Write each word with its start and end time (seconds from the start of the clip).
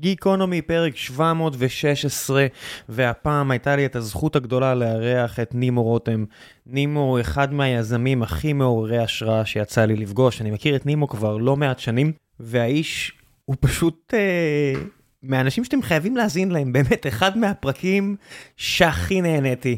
גיקונומי, 0.00 0.62
פרק 0.62 0.96
716, 0.96 2.46
והפעם 2.88 3.50
הייתה 3.50 3.76
לי 3.76 3.86
את 3.86 3.96
הזכות 3.96 4.36
הגדולה 4.36 4.74
לארח 4.74 5.40
את 5.40 5.54
נימו 5.54 5.82
רותם. 5.82 6.24
נימו 6.66 7.00
הוא 7.00 7.20
אחד 7.20 7.52
מהיזמים 7.52 8.22
הכי 8.22 8.52
מעוררי 8.52 8.98
השראה 8.98 9.44
שיצא 9.44 9.84
לי 9.84 9.96
לפגוש. 9.96 10.40
אני 10.40 10.50
מכיר 10.50 10.76
את 10.76 10.86
נימו 10.86 11.08
כבר 11.08 11.36
לא 11.36 11.56
מעט 11.56 11.78
שנים, 11.78 12.12
והאיש 12.40 13.12
הוא 13.44 13.56
פשוט 13.60 14.14
אה, 14.14 14.72
מהאנשים 15.22 15.64
שאתם 15.64 15.82
חייבים 15.82 16.16
להאזין 16.16 16.50
להם, 16.50 16.72
באמת, 16.72 17.06
אחד 17.06 17.38
מהפרקים 17.38 18.16
שהכי 18.56 19.20
נהניתי. 19.20 19.76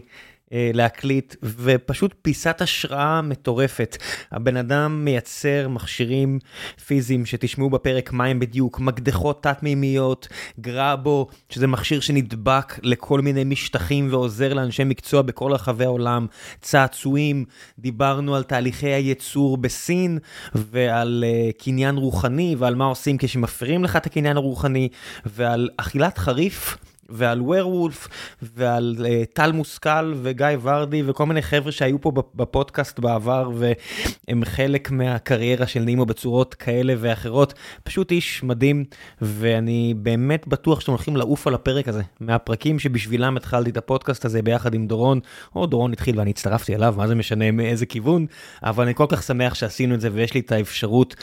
אה, 0.53 0.71
להקליט, 0.75 1.37
ופשוט 1.43 2.14
פיסת 2.23 2.61
השראה 2.61 3.23
מטורפת. 3.23 3.96
הבן 4.32 4.57
אדם 4.57 5.05
מייצר 5.05 5.69
מכשירים 5.69 6.39
פיזיים 6.87 7.27
שתשמעו 7.27 7.71
בפרק 7.71 8.12
מה 8.12 8.25
הם 8.25 8.41
בדיוק, 8.41 8.81
מקדחות 8.81 9.43
תת-מימיות, 9.43 10.29
גראבו, 10.61 11.27
שזה 11.49 11.67
מכשיר 11.67 12.00
שנדבק 12.00 12.79
לכל 12.82 13.21
מיני 13.21 13.45
משטחים 13.45 14.09
ועוזר 14.11 14.54
לאנשי 14.54 14.85
מקצוע 14.85 15.23
בכל 15.23 15.53
רחבי 15.53 15.85
העולם, 15.85 16.26
צעצועים, 16.61 17.45
דיברנו 17.79 18.37
על 18.37 18.43
תהליכי 18.43 18.89
הייצור 18.89 19.57
בסין, 19.57 20.18
ועל 20.54 21.25
uh, 21.26 21.62
קניין 21.64 21.96
רוחני, 21.96 22.57
ועל 22.59 22.75
מה 22.75 22.85
עושים 22.85 23.17
כשמפרים 23.18 23.85
לך 23.85 23.96
את 23.96 24.07
הקניין 24.07 24.37
הרוחני, 24.37 24.89
ועל 25.26 25.68
אכילת 25.76 26.18
חריף. 26.18 26.76
ועל 27.11 27.43
ווירוולף, 27.43 28.09
ועל 28.43 28.96
uh, 28.99 29.35
טל 29.35 29.53
מושכל 29.53 30.14
וגיא 30.23 30.46
ורדי 30.63 31.03
וכל 31.07 31.27
מיני 31.27 31.43
חבר'ה 31.43 31.73
שהיו 31.73 32.01
פה 32.01 32.12
בפודקאסט 32.34 32.98
בעבר 32.98 33.51
והם 33.55 34.45
חלק 34.45 34.91
מהקריירה 34.91 35.67
של 35.67 35.81
נימו 35.81 36.06
בצורות 36.06 36.55
כאלה 36.55 36.95
ואחרות. 36.98 37.55
פשוט 37.84 38.11
איש 38.11 38.42
מדהים, 38.42 38.84
ואני 39.20 39.95
באמת 39.97 40.48
בטוח 40.48 40.81
שאתם 40.81 40.92
הולכים 40.92 41.17
לעוף 41.17 41.47
על 41.47 41.55
הפרק 41.55 41.89
הזה, 41.89 42.03
מהפרקים 42.20 42.78
שבשבילם 42.78 43.37
התחלתי 43.37 43.70
את 43.70 43.77
הפודקאסט 43.77 44.25
הזה 44.25 44.43
ביחד 44.43 44.75
עם 44.75 44.87
דורון, 44.87 45.21
או 45.56 45.67
דורון 45.67 45.93
התחיל 45.93 46.19
ואני 46.19 46.31
הצטרפתי 46.31 46.75
אליו, 46.75 46.95
מה 46.97 47.09
זה 47.09 47.15
משנה 47.15 47.51
מאיזה 47.51 47.87
כיוון, 47.87 48.27
אבל 48.62 48.84
אני 48.84 48.95
כל 48.95 49.06
כך 49.09 49.23
שמח 49.23 49.55
שעשינו 49.55 49.95
את 49.95 50.01
זה 50.01 50.09
ויש 50.12 50.34
לי 50.34 50.41
את 50.41 50.53
האפשרות 50.53 51.17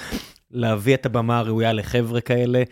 להביא 0.52 0.94
את 0.94 1.06
הבמה 1.06 1.40
הראויה 1.40 1.74
לחבר'ה 1.74 2.22
כאלה. 2.22 2.64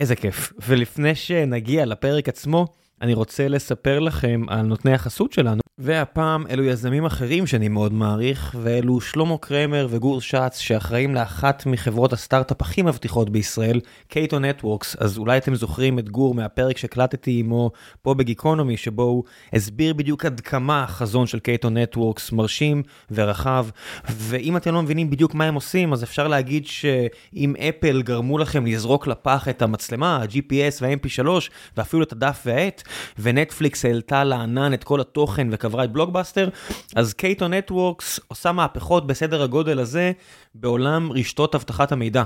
איזה 0.00 0.16
כיף. 0.16 0.52
ולפני 0.66 1.14
שנגיע 1.14 1.86
לפרק 1.86 2.28
עצמו, 2.28 2.66
אני 3.02 3.14
רוצה 3.14 3.48
לספר 3.48 3.98
לכם 3.98 4.42
על 4.48 4.62
נותני 4.62 4.92
החסות 4.92 5.32
שלנו, 5.32 5.60
והפעם 5.80 6.46
אלו 6.46 6.64
יזמים 6.64 7.04
אחרים 7.04 7.46
שאני 7.46 7.68
מאוד 7.68 7.92
מעריך, 7.92 8.56
ואלו 8.62 9.00
שלמה 9.00 9.38
קרמר 9.38 9.86
וגור 9.90 10.20
שץ, 10.20 10.58
שאחראים 10.58 11.14
לאחת 11.14 11.66
מחברות 11.66 12.12
הסטארט-אפ 12.12 12.60
הכי 12.60 12.82
מבטיחות 12.82 13.30
בישראל, 13.30 13.80
Cato 14.08 14.38
Networks. 14.38 14.96
אז 15.00 15.18
אולי 15.18 15.38
אתם 15.38 15.54
זוכרים 15.54 15.98
את 15.98 16.08
גור 16.08 16.34
מהפרק 16.34 16.78
שהקלטתי 16.78 17.40
עמו 17.40 17.70
פה 18.02 18.14
בגיקונומי, 18.14 18.76
שבו 18.76 19.02
הוא 19.02 19.24
הסביר 19.52 19.94
בדיוק 19.94 20.24
עד 20.24 20.40
כמה 20.40 20.82
החזון 20.82 21.26
של 21.26 21.38
Cato 21.38 21.70
Networks 21.70 22.32
מרשים 22.32 22.82
ורחב, 23.10 23.66
ואם 24.08 24.56
אתם 24.56 24.74
לא 24.74 24.82
מבינים 24.82 25.10
בדיוק 25.10 25.34
מה 25.34 25.44
הם 25.44 25.54
עושים, 25.54 25.92
אז 25.92 26.04
אפשר 26.04 26.28
להגיד 26.28 26.66
שאם 26.66 27.54
אפל 27.68 28.02
גרמו 28.02 28.38
לכם 28.38 28.66
לזרוק 28.66 29.06
לפח 29.06 29.48
את 29.48 29.62
המצלמה, 29.62 30.16
ה-GPS 30.16 30.82
וה-MP3, 30.82 31.28
ואפילו 31.76 32.02
את 32.02 32.12
הדף 32.12 32.42
והעט, 32.46 32.82
ונטפליקס 33.18 33.84
העלתה 33.84 34.24
לענן 34.24 34.74
את 34.74 34.84
כל 34.84 35.00
התוכן 35.00 35.48
וקברה 35.68 35.84
את 35.84 35.92
בלוקבאסטר, 35.92 36.48
אז 36.96 37.14
Cato 37.14 37.48
Networks 37.48 38.20
עושה 38.28 38.52
מהפכות 38.52 39.06
בסדר 39.06 39.42
הגודל 39.42 39.78
הזה 39.78 40.12
בעולם 40.60 41.12
רשתות 41.12 41.54
אבטחת 41.54 41.92
המידע. 41.92 42.22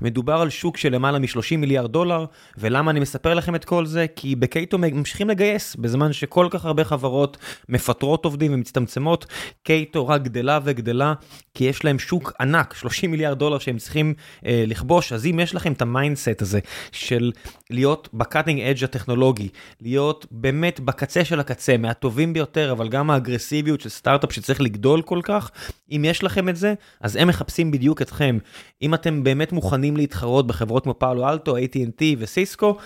מדובר 0.00 0.34
על 0.40 0.50
שוק 0.50 0.76
של 0.76 0.94
למעלה 0.94 1.18
מ-30 1.18 1.56
מיליארד 1.58 1.92
דולר, 1.92 2.24
ולמה 2.58 2.90
אני 2.90 3.00
מספר 3.00 3.34
לכם 3.34 3.54
את 3.54 3.64
כל 3.64 3.86
זה? 3.86 4.06
כי 4.16 4.36
ב 4.36 4.44
Cato 4.44 4.78
ממשיכים 4.78 5.28
לגייס, 5.28 5.76
בזמן 5.76 6.12
שכל 6.12 6.46
כך 6.50 6.64
הרבה 6.64 6.84
חברות 6.84 7.36
מפטרות 7.68 8.24
עובדים 8.24 8.54
ומצטמצמות, 8.54 9.26
Cato 9.62 10.08
רק 10.08 10.22
גדלה 10.22 10.58
וגדלה, 10.64 11.14
כי 11.54 11.64
יש 11.64 11.84
להם 11.84 11.98
שוק 11.98 12.32
ענק, 12.40 12.74
30 12.74 13.10
מיליארד 13.10 13.38
דולר 13.38 13.58
שהם 13.58 13.78
צריכים 13.78 14.14
אה, 14.46 14.64
לכבוש, 14.66 15.12
אז 15.12 15.26
אם 15.26 15.40
יש 15.40 15.54
לכם 15.54 15.72
את 15.72 15.82
ה 15.82 15.90
mindset 15.90 16.42
הזה 16.42 16.58
של 16.92 17.32
להיות 17.70 18.08
ב 18.14 18.20
cutting 18.20 18.60
edge 18.60 18.84
הטכנולוגי, 18.84 19.48
להיות 19.80 20.26
באמת 20.30 20.80
בקצה 20.80 21.24
של 21.24 21.40
הקצה, 21.40 21.76
מהטובים 21.76 22.32
ביותר, 22.32 22.72
אבל 22.72 22.88
גם 22.88 23.10
האגרסיביות 23.10 23.80
של 23.80 23.88
סטארט-אפ 23.88 24.32
שצריך 24.32 24.60
לגדול 24.60 25.02
כל 25.02 25.20
כך, 25.22 25.50
אם 25.90 26.04
יש 26.04 26.24
לכם 26.24 26.48
את 26.48 26.56
זה, 26.56 26.74
אז 27.00 27.16
הם 27.16 27.28
מחפשים 27.28 27.70
בדיוק 27.72 28.02
אתכם. 28.02 28.38
אם 28.82 28.94
אתם 28.94 29.24
באמת 29.24 29.52
מוכנים 29.52 29.96
להתחרות 29.96 30.46
בחברות 30.46 30.82
כמו 30.82 30.98
פאולו 30.98 31.28
אלטו, 31.28 31.56
AT&T 31.56 32.02
וסיסקו, 32.18 32.76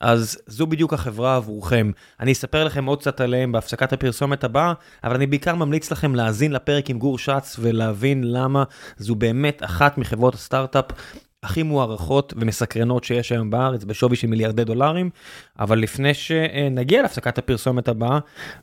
אז 0.00 0.38
זו 0.46 0.66
בדיוק 0.66 0.92
החברה 0.92 1.36
עבורכם. 1.36 1.90
אני 2.20 2.32
אספר 2.32 2.64
לכם 2.64 2.84
עוד 2.84 3.00
קצת 3.00 3.20
עליהם 3.20 3.52
בהפסקת 3.52 3.92
הפרסומת 3.92 4.44
הבאה, 4.44 4.72
אבל 5.04 5.14
אני 5.14 5.26
בעיקר 5.26 5.54
ממליץ 5.54 5.90
לכם 5.90 6.14
להאזין 6.14 6.52
לפרק 6.52 6.90
עם 6.90 6.98
גור 6.98 7.18
שץ 7.18 7.56
ולהבין 7.60 8.24
למה 8.24 8.64
זו 8.96 9.14
באמת 9.14 9.64
אחת 9.64 9.98
מחברות 9.98 10.34
הסטארט-אפ 10.34 10.84
הכי 11.42 11.62
מוערכות 11.62 12.34
ומסקרנות 12.36 13.04
שיש 13.04 13.32
היום 13.32 13.50
בארץ 13.50 13.84
בשווי 13.84 14.16
של 14.16 14.26
מיליארדי 14.26 14.64
דולרים, 14.64 15.10
אבל 15.58 15.78
לפני 15.78 16.14
שנגיע 16.14 17.02
להפסקת 17.02 17.38
הפרסומת 17.38 17.88
הבאה, 17.88 18.18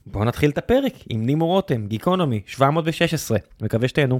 בואו 0.05 0.23
נתחיל 0.23 0.49
את 0.49 0.57
הפרק 0.57 0.93
עם 1.09 1.25
נימו 1.25 1.47
רותם, 1.47 1.87
גיקונומי 1.87 2.41
716, 2.45 3.37
מקווה 3.61 3.87
שתהנו. 3.87 4.19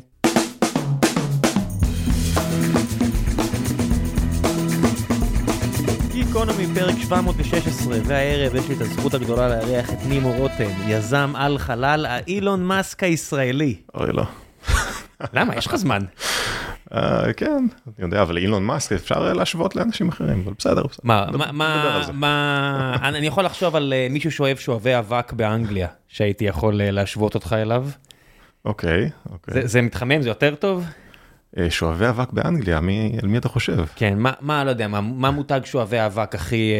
פרק 6.75 6.95
716, 6.99 7.97
והערב 8.05 8.55
יש 8.55 8.69
לי 8.69 8.75
את 8.75 8.81
הזכות 8.81 9.13
הגדולה 9.13 9.47
לארח 9.47 9.93
את 9.93 9.97
נימו 10.09 10.31
רותם, 10.31 10.69
יזם 10.87 11.33
על 11.35 11.57
חלל, 11.57 12.05
האילון 12.09 12.63
מאסק 12.63 13.03
הישראלי. 13.03 13.75
אוי 13.93 14.11
לא. 14.13 14.23
למה? 15.33 15.55
יש 15.55 15.67
לך 15.67 15.75
זמן. 15.75 16.01
אה, 16.93 17.33
כן, 17.33 17.67
אני 17.87 18.05
יודע, 18.05 18.21
אבל 18.21 18.37
אילון 18.37 18.63
מאסק 18.63 18.91
אפשר 18.91 19.33
להשוות 19.33 19.75
לאנשים 19.75 20.09
אחרים, 20.09 20.41
אבל 20.45 20.53
בסדר. 20.57 20.83
מה, 21.03 21.25
מה, 21.53 22.01
מה, 22.13 22.95
אני 23.01 23.27
יכול 23.27 23.45
לחשוב 23.45 23.75
על 23.75 23.93
אה, 23.93 24.07
מישהו 24.09 24.31
שאוהב 24.31 24.57
שואבי 24.57 24.99
אבק 24.99 25.33
באנגליה, 25.33 25.87
שהייתי 26.07 26.45
יכול 26.45 26.81
אה, 26.81 26.91
להשוות 26.91 27.35
אותך 27.35 27.55
אליו. 27.59 27.87
אוקיי, 28.65 29.09
אוקיי. 29.31 29.67
זה 29.67 29.81
מתחמם, 29.81 30.21
זה 30.21 30.29
יותר 30.29 30.55
טוב? 30.55 30.85
אה, 31.57 31.69
שואבי 31.69 32.09
אבק 32.09 32.31
באנגליה, 32.33 32.79
מי, 32.79 33.17
על 33.23 33.29
מי 33.29 33.37
אתה 33.37 33.49
חושב? 33.49 33.85
כן, 33.95 34.17
מה, 34.17 34.31
מה 34.41 34.63
לא 34.63 34.69
יודע, 34.69 34.87
מה, 34.87 35.01
מה 35.01 35.31
מותג 35.31 35.59
שואבי 35.65 36.05
אבק 36.05 36.35
הכי... 36.35 36.73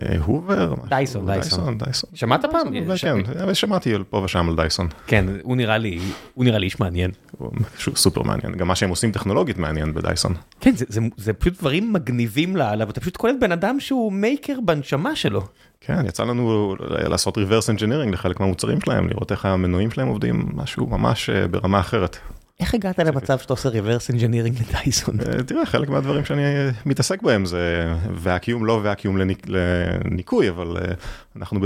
אה, 0.00 0.08
אה, 0.08 0.18
הובר? 0.24 0.74
דייסון, 0.88 1.26
דייסון. 1.26 1.78
דייסון. 1.78 2.10
שמעת 2.14 2.44
פעם? 2.52 2.96
כן, 2.96 3.54
שמעתי 3.54 3.94
פה 4.10 4.18
ושם 4.18 4.48
על 4.48 4.56
דייסון. 4.56 4.88
כן, 5.06 5.24
הוא 5.42 5.56
נראה 5.56 5.78
לי, 5.78 5.98
הוא 6.34 6.44
נראה 6.44 6.58
לי 6.58 6.66
איש 6.66 6.80
מעניין. 6.80 7.10
הוא 7.38 7.50
סופר 7.96 8.22
מעניין, 8.22 8.52
גם 8.52 8.68
מה 8.68 8.74
שהם 8.74 8.90
עושים 8.90 9.12
טכנולוגית 9.12 9.58
מעניין 9.58 9.94
בדייסון. 9.94 10.34
כן, 10.60 10.76
זה, 10.76 10.84
זה, 10.88 11.00
זה 11.16 11.32
פשוט 11.32 11.58
דברים 11.58 11.92
מגניבים 11.92 12.56
לאללה, 12.56 12.86
ואתה 12.86 13.00
פשוט 13.00 13.16
קולט 13.16 13.36
בן 13.40 13.52
אדם 13.52 13.80
שהוא 13.80 14.12
מייקר 14.12 14.56
בנשמה 14.64 15.16
שלו. 15.16 15.42
כן, 15.80 16.06
יצא 16.06 16.24
לנו 16.24 16.76
לעשות 16.88 17.38
reverse 17.38 17.76
engineering 17.76 18.12
לחלק 18.12 18.40
מהמוצרים 18.40 18.80
שלהם, 18.80 19.08
לראות 19.08 19.32
איך 19.32 19.46
המנועים 19.46 19.90
שלהם 19.90 20.08
עובדים, 20.08 20.48
משהו 20.54 20.86
ממש 20.86 21.30
ברמה 21.50 21.80
אחרת. 21.80 22.18
איך 22.60 22.74
הגעת 22.74 22.98
למצב 22.98 23.38
שאתה 23.38 23.52
עושה 23.52 23.68
reverse 23.68 24.10
engineering 24.10 24.62
לדייסון? 24.62 25.16
אה, 25.20 25.42
תראה, 25.42 25.66
חלק 25.66 25.88
מהדברים 25.88 26.24
שאני 26.24 26.42
מתעסק 26.86 27.22
בהם 27.22 27.46
זה 27.46 27.94
ואקיום, 28.14 28.66
לא 28.66 28.80
ואקיום 28.82 29.16
לניקוי, 29.46 30.48
אבל 30.48 30.76
אה, 30.76 30.92
אנחנו 31.36 31.60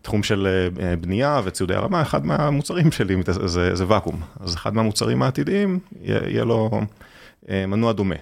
בתחום 0.00 0.22
של 0.22 0.68
אה, 0.80 0.96
בנייה 0.96 1.40
וציודי 1.44 1.74
הרמה, 1.74 2.02
אחד 2.02 2.26
מהמוצרים 2.26 2.92
שלי 2.92 3.16
זה, 3.26 3.74
זה 3.74 3.84
ואקום. 3.88 4.20
אז 4.40 4.54
אחד 4.54 4.74
מהמוצרים 4.74 5.22
העתידיים 5.22 5.78
יהיה 6.02 6.44
לו 6.44 6.70
מנוע 7.50 7.92
דומה. 7.92 8.16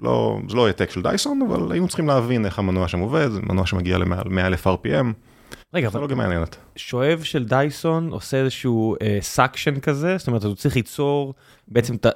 לא, 0.00 0.40
זה 0.48 0.56
לא 0.56 0.66
העתק 0.66 0.90
של 0.90 1.02
דייסון, 1.02 1.42
אבל 1.42 1.72
היינו 1.72 1.88
צריכים 1.88 2.06
להבין 2.06 2.46
איך 2.46 2.58
המנוע 2.58 2.88
שם 2.88 2.98
עובד, 2.98 3.28
מנוע 3.48 3.66
שמגיע 3.66 3.98
ל-100,000 3.98 4.66
RPM. 4.66 5.29
רגע, 5.74 5.88
אבל 5.88 6.14
מעניינת. 6.14 6.56
שואב 6.76 7.22
של 7.22 7.44
דייסון 7.44 8.10
עושה 8.10 8.36
איזשהו 8.36 8.96
suction 9.20 9.76
uh, 9.76 9.80
כזה, 9.80 10.18
זאת 10.18 10.26
אומרת, 10.26 10.44
הוא 10.44 10.54
צריך 10.54 10.76
ליצור 10.76 11.34
בעצם 11.68 11.94
את 11.94 12.06
ה... 12.06 12.10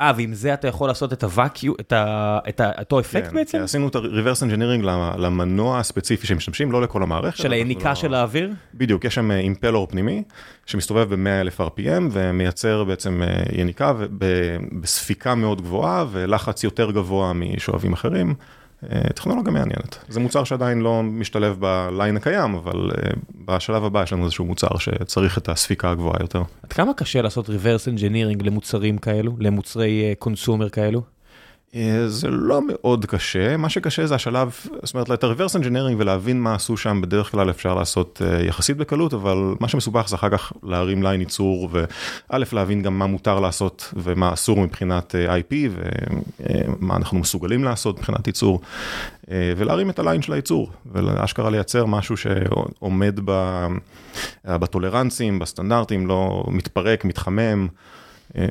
אה, 0.00 0.12
ועם 0.16 0.34
זה 0.34 0.54
אתה 0.54 0.68
יכול 0.68 0.88
לעשות 0.88 1.12
את 1.12 1.24
הוואקיום, 1.24 1.72
את, 1.80 1.92
ה, 1.92 2.38
את 2.48 2.60
ה, 2.60 2.70
אותו 2.78 3.00
אפקט 3.00 3.28
כן, 3.28 3.34
בעצם? 3.34 3.58
עשינו 3.58 3.88
את 3.88 3.94
ה-reverse 3.94 4.42
engineering 4.42 4.86
למנוע 5.18 5.78
הספציפי 5.78 6.26
שמשתמשים, 6.26 6.72
לא 6.72 6.82
לכל 6.82 7.02
המערכת. 7.02 7.36
של 7.36 7.52
היניקה 7.52 7.88
לא... 7.88 7.94
של 7.94 8.14
האוויר? 8.14 8.50
בדיוק, 8.74 9.04
יש 9.04 9.14
שם 9.14 9.30
impeller 9.30 9.86
פנימי, 9.86 10.22
שמסתובב 10.66 11.14
ב-100,000 11.14 11.60
RPM 11.60 12.02
ומייצר 12.12 12.84
בעצם 12.84 13.22
אה, 13.22 13.42
יניקה 13.52 13.92
בספיקה 14.80 15.34
מאוד 15.34 15.62
גבוהה 15.62 16.04
ולחץ 16.10 16.64
יותר 16.64 16.90
גבוה 16.90 17.32
משואבים 17.32 17.92
אחרים. 17.92 18.34
אה, 18.92 19.00
טכנולוגיה 19.14 19.52
מעניינת. 19.52 19.98
זה 20.08 20.20
מוצר 20.20 20.44
שעדיין 20.44 20.80
לא 20.80 21.02
משתלב 21.02 21.56
בליין 21.60 22.16
הקיים, 22.16 22.54
אבל 22.54 22.90
אה, 22.90 23.10
בשלב 23.44 23.84
הבא 23.84 24.02
יש 24.02 24.12
לנו 24.12 24.24
איזשהו 24.24 24.44
מוצר 24.44 24.78
שצריך 24.78 25.38
את 25.38 25.48
הספיקה 25.48 25.90
הגבוהה 25.90 26.16
יותר. 26.20 26.42
עד 26.62 26.72
כמה 26.72 26.94
קשה 26.94 27.22
לעשות 27.22 27.48
reverse 27.48 27.98
engineering 27.98 28.44
למוצרים 28.44 28.98
כאלו, 28.98 29.36
למוצרי 29.38 30.14
קונסומר 30.18 30.68
כאלו? 30.68 31.02
זה 32.06 32.28
לא 32.30 32.60
מאוד 32.68 33.06
קשה, 33.06 33.56
מה 33.56 33.68
שקשה 33.68 34.06
זה 34.06 34.14
השלב, 34.14 34.50
זאת 34.82 34.94
אומרת, 34.94 35.10
את 35.10 35.24
ה-reverse 35.24 35.62
engineering 35.62 35.94
ולהבין 35.98 36.40
מה 36.40 36.54
עשו 36.54 36.76
שם, 36.76 37.00
בדרך 37.00 37.30
כלל 37.30 37.50
אפשר 37.50 37.74
לעשות 37.74 38.22
יחסית 38.46 38.76
בקלות, 38.76 39.14
אבל 39.14 39.54
מה 39.60 39.68
שמסובך 39.68 40.08
זה 40.08 40.16
אחר 40.16 40.28
כך 40.30 40.52
להרים 40.62 41.02
ליין 41.02 41.20
ייצור, 41.20 41.68
וא', 41.72 42.38
להבין 42.52 42.82
גם 42.82 42.98
מה 42.98 43.06
מותר 43.06 43.40
לעשות 43.40 43.92
ומה 43.96 44.32
אסור 44.32 44.60
מבחינת 44.60 45.14
IP, 45.14 45.54
ומה 45.70 46.96
אנחנו 46.96 47.18
מסוגלים 47.18 47.64
לעשות 47.64 47.98
מבחינת 47.98 48.26
ייצור, 48.26 48.60
ולהרים 49.28 49.90
את 49.90 49.98
הליין 49.98 50.22
של 50.22 50.32
הייצור, 50.32 50.70
ולאשכרה 50.92 51.50
לייצר 51.50 51.86
משהו 51.86 52.16
שעומד 52.16 53.20
בטולרנסים, 54.44 55.38
בסטנדרטים, 55.38 56.06
לא 56.06 56.44
מתפרק, 56.48 57.04
מתחמם. 57.04 57.68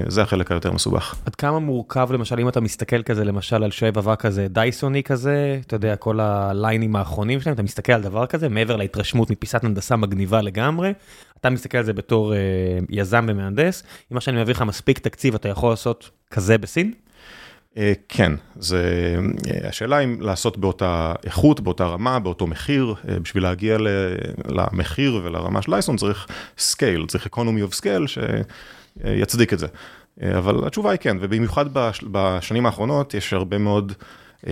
זה 0.08 0.22
החלק 0.22 0.52
היותר 0.52 0.72
מסובך. 0.72 1.16
עד 1.26 1.36
כמה 1.36 1.60
מורכב 1.60 2.10
למשל 2.12 2.40
אם 2.40 2.50
אתה 2.50 2.62
מסתכל 2.62 3.04
כזה 3.04 3.24
למשל 3.24 3.64
על 3.64 3.72
שואב 3.72 3.98
אבק 3.98 4.22
כזה 4.22 4.48
דייסוני 4.48 5.04
כזה, 5.04 5.60
אתה 5.66 5.76
יודע 5.76 5.96
כל 5.96 6.20
הליינים 6.20 6.96
האחרונים 6.96 7.42
שלהם, 7.42 7.54
אתה 7.54 7.64
מסתכל 7.64 7.94
על 7.94 8.02
דבר 8.02 8.26
כזה 8.26 8.50
מעבר 8.50 8.76
להתרשמות 8.76 9.30
מפיסת 9.30 9.64
הנדסה 9.64 9.96
מגניבה 9.96 10.42
לגמרי, 10.42 10.94
אתה 11.40 11.50
מסתכל 11.50 11.78
על 11.78 11.84
זה 11.84 11.94
בתור 11.94 12.34
אה, 12.34 12.40
יזם 12.90 13.26
ומהנדס, 13.30 13.84
אם 14.12 14.16
מה 14.16 14.22
שאני 14.22 14.42
מביא 14.42 14.54
לך 14.54 14.62
מספיק 14.62 15.00
תקציב 15.00 15.36
אתה 15.36 15.50
יכול 15.50 15.70
לעשות 15.70 16.10
כזה 16.32 16.58
בסין? 16.58 16.94
כן, 18.10 18.32
זה 18.56 19.16
השאלה 19.64 20.00
אם 20.00 20.18
לעשות 20.22 20.58
באותה 20.58 21.14
איכות, 21.26 21.60
באותה 21.60 21.86
רמה, 21.86 22.20
באותו 22.20 22.48
מחיר, 22.48 22.96
בשביל 23.22 23.44
להגיע 23.44 23.78
למחיר 24.46 25.22
ולרמה 25.24 25.62
של 25.62 25.72
דייסון 25.72 25.98
צריך 25.98 26.28
scale, 26.58 27.06
צריך 27.08 27.28
economy 27.28 27.72
of 27.72 27.76
scale 27.76 28.08
שיצדיק 29.02 29.54
את 29.54 29.60
זה. 29.60 29.68
אבל 30.38 30.68
התשובה 30.68 30.92
היא 30.92 31.00
כן, 31.00 31.18
ובמיוחד 31.22 31.66
בשנים 32.12 32.66
האחרונות 32.66 33.14
יש 33.14 33.34
הרבה 33.34 33.58
מאוד 33.58 33.94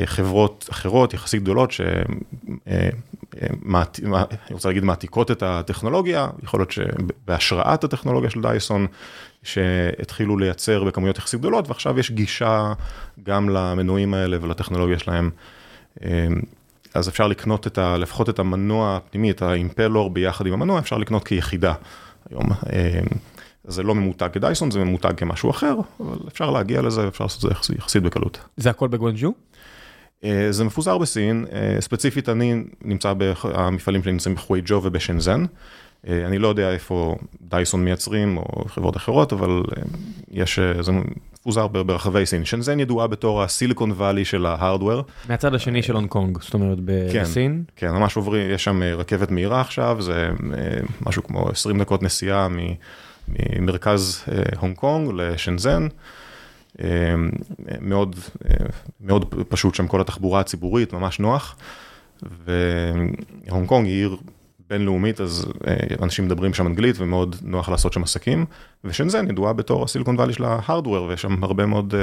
חברות 0.06 0.70
אחרות 0.72 1.14
יחסית 1.14 1.44
גדולות 1.44 1.72
שאני 1.72 2.92
רוצה 4.52 4.70
להגיד 4.70 4.84
מעתיקות 4.84 5.32
את 5.32 5.44
הטכנולוגיה, 5.44 6.28
יכול 6.44 6.60
להיות 6.60 6.72
שבהשראת 6.72 7.84
הטכנולוגיה 7.84 8.30
של 8.30 8.42
דייסון, 8.42 8.88
שהתחילו 9.44 10.38
לייצר 10.38 10.84
בכמויות 10.84 11.18
יחסית 11.18 11.40
גדולות, 11.40 11.68
ועכשיו 11.68 12.00
יש 12.00 12.12
גישה 12.12 12.74
גם 13.24 13.50
למנועים 13.50 14.14
האלה 14.14 14.38
ולטכנולוגיה 14.42 15.00
שלהם. 15.00 15.30
אז 16.94 17.10
אפשר 17.10 17.28
לקנות 17.28 17.68
את 17.68 17.78
ה, 17.78 17.98
לפחות 17.98 18.30
את 18.30 18.40
המנוע 18.40 18.98
הפנימי, 18.98 19.32
את 19.32 19.42
האימפלור 19.42 20.10
ביחד 20.10 20.48
עם 20.48 20.54
המנוע, 20.54 20.80
אפשר 20.80 20.98
לקנות 20.98 21.24
כיחידה 21.24 21.74
היום. 22.30 22.50
זה 23.68 23.84
לא 23.84 23.96
ממותג 23.96 24.28
כדייסון, 24.34 24.72
זה 24.72 24.80
ממותג 24.80 25.14
כמשהו 25.18 25.50
אחר, 25.50 25.75
אבל 26.00 26.18
אפשר 26.28 26.52
להגיע 26.52 26.81
לזה, 26.81 27.08
אפשר 27.08 27.24
לעשות 27.24 27.52
את 27.52 27.64
זה 27.64 27.75
יחסית 27.78 28.04
בקלות. 28.04 28.40
זה 28.58 28.69
הכל 28.69 28.88
בגואנג'ו? 28.88 29.34
זה 30.50 30.64
מפוזר 30.64 30.98
בסין, 30.98 31.46
ספציפית 31.80 32.30
אני 32.30 32.64
נמצא 32.81 33.14
במפעלים 33.18 34.04
שלי 34.04 34.12
נמצאים 34.12 34.36
בחווייג'ו 34.36 34.81
ובשנזן. 34.84 35.46
אני 36.08 36.38
לא 36.38 36.48
יודע 36.48 36.72
איפה 36.72 37.16
דייסון 37.42 37.84
מייצרים 37.84 38.38
או 38.38 38.66
חברות 38.68 38.98
אחרות, 38.98 39.34
אבל 39.34 39.64
יש, 40.31 40.60
זה 40.81 40.92
מפוזר 40.92 41.68
ברחבי 41.68 42.25
סין. 42.25 42.46
שנזן 42.46 42.80
ידועה 42.80 43.08
בתור 43.08 43.44
הסיליקון 43.44 43.92
וואלי 43.92 44.25
של 44.25 44.46
ההארדוור. 44.46 45.04
מהצד 45.30 45.56
השני 45.56 45.84
של 45.84 45.96
הונג 45.96 46.10
קונג, 46.10 46.42
זאת 46.42 46.54
אומרת 46.54 46.78
בסין? 46.80 47.63
כן, 47.75 47.92
ממש 47.92 48.16
עוברים, 48.16 48.52
יש 48.52 48.63
שם 48.63 48.84
רכבת 48.84 49.31
מהירה 49.31 49.62
עכשיו, 49.62 49.98
זה 50.02 50.30
משהו 51.06 51.24
כמו 51.24 51.50
20 51.50 51.80
דקות 51.80 52.04
נסיעה 52.04 52.48
ממרכז 53.27 54.24
הונג 54.59 54.75
קונג 54.75 55.12
לשנזן. 55.15 55.88
מאוד, 57.81 58.15
מאוד 59.01 59.33
פשוט 59.50 59.75
שם 59.75 59.88
כל 59.88 60.01
התחבורה 60.01 60.39
הציבורית, 60.39 60.94
ממש 60.94 61.19
נוח. 61.19 61.56
והונג 62.45 63.68
קונג 63.68 63.88
היא 63.88 63.95
עיר 63.95 64.18
בינלאומית, 64.69 65.21
אז 65.21 65.45
אנשים 66.01 66.25
מדברים 66.25 66.53
שם 66.53 66.68
אנגלית 66.68 66.95
ומאוד 67.00 67.35
נוח 67.41 67.69
לעשות 67.69 67.94
שם 67.94 68.03
עסקים. 68.03 68.45
ושנזן 68.83 69.29
ידועה 69.29 69.53
בתור 69.53 69.83
הסיליקון 69.83 70.15
וואלי 70.15 70.33
של 70.33 70.44
ההארדוור, 70.44 71.03
ויש 71.03 71.21
שם 71.21 71.44
הרבה 71.44 71.65
מאוד, 71.65 71.94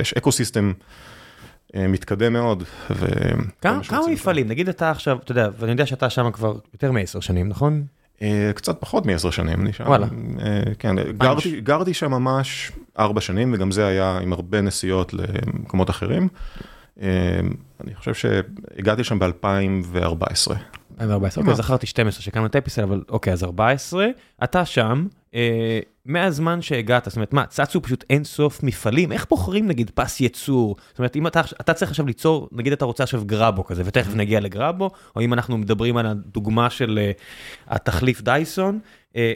יש 0.00 0.14
אקו 0.14 0.32
סיסטם 0.32 0.72
מתקדם 1.74 2.32
מאוד. 2.32 2.62
כמה 3.62 4.08
מפעלים, 4.10 4.48
נגיד 4.48 4.68
אתה 4.68 4.90
עכשיו, 4.90 5.18
אתה 5.24 5.32
יודע, 5.32 5.48
ואני 5.58 5.72
יודע 5.72 5.86
שאתה 5.86 6.10
שם 6.10 6.30
כבר 6.32 6.58
יותר 6.72 6.92
מעשר 6.92 7.20
שנים, 7.20 7.48
נכון? 7.48 7.84
קצת 8.54 8.80
פחות 8.80 9.06
מעשר 9.06 9.30
שנים, 9.30 9.60
אני 9.60 9.72
שם, 9.72 9.84
כן, 10.78 10.96
גרתי 11.62 11.94
שם 11.94 12.10
ממש 12.10 12.72
ארבע 12.98 13.20
שנים, 13.20 13.52
וגם 13.54 13.70
זה 13.70 13.86
היה 13.86 14.18
עם 14.22 14.32
הרבה 14.32 14.60
נסיעות 14.60 15.14
למקומות 15.14 15.90
אחרים. 15.90 16.28
אני 17.80 17.94
חושב 17.94 18.14
שהגעתי 18.14 19.04
שם 19.04 19.18
ב-2014. 19.18 20.54
2014, 21.00 21.42
אוקיי, 21.42 21.54
זכרתי 21.54 21.86
12 21.86 22.22
שקמנו 22.22 22.46
את 22.46 22.56
אפיסל, 22.56 22.82
אבל 22.82 23.02
אוקיי, 23.08 23.32
אז 23.32 23.44
14, 23.44 24.06
אתה 24.44 24.64
שם, 24.64 25.06
מהזמן 26.06 26.62
שהגעת, 26.62 27.04
זאת 27.04 27.16
אומרת, 27.16 27.32
מה, 27.32 27.46
צצו 27.46 27.82
פשוט 27.82 28.04
אין 28.10 28.24
סוף 28.24 28.62
מפעלים, 28.62 29.12
איך 29.12 29.26
בוחרים 29.30 29.68
נגיד 29.68 29.90
פס 29.94 30.20
ייצור? 30.20 30.76
זאת 30.90 30.98
אומרת, 30.98 31.16
אם 31.16 31.26
אתה 31.26 31.74
צריך 31.74 31.90
עכשיו 31.90 32.06
ליצור, 32.06 32.48
נגיד 32.52 32.72
אתה 32.72 32.84
רוצה 32.84 33.02
עכשיו 33.02 33.22
גראבו 33.26 33.64
כזה, 33.64 33.82
ותכף 33.86 34.14
נגיע 34.14 34.40
לגראבו, 34.40 34.90
או 35.16 35.20
אם 35.20 35.32
אנחנו 35.32 35.58
מדברים 35.58 35.96
על 35.96 36.06
הדוגמה 36.06 36.70
של 36.70 37.10
התחליף 37.66 38.20
דייסון, 38.20 38.78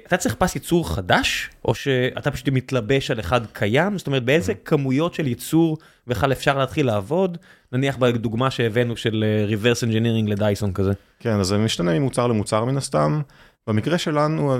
אתה 0.06 0.16
צריך 0.16 0.34
פס 0.34 0.54
ייצור 0.54 0.94
חדש, 0.94 1.50
או 1.64 1.74
שאתה 1.74 2.30
פשוט 2.30 2.48
מתלבש 2.48 3.10
על 3.10 3.20
אחד 3.20 3.40
קיים? 3.52 3.98
זאת 3.98 4.06
אומרת, 4.06 4.24
באיזה 4.24 4.54
כמויות 4.54 5.14
של 5.14 5.26
ייצור 5.26 5.78
בכלל 6.06 6.32
אפשר 6.32 6.58
להתחיל 6.58 6.86
לעבוד? 6.86 7.38
נניח 7.72 7.96
בדוגמה 7.96 8.50
שהבאנו 8.50 8.96
של 8.96 9.24
reverse 9.48 9.88
engineering 9.88 10.30
לדייסון 10.30 10.72
כזה. 10.72 10.92
כן, 11.20 11.40
אז 11.40 11.46
זה 11.46 11.58
משתנה 11.58 11.98
ממוצר 11.98 12.26
למוצר 12.26 12.64
מן 12.64 12.76
הסתם. 12.76 13.20
במקרה 13.66 13.98
שלנו, 13.98 14.56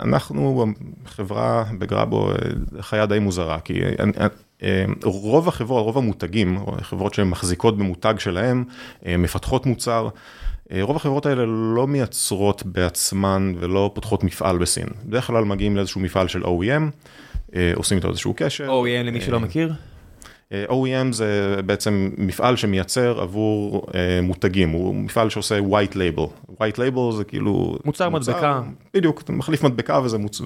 אנחנו 0.00 0.66
חברה 1.06 1.64
בגראבו 1.78 2.32
חיה 2.80 3.06
די 3.06 3.18
מוזרה, 3.18 3.60
כי 3.60 3.80
רוב 5.04 5.48
החברות, 5.48 5.84
רוב 5.84 5.98
המותגים, 5.98 6.58
חברות 6.80 7.14
שהן 7.14 7.28
מחזיקות 7.28 7.78
במותג 7.78 8.14
שלהם, 8.18 8.64
מפתחות 9.06 9.66
מוצר, 9.66 10.08
רוב 10.80 10.96
החברות 10.96 11.26
האלה 11.26 11.44
לא 11.46 11.86
מייצרות 11.86 12.62
בעצמן 12.66 13.52
ולא 13.58 13.90
פותחות 13.94 14.24
מפעל 14.24 14.58
בסין. 14.58 14.86
בדרך 15.04 15.26
כלל 15.26 15.44
מגיעים 15.44 15.76
לאיזשהו 15.76 16.00
מפעל 16.00 16.28
של 16.28 16.42
OEM, 16.44 16.82
עושים 17.74 17.96
איתו 17.96 18.08
איזשהו 18.08 18.34
קשר. 18.36 18.68
OEM 18.68 19.06
למי 19.06 19.20
שלא 19.20 19.40
מכיר? 19.40 19.72
OEM 20.52 21.12
זה 21.12 21.56
בעצם 21.66 22.10
מפעל 22.18 22.56
שמייצר 22.56 23.20
עבור 23.20 23.86
מותגים, 24.22 24.70
הוא 24.70 24.94
מפעל 24.94 25.30
שעושה 25.30 25.58
white 25.58 25.94
label, 25.94 26.52
white 26.52 26.76
label 26.76 27.12
זה 27.16 27.24
כאילו... 27.24 27.78
מוצר 27.84 28.08
מדבקה. 28.08 28.62
בדיוק, 28.94 29.20
אתה 29.22 29.32
מחליף 29.32 29.62
מדבקה 29.62 30.00
וזה, 30.04 30.18
מוצ... 30.18 30.40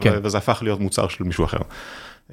כן. 0.00 0.18
וזה 0.22 0.38
הפך 0.38 0.58
להיות 0.62 0.80
מוצר 0.80 1.08
של 1.08 1.24
מישהו 1.24 1.44
אחר. 1.44 1.58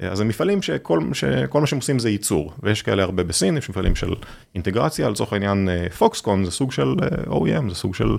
אז 0.00 0.18
זה 0.18 0.24
מפעלים 0.24 0.62
שכל, 0.62 1.00
שכל 1.12 1.60
מה 1.60 1.66
שהם 1.66 1.78
עושים 1.78 1.98
זה 1.98 2.10
ייצור, 2.10 2.52
ויש 2.62 2.82
כאלה 2.82 3.02
הרבה 3.02 3.24
בסין, 3.24 3.56
יש 3.56 3.70
מפעלים 3.70 3.94
של 3.94 4.14
אינטגרציה, 4.54 5.08
לצורך 5.08 5.32
העניין 5.32 5.68
פוקסקון 5.98 6.44
זה 6.44 6.50
סוג 6.50 6.72
של 6.72 6.94
OEM, 7.26 7.68
זה 7.68 7.74
סוג 7.74 7.94
של 7.94 8.16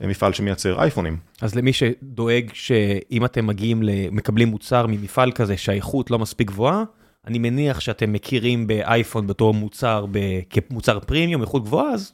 מפעל 0.00 0.32
שמייצר 0.32 0.82
אייפונים. 0.82 1.16
אז 1.40 1.54
למי 1.54 1.72
שדואג 1.72 2.50
שאם 2.52 3.24
אתם 3.24 3.46
מגיעים, 3.46 3.82
מקבלים 4.12 4.48
מוצר 4.48 4.86
ממפעל 4.86 5.32
כזה 5.32 5.56
שהאיכות 5.56 6.10
לא 6.10 6.18
מספיק 6.18 6.48
גבוהה, 6.48 6.84
אני 7.26 7.38
מניח 7.38 7.80
שאתם 7.80 8.12
מכירים 8.12 8.66
באייפון 8.66 9.26
בתור 9.26 9.54
מוצר, 9.54 10.06
כמוצר 10.50 10.98
פרימיום, 10.98 11.42
איכות 11.42 11.64
גבוהה, 11.64 11.92
אז 11.92 12.12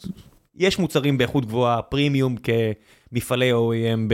יש 0.57 0.79
מוצרים 0.79 1.19
באיכות 1.19 1.47
גבוהה, 1.47 1.83
פרימיום 1.83 2.37
כמפעלי 3.15 3.53
OEM 3.53 4.13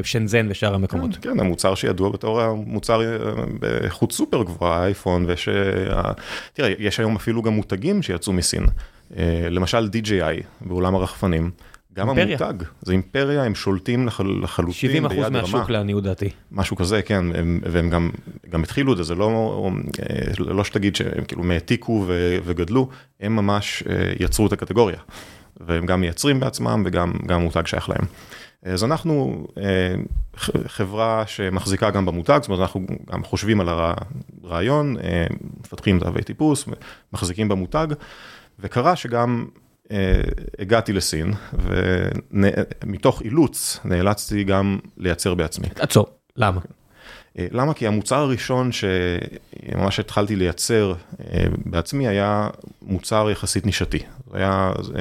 בשנזן 0.00 0.46
ושאר 0.50 0.74
המקומות. 0.74 1.16
כן, 1.16 1.30
כן, 1.30 1.40
המוצר 1.40 1.74
שידוע 1.74 2.10
בתור 2.10 2.40
המוצר 2.40 3.00
באיכות 3.58 4.12
סופר 4.12 4.42
גבוהה, 4.42 4.84
אייפון, 4.84 5.24
ויש, 5.26 5.48
תראה, 6.52 6.72
יש 6.78 7.00
היום 7.00 7.16
אפילו 7.16 7.42
גם 7.42 7.52
מותגים 7.52 8.02
שיצאו 8.02 8.32
מסין, 8.32 8.66
למשל 9.50 9.88
DJI 9.92 10.42
בעולם 10.60 10.94
הרחפנים. 10.94 11.50
גם 11.94 12.08
אימפריה. 12.08 12.36
המותג, 12.40 12.64
זה 12.82 12.92
אימפריה, 12.92 13.44
הם 13.44 13.54
שולטים 13.54 14.06
לחלוטין 14.42 14.72
70 14.72 15.06
אחוז 15.06 15.28
מהשוק 15.28 15.70
לעניות 15.70 16.04
דעתי. 16.04 16.30
משהו 16.52 16.76
כזה, 16.76 17.02
כן, 17.02 17.24
הם, 17.34 17.60
והם 17.62 17.90
גם, 17.90 18.10
גם 18.48 18.62
התחילו 18.62 18.92
את 18.92 18.96
זה, 18.96 19.02
זה 19.02 19.14
לא, 19.14 19.70
לא 20.38 20.64
שתגיד 20.64 20.96
שהם 20.96 21.24
כאילו 21.24 21.42
מעתיקו 21.42 22.04
וגדלו, 22.44 22.88
הם 23.20 23.36
ממש 23.36 23.82
יצרו 24.20 24.46
את 24.46 24.52
הקטגוריה. 24.52 24.98
והם 25.66 25.86
גם 25.86 26.00
מייצרים 26.00 26.40
בעצמם 26.40 26.82
וגם 26.86 27.12
המותג 27.28 27.66
שייך 27.66 27.88
להם. 27.88 28.04
אז 28.62 28.84
אנחנו 28.84 29.46
חברה 30.66 31.22
שמחזיקה 31.26 31.90
גם 31.90 32.06
במותג, 32.06 32.38
זאת 32.42 32.48
אומרת 32.48 32.60
אנחנו 32.60 32.86
גם 33.12 33.24
חושבים 33.24 33.60
על 33.60 33.68
הרעיון, 33.68 34.96
מפתחים 35.60 36.00
תאבי 36.00 36.22
טיפוס, 36.22 36.64
מחזיקים 37.12 37.48
במותג, 37.48 37.86
וקרה 38.58 38.96
שגם 38.96 39.46
הגעתי 40.58 40.92
לסין, 40.92 41.32
ומתוך 42.32 43.22
אילוץ 43.22 43.80
נאלצתי 43.84 44.44
גם 44.44 44.78
לייצר 44.96 45.34
בעצמי. 45.34 45.66
עצור, 45.76 46.06
למה? 46.36 46.60
למה? 47.36 47.74
כי 47.74 47.86
המוצר 47.86 48.16
הראשון 48.16 48.70
שממש 48.72 50.00
התחלתי 50.00 50.36
לייצר 50.36 50.94
בעצמי 51.66 52.08
היה 52.08 52.48
מוצר 52.82 53.30
יחסית 53.30 53.66
נישתי. 53.66 53.98
זה, 54.32 54.36
היה, 54.36 54.72
זה, 54.82 54.92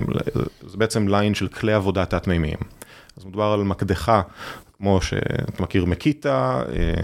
זה 0.68 0.78
בעצם 0.78 1.08
ליין 1.08 1.34
של 1.34 1.48
כלי 1.48 1.74
עבודה 1.74 2.06
תת-מימיים. 2.06 2.58
אז 3.18 3.26
מדובר 3.26 3.44
על 3.44 3.64
מקדחה, 3.64 4.22
כמו 4.78 5.02
שאתה 5.02 5.64
מכיר 5.64 5.86
מקיטה, 5.86 6.64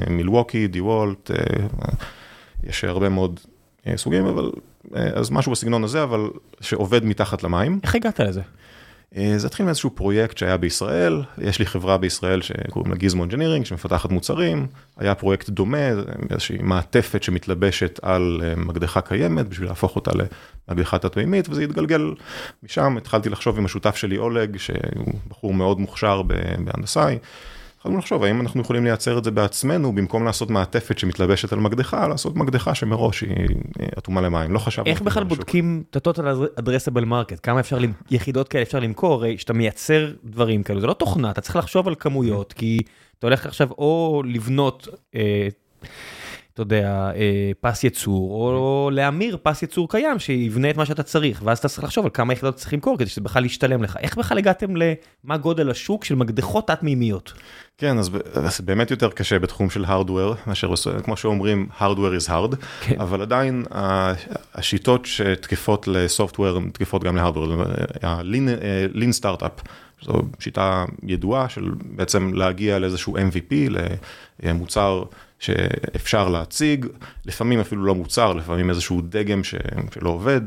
מילווקי, 0.09 0.67
דיוולט, 0.67 1.31
יש 2.63 2.83
הרבה 2.83 3.09
מאוד 3.09 3.39
סוגים, 3.95 4.25
אבל 4.25 4.51
אז 4.93 5.31
משהו 5.31 5.51
בסגנון 5.51 5.83
הזה, 5.83 6.03
אבל 6.03 6.29
שעובד 6.61 7.05
מתחת 7.05 7.43
למים. 7.43 7.79
איך 7.83 7.95
הגעת 7.95 8.19
לזה? 8.19 8.41
זה 9.37 9.47
התחיל 9.47 9.65
מאיזשהו 9.65 9.89
פרויקט 9.89 10.37
שהיה 10.37 10.57
בישראל, 10.57 11.21
יש 11.37 11.59
לי 11.59 11.65
חברה 11.65 11.97
בישראל 11.97 12.41
שקוראים 12.41 12.91
לה 12.91 12.97
Gizmo 12.97 13.23
Engineering, 13.23 13.65
שמפתחת 13.65 14.11
מוצרים, 14.11 14.67
היה 14.97 15.15
פרויקט 15.15 15.49
דומה, 15.49 15.87
איזושהי 16.29 16.57
מעטפת 16.61 17.23
שמתלבשת 17.23 17.99
על 18.01 18.41
מקדחה 18.57 19.01
קיימת 19.01 19.49
בשביל 19.49 19.67
להפוך 19.67 19.95
אותה 19.95 20.11
למקדחה 20.67 20.97
תת-מימית, 20.97 21.49
וזה 21.49 21.63
התגלגל 21.63 22.13
משם, 22.63 22.97
התחלתי 22.97 23.29
לחשוב 23.29 23.57
עם 23.57 23.65
השותף 23.65 23.95
שלי 23.95 24.17
אולג, 24.17 24.57
שהוא 24.57 25.13
בחור 25.27 25.53
מאוד 25.53 25.79
מוכשר 25.79 26.21
בהנדסאי. 26.59 27.17
התחלנו 27.85 27.99
לחשוב 27.99 28.23
האם 28.23 28.41
אנחנו 28.41 28.61
יכולים 28.61 28.83
לייצר 28.83 29.17
את 29.17 29.23
זה 29.23 29.31
בעצמנו 29.31 29.95
במקום 29.95 30.25
לעשות 30.25 30.49
מעטפת 30.49 30.99
שמתלבשת 30.99 31.53
על 31.53 31.59
מקדחה, 31.59 32.07
לעשות 32.07 32.35
מקדחה 32.35 32.75
שמראש 32.75 33.21
היא 33.21 33.47
אטומה 33.97 34.21
למים, 34.21 34.51
לא 34.51 34.59
חשבנו. 34.59 34.87
איך 34.87 35.01
בכלל 35.01 35.23
בודקים 35.23 35.83
את 35.89 36.07
ה-total 36.07 36.59
addressable 36.59 37.05
market, 37.05 37.39
כמה 37.43 37.59
אפשר, 37.59 37.77
יחידות 38.11 38.47
כאלה 38.47 38.63
אפשר 38.63 38.79
למכור, 38.79 39.13
הרי 39.13 39.37
שאתה 39.37 39.53
מייצר 39.53 40.11
דברים 40.23 40.63
כאלו, 40.63 40.81
זה 40.81 40.87
לא 40.87 40.93
תוכנה, 40.93 41.31
אתה 41.31 41.41
צריך 41.41 41.55
לחשוב 41.55 41.87
על 41.87 41.95
כמויות, 41.95 42.53
כי 42.53 42.79
אתה 43.19 43.27
הולך 43.27 43.45
עכשיו 43.45 43.67
או 43.71 44.23
לבנות, 44.25 44.87
אתה 46.55 46.63
יודע, 46.63 47.11
פס 47.61 47.83
ייצור, 47.83 48.31
או 48.33 48.89
להמיר 48.93 49.37
פס 49.43 49.61
ייצור 49.61 49.89
קיים 49.89 50.19
שיבנה 50.19 50.69
את 50.69 50.77
מה 50.77 50.85
שאתה 50.85 51.03
צריך, 51.03 51.41
ואז 51.43 51.57
אתה 51.57 51.67
צריך 51.67 51.83
לחשוב 51.83 52.05
על 52.05 52.11
כמה 52.13 52.33
יחידות 52.33 52.55
צריך 52.55 52.73
למכור 52.73 52.97
כדי 52.97 53.09
שזה 53.09 53.21
בכלל 53.21 53.45
ישתלם 53.45 53.83
לך. 53.83 53.97
איך 53.97 54.17
בכלל 54.17 54.37
הגעתם 54.37 54.73
למה 54.75 55.37
גודל 55.37 55.69
השוק 55.69 56.05
של 56.05 56.15
מקדחות 56.15 56.67
תת-מימיות? 56.67 57.33
כן, 57.77 57.97
אז 57.97 58.09
זה 58.33 58.63
באמת 58.63 58.91
יותר 58.91 59.09
קשה 59.09 59.39
בתחום 59.39 59.69
של 59.69 59.85
Hardware, 59.85 60.47
מאשר 60.47 60.73
כמו 61.03 61.17
שאומרים, 61.17 61.67
Hardware 61.79 62.23
is 62.23 62.29
hard, 62.29 62.55
כן. 62.81 62.99
אבל 62.99 63.21
עדיין 63.21 63.63
השיטות 64.53 65.05
שתקפות 65.05 65.87
לסופטוור 65.87 66.57
הן 66.57 66.69
תקפות 66.69 67.03
גם 67.03 67.17
ל-Hardware, 67.17 68.05
ה-Lean 68.05 69.21
Startup, 69.21 69.69
זו 70.01 70.21
שיטה 70.39 70.85
ידועה 71.03 71.49
של 71.49 71.71
בעצם 71.85 72.33
להגיע 72.33 72.79
לאיזשהו 72.79 73.17
MVP, 73.17 73.53
למוצר 74.43 75.03
שאפשר 75.45 76.29
להציג, 76.29 76.85
לפעמים 77.25 77.59
אפילו 77.59 77.85
לא 77.85 77.95
מוצר, 77.95 78.33
לפעמים 78.33 78.69
איזשהו 78.69 79.01
דגם 79.01 79.43
שלא 79.43 80.09
עובד. 80.09 80.41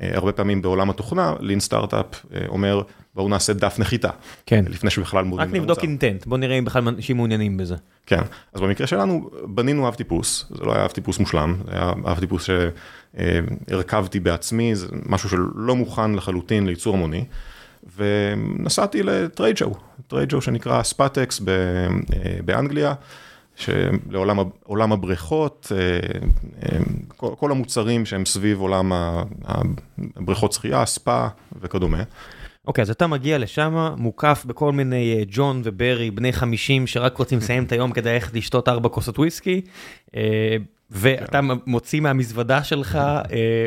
הרבה 0.00 0.32
פעמים 0.32 0.62
בעולם 0.62 0.90
התוכנה, 0.90 1.34
Lean 1.40 1.68
Startup 1.68 2.36
אומר, 2.48 2.82
בואו 3.14 3.28
נעשה 3.28 3.52
דף 3.52 3.76
נחיתה. 3.78 4.10
כן. 4.46 4.64
לפני 4.68 4.90
שבכלל 4.90 5.24
מודדים 5.24 5.48
את 5.48 5.54
המוצר. 5.54 5.72
רק 5.72 5.78
נבדוק 5.78 5.82
intent, 5.82 6.26
בוא 6.26 6.38
נראה 6.38 6.58
אם 6.58 6.64
בכלל 6.64 6.88
אנשים 6.88 7.16
מעוניינים 7.16 7.56
בזה. 7.56 7.76
כן, 8.06 8.20
אז 8.52 8.60
במקרה 8.60 8.86
שלנו 8.86 9.30
בנינו 9.46 9.88
אב 9.88 9.94
טיפוס, 9.94 10.46
זה 10.50 10.64
לא 10.64 10.74
היה 10.74 10.84
אב 10.84 10.90
טיפוס 10.90 11.18
מושלם, 11.18 11.56
זה 11.66 11.72
היה 11.72 11.92
אב 12.04 12.20
טיפוס 12.20 12.48
שהרכבתי 13.68 14.20
בעצמי, 14.20 14.74
זה 14.74 14.86
משהו 15.06 15.28
שלא 15.28 15.76
מוכן 15.76 16.14
לחלוטין 16.14 16.66
לייצור 16.66 16.94
המוני. 16.94 17.24
ונסעתי 17.96 19.02
ל 19.02 19.11
trade 19.11 19.56
show, 19.56 19.74
trade 20.06 20.30
show 20.30 20.42
שנקרא 20.42 20.82
SPATEX 20.82 21.40
באנגליה. 22.44 22.94
שלעולם 23.56 24.92
הבריכות, 24.92 25.72
כל 27.16 27.50
המוצרים 27.50 28.06
שהם 28.06 28.24
סביב 28.24 28.60
עולם 28.60 28.92
הבריכות 30.16 30.52
שחייה, 30.52 30.86
ספא 30.86 31.28
וכדומה. 31.60 32.02
אוקיי, 32.66 32.82
okay, 32.82 32.84
אז 32.84 32.90
אתה 32.90 33.06
מגיע 33.06 33.38
לשם, 33.38 33.94
מוקף 33.96 34.44
בכל 34.46 34.72
מיני 34.72 35.24
ג'ון 35.28 35.60
וברי, 35.64 36.10
בני 36.10 36.32
50, 36.32 36.86
שרק 36.86 37.18
רוצים 37.18 37.38
לסיים 37.38 37.64
את 37.64 37.72
היום 37.72 37.92
כדי 37.92 38.12
ללכת 38.12 38.34
לשתות 38.34 38.68
ארבע 38.68 38.88
כוסות 38.88 39.18
וויסקי, 39.18 39.60
ואתה 40.90 41.40
כן. 41.40 41.46
מוציא 41.66 42.00
מהמזוודה 42.00 42.64
שלך 42.64 42.98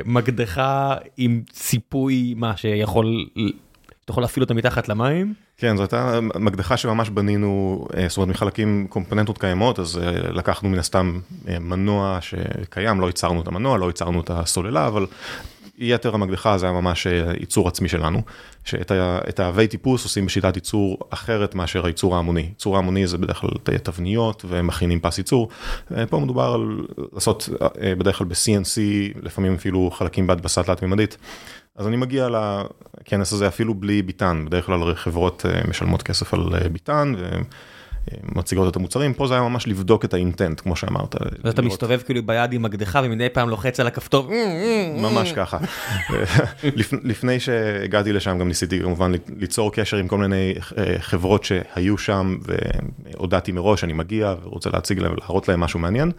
מקדחה 0.05 0.95
עם 1.17 1.41
ציפוי, 1.51 2.33
מה 2.37 2.57
שיכול 2.57 3.25
אתה 4.05 4.11
יכול 4.11 4.23
להפעיל 4.23 4.43
אותה 4.43 4.53
מתחת 4.53 4.89
למים. 4.89 5.33
כן, 5.57 5.77
זו 5.77 5.83
הייתה 5.83 6.19
מקדחה 6.21 6.77
שממש 6.77 7.09
בנינו, 7.09 7.85
זאת 8.07 8.17
אומרת 8.17 8.29
מחלקים 8.29 8.87
קומפוננטות 8.89 9.37
קיימות, 9.37 9.79
אז 9.79 9.99
לקחנו 10.29 10.69
מן 10.69 10.79
הסתם 10.79 11.19
מנוע 11.59 12.17
שקיים, 12.21 13.01
לא 13.01 13.07
ייצרנו 13.07 13.41
את 13.41 13.47
המנוע, 13.47 13.77
לא 13.77 13.85
ייצרנו 13.85 14.21
את 14.21 14.29
הסוללה, 14.29 14.87
אבל 14.87 15.05
יתר 15.77 16.13
המקדחה 16.13 16.57
זה 16.57 16.65
היה 16.65 16.81
ממש 16.81 17.07
ייצור 17.39 17.67
עצמי 17.67 17.89
שלנו, 17.89 18.21
שאת 18.63 19.39
האבי 19.39 19.67
טיפוס 19.67 20.03
עושים 20.03 20.25
בשיטת 20.25 20.55
ייצור 20.55 20.97
אחרת 21.09 21.55
מאשר 21.55 21.85
הייצור 21.85 22.15
ההמוני. 22.15 22.41
ייצור 22.41 22.75
ההמוני 22.75 23.07
זה 23.07 23.17
בדרך 23.17 23.37
כלל 23.37 23.77
תבניות 23.83 24.45
ומכינים 24.47 24.99
פס 24.99 25.17
ייצור. 25.17 25.49
פה 26.09 26.19
מדובר 26.19 26.53
על 26.53 26.85
לעשות 27.13 27.49
בדרך 27.97 28.17
כלל 28.17 28.27
ב-CNC, 28.27 28.79
לפעמים 29.21 29.53
אפילו 29.53 29.91
חלקים 29.91 30.27
בהדפסה 30.27 30.63
תלת-ממדית. 30.63 31.17
אז 31.75 31.87
אני 31.87 31.97
מגיע 31.97 32.27
לכנס 33.01 33.33
הזה 33.33 33.47
אפילו 33.47 33.73
בלי 33.73 34.01
ביטן, 34.01 34.45
בדרך 34.45 34.65
כלל 34.65 34.95
חברות 34.95 35.45
משלמות 35.67 36.03
כסף 36.03 36.33
על 36.33 36.69
ביטן 36.71 37.13
ומציגות 38.23 38.71
את 38.71 38.75
המוצרים, 38.75 39.13
פה 39.13 39.27
זה 39.27 39.33
היה 39.33 39.43
ממש 39.43 39.67
לבדוק 39.67 40.05
את 40.05 40.13
האינטנט, 40.13 40.61
כמו 40.61 40.75
שאמרת. 40.75 41.15
ואתה 41.43 41.61
מסתובב 41.61 42.01
כאילו 42.05 42.25
ביד 42.25 42.53
עם 42.53 42.61
מקדחה 42.61 43.01
ומדי 43.03 43.29
פעם 43.29 43.49
לוחץ 43.49 43.79
על 43.79 43.87
הכפתור. 43.87 44.31
ממש 45.01 45.31
ככה. 45.31 45.57
לפני 47.03 47.39
שהגעתי 47.39 48.13
לשם 48.13 48.37
גם 48.39 48.47
ניסיתי 48.47 48.79
כמובן 48.79 49.11
ליצור 49.37 49.71
קשר 49.73 49.97
עם 49.97 50.07
כל 50.07 50.17
מיני 50.17 50.53
חברות 50.99 51.43
שהיו 51.43 51.97
שם 51.97 52.37
והודעתי 52.41 53.51
מראש 53.51 53.83
אני 53.83 53.93
מגיע 53.93 54.35
ורוצה 54.43 54.69
להציג 54.69 54.99
להם, 54.99 55.15
להראות 55.19 55.47
להם 55.47 55.59
משהו 55.59 55.79
מעניין. 55.79 56.11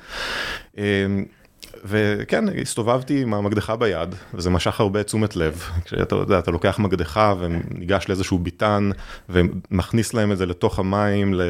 וכן, 1.87 2.45
הסתובבתי 2.61 3.23
עם 3.23 3.35
המקדחה 3.35 3.77
ביד, 3.77 4.15
וזה 4.35 4.51
משך 4.51 4.81
הרבה 4.81 5.03
תשומת 5.03 5.37
לב. 5.37 5.63
כשאתה 5.85 6.15
יודע, 6.15 6.39
אתה 6.39 6.51
לוקח 6.51 6.79
מקדחה 6.79 7.35
וניגש 7.39 8.09
לאיזשהו 8.09 8.39
ביטן, 8.39 8.91
ומכניס 9.29 10.15
להם 10.15 10.33
את 10.33 10.39
זה 10.39 10.47
לתוך 10.47 10.79
המים, 10.79 11.35
ל... 11.35 11.43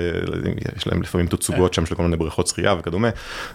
יש 0.76 0.86
להם 0.86 1.02
לפעמים 1.02 1.26
תצוגות 1.26 1.74
שם 1.74 1.86
של 1.86 1.94
כל 1.94 2.02
מיני 2.02 2.16
בריכות 2.16 2.46
שחייה 2.46 2.74
וכדומה, 2.78 3.08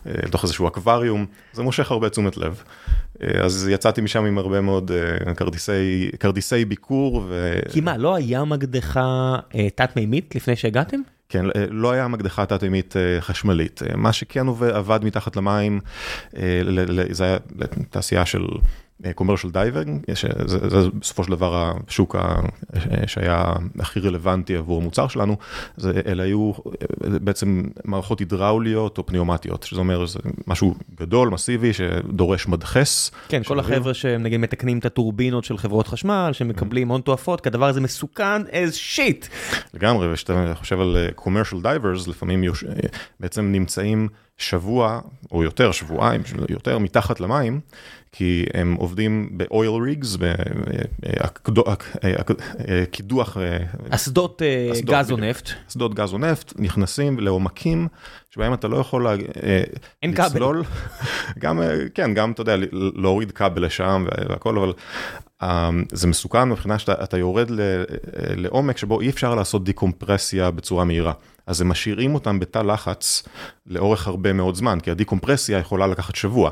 לתוך 0.06 0.44
איזשהו 0.44 0.68
אקווריום, 0.68 1.26
זה 1.54 1.64
מושך 1.64 1.92
הרבה 1.92 2.10
תשומת 2.10 2.38
לב. 2.38 2.64
אז 3.44 3.70
יצאתי 3.72 4.02
משם 4.02 4.26
עם 4.26 4.38
הרבה 4.38 4.62
מאוד 4.62 4.92
כרטיסי, 5.36 6.12
כרטיסי 6.20 6.66
ביקור. 6.66 7.26
ו... 7.30 7.60
כי 7.70 7.82
מה, 7.82 7.98
לא 7.98 8.16
היה 8.16 8.44
מקדחה 8.44 9.36
תת-מימית 9.76 10.36
לפני 10.36 10.56
שהגעתם? 10.56 11.00
כן, 11.32 11.46
לא 11.70 11.92
היה 11.92 12.08
מקדחה 12.08 12.46
תת-ימית 12.46 12.96
חשמלית. 13.20 13.82
מה 13.96 14.14
שכן 14.14 14.48
עבד 14.74 15.00
מתחת 15.04 15.36
למים, 15.36 15.80
זה 17.12 17.24
היה 17.24 17.38
תעשייה 17.90 18.26
של 18.26 18.46
commercial 19.18 19.48
diving, 19.54 20.14
זה 20.46 20.90
בסופו 21.00 21.24
של 21.24 21.32
דבר 21.32 21.74
השוק 21.88 22.16
שהיה 23.08 23.54
הכי 23.80 24.00
רלוונטי 24.00 24.56
עבור 24.56 24.82
המוצר 24.82 25.08
שלנו, 25.08 25.38
אלה 26.06 26.24
היו 26.24 26.52
בעצם 27.02 27.64
מערכות 27.86 28.20
הידראוליות 28.20 28.98
או 28.98 29.06
פניאומטיות, 29.06 29.64
שזה 29.64 29.80
אומר 29.80 30.06
זה 30.06 30.20
משהו 30.48 30.76
גדול, 30.96 31.30
מסיבי, 31.30 31.74
שדורש 31.74 32.48
מדחס. 32.48 33.12
כן, 33.28 33.44
כל 33.44 33.60
החבר'ה 33.60 33.94
שנגיד 33.94 34.40
מתקנים 34.40 34.80
את 34.80 34.86
הטורבינות 34.86 35.44
של 35.44 35.58
חברות 35.58 35.88
חשמל, 35.88 36.30
שמקבלים 36.34 36.90
הון 36.90 37.02
תועפות, 37.02 37.42
כי 37.42 37.50
הדבר 37.50 37.68
הזה 37.68 37.82
מסוכן 37.82 38.42
as 38.42 38.96
shit. 38.96 39.28
לגמרי, 39.74 40.14
וכשאתה 40.14 40.54
חושב 40.56 40.80
על 40.80 40.98
commercial 41.18 41.64
divers, 41.64 42.10
לפעמים 42.10 42.44
בעצם 43.20 43.52
נמצאים 43.52 44.08
שבוע 44.38 45.00
או 45.32 45.44
יותר, 45.44 45.72
שבועיים, 45.72 46.22
יותר 46.50 46.78
מתחת 46.78 47.20
למים. 47.20 47.60
כי 48.12 48.46
הם 48.54 48.76
עובדים 48.80 49.30
ב-oil 49.38 49.54
rigs, 49.54 50.18
בקידוח... 52.60 53.38
אסדות 53.90 54.42
גז 54.86 55.12
או 55.12 55.18
נפט. 55.18 55.50
אסדות 55.70 55.96
גז 55.96 56.14
או 56.14 56.18
נפט, 56.18 56.54
נכנסים 56.60 57.20
לעומקים 57.20 57.88
שבהם 58.30 58.54
אתה 58.54 58.68
לא 58.68 58.78
יכול 58.78 59.08
לצלול. 60.04 60.64
גם, 61.40 61.62
כן, 61.94 62.14
גם, 62.14 62.32
אתה 62.32 62.42
יודע, 62.42 62.56
להוריד 62.72 63.32
כבל 63.32 63.66
לשם 63.66 64.06
והכל, 64.30 64.58
אבל 64.58 64.74
זה 65.92 66.08
מסוכן 66.08 66.50
מבחינה 66.50 66.80
שאתה 66.80 67.18
יורד 67.18 67.52
לעומק 68.18 68.78
שבו 68.78 69.02
אי 69.02 69.10
אפשר 69.10 69.36
לעשות 69.36 69.64
דיקומפרסיה 69.64 70.52
בצורה 70.52 70.86
מהירה. 70.86 71.14
אז 71.48 71.62
הם 71.62 71.70
משאירים 71.70 72.16
אותם 72.16 72.40
בתא 72.40 72.60
לחץ 72.60 73.24
לאורך 73.68 74.08
הרבה 74.08 74.34
מאוד 74.34 74.56
זמן, 74.56 74.80
כי 74.80 74.92
הדיקומפרסיה 74.92 75.60
יכולה 75.60 75.88
לקחת 75.88 76.16
שבוע. 76.16 76.52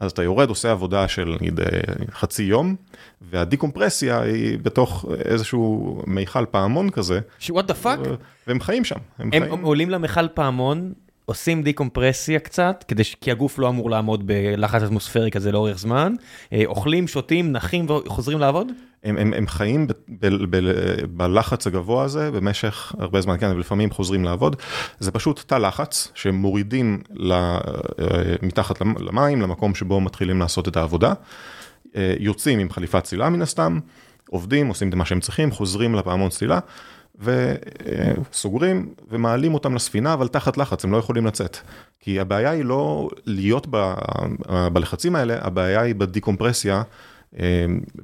אז 0.00 0.10
אתה 0.10 0.22
יורד, 0.22 0.48
עושה 0.48 0.70
עבודה 0.70 1.08
של 1.08 1.36
נגיד 1.40 1.60
חצי 2.12 2.42
יום, 2.42 2.76
והדיקומפרסיה 3.22 4.20
היא 4.20 4.58
בתוך 4.62 5.04
איזשהו 5.24 6.02
מיכל 6.06 6.44
פעמון 6.50 6.90
כזה. 6.90 7.20
ש- 7.38 7.50
what 7.50 7.64
the 7.68 7.84
fuck? 7.84 8.08
והם 8.46 8.60
חיים 8.60 8.84
שם. 8.84 8.96
הם, 9.18 9.30
הם 9.32 9.42
חיים... 9.48 9.64
עולים 9.64 9.90
למכל 9.90 10.28
פעמון, 10.28 10.92
עושים 11.30 11.62
דיקומפרסיה 11.62 12.38
קצת, 12.38 12.84
כדי 12.88 13.04
ש... 13.04 13.16
כי 13.20 13.30
הגוף 13.30 13.58
לא 13.58 13.68
אמור 13.68 13.90
לעמוד 13.90 14.26
בלחץ 14.26 14.82
אטמוספרי 14.82 15.30
כזה 15.30 15.52
לאורך 15.52 15.78
זמן, 15.78 16.14
אה, 16.52 16.62
אוכלים, 16.66 17.08
שותים, 17.08 17.52
נחים 17.52 17.86
וחוזרים 17.90 18.38
לעבוד? 18.38 18.66
הם, 19.04 19.16
הם, 19.16 19.32
הם 19.32 19.46
חיים 19.46 19.86
ב, 19.86 19.92
ב, 20.08 20.56
ב, 20.56 20.60
בלחץ 21.10 21.66
הגבוה 21.66 22.04
הזה 22.04 22.30
במשך 22.30 22.94
הרבה 22.98 23.20
זמן, 23.20 23.38
כן, 23.38 23.50
ולפעמים 23.50 23.90
חוזרים 23.90 24.24
לעבוד. 24.24 24.56
זה 24.98 25.10
פשוט 25.10 25.40
תא 25.46 25.54
לחץ 25.54 26.12
שמורידים 26.14 27.02
ל, 27.14 27.32
אה, 27.32 27.58
מתחת 28.42 28.80
למים, 28.80 29.42
למקום 29.42 29.74
שבו 29.74 30.00
מתחילים 30.00 30.40
לעשות 30.40 30.68
את 30.68 30.76
העבודה. 30.76 31.12
אה, 31.96 32.14
יוצאים 32.18 32.58
עם 32.58 32.70
חליפת 32.70 33.04
צלילה 33.04 33.28
מן 33.28 33.42
הסתם, 33.42 33.78
עובדים, 34.30 34.66
עושים 34.66 34.88
את 34.88 34.94
מה 34.94 35.04
שהם 35.04 35.20
צריכים, 35.20 35.50
חוזרים 35.50 35.94
לפעמון 35.94 36.30
צלילה. 36.30 36.58
וסוגרים 37.18 38.94
ומעלים 39.10 39.54
אותם 39.54 39.74
לספינה, 39.74 40.12
אבל 40.12 40.28
תחת 40.28 40.56
לחץ, 40.56 40.84
הם 40.84 40.92
לא 40.92 40.96
יכולים 40.96 41.26
לצאת. 41.26 41.56
כי 42.00 42.20
הבעיה 42.20 42.50
היא 42.50 42.64
לא 42.64 43.08
להיות 43.26 43.66
ב, 43.70 43.94
בלחצים 44.72 45.16
האלה, 45.16 45.36
הבעיה 45.40 45.80
היא 45.80 45.94
בדיקומפרסיה. 45.94 46.82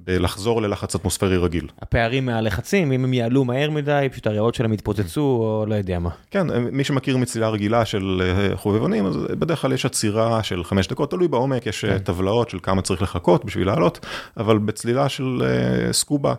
לחזור 0.06 0.62
ללחץ 0.62 0.94
אטמוספרי 0.94 1.36
רגיל. 1.36 1.68
הפערים 1.82 2.26
מהלחצים, 2.26 2.92
אם 2.92 3.04
הם 3.04 3.14
יעלו 3.14 3.44
מהר 3.44 3.70
מדי, 3.70 4.08
פשוט 4.10 4.26
הריאות 4.26 4.54
שלהם 4.54 4.72
יתפוצצו 4.72 5.20
או 5.20 5.64
לא 5.68 5.75
יודע 5.75 5.98
מה. 5.98 6.10
כן, 6.30 6.46
מי 6.72 6.84
שמכיר 6.84 7.16
מצלילה 7.16 7.48
רגילה 7.48 7.84
של 7.84 8.22
אה, 8.25 8.56
חובבנים, 8.56 9.06
אז 9.06 9.16
בדרך 9.16 9.60
כלל 9.60 9.72
יש 9.72 9.86
עצירה 9.86 10.42
של 10.42 10.64
חמש 10.64 10.88
דקות, 10.88 11.10
תלוי 11.10 11.28
בעומק, 11.28 11.66
יש 11.66 11.84
כן. 11.84 11.98
טבלאות 11.98 12.50
של 12.50 12.58
כמה 12.62 12.82
צריך 12.82 13.02
לחכות 13.02 13.44
בשביל 13.44 13.66
לעלות, 13.66 14.06
אבל 14.36 14.58
בצלילה 14.58 15.08
של 15.08 15.42
אה, 15.44 15.92
סקובה. 15.92 16.34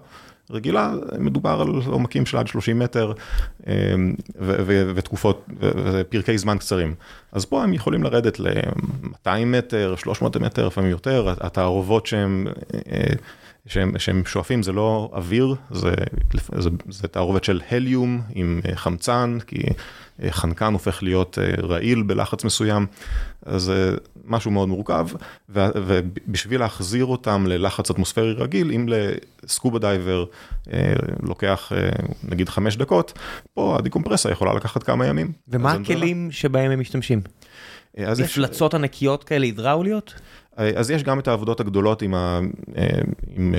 רגילה, 0.51 0.93
מדובר 1.19 1.61
על 1.61 1.67
עומקים 1.85 2.25
של 2.25 2.37
עד 2.37 2.47
30 2.47 2.79
מטר 2.79 3.11
אמ, 3.67 4.15
ותקופות 4.95 5.45
ופרקי 5.59 6.37
זמן 6.37 6.57
קצרים. 6.57 6.95
אז 7.31 7.45
פה 7.45 7.63
הם 7.63 7.73
יכולים 7.73 8.03
לרדת 8.03 8.39
ל-200 8.39 9.45
מטר, 9.45 9.95
300 9.97 10.37
מטר, 10.37 10.67
לפעמים 10.67 10.89
יותר, 10.89 11.33
התערובות 11.41 12.05
שהם... 12.05 12.47
אה, 12.91 13.13
שהם, 13.67 13.99
שהם 13.99 14.25
שואפים 14.25 14.63
זה 14.63 14.71
לא 14.71 15.09
אוויר, 15.13 15.55
זה, 15.71 15.93
זה, 16.57 16.69
זה 16.89 17.07
תערובת 17.07 17.43
של 17.43 17.61
הליום 17.71 18.21
עם 18.35 18.61
אה, 18.65 18.75
חמצן, 18.75 19.37
כי 19.47 19.57
אה, 19.57 19.73
חנקן 20.29 20.73
הופך 20.73 21.03
להיות 21.03 21.37
אה, 21.41 21.65
רעיל 21.67 22.03
בלחץ 22.03 22.43
מסוים, 22.43 22.85
אז 23.45 23.61
זה 23.61 23.95
משהו 24.25 24.51
מאוד 24.51 24.69
מורכב, 24.69 25.07
ובשביל 25.49 26.59
להחזיר 26.59 27.05
אותם 27.05 27.47
ללחץ 27.47 27.89
אטמוספרי 27.89 28.33
רגיל, 28.33 28.71
אם 28.71 28.85
לסקובה 29.43 29.79
דייבר 29.79 30.25
לוקח 31.23 31.71
נגיד 32.23 32.49
חמש 32.49 32.77
דקות, 32.77 33.19
פה 33.53 33.75
הדיקומפרסיה 33.79 34.31
יכולה 34.31 34.53
לקחת 34.53 34.83
כמה 34.83 35.05
ימים. 35.05 35.31
ומה 35.47 35.71
הכלים 35.71 36.31
שבהם 36.31 36.71
הם 36.71 36.79
משתמשים? 36.79 37.21
מפלצות 37.97 38.73
יש... 38.73 38.75
ענקיות 38.75 39.23
כאלה 39.23 39.45
הידראוליות? 39.45 40.13
אז 40.57 40.91
יש 40.91 41.03
גם 41.03 41.19
את 41.19 41.27
העבודות 41.27 41.59
הגדולות 41.59 42.01
עם, 42.01 42.13
ה, 42.13 42.39
עם 43.35 43.55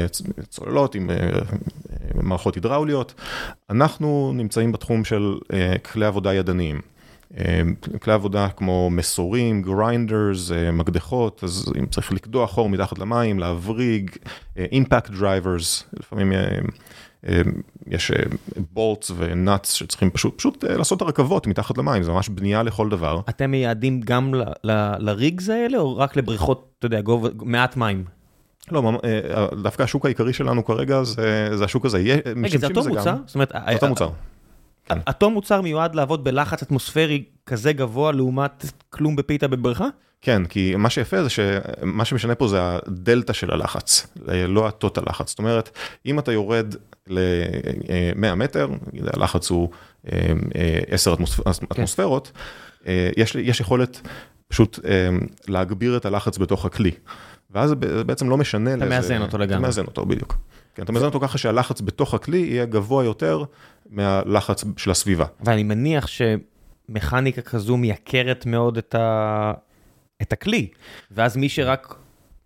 צוללות, 0.49 0.95
עם 0.95 1.11
מערכות 2.15 2.55
הידראוליות. 2.55 3.15
אנחנו 3.71 4.33
נמצאים 4.35 4.73
בתחום 4.73 5.05
של 5.05 5.39
כלי 5.93 6.07
עבודה 6.07 6.35
ידניים. 6.35 6.81
כלי 8.03 8.13
עבודה 8.13 8.49
כמו 8.49 8.91
מסורים, 8.91 9.63
grinders, 9.63 10.51
מקדחות, 10.73 11.45
אז 11.45 11.73
אם 11.79 11.87
צריך 11.87 12.13
לקדוח 12.13 12.51
חור 12.51 12.69
מתחת 12.69 12.99
למים, 12.99 13.39
להבריג, 13.39 14.11
impact 14.57 15.11
drivers, 15.11 15.85
לפעמים 15.93 16.33
יש 17.87 18.13
bolts 18.73 19.11
ו 19.17 19.28
nuts 19.28 19.73
שצריכים 19.73 20.11
פשוט, 20.11 20.39
פשוט 20.39 20.65
לעשות 20.65 20.97
את 20.97 21.03
הרכבות 21.03 21.47
מתחת 21.47 21.79
למים, 21.79 22.03
זה 22.03 22.13
ממש 22.13 22.29
בנייה 22.29 22.63
לכל 22.63 22.89
דבר. 22.89 23.21
אתם 23.29 23.51
מייעדים 23.51 24.01
גם 24.01 24.35
לריגס 24.99 25.49
האלה 25.49 25.79
או 25.79 25.97
רק 25.97 26.17
לבריכות, 26.17 26.75
אתה 26.79 26.87
יודע, 26.87 27.01
גובה, 27.01 27.29
מעט 27.43 27.77
מים? 27.77 28.05
לא, 28.71 29.01
דווקא 29.63 29.83
השוק 29.83 30.05
העיקרי 30.05 30.33
שלנו 30.33 30.65
כרגע 30.65 31.03
זה, 31.03 31.49
זה 31.57 31.65
השוק 31.65 31.87
הזה. 31.87 31.99
רגע, 31.99 32.59
זה 32.59 32.67
אותו 32.67 32.85
מוצר? 32.89 33.17
זאת 33.27 33.35
אומרת, 33.35 33.53
זה 33.69 33.75
אותו 33.75 33.89
מוצר. 33.89 34.11
כן. 34.85 34.99
אותו 35.07 35.31
מוצר 35.31 35.61
מיועד 35.61 35.95
לעבוד 35.95 36.25
בלחץ 36.25 36.63
אטמוספרי 36.63 37.25
כזה 37.47 37.73
גבוה 37.73 38.13
לעומת 38.13 38.65
כלום 38.91 39.17
בפיתה 39.17 39.49
בבריכה? 39.49 39.89
כן, 40.21 40.45
כי 40.45 40.75
מה 40.77 40.91
שיפה 40.91 41.23
זה 41.23 41.31
שמה 41.31 42.05
שמשנה 42.05 42.35
פה 42.35 42.49
זה 42.49 42.59
הדלתא 42.61 43.33
של 43.33 43.51
הלחץ, 43.51 44.07
לא 44.49 44.69
הטוטל 44.69 45.03
לחץ. 45.07 45.29
זאת 45.29 45.39
אומרת, 45.39 45.71
אם 46.07 46.19
אתה 46.19 46.33
יורד 46.33 46.75
ל-100 47.07 48.35
מטר, 48.35 48.69
הלחץ 49.13 49.51
הוא 49.51 49.71
10 50.91 51.15
אטמוספרות, 51.73 52.33
יש, 53.17 53.35
יש 53.35 53.61
יכולת 53.61 54.01
פשוט 54.49 54.79
להגביר 55.49 55.97
את 55.97 56.07
הלחץ 56.07 56.39
בתוך 56.39 56.65
הכלי. 56.65 56.91
ואז 57.51 57.71
זה 57.71 58.05
בעצם 58.05 58.31
לא 58.31 58.37
משנה 58.37 58.75
אתה 58.75 58.85
מאזן 58.85 59.23
אותו 59.23 59.39
לגמרי. 59.39 59.57
אתה 59.57 59.63
מאזן 59.63 59.85
אותו, 59.85 60.07
בדיוק. 60.07 60.37
כן, 60.75 60.83
אתה 60.83 60.93
מאזן 60.93 61.07
אותו 61.07 61.21
ככה 61.21 61.39
שהלחץ 61.39 61.81
בתוך 61.81 62.15
הכלי 62.15 62.39
יהיה 62.39 62.65
גבוה 62.65 63.05
יותר 63.05 63.45
מהלחץ 63.91 64.65
של 64.77 64.91
הסביבה. 64.91 65.25
ואני 65.41 65.63
מניח 65.63 66.07
שמכניקה 66.07 67.43
כזו 67.43 67.77
מייקרת 67.77 68.47
מאוד 68.47 68.79
את, 68.79 68.95
ה... 68.95 69.53
את 70.23 70.33
הכלי, 70.33 70.69
ואז 71.11 71.37
מי 71.37 71.49
שרק 71.49 71.95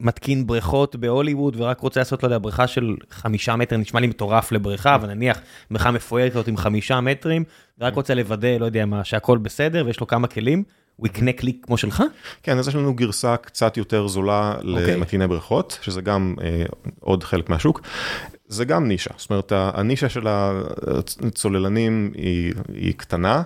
מתקין 0.01 0.47
בריכות 0.47 0.97
בהוליווד 0.97 1.55
ורק 1.59 1.81
רוצה 1.81 2.01
לעשות, 2.01 2.23
לא 2.23 2.27
יודע, 2.27 2.39
בריכה 2.39 2.67
של 2.67 2.97
חמישה 3.11 3.57
מטר, 3.57 3.77
נשמע 3.77 4.01
לי 4.01 4.07
מטורף 4.07 4.53
לבריכה, 4.53 4.95
אבל 4.95 5.15
נניח 5.15 5.41
בריכה 5.71 5.91
מפוארת 5.91 6.33
כזאת 6.33 6.49
עם 6.49 6.57
חמישה 6.57 7.01
מטרים, 7.01 7.45
ורק 7.79 7.95
רוצה 7.95 8.15
לוודא, 8.15 8.57
לא 8.59 8.65
יודע 8.65 8.87
מה, 8.87 9.05
שהכל 9.05 9.39
בסדר 9.39 9.83
ויש 9.87 10.01
לו 10.01 10.07
כמה 10.07 10.27
כלים. 10.27 10.65
הוא 10.97 11.07
יקנה 11.07 11.33
כלי 11.33 11.59
כמו 11.63 11.77
שלך? 11.77 12.03
כן, 12.43 12.59
אז 12.59 12.69
יש 12.69 12.75
לנו 12.75 12.95
גרסה 12.95 13.37
קצת 13.37 13.77
יותר 13.77 14.09
זולה 14.09 14.55
okay. 14.59 14.67
אוקיי. 14.67 14.95
למתקיני 14.97 15.29
בריכות, 15.29 15.79
שזה 15.83 16.01
גם 16.01 16.35
אה, 16.43 16.65
עוד 17.01 17.25
חלק 17.25 17.49
מהשוק. 17.49 17.81
זה 18.47 18.65
גם 18.65 18.89
נישה, 18.89 19.11
זאת 19.17 19.31
אומרת, 19.31 19.53
הנישה 19.55 20.09
של 20.09 20.27
הצוללנים 20.27 22.13
היא, 22.15 22.55
היא 22.75 22.95
קטנה. 22.97 23.43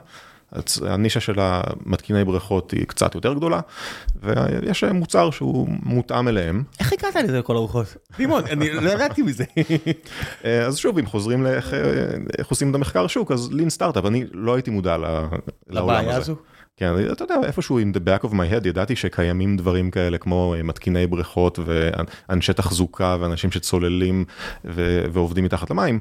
הנישה 0.86 1.20
של 1.20 1.34
המתקיני 1.38 2.24
בריכות 2.24 2.70
היא 2.70 2.86
קצת 2.86 3.14
יותר 3.14 3.34
גדולה, 3.34 3.60
ויש 4.22 4.84
מוצר 4.84 5.30
שהוא 5.30 5.68
מותאם 5.82 6.28
אליהם. 6.28 6.62
איך 6.80 6.92
הגעת 6.92 7.16
לזה 7.16 7.38
לכל 7.38 7.56
הרוחות? 7.56 7.96
לימון, 8.18 8.44
אני 8.50 8.70
לא 8.70 8.90
ירדתי 8.90 9.22
מזה. 9.22 9.44
אה, 10.44 10.62
אז 10.66 10.76
שוב, 10.76 10.98
אם 10.98 11.06
חוזרים 11.06 11.42
לאיך 11.42 11.74
עושים 12.48 12.70
את 12.70 12.74
המחקר 12.74 13.06
שוק, 13.06 13.32
אז 13.32 13.52
לין 13.52 13.70
סטארט-אפ, 13.70 14.06
אני 14.06 14.24
לא 14.32 14.54
הייתי 14.54 14.70
מודע 14.70 14.96
לעולם 15.68 16.08
הזה. 16.08 16.16
הזו? 16.16 16.36
כן, 16.76 16.92
אתה 17.12 17.24
יודע, 17.24 17.34
איפשהו 17.44 17.80
in 17.80 17.96
the 17.96 17.98
back 17.98 18.28
of 18.28 18.32
my 18.32 18.52
head 18.52 18.68
ידעתי 18.68 18.96
שקיימים 18.96 19.56
דברים 19.56 19.90
כאלה 19.90 20.18
כמו 20.18 20.54
אה, 20.56 20.62
מתקיני 20.62 21.06
בריכות 21.06 21.58
ואנשי 21.64 22.52
תחזוקה 22.52 23.16
ואנשים 23.20 23.50
שצוללים 23.50 24.24
ועובדים 25.12 25.44
מתחת 25.44 25.70
למים. 25.70 25.98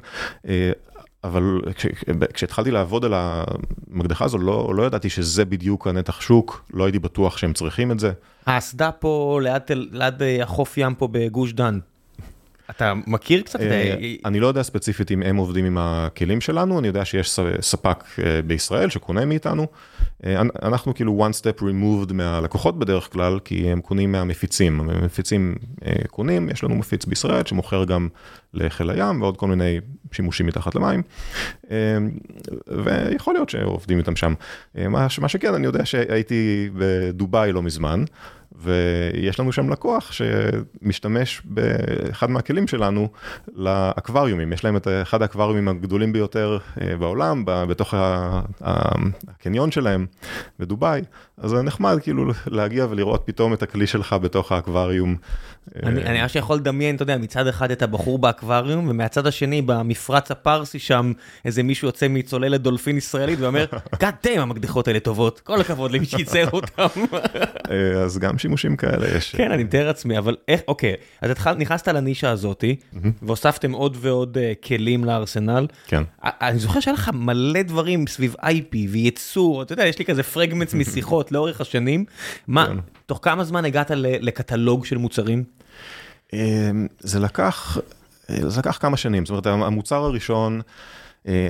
אבל 1.26 1.60
כש, 1.74 1.86
כשהתחלתי 2.34 2.70
לעבוד 2.70 3.04
על 3.04 3.12
המקדחה 3.16 4.24
הזו, 4.24 4.38
לא, 4.38 4.74
לא 4.74 4.82
ידעתי 4.82 5.10
שזה 5.10 5.44
בדיוק 5.44 5.86
הנתח 5.86 6.20
שוק, 6.20 6.64
לא 6.74 6.84
הייתי 6.84 6.98
בטוח 6.98 7.36
שהם 7.36 7.52
צריכים 7.52 7.92
את 7.92 7.98
זה. 7.98 8.12
האסדה 8.46 8.92
פה 8.92 9.40
ליד, 9.42 9.62
ליד 9.92 10.22
אה, 10.22 10.42
החוף 10.42 10.78
ים 10.78 10.94
פה 10.94 11.08
בגוש 11.12 11.52
דן, 11.52 11.78
אתה 12.70 12.92
מכיר 13.06 13.42
קצת? 13.42 13.60
אני 14.24 14.40
לא 14.40 14.46
יודע 14.46 14.62
ספציפית 14.62 15.10
אם 15.10 15.22
הם 15.22 15.36
עובדים 15.36 15.64
עם 15.64 15.78
הכלים 15.80 16.40
שלנו, 16.40 16.78
אני 16.78 16.86
יודע 16.86 17.04
שיש 17.04 17.40
ספק 17.60 18.04
בישראל 18.46 18.90
שקונה 18.90 19.24
מאיתנו. 19.24 19.66
אנחנו 20.62 20.94
כאילו 20.94 21.28
one 21.28 21.32
step 21.40 21.60
removed 21.60 22.12
מהלקוחות 22.12 22.78
בדרך 22.78 23.12
כלל, 23.12 23.38
כי 23.44 23.68
הם 23.68 23.80
קונים 23.80 24.12
מהמפיצים. 24.12 24.80
המפיצים 24.90 25.54
קונים, 26.10 26.50
יש 26.50 26.64
לנו 26.64 26.74
מפיץ 26.74 27.04
בישראל 27.04 27.44
שמוכר 27.44 27.84
גם 27.84 28.08
לחיל 28.54 28.90
הים 28.90 29.22
ועוד 29.22 29.36
כל 29.36 29.46
מיני 29.48 29.80
שימושים 30.12 30.46
מתחת 30.46 30.74
למים. 30.74 31.02
ויכול 32.84 33.34
להיות 33.34 33.50
שעובדים 33.50 33.98
איתם 33.98 34.16
שם. 34.16 34.34
מה 34.88 35.08
שכן, 35.08 35.54
אני 35.54 35.66
יודע 35.66 35.84
שהייתי 35.84 36.70
בדובאי 36.74 37.52
לא 37.52 37.62
מזמן. 37.62 38.04
ויש 38.58 39.40
לנו 39.40 39.52
שם 39.52 39.70
לקוח 39.70 40.12
שמשתמש 40.12 41.42
באחד 41.44 42.30
מהכלים 42.30 42.66
שלנו 42.66 43.08
לאקווריומים, 43.54 44.52
יש 44.52 44.64
להם 44.64 44.76
את 44.76 44.88
אחד 45.02 45.22
האקווריומים 45.22 45.68
הגדולים 45.68 46.12
ביותר 46.12 46.58
אה, 46.80 46.96
בעולם, 46.96 47.42
בתוך 47.46 47.94
הקניון 48.60 49.70
שלהם 49.70 50.06
בדובאי, 50.58 51.02
אז 51.38 51.50
זה 51.50 51.62
נחמד 51.62 51.98
כאילו 52.02 52.32
להגיע 52.46 52.86
ולראות 52.90 53.22
פתאום 53.24 53.54
את 53.54 53.62
הכלי 53.62 53.86
שלך 53.86 54.12
בתוך 54.12 54.52
האקווריום. 54.52 55.16
אני 55.82 56.20
ממש 56.22 56.36
יכול 56.36 56.56
לדמיין, 56.56 56.94
אתה 56.94 57.02
יודע, 57.02 57.18
מצד 57.18 57.46
אחד 57.46 57.70
את 57.70 57.82
הבחור 57.82 58.18
באקווריום, 58.18 58.88
ומהצד 58.88 59.26
השני 59.26 59.62
במפרץ 59.62 60.30
הפרסי 60.30 60.78
שם 60.78 61.12
איזה 61.44 61.62
מישהו 61.62 61.88
יוצא 61.88 62.08
מצוללת 62.08 62.60
דולפין 62.60 62.96
ישראלית 62.96 63.40
ואומר, 63.40 63.66
God 63.94 64.26
damn, 64.26 64.38
המקדחות 64.38 64.88
האלה 64.88 65.00
טובות, 65.00 65.40
כל 65.40 65.60
הכבוד 65.60 65.90
למי 65.90 66.06
שייצר 66.06 66.50
אותם. 66.50 66.86
אה, 67.70 68.02
אז 68.02 68.18
גם 68.18 68.38
שימושים 68.38 68.76
כאלה 68.76 69.16
יש. 69.16 69.34
כן, 69.34 69.52
אני 69.52 69.64
מתאר 69.64 69.86
לעצמי, 69.86 70.18
אבל 70.18 70.36
איך, 70.48 70.60
אוקיי, 70.68 70.94
אז 71.20 71.30
נכנסת 71.58 71.88
לנישה 71.88 72.30
הזאתי, 72.30 72.76
והוספתם 73.22 73.72
עוד 73.72 73.96
ועוד 74.00 74.36
uh, 74.36 74.66
כלים 74.66 75.04
לארסנל. 75.04 75.66
כן. 75.86 76.02
אני 76.22 76.58
זוכר 76.58 76.80
שהיה 76.80 76.94
לך 76.94 77.10
מלא 77.14 77.62
דברים 77.62 78.06
סביב 78.06 78.34
IP 78.40 78.76
וייצור, 78.88 79.62
אתה 79.62 79.72
יודע, 79.72 79.86
יש 79.86 79.98
לי 79.98 80.04
כזה 80.04 80.22
פרגמנטס 80.22 80.74
משיחות 80.80 81.25
לאורך 81.32 81.60
השנים. 81.60 82.04
מה, 82.48 82.66
כן. 82.66 82.76
תוך 83.06 83.18
כמה 83.22 83.44
זמן 83.44 83.64
הגעת 83.64 83.90
לקטלוג 83.96 84.84
של 84.84 84.96
מוצרים? 84.96 85.44
אמ, 86.32 86.86
זה 87.00 87.20
לקח, 87.20 87.78
זה 88.28 88.60
לקח 88.60 88.78
כמה 88.80 88.96
שנים, 88.96 89.26
זאת 89.26 89.46
אומרת 89.46 89.66
המוצר 89.66 90.04
הראשון, 90.04 90.60
אה, 90.60 90.62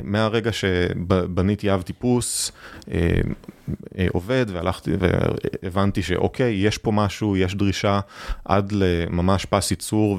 מהרגע 0.04 0.52
שבניתי 0.52 1.72
אב 1.74 1.82
טיפוס, 1.82 2.52
אה, 2.90 3.10
אה, 3.98 4.06
עובד 4.12 4.46
והלכתי 4.48 4.90
והבנתי 4.98 6.02
שאוקיי, 6.02 6.54
יש 6.54 6.78
פה 6.78 6.92
משהו, 6.92 7.36
יש 7.36 7.54
דרישה 7.54 8.00
עד 8.44 8.72
לממש 8.72 9.44
פס 9.44 9.70
ייצור 9.70 10.18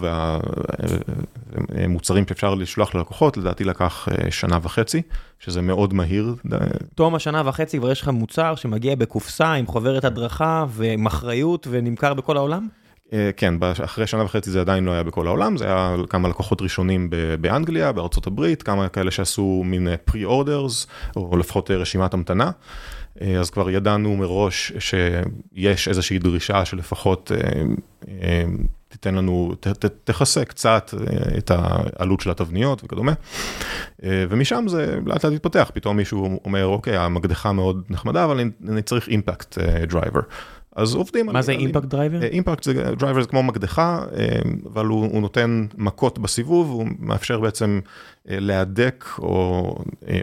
והמוצרים 1.69 2.27
שאפשר 2.27 2.55
לשלוח 2.55 2.95
ללקוחות, 2.95 3.37
לדעתי 3.37 3.63
לקח 3.63 4.07
שנה 4.29 4.59
וחצי, 4.61 5.01
שזה 5.39 5.61
מאוד 5.61 5.93
מהיר. 5.93 6.35
תום 6.95 7.15
השנה 7.15 7.41
וחצי 7.45 7.77
כבר 7.77 7.91
יש 7.91 8.01
לך 8.01 8.07
מוצר 8.07 8.55
שמגיע 8.55 8.95
בקופסה 8.95 9.53
עם 9.53 9.67
חוברת 9.67 10.05
הדרכה 10.05 10.65
ועם 10.69 11.05
אחריות 11.05 11.67
ונמכר 11.69 12.13
בכל 12.13 12.37
העולם? 12.37 12.67
כן, 13.37 13.53
אחרי 13.83 14.07
שנה 14.07 14.23
וחצי 14.23 14.51
זה 14.51 14.61
עדיין 14.61 14.85
לא 14.85 14.91
היה 14.91 15.03
בכל 15.03 15.27
העולם, 15.27 15.57
זה 15.57 15.65
היה 15.65 15.95
כמה 16.09 16.29
לקוחות 16.29 16.61
ראשונים 16.61 17.09
באנגליה, 17.41 17.91
בארצות 17.91 18.27
הברית, 18.27 18.63
כמה 18.63 18.89
כאלה 18.89 19.11
שעשו 19.11 19.61
מין 19.65 19.87
pre-orders, 20.11 20.87
או 21.15 21.37
לפחות 21.37 21.71
רשימת 21.71 22.13
המתנה. 22.13 22.51
אז 23.39 23.49
כבר 23.49 23.69
ידענו 23.69 24.17
מראש 24.17 24.71
שיש 24.79 25.87
איזושהי 25.87 26.19
דרישה 26.19 26.65
שלפחות 26.65 27.31
תיתן 28.87 29.15
לנו, 29.15 29.53
תכסה 30.03 30.45
קצת 30.45 30.93
את 31.37 31.51
העלות 31.51 32.21
של 32.21 32.29
התבניות 32.31 32.83
וכדומה. 32.83 33.13
ומשם 34.03 34.65
זה 34.67 34.99
לאט 35.05 35.25
לאט 35.25 35.33
התפתח, 35.33 35.71
פתאום 35.73 35.97
מישהו 35.97 36.39
אומר, 36.45 36.65
אוקיי, 36.65 36.97
המקדחה 36.97 37.51
מאוד 37.51 37.83
נחמדה, 37.89 38.23
אבל 38.25 38.39
אני 38.67 38.81
צריך 38.81 39.07
impact 39.07 39.57
driver. 39.87 40.21
אז 40.77 40.95
עובדים. 40.95 41.25
מה 41.25 41.41
זה 41.41 41.51
impact 41.51 41.85
driver? 41.85 42.23
impact 42.23 42.67
driver 42.67 43.21
זה 43.21 43.27
כמו 43.27 43.43
מקדחה, 43.43 44.05
אבל 44.73 44.85
הוא, 44.85 45.05
הוא 45.11 45.21
נותן 45.21 45.65
מכות 45.77 46.19
בסיבוב, 46.19 46.69
הוא 46.69 46.87
מאפשר 46.99 47.39
בעצם 47.39 47.79
להדק 48.25 49.05
או, 49.19 49.75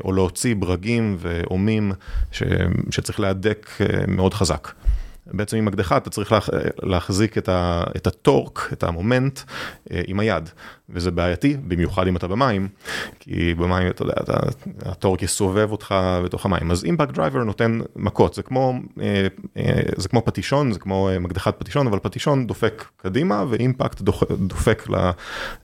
או 0.04 0.12
להוציא 0.12 0.54
ברגים 0.58 1.16
ואומים 1.18 1.92
ש, 2.32 2.42
שצריך 2.90 3.20
להדק 3.20 3.70
מאוד 4.08 4.34
חזק. 4.34 4.68
בעצם 5.26 5.56
עם 5.56 5.64
מקדחה 5.64 5.96
אתה 5.96 6.10
צריך 6.10 6.34
להחזיק 6.82 7.38
את, 7.38 7.48
ה, 7.48 7.84
את 7.96 8.06
ה 8.06 8.14
torque, 8.14 8.68
את 8.72 8.82
המומנט, 8.82 9.40
עם 10.06 10.20
היד, 10.20 10.50
וזה 10.88 11.10
בעייתי, 11.10 11.56
במיוחד 11.68 12.06
אם 12.06 12.16
אתה 12.16 12.28
במים, 12.28 12.68
כי 13.20 13.54
במים, 13.54 13.88
אתה 13.88 14.02
יודע, 14.02 14.14
אתה, 14.20 14.36
ה 14.84 14.90
torque 14.90 15.22
יסובב 15.22 15.72
אותך 15.72 15.94
בתוך 16.24 16.46
המים. 16.46 16.70
אז 16.70 16.84
impact 16.84 17.14
driver 17.14 17.44
נותן 17.44 17.80
מכות, 17.96 18.34
זה 18.34 18.42
כמו, 18.42 18.74
זה 19.96 20.08
כמו 20.08 20.24
פטישון, 20.24 20.72
זה 20.72 20.78
כמו 20.78 21.10
מקדחת 21.20 21.58
פטישון, 21.58 21.86
אבל 21.86 21.98
פטישון 21.98 22.46
דופק 22.46 22.84
קדימה, 22.96 23.44
ו 23.48 23.56
impact 23.56 24.00
דופק 24.38 24.88
לה, 24.88 25.10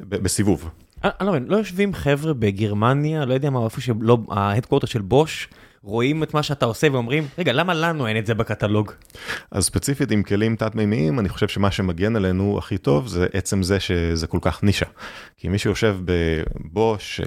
בסיבוב. 0.00 0.70
אני 1.04 1.26
לא 1.26 1.32
מבין, 1.32 1.44
לא 1.48 1.56
יושבים 1.56 1.94
חבר'ה 1.94 2.34
בגרמניה, 2.34 3.24
לא 3.24 3.34
יודע 3.34 3.50
מה, 3.50 3.64
איפה 3.64 3.80
שלא, 3.80 4.18
ה 4.30 4.35
headquarter 4.35 4.86
של 4.86 5.02
בוש, 5.02 5.48
רואים 5.82 6.22
את 6.22 6.34
מה 6.34 6.42
שאתה 6.42 6.66
עושה 6.66 6.86
ואומרים, 6.92 7.24
רגע, 7.38 7.52
למה 7.52 7.74
לנו 7.74 8.06
אין 8.06 8.16
את 8.16 8.26
זה 8.26 8.34
בקטלוג? 8.34 8.92
אז 9.50 9.64
ספציפית 9.64 10.10
עם 10.10 10.22
כלים 10.22 10.56
תת-מימיים, 10.56 11.18
אני 11.18 11.28
חושב 11.28 11.48
שמה 11.48 11.70
שמגן 11.70 12.16
עלינו 12.16 12.58
הכי 12.58 12.78
טוב 12.78 13.06
זה 13.08 13.26
עצם 13.32 13.62
זה 13.62 13.80
שזה 13.80 14.26
כל 14.26 14.38
כך 14.40 14.62
נישה. 14.62 14.86
כי 15.36 15.48
מי 15.48 15.58
שיושב 15.58 15.96
בבוש, 16.04 17.20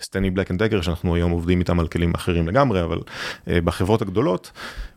סטנלי 0.00 0.30
בלק 0.30 0.50
אנד 0.50 0.62
דגר, 0.62 0.80
שאנחנו 0.80 1.14
היום 1.14 1.30
עובדים 1.30 1.60
איתם 1.60 1.80
על 1.80 1.88
כלים 1.88 2.12
אחרים 2.14 2.48
לגמרי, 2.48 2.82
אבל 2.82 2.98
בחברות 3.46 4.02
הגדולות, 4.02 4.52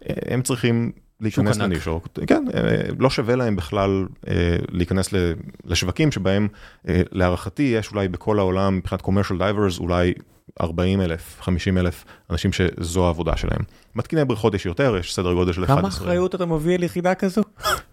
הם 0.05 0.41
צריכים... 0.41 0.91
להיכנס 1.21 1.57
לנישות, 1.58 2.02
כן, 2.27 2.45
לא 2.99 3.09
שווה 3.09 3.35
להם 3.35 3.55
בכלל 3.55 4.05
להיכנס 4.71 5.09
לשווקים 5.65 6.12
שבהם 6.12 6.47
להערכתי 6.85 7.63
יש 7.63 7.91
אולי 7.91 8.07
בכל 8.07 8.39
העולם 8.39 8.77
מבחינת 8.77 9.01
commercial 9.01 9.39
divers 9.39 9.79
אולי 9.79 10.13
40 10.62 11.02
אלף, 11.02 11.38
50 11.41 11.78
אלף 11.78 12.06
אנשים 12.30 12.52
שזו 12.54 13.06
העבודה 13.06 13.38
שלהם. 13.38 13.62
מתקיני 13.95 14.26
בריכות 14.26 14.54
יש 14.54 14.65
יותר, 14.65 14.95
יש 15.00 15.15
סדר 15.15 15.34
גודל 15.34 15.54
של 15.54 15.63
11. 15.63 15.82
כמה 15.82 15.88
אחריות 15.89 16.36
אתה 16.36 16.45
מביא 16.45 16.76
על 16.76 16.84
יחידה 16.84 17.15
כזו? 17.15 17.41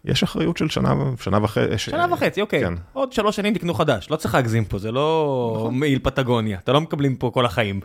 יש 0.04 0.22
אחריות 0.22 0.56
של 0.56 0.68
שנה, 0.68 0.94
שנה 1.20 1.38
וחצי. 1.44 1.78
שנה 1.78 2.06
וחצי, 2.12 2.40
אוקיי. 2.40 2.60
כן. 2.60 2.74
עוד 2.92 3.12
שלוש 3.12 3.36
שנים 3.36 3.54
תקנו 3.54 3.74
חדש, 3.74 4.10
לא 4.10 4.16
צריך 4.16 4.34
להגזים 4.34 4.64
פה, 4.64 4.78
זה 4.78 4.92
לא 4.92 5.54
נכון. 5.56 5.78
מעיל 5.78 5.98
פטגוניה, 6.02 6.58
אתה 6.58 6.72
לא 6.72 6.80
מקבלים 6.80 7.16
פה 7.16 7.30
כל 7.34 7.46
החיים. 7.46 7.80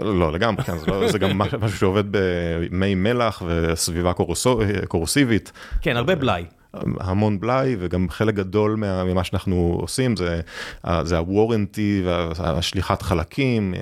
לא, 0.00 0.32
לגמרי, 0.32 0.64
כן, 0.64 0.78
זה, 0.78 0.86
לא, 0.86 1.12
זה 1.12 1.18
גם 1.18 1.38
משהו 1.38 1.78
שעובד 1.78 2.04
במי 2.10 2.94
מלח 2.94 3.42
וסביבה 3.46 4.12
קורוסיבית. 4.88 5.52
כן, 5.82 5.96
הרבה 5.96 6.14
בלאי. 6.14 6.44
המון 7.00 7.40
בלאי 7.40 7.76
וגם 7.78 8.06
חלק 8.10 8.34
גדול 8.34 8.76
ממה 8.76 9.24
שאנחנו 9.24 9.78
עושים 9.80 10.16
זה, 10.16 10.40
זה 11.02 11.18
הוורנטי 11.18 12.02
והשליחת 12.04 13.02
חלקים. 13.02 13.74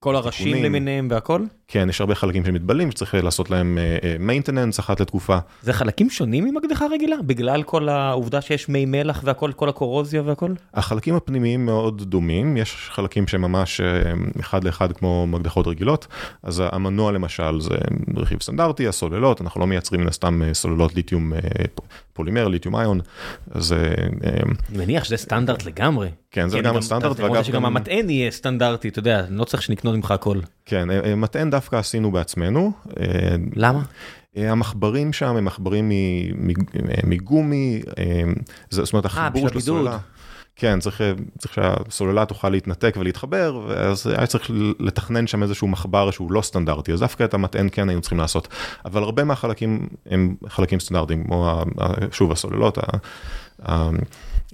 כל 0.00 0.16
הראשים 0.16 0.64
למיניהם 0.64 1.08
והכל? 1.10 1.42
כן, 1.72 1.88
יש 1.88 2.00
הרבה 2.00 2.14
חלקים 2.14 2.44
שמתבלים 2.44 2.90
שצריך 2.90 3.14
לעשות 3.14 3.50
להם 3.50 3.78
maintenance 4.28 4.80
אחת 4.80 5.00
לתקופה. 5.00 5.38
זה 5.62 5.72
חלקים 5.72 6.10
שונים 6.10 6.44
ממקדחה 6.44 6.86
רגילה? 6.92 7.16
בגלל 7.26 7.62
כל 7.62 7.88
העובדה 7.88 8.40
שיש 8.40 8.68
מי 8.68 8.84
מלח 8.84 9.20
והכל, 9.24 9.52
כל 9.52 9.68
הקורוזיה 9.68 10.22
והכל? 10.22 10.52
החלקים 10.74 11.14
הפנימיים 11.14 11.66
מאוד 11.66 12.02
דומים, 12.02 12.56
יש 12.56 12.88
חלקים 12.90 13.26
שהם 13.26 13.42
ממש 13.42 13.80
אחד 14.40 14.64
לאחד 14.64 14.92
כמו 14.92 15.26
מקדחות 15.26 15.66
רגילות, 15.66 16.06
אז 16.42 16.62
המנוע 16.72 17.12
למשל 17.12 17.60
זה 17.60 17.74
רכיב 18.16 18.42
סטנדרטי, 18.42 18.88
הסוללות, 18.88 19.40
אנחנו 19.40 19.60
לא 19.60 19.66
מייצרים 19.66 20.00
מן 20.00 20.08
הסתם 20.08 20.42
סוללות 20.52 20.94
ליתיום 20.94 21.32
פולימר, 22.12 22.48
ליתיום 22.48 22.76
איון, 22.76 23.00
אז... 23.50 23.72
אני 23.72 24.78
מניח 24.78 25.04
שזה 25.04 25.16
סטנדרט 25.16 25.64
לגמרי. 25.64 26.08
כן, 26.30 26.48
זה 26.48 26.58
לגמרי 26.58 26.82
סטנדרט. 26.82 27.20
רוצה 27.20 27.44
שגם 27.44 27.64
המטען 27.64 28.10
יהיה 28.10 28.30
סטנדרטי, 28.30 28.88
אתה 28.88 28.98
יודע, 28.98 29.24
לא 29.30 29.44
צריך 29.44 29.62
שנקנות 29.62 29.94
ממך 29.96 30.10
הכל. 30.10 30.38
כן, 30.66 30.88
מטען 31.16 31.50
דווקא 31.62 31.76
עשינו 31.76 32.12
בעצמנו. 32.12 32.72
למה? 33.56 33.82
המחברים 34.36 35.12
שם 35.12 35.36
הם 35.36 35.44
מחברים 35.44 35.92
מגומי, 37.04 37.82
זאת 38.70 38.92
אומרת 38.92 39.04
החיבור 39.04 39.48
של 39.48 39.58
הסוללה. 39.58 39.98
כן, 40.56 40.80
צריך, 40.80 41.02
צריך 41.38 41.54
שהסוללה 41.54 42.24
תוכל 42.24 42.48
להתנתק 42.48 42.94
ולהתחבר, 42.98 43.64
ואז 43.68 44.06
היה 44.06 44.26
צריך 44.26 44.50
לתכנן 44.80 45.26
שם 45.26 45.42
איזשהו 45.42 45.68
מחבר 45.68 46.10
שהוא 46.10 46.32
לא 46.32 46.42
סטנדרטי, 46.42 46.92
אז 46.92 47.00
דווקא 47.00 47.24
את 47.24 47.34
המטען 47.34 47.68
כן 47.72 47.88
היינו 47.88 48.00
צריכים 48.00 48.18
לעשות, 48.18 48.48
אבל 48.84 49.02
הרבה 49.02 49.24
מהחלקים 49.24 49.88
הם 50.06 50.34
חלקים 50.48 50.80
סטנדרטיים, 50.80 51.24
כמו 51.24 51.62
שוב 52.10 52.32
הסוללות 52.32 52.78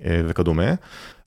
וכדומה. 0.06 0.72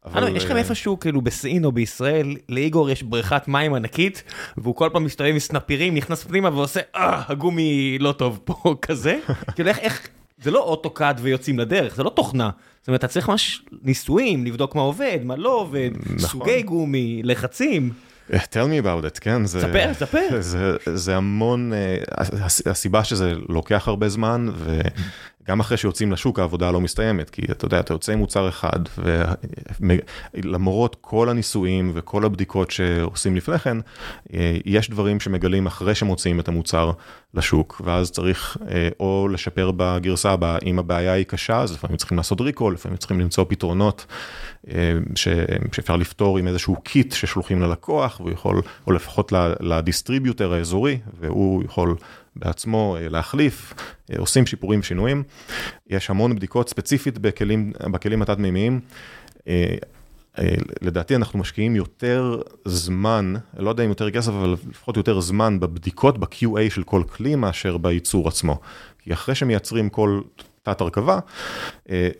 אבל 0.06 0.36
יש 0.36 0.46
לכם 0.46 0.58
איפשהו 0.58 1.00
כאילו 1.00 1.22
בסין 1.22 1.66
או 1.66 1.72
בישראל 1.72 2.36
לאיגור 2.50 2.90
יש 2.90 3.04
בריכת 3.04 3.48
מים 3.48 3.74
ענקית 3.74 4.24
והוא 4.58 4.76
כל 4.76 4.90
פעם 4.94 5.04
מסתובב 5.04 5.30
עם 5.30 5.40
סנפירים 5.40 5.96
נכנס 5.96 6.24
פנימה 6.24 6.50
ועושה 6.50 6.80
אה 6.96 7.22
הגומי 7.28 7.98
לא 8.00 8.12
טוב 8.12 8.40
פה 8.46 8.76
כזה 8.88 9.20
כאילו 9.56 9.70
איך 9.70 10.08
זה 10.44 10.52
לא 10.52 10.60
אוטוקאד 10.60 11.20
ויוצאים 11.24 11.60
לדרך 11.60 11.96
זה 11.96 12.04
לא 12.04 12.10
תוכנה 12.10 12.50
זאת 12.80 12.88
אומרת 12.88 13.00
אתה 13.00 13.08
צריך 13.08 13.30
ממש 13.30 13.64
ניסויים 13.82 14.46
לבדוק 14.46 14.76
מה 14.76 14.82
עובד 14.82 15.20
מה 15.24 15.36
לא 15.36 15.50
עובד 15.50 15.90
סוגי 16.18 16.64
גומי 16.64 17.22
לחצים. 17.24 17.90
tell 18.30 18.68
me 18.68 18.86
about 18.86 19.16
it, 19.16 19.20
כן, 19.22 19.46
זה, 19.46 19.62
ספר, 19.62 19.94
ספר. 19.94 20.28
זה, 20.40 20.76
זה 20.96 21.16
המון, 21.16 21.72
הסיבה 22.66 23.04
שזה 23.04 23.34
לוקח 23.50 23.88
הרבה 23.88 24.10
זמן 24.10 24.48
וגם 25.46 25.60
אחרי 25.60 25.78
שיוצאים 25.78 26.12
לשוק 26.12 26.40
העבודה 26.40 26.72
לא 26.72 26.82
מסתיימת, 26.82 27.30
כי 27.30 27.42
אתה 27.52 27.66
יודע, 27.66 27.80
אתה 27.80 27.94
יוצא 27.94 28.14
עם 28.14 28.20
מוצר 28.20 28.50
אחד 28.50 28.80
ולמרות 30.34 30.96
כל 31.02 31.30
הניסויים 31.30 31.92
וכל 31.94 32.26
הבדיקות 32.26 32.72
שעושים 32.72 33.36
לפני 33.36 33.60
כן, 33.60 33.78
יש 34.66 34.90
דברים 34.90 35.20
שמגלים 35.20 35.66
אחרי 35.66 35.96
שמוציאים 35.96 36.40
את 36.40 36.48
המוצר 36.48 36.92
לשוק, 37.34 37.82
ואז 37.86 38.12
צריך 38.12 38.58
או 39.00 39.28
לשפר 39.32 39.72
בגרסה 39.78 40.32
הבאה, 40.32 40.58
אם 40.66 40.80
הבעיה 40.80 41.14
היא 41.14 41.26
קשה, 41.26 41.62
אז 41.62 41.74
לפעמים 41.74 41.98
צריכים 41.98 42.18
לעשות 42.18 42.42
recall, 42.42 42.74
לפעמים 42.74 42.98
צריכים 42.98 43.20
למצוא 43.20 43.46
פתרונות 43.48 44.06
שאפשר 45.16 45.96
לפתור 45.96 46.38
עם 46.38 46.48
איזשהו 46.48 46.76
kit 46.76 47.14
ששולחים 47.14 47.62
ללקוח, 47.62 48.22
יכול, 48.32 48.62
או 48.88 48.92
לפחות 48.92 49.34
ל 49.60 49.67
distributor 49.67 50.54
האזורי, 50.54 51.00
והוא 51.20 51.64
יכול 51.64 51.96
בעצמו 52.36 52.98
להחליף, 53.00 53.74
עושים 54.18 54.46
שיפורים 54.46 54.80
ושינויים. 54.80 55.24
יש 55.88 56.10
המון 56.10 56.36
בדיקות 56.36 56.70
ספציפית 56.70 57.18
בכלים, 57.18 57.74
בכלים 57.92 58.22
התת-מימיים. 58.22 58.80
לדעתי 60.82 61.16
אנחנו 61.16 61.40
משקיעים 61.40 61.76
יותר 61.76 62.42
זמן, 62.66 63.34
לא 63.58 63.70
יודע 63.70 63.84
אם 63.84 63.90
יותר 63.90 64.12
כסף, 64.12 64.32
אבל 64.32 64.56
לפחות 64.70 64.98
יותר 64.98 65.20
זמן 65.20 65.60
בבדיקות 65.60 66.18
ב-QA 66.18 66.70
של 66.70 66.84
כל 66.84 67.04
כלי 67.10 67.36
מאשר 67.36 67.78
בייצור 67.78 68.28
עצמו. 68.28 68.60
כי 69.00 69.14
אחרי 69.14 69.36
שמייצרים 69.36 69.90
כל 69.90 70.22
תת 70.64 70.82
הרכבה, 70.82 71.20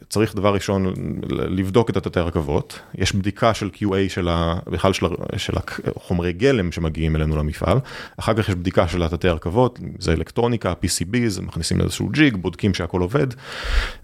צריך 0.10 0.36
דבר 0.36 0.54
ראשון 0.54 0.94
לבדוק 1.30 1.90
את 1.90 1.98
התתי 1.98 2.20
הרכבות, 2.20 2.80
יש 2.96 3.16
בדיקה 3.16 3.54
של 3.54 3.70
QA 3.74 4.10
של 4.10 4.30
ה... 4.30 4.60
בכלל 4.68 4.94
של, 4.94 5.06
של 5.38 5.54
החומרי 5.96 6.34
גלם 6.34 6.72
שמגיעים 6.72 7.16
אלינו 7.16 7.36
למפעל, 7.36 7.78
אחר 8.18 8.34
כך 8.34 8.50
יש 8.50 8.56
בדיקה 8.56 8.88
של 8.88 9.04
התתי 9.04 9.28
הרכבות, 9.28 9.80
זה 10.00 10.12
אלקטרוניקה, 10.12 10.74
PCB, 10.84 11.42
מכניסים 11.42 11.80
לאיזשהו 11.80 12.10
ג'יג, 12.10 12.36
בודקים 12.36 12.74
שהכל 12.74 13.02
עובד, 13.02 13.28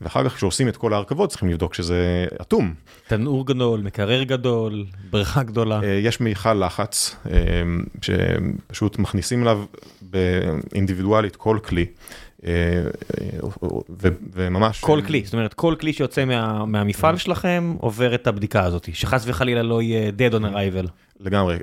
ואחר 0.01 0.29
כך 0.29 0.35
כשעושים 0.35 0.67
את 0.67 0.77
כל 0.77 0.93
ההרכבות 0.93 1.29
צריכים 1.29 1.49
לבדוק 1.49 1.73
שזה 1.73 2.25
אטום. 2.41 2.73
תנור 3.07 3.45
גדול, 3.45 3.79
מקרר 3.81 4.23
גדול, 4.23 4.85
בריכה 5.09 5.43
גדולה. 5.43 5.79
יש 5.85 6.19
מיכל 6.19 6.65
לחץ, 6.65 7.15
שפשוט 8.01 8.99
מכניסים 8.99 9.43
אליו 9.43 9.63
אינדיבידואלית 10.73 11.35
כל 11.35 11.59
כלי. 11.63 11.85
וממש 14.33 14.81
כל 14.81 15.01
כלי 15.07 15.21
זאת 15.25 15.33
אומרת 15.33 15.53
כל 15.53 15.75
כלי 15.79 15.93
שיוצא 15.93 16.25
מהמפעל 16.67 17.17
שלכם 17.17 17.75
עובר 17.79 18.15
את 18.15 18.27
הבדיקה 18.27 18.63
הזאת 18.63 18.89
שחס 18.93 19.23
וחלילה 19.27 19.63
לא 19.63 19.81
יהיה 19.81 20.11
dead 20.11 20.33
on 20.33 20.43
arrival. 20.43 20.87
לגמרי 21.19 21.57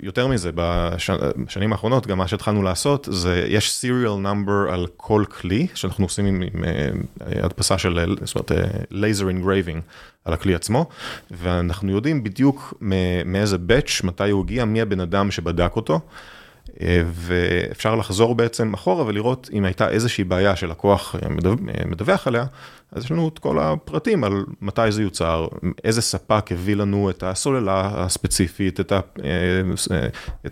יותר 0.00 0.26
מזה 0.26 0.50
בשנים 0.54 1.72
האחרונות 1.72 2.06
גם 2.06 2.18
מה 2.18 2.28
שהתחלנו 2.28 2.62
לעשות 2.62 3.08
זה 3.10 3.44
יש 3.48 3.84
serial 3.84 4.24
number 4.26 4.72
על 4.72 4.86
כל 4.96 5.24
כלי 5.40 5.66
שאנחנו 5.74 6.04
עושים 6.04 6.26
עם 6.26 6.42
הדפסה 7.20 7.78
של 7.78 8.16
laser 8.92 9.44
engraving 9.44 9.80
על 10.24 10.32
הכלי 10.32 10.54
עצמו 10.54 10.86
ואנחנו 11.30 11.92
יודעים 11.92 12.24
בדיוק 12.24 12.74
מאיזה 13.24 13.56
batch 13.56 14.06
מתי 14.06 14.30
הוא 14.30 14.44
הגיע 14.44 14.64
מי 14.64 14.80
הבן 14.80 15.00
אדם 15.00 15.30
שבדק 15.30 15.72
אותו. 15.76 16.00
ואפשר 17.12 17.94
לחזור 17.94 18.34
בעצם 18.34 18.74
אחורה 18.74 19.04
ולראות 19.06 19.50
אם 19.52 19.64
הייתה 19.64 19.88
איזושהי 19.88 20.24
בעיה 20.24 20.56
שלקוח 20.56 21.16
מדווח 21.86 22.26
עליה, 22.26 22.44
אז 22.92 23.04
יש 23.04 23.10
לנו 23.10 23.28
את 23.28 23.38
כל 23.38 23.58
הפרטים 23.58 24.24
על 24.24 24.32
מתי 24.60 24.92
זה 24.92 25.02
יוצר, 25.02 25.46
איזה 25.84 26.02
ספק 26.02 26.52
הביא 26.52 26.76
לנו 26.76 27.10
את 27.10 27.22
הסוללה 27.22 27.90
הספציפית, 27.94 28.80
את 28.80 28.92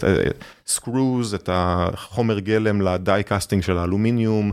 ה-screws, 0.04 1.34
את 1.34 1.48
החומר 1.52 2.38
גלם 2.38 2.80
ל 2.80 2.91
die 2.91 3.22
casting 3.26 3.62
של 3.62 3.78
האלומיניום, 3.78 4.52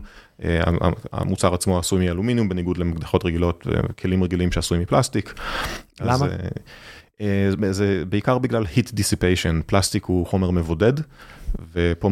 המוצר 1.11 1.53
עצמו 1.53 1.79
עשוי 1.79 2.05
מאלומיניום 2.05 2.49
בניגוד 2.49 2.77
למקדחות 2.77 3.25
רגילות 3.25 3.67
וכלים 3.67 4.23
רגילים 4.23 4.51
שעשויים 4.51 4.83
מפלסטיק. 4.83 5.33
למה? 6.01 6.27
זה 7.71 8.03
בעיקר 8.09 8.37
בגלל 8.37 8.63
heat 8.63 8.87
dissipation, 8.87 9.63
פלסטיק 9.65 10.05
הוא 10.05 10.27
חומר 10.27 10.51
מבודד. 10.51 10.93
ופה 11.73 12.09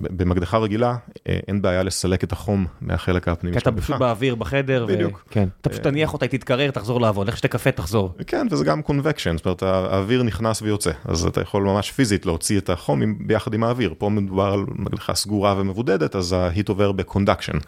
במקדחה 0.00 0.58
רגילה 0.58 0.96
אין 1.26 1.62
בעיה 1.62 1.82
לסלק 1.82 2.24
את 2.24 2.32
החום 2.32 2.66
מהחלק 2.80 3.28
הפנימי 3.28 3.60
של 3.60 3.68
המקדחה. 3.68 3.86
כי 3.86 3.92
אתה 3.92 3.92
פשוט 3.92 3.98
באוויר 3.98 4.34
בחדר. 4.34 4.86
בדיוק. 4.86 5.24
כן. 5.30 5.48
אתה 5.60 5.70
פשוט 5.70 5.82
תניח 5.82 6.12
אותה, 6.12 6.28
תתקרר, 6.28 6.70
תחזור 6.70 7.00
לעבוד, 7.00 7.28
לך 7.28 7.36
שתה 7.36 7.48
קפה, 7.48 7.70
תחזור. 7.70 8.12
כן, 8.26 8.46
וזה 8.50 8.64
גם 8.64 8.80
convection, 8.80 9.36
זאת 9.36 9.46
אומרת 9.46 9.62
האוויר 9.62 10.22
נכנס 10.22 10.62
ויוצא, 10.62 10.90
אז 11.04 11.26
אתה 11.26 11.40
יכול 11.40 11.62
ממש 11.62 11.90
פיזית 11.90 12.26
להוציא 12.26 12.58
את 12.58 12.70
החום 12.70 13.18
ביחד 13.26 13.54
עם 13.54 13.64
האוויר. 13.64 13.94
פה 13.98 14.08
מדובר 14.08 14.52
על 14.52 14.64
מקדחה 14.68 15.14
סגורה 15.14 15.54
ומבודדת, 15.58 16.16
אז 16.16 16.32
ההיט 16.32 16.68
עובר 16.68 16.92
בקונדקשן. 16.92 17.58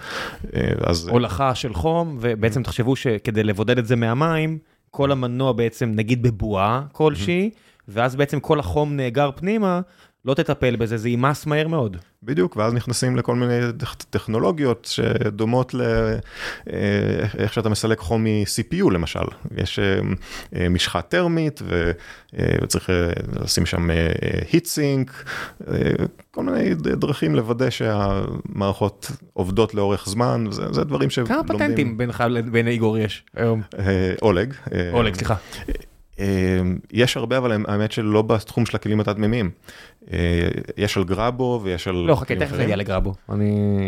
הולכה 1.09 1.55
של 1.55 1.74
חום, 1.74 2.16
ובעצם 2.20 2.62
תחשבו 2.62 2.96
שכדי 2.96 3.42
לבודד 3.42 3.79
את 3.79 3.87
זה 3.87 3.96
מהמים, 3.96 4.59
כל 4.90 5.12
המנוע 5.12 5.52
בעצם 5.52 5.92
נגיד 5.94 6.22
בבועה 6.22 6.83
כלשהי, 6.92 7.50
ואז 7.88 8.16
בעצם 8.16 8.40
כל 8.40 8.61
החום 8.61 8.96
נאגר 8.96 9.31
פנימה. 9.37 9.81
לא 10.27 10.35
תטפל 10.35 10.77
בזה, 10.77 10.97
זה 10.97 11.09
יימס 11.09 11.47
מהר 11.47 11.69
מאוד. 11.69 11.97
בדיוק, 12.23 12.57
ואז 12.57 12.75
נכנסים 12.75 13.17
לכל 13.17 13.35
מיני 13.35 13.59
טכנולוגיות 14.11 14.85
שדומות 14.91 15.75
לאיך 15.75 17.53
שאתה 17.53 17.69
מסלק 17.69 17.99
חום 17.99 18.25
מ-CPU 18.25 18.91
למשל. 18.91 19.25
יש 19.57 19.79
משחה 20.71 21.03
טרמית 21.03 21.62
וצריך 22.62 22.91
לשים 23.41 23.67
שם 23.67 23.91
heat 24.51 24.65
sink, 24.65 25.12
כל 26.31 26.45
מיני 26.45 26.75
דרכים 26.75 27.35
לוודא 27.35 27.71
שהמערכות 27.71 29.11
עובדות 29.33 29.75
לאורך 29.75 30.09
זמן, 30.09 30.45
זה 30.51 30.85
דברים 30.85 31.11
שלומדים. 31.11 31.37
כמה 31.37 31.55
פטנטים 31.55 31.99
בינך 31.99 32.25
לבין 32.31 32.69
איגור 32.69 32.99
יש 32.99 33.25
היום? 33.37 33.62
אולג. 34.23 34.55
אולג, 34.93 35.15
סליחה. 35.15 35.35
יש 36.92 37.16
הרבה, 37.16 37.38
אבל 37.38 37.52
האמת 37.68 37.92
שלא 37.92 38.22
בתחום 38.22 38.66
של 38.66 38.76
הכלים 38.76 39.00
התת-מימיים. 39.00 39.50
יש 40.76 40.96
על 40.96 41.05
גראבו 41.05 41.61
ויש 41.62 41.88
על... 41.88 41.94
לא, 41.94 42.14
חכה, 42.14 42.37
תכף 42.37 42.57
נגיע 42.57 42.76
לגראבו. 42.76 43.14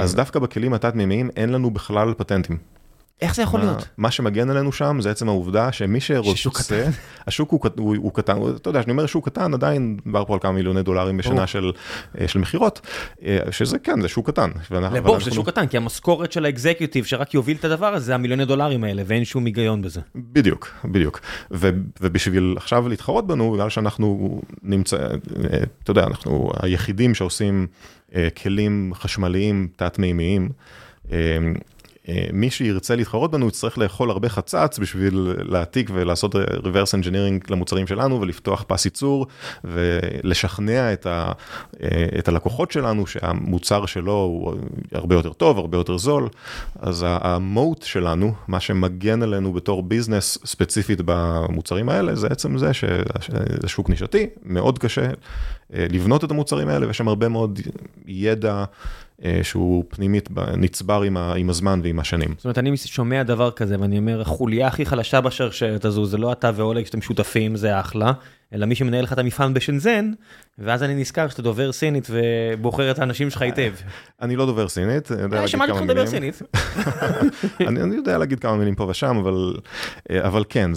אז 0.00 0.14
דווקא 0.14 0.38
בכלים 0.38 0.74
התת-מימיים 0.74 1.30
אין 1.36 1.52
לנו 1.52 1.70
בכלל 1.70 2.14
פטנטים. 2.16 2.56
איך 3.20 3.34
זה 3.34 3.42
יכול 3.42 3.60
להיות? 3.60 3.88
מה 3.96 4.10
שמגן 4.10 4.50
עלינו 4.50 4.72
שם 4.72 4.98
זה 5.00 5.10
עצם 5.10 5.28
העובדה 5.28 5.72
שמי 5.72 6.00
שרוצה, 6.00 6.88
השוק 7.26 7.50
הוא 7.76 8.12
קטן, 8.14 8.36
אתה 8.56 8.68
יודע, 8.68 8.80
כשאני 8.80 8.92
אומר 8.92 9.06
שוק 9.06 9.28
קטן, 9.28 9.54
עדיין 9.54 9.96
מדבר 10.06 10.24
פה 10.24 10.34
על 10.34 10.40
כמה 10.40 10.52
מיליוני 10.52 10.82
דולרים 10.82 11.16
בשנה 11.16 11.46
של 11.46 11.72
מכירות, 12.34 12.80
שזה 13.50 13.78
כן, 13.78 14.00
זה 14.00 14.08
שוק 14.08 14.26
קטן. 14.26 14.50
ברור, 15.02 15.20
זה 15.20 15.30
שוק 15.30 15.48
קטן, 15.48 15.66
כי 15.66 15.76
המשכורת 15.76 16.32
של 16.32 16.44
האקזקיוטיב 16.44 17.04
שרק 17.04 17.34
יוביל 17.34 17.56
את 17.56 17.64
הדבר 17.64 17.86
הזה, 17.86 18.04
זה 18.06 18.14
המיליוני 18.14 18.44
דולרים 18.44 18.84
האלה, 18.84 19.02
ואין 19.06 19.24
שום 19.24 19.44
היגיון 19.44 19.82
בזה. 19.82 20.00
בדיוק, 20.14 20.70
בדיוק. 20.84 21.20
ובשביל 22.00 22.54
עכשיו 22.56 22.88
להתחרות 22.88 23.26
בנו, 23.26 23.52
בגלל 23.52 23.70
שאנחנו 23.70 24.40
נמצא, 24.62 24.96
אתה 25.82 25.90
יודע, 25.90 26.04
אנחנו 26.04 26.50
היחידים 26.62 27.14
שעושים 27.14 27.66
כלים 28.42 28.92
חשמליים 28.94 29.68
תת-מימיים, 29.76 30.48
מי 32.32 32.50
שירצה 32.50 32.96
להתחרות 32.96 33.30
בנו 33.30 33.48
יצטרך 33.48 33.78
לאכול 33.78 34.10
הרבה 34.10 34.28
חצץ 34.28 34.78
בשביל 34.78 35.34
להעתיק 35.42 35.90
ולעשות 35.94 36.34
reverse 36.34 36.94
engineering 37.02 37.50
למוצרים 37.50 37.86
שלנו 37.86 38.20
ולפתוח 38.20 38.64
פס 38.68 38.84
ייצור 38.84 39.26
ולשכנע 39.64 40.92
את, 40.92 41.06
ה, 41.06 41.32
את 42.18 42.28
הלקוחות 42.28 42.70
שלנו 42.70 43.06
שהמוצר 43.06 43.86
שלו 43.86 44.12
הוא 44.12 44.54
הרבה 44.92 45.14
יותר 45.14 45.32
טוב, 45.32 45.58
הרבה 45.58 45.78
יותר 45.78 45.98
זול. 45.98 46.28
אז 46.78 47.04
המוט 47.08 47.82
שלנו, 47.82 48.34
מה 48.48 48.60
שמגן 48.60 49.22
עלינו 49.22 49.52
בתור 49.52 49.82
ביזנס 49.82 50.38
ספציפית 50.44 51.00
במוצרים 51.04 51.88
האלה, 51.88 52.14
זה 52.14 52.26
עצם 52.30 52.58
זה 52.58 52.72
שזה 52.72 53.68
שוק 53.68 53.90
נישתי, 53.90 54.26
מאוד 54.42 54.78
קשה 54.78 55.10
לבנות 55.70 56.24
את 56.24 56.30
המוצרים 56.30 56.68
האלה 56.68 56.86
ויש 56.86 56.98
שם 56.98 57.08
הרבה 57.08 57.28
מאוד 57.28 57.60
ידע. 58.06 58.64
שהוא 59.42 59.84
פנימית 59.88 60.28
נצבר 60.56 61.02
עם 61.36 61.50
הזמן 61.50 61.80
ועם 61.82 62.00
השנים. 62.00 62.34
זאת 62.36 62.44
אומרת, 62.44 62.58
אני 62.58 62.76
שומע 62.76 63.22
דבר 63.22 63.50
כזה 63.50 63.76
ואני 63.80 63.98
אומר, 63.98 64.20
החוליה 64.20 64.66
הכי 64.66 64.86
חלשה 64.86 65.20
בשרשרת 65.20 65.84
הזו 65.84 66.04
זה 66.04 66.18
לא 66.18 66.32
אתה 66.32 66.50
ואולג 66.54 66.86
שאתם 66.86 67.00
שותפים, 67.00 67.56
זה 67.56 67.80
אחלה, 67.80 68.12
אלא 68.52 68.66
מי 68.66 68.74
שמנהל 68.74 69.04
לך 69.04 69.12
את 69.12 69.18
המפעל 69.18 69.52
בשנזן, 69.52 70.10
ואז 70.58 70.82
אני 70.82 70.94
נזכר 70.94 71.28
שאתה 71.28 71.42
דובר 71.42 71.72
סינית 71.72 72.08
ובוחר 72.10 72.90
את 72.90 72.98
האנשים 72.98 73.30
שלך 73.30 73.42
היטב. 73.42 73.72
אני 74.22 74.36
לא 74.36 74.46
דובר 74.46 74.68
סינית, 74.68 75.12
אני 75.12 75.22
יודע 75.22 75.40
להגיד 75.40 75.50
כמה 75.60 75.66
מילים. 75.66 75.68
שמעתי 75.68 75.72
אותך 75.72 75.82
מדבר 75.82 76.06
סינית. 76.06 76.42
אני 77.68 77.96
יודע 77.96 78.18
להגיד 78.18 78.40
כמה 78.40 78.56
מילים 78.56 78.74
פה 78.74 78.84
ושם, 78.84 79.16
אבל 80.20 80.44
כן, 80.48 80.70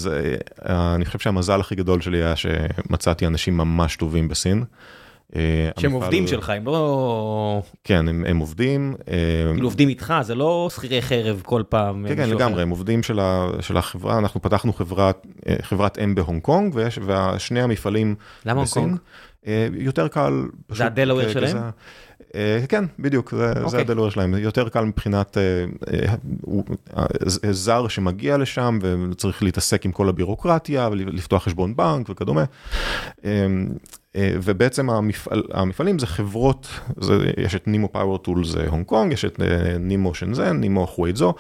אני 0.65 1.06
חושב 1.06 1.19
שהמזל 1.19 1.60
הכי 1.60 1.75
גדול 1.75 2.01
שלי 2.01 2.17
היה 2.17 2.36
שמצאתי 2.36 3.27
אנשים 3.27 3.58
ממש 3.58 3.95
טובים 3.95 4.27
בסין. 4.27 4.63
שהם 5.79 5.91
עובדים 5.91 6.27
שלך, 6.27 6.49
הם 6.49 6.65
לא... 6.65 7.61
כן, 7.83 8.07
הם 8.07 8.37
עובדים. 8.37 8.95
כאילו 9.53 9.67
עובדים 9.67 9.89
איתך, 9.89 10.13
זה 10.21 10.35
לא 10.35 10.69
שכירי 10.75 11.01
חרב 11.01 11.41
כל 11.45 11.63
פעם. 11.69 12.05
כן, 12.07 12.15
כן, 12.15 12.29
לגמרי, 12.29 12.61
הם 12.61 12.69
עובדים 12.69 13.03
של 13.03 13.77
החברה, 13.77 14.17
אנחנו 14.17 14.41
פתחנו 14.41 14.73
חברת 15.61 15.97
אם 16.03 16.15
בהונג 16.15 16.41
קונג, 16.41 16.75
ושני 16.75 17.61
המפעלים. 17.61 18.15
למה 18.45 18.59
הונג 18.59 18.69
קונג? 18.69 18.97
יותר 19.73 20.07
קל. 20.07 20.45
זה 20.69 20.85
הדלוור 20.85 21.29
שלהם? 21.29 21.57
כן, 22.69 22.85
בדיוק, 22.99 23.33
זה 23.67 23.79
הדלוור 23.79 24.09
שלהם, 24.09 24.35
יותר 24.37 24.69
קל 24.69 24.85
מבחינת 24.85 25.37
זר 27.51 27.87
שמגיע 27.87 28.37
לשם 28.37 28.79
וצריך 29.11 29.43
להתעסק 29.43 29.85
עם 29.85 29.91
כל 29.91 30.09
הבירוקרטיה 30.09 30.89
ולפתוח 30.91 31.43
חשבון 31.43 31.75
בנק 31.75 32.09
וכדומה. 32.09 32.43
ובעצם 34.17 34.89
המפעל, 34.89 35.43
המפעלים 35.52 36.00
זה 36.00 36.08
חברות, 36.08 36.67
זה, 37.00 37.32
יש 37.38 37.56
את 37.56 37.67
Nemo 37.67 37.91
Power 37.91 38.17
Tools 38.17 38.67
הונג 38.69 38.86
קונג, 38.86 39.13
יש 39.13 39.26
את 39.26 39.39
נימו 39.80 40.15
שנזן, 40.15 40.58
נימו 40.58 40.88
חווייזו, 40.88 41.34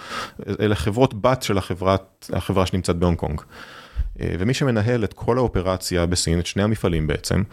אלה 0.59 0.75
חברות 0.75 1.21
בת 1.21 1.43
של 1.43 1.57
החברת, 1.57 2.29
החברה 2.33 2.65
שנמצאת 2.65 2.95
בהונג 2.95 3.17
קונג. 3.17 3.41
ומי 4.19 4.53
שמנהל 4.53 5.03
את 5.03 5.13
כל 5.13 5.37
האופרציה 5.37 6.05
בסין, 6.05 6.39
את 6.39 6.45
שני 6.45 6.63
המפעלים 6.63 7.07
בעצם, 7.07 7.43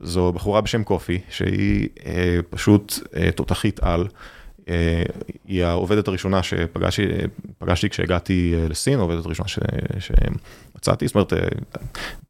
זו 0.00 0.32
בחורה 0.32 0.60
בשם 0.60 0.84
קופי, 0.84 1.20
שהיא 1.28 1.88
אה, 2.06 2.38
פשוט 2.50 2.98
אה, 3.16 3.30
תותחית 3.30 3.80
על. 3.80 4.06
אה, 4.68 5.02
היא 5.48 5.64
העובדת 5.64 6.08
הראשונה 6.08 6.42
שפגשתי 6.42 7.90
כשהגעתי 7.90 8.54
אה, 8.56 8.68
לסין, 8.68 8.98
העובדת 8.98 9.26
הראשונה 9.26 9.48
שמצאתי, 10.84 11.06
זאת 11.06 11.14
אומרת, 11.14 11.32
אה, 11.32 11.38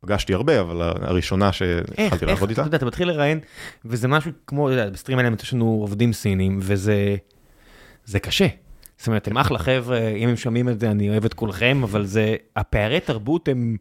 פגשתי 0.00 0.34
הרבה, 0.34 0.60
אבל 0.60 0.82
הראשונה 0.82 1.52
שהתחלתי 1.52 2.26
לעבוד 2.26 2.48
איתה. 2.48 2.62
איך, 2.62 2.68
איך, 2.68 2.76
אתה 2.76 2.86
מתחיל 2.86 3.08
לראיין, 3.08 3.40
וזה 3.84 4.08
משהו 4.08 4.30
כמו, 4.46 4.68
בסטרים 4.92 5.18
האלה 5.18 5.30
יש 5.42 5.54
לנו 5.54 5.78
עובדים 5.80 6.12
סינים, 6.12 6.58
וזה 6.62 8.18
קשה. 8.22 8.46
זאת 8.98 9.06
אומרת, 9.06 9.28
הם 9.28 9.38
אחלה 9.38 9.58
חבר'ה, 9.58 10.08
אם 10.08 10.28
הם 10.28 10.36
שומעים 10.36 10.68
את 10.68 10.80
זה, 10.80 10.90
אני 10.90 11.10
אוהב 11.10 11.24
את 11.24 11.34
כולכם, 11.34 11.80
אבל 11.82 12.04
זה, 12.04 12.36
הפערי 12.56 13.00
תרבות 13.00 13.48
הם 13.48 13.76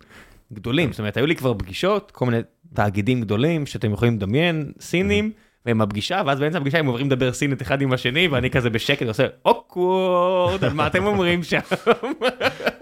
גדולים. 0.54 0.92
זאת 0.92 1.00
אומרת, 1.00 1.18
היו 1.18 1.26
לי 1.26 1.36
כבר 1.36 1.54
פגישות, 1.54 2.12
כל 2.12 2.26
מיני 2.26 2.38
תאגידים 2.74 3.22
גדולים 3.22 3.66
שאתם 3.66 3.92
יכולים 3.92 4.16
לדמיין, 4.16 4.72
סינים. 4.80 5.32
והם 5.66 5.78
בפגישה, 5.78 6.22
ואז 6.26 6.40
באמצע 6.40 6.58
הפגישה 6.58 6.80
הם 6.80 6.86
עוברים 6.86 7.08
לדבר 7.08 7.34
סינית 7.34 7.62
אחד 7.62 7.82
עם 7.82 7.94
השני, 7.94 8.28
ואני 8.28 8.50
כזה 8.50 8.70
בשקט 8.70 9.08
עושה 9.08 9.28
אוקוורד, 9.46 10.74
מה 10.74 10.88
אתם 10.88 11.06
אומרים 11.06 11.44
שם? 11.44 11.60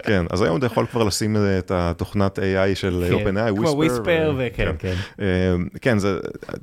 כן, 0.02 0.24
אז 0.30 0.42
היום 0.42 0.56
אתה 0.58 0.66
יכול 0.66 0.86
כבר 0.86 1.04
לשים 1.04 1.36
את 1.58 1.70
התוכנת 1.70 2.38
AI 2.38 2.42
של 2.74 3.04
כן, 3.10 3.36
OpenAI, 3.36 3.56
כמו 3.56 3.68
וויספר, 3.68 4.34
וכן, 4.38 4.72
כן. 4.78 4.94
אה, 5.20 5.26
כן, 5.80 5.98
זה- 5.98 6.18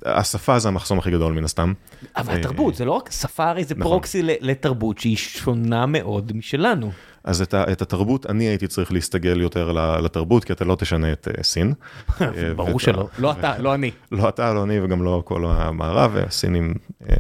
השפה 0.06 0.60
זה 0.60 0.68
המחסום 0.68 1.00
הכי 1.00 1.12
גדול 1.12 1.34
מן 1.34 1.44
הסתם. 1.44 1.74
אבל 2.18 2.34
אה, 2.34 2.40
התרבות, 2.40 2.76
זה 2.76 2.86
לא 2.86 2.92
רק 2.92 3.10
שפה, 3.12 3.50
הרי 3.50 3.64
זה 3.64 3.76
נכון. 3.78 3.92
פרוקסי 3.92 4.22
לתרבות 4.24 4.98
שהיא 4.98 5.18
שונה 5.18 5.86
מאוד 5.86 6.32
משלנו. 6.36 6.92
אז 7.24 7.42
את, 7.42 7.54
ה, 7.54 7.72
את 7.72 7.82
התרבות, 7.82 8.26
אני 8.26 8.44
הייתי 8.44 8.68
צריך 8.68 8.92
להסתגל 8.94 9.42
יותר 9.42 9.72
לתרבות, 10.02 10.44
כי 10.44 10.54
אתה 10.54 10.66
לא 10.66 10.76
תשנה 10.76 11.12
את 11.12 11.28
אה, 11.38 11.44
סין. 11.44 11.74
אה, 12.22 12.54
ברור 12.56 12.70
ואת- 12.74 12.80
שלא, 12.82 13.08
לא 13.20 13.32
אתה, 13.32 13.58
לא 13.60 13.74
אני. 13.76 13.92
לא 14.12 14.30
אתה, 14.30 14.54
לא 14.54 14.64
אני 14.64 14.80
וגם 14.80 15.04
לא 15.04 15.22
כל 15.26 15.46
המערב, 15.48 16.12
והסינים, 16.14 16.74
אה, 17.10 17.16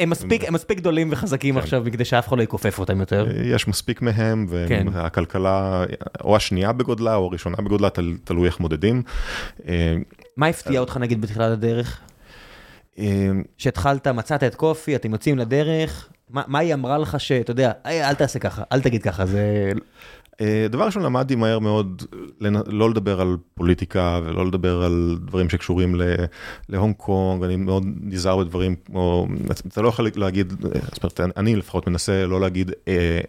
הם 0.00 0.10
מספיק- 0.10 0.44
הם 0.48 0.54
מספיק 0.54 0.78
גדולים 0.78 1.08
וחזקים 1.12 1.54
כן. 1.54 1.60
עכשיו 1.60 1.82
מכדי 1.86 2.04
שאף 2.04 2.28
אחד 2.28 2.38
לא 2.38 2.42
יכופף 2.42 2.78
אותם 2.78 3.00
יותר. 3.00 3.26
יש 3.44 3.68
מספיק 3.68 4.02
מהם, 4.02 4.46
כן. 4.68 4.86
והכלכלה, 4.92 5.84
או 6.24 6.36
השנייה 6.36 6.72
בגודלה 6.72 7.14
או 7.14 7.26
הראשונה 7.26 7.56
בגודלה, 7.56 7.90
תל, 7.90 8.16
תלוי 8.24 8.46
איך 8.46 8.60
מודדים. 8.60 9.02
מה 10.36 10.46
הפתיע 10.46 10.80
אותך 10.80 10.96
נגיד 10.96 11.20
בתחילת 11.20 11.50
הדרך? 11.52 12.00
שהתחלת, 13.58 14.06
מצאת 14.06 14.42
את 14.42 14.54
קופי, 14.54 14.96
אתם 14.96 15.12
יוצאים 15.12 15.38
לדרך, 15.38 16.08
מה 16.32 16.42
מה 16.46 16.58
היא 16.58 16.74
אמרה 16.74 16.98
לך 16.98 17.20
שאתה 17.20 17.50
יודע, 17.50 17.72
"היי, 17.84 18.08
אל 18.08 18.14
תעשה 18.14 18.38
ככה, 18.38 18.62
אל 18.72 18.80
תגיד 18.80 19.02
ככה, 19.02 19.26
זה... 19.26 19.72
אה, 20.40 20.66
דבר 20.70 20.84
ראשון 20.84 21.02
למדתי 21.02 21.34
מהר 21.34 21.58
מאוד 21.58 22.02
לא 22.66 22.90
לדבר 22.90 23.20
על 23.20 23.36
פוליטיקה 23.54 24.20
ולא 24.24 24.46
לדבר 24.46 24.82
על 24.82 25.18
דברים 25.26 25.48
שקשורים 25.48 26.00
להונג 26.68 26.94
קונג, 26.96 27.44
אני 27.44 27.56
מאוד 27.56 27.84
נזהר 28.00 28.36
בדברים 28.36 28.74
כמו, 28.86 29.26
אתה 29.68 29.82
לא 29.82 29.88
יכול 29.88 30.10
להגיד, 30.16 30.52
אני 31.36 31.56
לפחות 31.56 31.88
מנסה 31.88 32.26
לא 32.26 32.40
להגיד, 32.40 32.72
אה, 32.88 33.20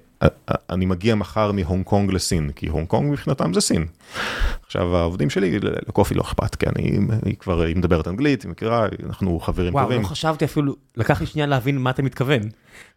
אני 0.69 0.85
מגיע 0.85 1.15
מחר 1.15 1.51
מהונג 1.51 1.85
קונג 1.85 2.11
לסין, 2.11 2.51
כי 2.55 2.67
הונג 2.67 2.87
קונג 2.87 3.11
מבחינתם 3.11 3.53
זה 3.53 3.61
סין. 3.61 3.85
עכשיו 4.65 4.97
העובדים 4.97 5.29
שלי, 5.29 5.59
לקופי 5.61 6.13
לא 6.13 6.21
אכפת, 6.21 6.55
כי 6.55 6.65
אני, 6.65 6.99
היא 7.25 7.35
כבר, 7.39 7.61
היא 7.61 7.75
מדברת 7.75 8.07
אנגלית, 8.07 8.43
היא 8.43 8.51
מכירה, 8.51 8.87
אנחנו 9.05 9.39
חברים 9.39 9.73
וואו, 9.73 9.85
טובים. 9.85 10.01
לא 10.01 10.07
חשבתי 10.07 10.45
אפילו, 10.45 10.75
לקח 10.97 11.21
לי 11.21 11.25
שנייה 11.27 11.47
להבין 11.47 11.77
מה 11.77 11.89
אתה 11.89 12.01
מתכוון. 12.01 12.41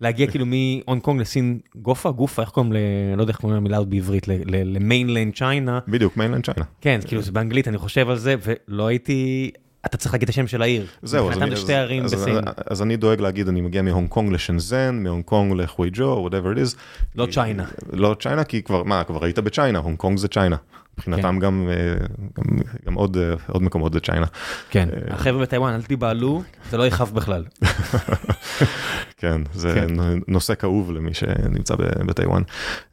להגיע 0.01 0.31
כאילו 0.31 0.47
מהונג 0.47 1.03
קונג 1.03 1.21
לסין, 1.21 1.59
גופה, 1.77 2.11
גופה, 2.11 2.43
איך 2.43 2.51
קוראים 2.51 2.73
ל... 2.73 2.77
לא 3.17 3.23
יודע 3.23 3.31
איך 3.33 3.41
קוראים 3.41 3.57
למילה 3.57 3.77
הזאת 3.77 3.89
בעברית, 3.89 4.29
ל 4.47 4.57
mainland 4.57 5.35
China. 5.35 5.79
בדיוק, 5.89 6.17
mainland 6.17 6.45
China. 6.45 6.65
כן, 6.81 7.01
כאילו 7.07 7.23
זה 7.23 7.33
באנגלית, 7.33 7.69
אני 7.69 7.79
חושב 7.79 8.09
על 8.11 8.17
זה, 8.17 8.35
ולא 8.43 8.87
הייתי... 8.87 9.51
אתה 9.87 9.97
צריך 9.97 10.15
להגיד 10.15 10.29
את 10.29 10.35
השם 10.35 10.47
של 10.47 10.63
העיר. 10.63 10.87
זהו, 11.03 11.31
אז 11.31 11.43
אני, 11.43 11.57
שתי 11.57 11.63
אז- 11.77 11.79
ערים 11.79 12.05
אז, 12.05 12.15
בסין. 12.15 12.39
אז 12.67 12.83
אני 12.83 12.97
דואג 12.97 13.21
להגיד, 13.21 13.49
אני 13.49 13.61
מגיע 13.61 13.83
מהונג 13.83 14.09
קונג 14.09 14.33
לשנזן, 14.33 15.01
מהונג 15.03 15.25
קונג 15.25 15.61
לחוויג'ו, 15.61 16.29
whatever 16.29 16.57
it 16.57 16.73
is. 16.73 16.77
לא 17.17 17.27
צ'יינה. 17.31 17.65
לא 17.93 18.17
צ'יינה, 18.21 18.45
כי 18.45 18.63
כבר, 18.63 18.83
מה, 18.83 19.05
כבר 19.05 19.25
היית 19.25 19.39
בצ'יינה, 19.39 19.79
הונג 19.79 19.97
קונג 19.97 20.19
זה 20.19 20.29
צ'יינה. 20.29 20.57
מבחינתם 20.99 21.39
גם, 21.39 21.69
אה, 21.71 22.07
גם, 22.39 22.45
גם 22.87 22.95
עוד, 22.95 23.17
אה, 23.17 23.35
עוד 23.49 23.63
מקומות 23.63 23.93
זה 23.93 24.01
צ'יינה. 24.01 24.27
כן, 24.71 24.89
החבר'ה 25.09 25.43
בטיוואן, 25.43 25.75
אל 25.75 25.83
תיבהלו, 25.83 26.43
זה 26.71 26.77
לא 26.77 26.87
יכאב 26.87 27.11
בכלל. 27.15 27.45
כן, 29.21 29.43
זה 29.55 29.75
כן. 29.75 29.87
נושא 30.29 30.55
כאוב 30.55 30.93
למי 30.93 31.15
שנמצא 31.15 31.75
בטיוואן. 32.07 32.43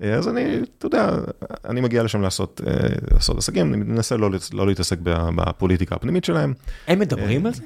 אה, 0.04 0.14
אז 0.14 0.28
אני, 0.28 0.60
אתה 0.78 0.86
יודע, 0.86 1.10
אני 1.66 1.82
מגיע 1.82 2.04
לשם 2.04 2.22
לעשות, 2.22 2.62
אה, 2.68 3.36
עסקים, 3.38 3.74
אני 3.74 3.84
מנסה 3.84 4.18
לא, 4.18 4.30
לא 4.54 4.68
להתעסק 4.68 4.98
בפוליטיקה 5.36 5.96
הפנימית 5.96 6.26
שלהם. 6.26 6.54
הם 6.88 7.00
מדברים 7.00 7.46
על 7.46 7.54
זה? 7.54 7.62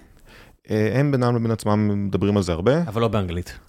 אה, 0.71 0.99
הם 0.99 1.11
בינם 1.11 1.35
לבין 1.35 1.51
עצמם 1.51 2.05
מדברים 2.07 2.37
על 2.37 2.43
זה 2.43 2.51
הרבה. 2.51 2.81
אבל 2.81 3.01
לא 3.01 3.07
באנגלית. 3.07 3.59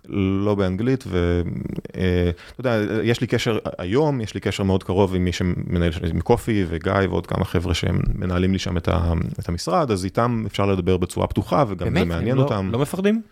לא 0.44 0.54
באנגלית, 0.54 1.04
ואתה 1.06 2.60
יודע, 2.60 2.80
יש 3.02 3.20
לי 3.20 3.26
קשר 3.26 3.58
היום, 3.78 4.20
יש 4.20 4.34
לי 4.34 4.40
קשר 4.40 4.62
מאוד 4.62 4.82
קרוב 4.82 5.14
עם 5.14 5.24
מי 5.24 5.32
שמנהל, 5.32 5.92
עם 6.12 6.20
קופי 6.20 6.64
וגיא 6.68 6.92
ועוד 7.10 7.26
כמה 7.26 7.44
חבר'ה 7.44 7.74
שהם 7.74 8.00
מנהלים 8.14 8.52
לי 8.52 8.58
שם 8.58 8.76
את, 8.76 8.88
ה, 8.88 9.12
את 9.40 9.48
המשרד, 9.48 9.90
אז 9.90 10.04
איתם 10.04 10.44
אפשר 10.46 10.66
לדבר 10.66 10.96
בצורה 10.96 11.26
פתוחה 11.26 11.64
וגם 11.68 11.88
זה 11.88 11.94
באמת? 11.94 12.06
מעניין 12.06 12.30
הם 12.30 12.38
לא- 12.38 12.42
אותם. 12.42 12.68
לא 12.72 12.78
מפחדים? 12.78 13.22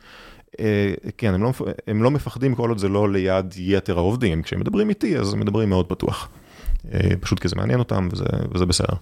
אה, 0.61 0.95
כן, 1.19 1.35
הם 1.35 1.43
לא, 1.43 1.53
הם 1.87 2.03
לא 2.03 2.11
מפחדים 2.11 2.55
כל 2.55 2.69
עוד 2.69 2.79
זה 2.79 2.89
לא 2.89 3.13
ליד 3.13 3.55
יתר 3.57 3.99
העובדים, 3.99 4.43
כשהם 4.43 4.61
מדברים 4.61 4.89
איתי 4.89 5.19
אז 5.19 5.33
הם 5.33 5.41
מדברים 5.41 5.69
מאוד 5.69 5.87
פתוח. 5.87 6.29
אה, 6.93 7.11
פשוט 7.21 7.39
כי 7.39 7.49
זה 7.49 7.57
מעניין 7.57 7.79
אותם 7.79 8.09
וזה, 8.13 8.25
וזה 8.55 8.67
בסדר. 8.67 8.95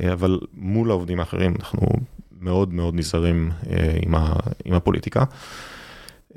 אה, 0.00 0.12
אבל 0.12 0.38
מול 0.54 0.90
העובדים 0.90 1.20
האחרים 1.20 1.54
אנחנו 1.60 1.80
מאוד 2.40 2.74
מאוד 2.74 2.94
נזהרים 2.94 3.50
אה, 3.70 3.98
עם, 4.02 4.14
ה, 4.14 4.32
עם 4.64 4.74
הפוליטיקה. 4.74 5.24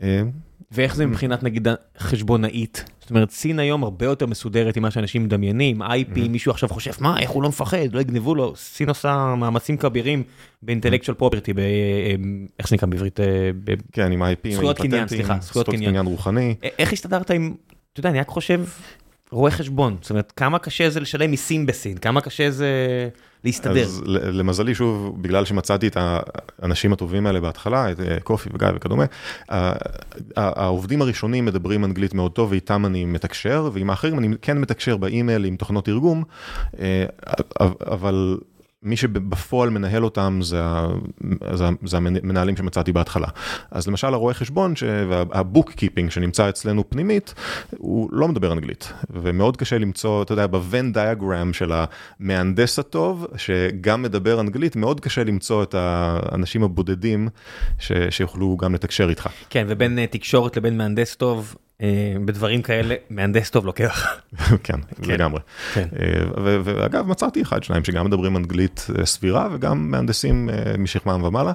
אה, 0.01 0.21
ואיך 0.71 0.95
זה 0.95 1.05
מבחינת 1.05 1.43
נגיד 1.43 1.67
חשבונאית? 1.99 2.85
זאת 2.99 3.09
אומרת, 3.09 3.31
סין 3.31 3.59
היום 3.59 3.83
הרבה 3.83 4.05
יותר 4.05 4.25
מסודרת 4.25 4.77
ממה 4.77 4.91
שאנשים 4.91 5.23
מדמיינים, 5.23 5.81
IP, 5.81 6.29
מישהו 6.29 6.51
עכשיו 6.51 6.69
חושב, 6.69 6.91
מה, 6.99 7.19
איך 7.19 7.29
הוא 7.29 7.43
לא 7.43 7.49
מפחד, 7.49 7.93
לא 7.93 7.99
יגנבו 7.99 8.35
לו, 8.35 8.55
סין 8.55 8.89
עושה 8.89 9.35
מאמצים 9.37 9.77
כבירים 9.77 10.23
באינטלקטואל 10.61 11.17
פרופרטי, 11.17 11.53
איך 12.59 12.69
זה 12.69 12.75
נקרא 12.75 12.87
בעברית? 12.87 13.19
אה, 13.19 13.25
ב- 13.63 13.73
כן, 13.91 14.11
עם 14.11 14.21
ה-IP, 14.21 14.37
עם 14.43 14.51
זכויות 14.51 14.77
קניין, 14.77 15.07
סליחה, 15.07 15.37
זכויות 15.41 15.69
קניין. 15.69 16.05
רוחני. 16.05 16.55
איך 16.79 16.93
הסתדרת 16.93 17.31
עם, 17.31 17.53
אתה 17.93 17.99
יודע, 17.99 18.09
אני 18.09 18.19
רק 18.19 18.27
חושב, 18.27 18.63
רואה 19.31 19.51
חשבון, 19.51 19.97
זאת 20.01 20.09
אומרת, 20.09 20.33
כמה 20.35 20.59
קשה 20.59 20.89
זה 20.89 20.99
לשלם 20.99 21.31
מיסים 21.31 21.65
בסין, 21.65 21.97
כמה 21.97 22.21
קשה 22.21 22.51
זה 22.51 22.69
להסתדר. 23.43 23.83
אז 23.83 24.03
למזלי, 24.07 24.75
שוב, 24.75 25.21
בגלל 25.21 25.45
שמצאתי 25.45 25.87
את 25.87 25.97
האנשים 26.59 26.93
הטובים 26.93 27.27
האלה 27.27 27.39
בהתחלה, 27.39 27.91
את 27.91 27.99
אה, 27.99 28.19
קופי 28.19 28.49
וגיא 28.53 28.67
וכדומה, 28.75 29.05
העובדים 30.35 31.01
הראשונים 31.01 31.45
מדברים 31.45 31.85
אנגלית 31.85 32.13
מאוד 32.13 32.31
טוב, 32.31 32.51
ואיתם 32.51 32.85
אני 32.85 33.05
מתקשר, 33.05 33.69
ועם 33.73 33.89
האחרים 33.89 34.19
אני 34.19 34.27
כן 34.41 34.57
מתקשר 34.57 34.97
באימייל 34.97 35.45
עם 35.45 35.55
תוכנות 35.55 35.85
תרגום, 35.85 36.23
אה, 36.79 37.05
אבל... 37.87 38.37
מי 38.83 38.97
שבפועל 38.97 39.69
מנהל 39.69 40.03
אותם 40.03 40.39
זה, 40.41 40.61
זה, 41.53 41.65
זה 41.85 41.97
המנהלים 41.97 42.57
שמצאתי 42.57 42.91
בהתחלה. 42.91 43.27
אז 43.71 43.87
למשל 43.87 44.07
הרואה 44.07 44.33
חשבון 44.33 44.73
וה 45.09 45.71
bookkeeping 45.71 46.11
שנמצא 46.11 46.49
אצלנו 46.49 46.89
פנימית, 46.89 47.33
הוא 47.77 48.09
לא 48.11 48.27
מדבר 48.27 48.51
אנגלית, 48.51 48.93
ומאוד 49.09 49.57
קשה 49.57 49.77
למצוא, 49.77 50.23
אתה 50.23 50.33
יודע, 50.33 50.47
ב 50.47 50.56
Venn 50.56 50.93
diagram 50.93 51.53
של 51.53 51.71
המהנדס 51.71 52.79
הטוב, 52.79 53.27
שגם 53.37 54.01
מדבר 54.01 54.39
אנגלית, 54.39 54.75
מאוד 54.75 54.99
קשה 54.99 55.23
למצוא 55.23 55.63
את 55.63 55.75
האנשים 55.77 56.63
הבודדים 56.63 57.29
ש, 57.79 57.91
שיוכלו 58.09 58.57
גם 58.57 58.73
לתקשר 58.73 59.09
איתך. 59.09 59.29
כן, 59.49 59.65
ובין 59.69 59.99
אה, 59.99 60.07
תקשורת 60.07 60.57
לבין 60.57 60.77
מהנדס 60.77 61.15
טוב, 61.15 61.55
בדברים 62.25 62.61
כאלה, 62.61 62.95
מהנדס 63.09 63.49
טוב 63.49 63.65
לוקח. 63.65 64.21
כן, 64.63 64.79
לגמרי. 65.07 65.39
כן. 65.73 65.87
אה, 65.99 66.23
ואגב, 66.63 67.07
מצאתי 67.07 67.41
אחד, 67.41 67.63
שניים 67.63 67.83
שגם 67.83 68.05
מדברים 68.05 68.37
אנגלית 68.37 68.87
אה, 68.99 69.05
סבירה, 69.05 69.47
וגם 69.53 69.91
מהנדסים 69.91 70.49
אה, 70.49 70.77
משכמם 70.77 71.23
ומעלה, 71.23 71.51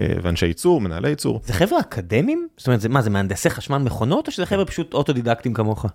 אה, 0.00 0.06
ואנשי 0.22 0.46
ייצור, 0.46 0.80
מנהלי 0.80 1.08
ייצור. 1.08 1.40
זה 1.44 1.52
חבר'ה 1.52 1.80
אקדמיים? 1.80 2.48
זאת 2.56 2.66
אומרת, 2.66 2.86
מה, 2.86 3.02
זה 3.02 3.10
מהנדסי 3.10 3.50
חשמל 3.50 3.78
מכונות, 3.78 4.26
או 4.26 4.32
שזה 4.32 4.46
חבר'ה 4.46 4.64
פשוט 4.64 4.94
אוטודידקטים 4.94 5.54
כמוך? 5.54 5.86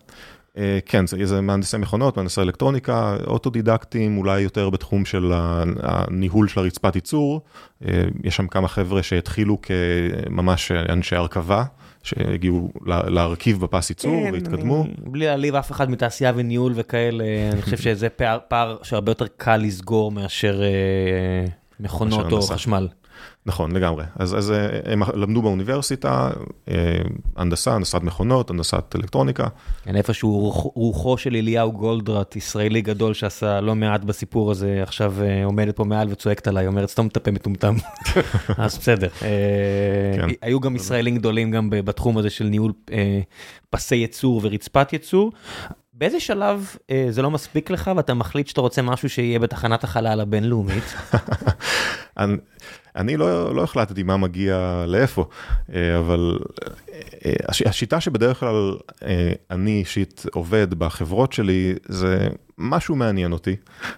אה, 0.57 0.79
כן, 0.85 1.07
זה, 1.07 1.25
זה 1.25 1.41
מהנדסי 1.41 1.77
מכונות, 1.77 2.17
מהנדסי 2.17 2.41
אלקטרוניקה, 2.41 3.17
אוטודידקטים, 3.27 4.17
אולי 4.17 4.41
יותר 4.41 4.69
בתחום 4.69 5.05
של 5.05 5.31
הניהול 5.83 6.47
של 6.47 6.59
הרצפת 6.59 6.95
ייצור. 6.95 7.41
אה, 7.85 8.03
יש 8.23 8.35
שם 8.35 8.47
כמה 8.47 8.67
חבר'ה 8.67 9.03
שהתחילו 9.03 9.57
כממש 9.61 10.71
אנשי 10.71 11.15
הרכבה, 11.15 11.63
שהגיעו 12.03 12.71
לה- 12.85 13.09
להרכיב 13.09 13.61
בפס 13.61 13.89
ייצור 13.89 14.11
כן, 14.25 14.33
והתקדמו. 14.33 14.83
אני- 14.83 14.93
בלי 15.11 15.25
להעליב 15.25 15.55
אף 15.55 15.71
אחד 15.71 15.89
מתעשייה 15.89 16.31
וניהול 16.35 16.71
וכאלה, 16.75 17.23
אני 17.53 17.61
חושב 17.61 17.77
שזה 17.77 18.09
פער, 18.09 18.37
פער 18.47 18.77
שהרבה 18.83 19.11
יותר 19.11 19.25
קל 19.37 19.57
לסגור 19.57 20.11
מאשר 20.11 20.61
אה, 20.63 20.67
מכונות 21.79 22.31
או. 22.31 22.41
חשמל. 22.41 22.87
נכון, 23.45 23.71
לגמרי. 23.71 24.03
אז, 24.15 24.37
אז 24.37 24.51
אה, 24.51 24.79
הם 24.85 25.01
למדו 25.15 25.41
באוניברסיטה, 25.41 26.29
אה, 26.67 27.01
הנדסה, 27.35 27.75
הנדסת 27.75 28.01
מכונות, 28.01 28.49
הנדסת 28.49 28.95
אלקטרוניקה. 28.95 29.47
כן, 29.83 29.95
איפשהו 29.95 30.39
רוח, 30.39 30.55
רוחו 30.75 31.17
של 31.17 31.35
אליהו 31.35 31.71
גולדרט, 31.71 32.35
ישראלי 32.35 32.81
גדול 32.81 33.13
שעשה 33.13 33.61
לא 33.61 33.75
מעט 33.75 34.03
בסיפור 34.03 34.51
הזה, 34.51 34.79
עכשיו 34.83 35.13
אה, 35.21 35.45
עומדת 35.45 35.75
פה 35.75 35.83
מעל 35.83 36.07
וצועקת 36.11 36.47
עליי, 36.47 36.67
אומרת 36.67 36.89
סתום 36.89 37.07
את 37.07 37.17
הפה 37.17 37.31
מטומטם. 37.31 37.75
אז 38.57 38.77
בסדר. 38.77 39.09
כן. 39.09 40.27
היו 40.41 40.59
גם 40.59 40.75
ישראלים 40.75 41.15
גדולים 41.15 41.51
גם 41.51 41.69
בתחום 41.69 42.17
הזה 42.17 42.29
של 42.29 42.45
ניהול 42.45 42.73
פסי 43.69 43.95
ייצור 43.95 44.41
ורצפת 44.43 44.93
ייצור. 44.93 45.31
באיזה 46.01 46.19
שלב 46.19 46.75
אה, 46.91 47.07
זה 47.09 47.21
לא 47.21 47.31
מספיק 47.31 47.69
לך 47.69 47.91
ואתה 47.95 48.13
מחליט 48.13 48.47
שאתה 48.47 48.61
רוצה 48.61 48.81
משהו 48.81 49.09
שיהיה 49.09 49.39
בתחנת 49.39 49.83
החלל 49.83 50.19
הבינלאומית? 50.19 50.83
אני, 52.95 53.17
לא, 53.17 53.55
לא 53.55 53.63
החלטתי 53.63 54.03
מה 54.03 54.17
מגיע 54.17 54.85
לאיפה, 54.87 55.25
אה, 55.73 55.99
אבל 55.99 56.39
אה, 57.25 57.33
הש, 57.47 57.61
השיטה 57.61 58.01
שבדרך 58.01 58.39
כלל 58.39 58.77
אה, 59.03 59.31
אני 59.51 59.79
אישית 59.79 60.25
עובד 60.33 60.73
בחברות 60.73 61.33
שלי, 61.33 61.73
זה 61.85 62.27
משהו 62.57 62.95
מעניין 62.95 63.31
אותי, 63.31 63.55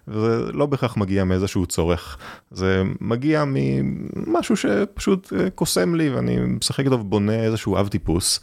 וזה 0.08 0.52
לא 0.54 0.66
בהכרח 0.66 0.98
מגיע 0.98 1.24
מאיזשהו 1.24 1.66
צורך, 1.66 2.18
זה 2.52 2.84
מגיע 3.02 3.44
ממשהו 3.48 4.58
שפשוט 4.58 5.34
קוסם 5.56 5.96
לי 5.96 6.10
ואני 6.10 6.38
משחק 6.40 6.86
איתו 6.86 7.00
ובונה 7.00 7.44
איזשהו 7.44 7.80
אב 7.80 7.88
טיפוס. 7.88 8.40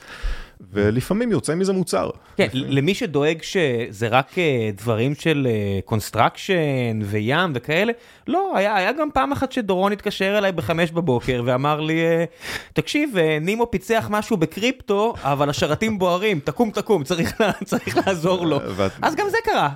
ולפעמים 0.72 1.32
יוצא 1.32 1.54
מזה 1.54 1.72
מוצר. 1.72 2.10
כן, 2.36 2.48
למי 2.52 2.94
שדואג 2.94 3.42
שזה 3.42 4.08
רק 4.08 4.38
אה, 4.38 4.70
דברים 4.76 5.14
של 5.14 5.48
construction 5.84 6.54
אה, 6.54 6.92
וים 7.02 7.52
וכאלה, 7.54 7.92
לא, 8.26 8.52
היה, 8.56 8.76
היה 8.76 8.92
גם 8.92 9.08
פעם 9.14 9.32
אחת 9.32 9.52
שדורון 9.52 9.92
התקשר 9.92 10.38
אליי 10.38 10.52
בחמש 10.52 10.90
בבוקר 10.90 11.42
ואמר 11.44 11.80
לי, 11.80 12.00
אה, 12.00 12.24
תקשיב, 12.72 13.14
נימו 13.40 13.70
פיצח 13.70 14.06
משהו 14.10 14.36
בקריפטו, 14.36 15.14
אבל 15.22 15.50
השרתים 15.50 15.98
בוערים, 15.98 16.40
תקום 16.44 16.70
תקום, 16.70 17.04
צריך, 17.04 17.42
צריך 17.64 17.98
לעזור 18.06 18.46
לו. 18.46 18.60
ואת... 18.76 18.92
אז 19.02 19.14
גם 19.14 19.26
זה 19.30 19.36
קרה. 19.44 19.68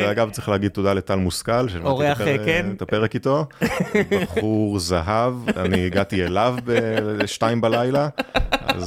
ואגב, 0.00 0.30
צריך 0.30 0.48
להגיד 0.48 0.70
תודה 0.70 0.92
לטל 0.92 1.14
מושכל, 1.14 1.66
אורח, 1.84 2.18
כן. 2.18 2.72
את 2.76 2.82
הפרק 2.82 3.14
איתו, 3.14 3.46
בחור 4.10 4.78
זהב, 4.78 5.34
אני 5.56 5.86
הגעתי 5.86 6.24
אליו 6.24 6.56
בשתיים 6.64 7.60
בלילה, 7.66 8.08
אז 8.66 8.84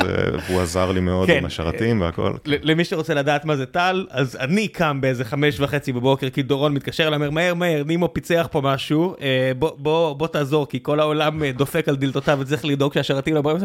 הוא 0.47 0.61
עזר 0.61 0.91
לי 0.91 0.99
מאוד. 0.99 1.28
כן. 1.31 1.37
עם 1.37 1.45
השרתים 1.45 2.01
והכל. 2.01 2.33
למי 2.45 2.85
שרוצה 2.85 3.13
לדעת 3.13 3.45
מה 3.45 3.55
זה 3.55 3.65
טל, 3.65 4.05
אז 4.09 4.37
אני 4.39 4.67
קם 4.67 5.01
באיזה 5.01 5.25
חמש 5.25 5.59
וחצי 5.59 5.91
בבוקר, 5.91 6.29
כי 6.29 6.41
דורון 6.41 6.73
מתקשר 6.73 7.07
אליי, 7.07 7.15
אומר, 7.15 7.29
מהר 7.29 7.53
מהר, 7.53 7.83
נימו 7.83 8.13
פיצח 8.13 8.47
פה 8.51 8.61
משהו, 8.61 9.15
אה, 9.21 9.51
בוא 9.57 10.27
תעזור, 10.27 10.67
כי 10.67 10.79
כל 10.83 10.99
העולם 10.99 11.43
אה, 11.43 11.51
דופק 11.51 11.89
על 11.89 11.95
דלתותיו 11.95 12.37
וצריך 12.41 12.65
לדאוג 12.65 12.93
שהשרתים 12.93 13.35
לא 13.35 13.41
באים. 13.41 13.57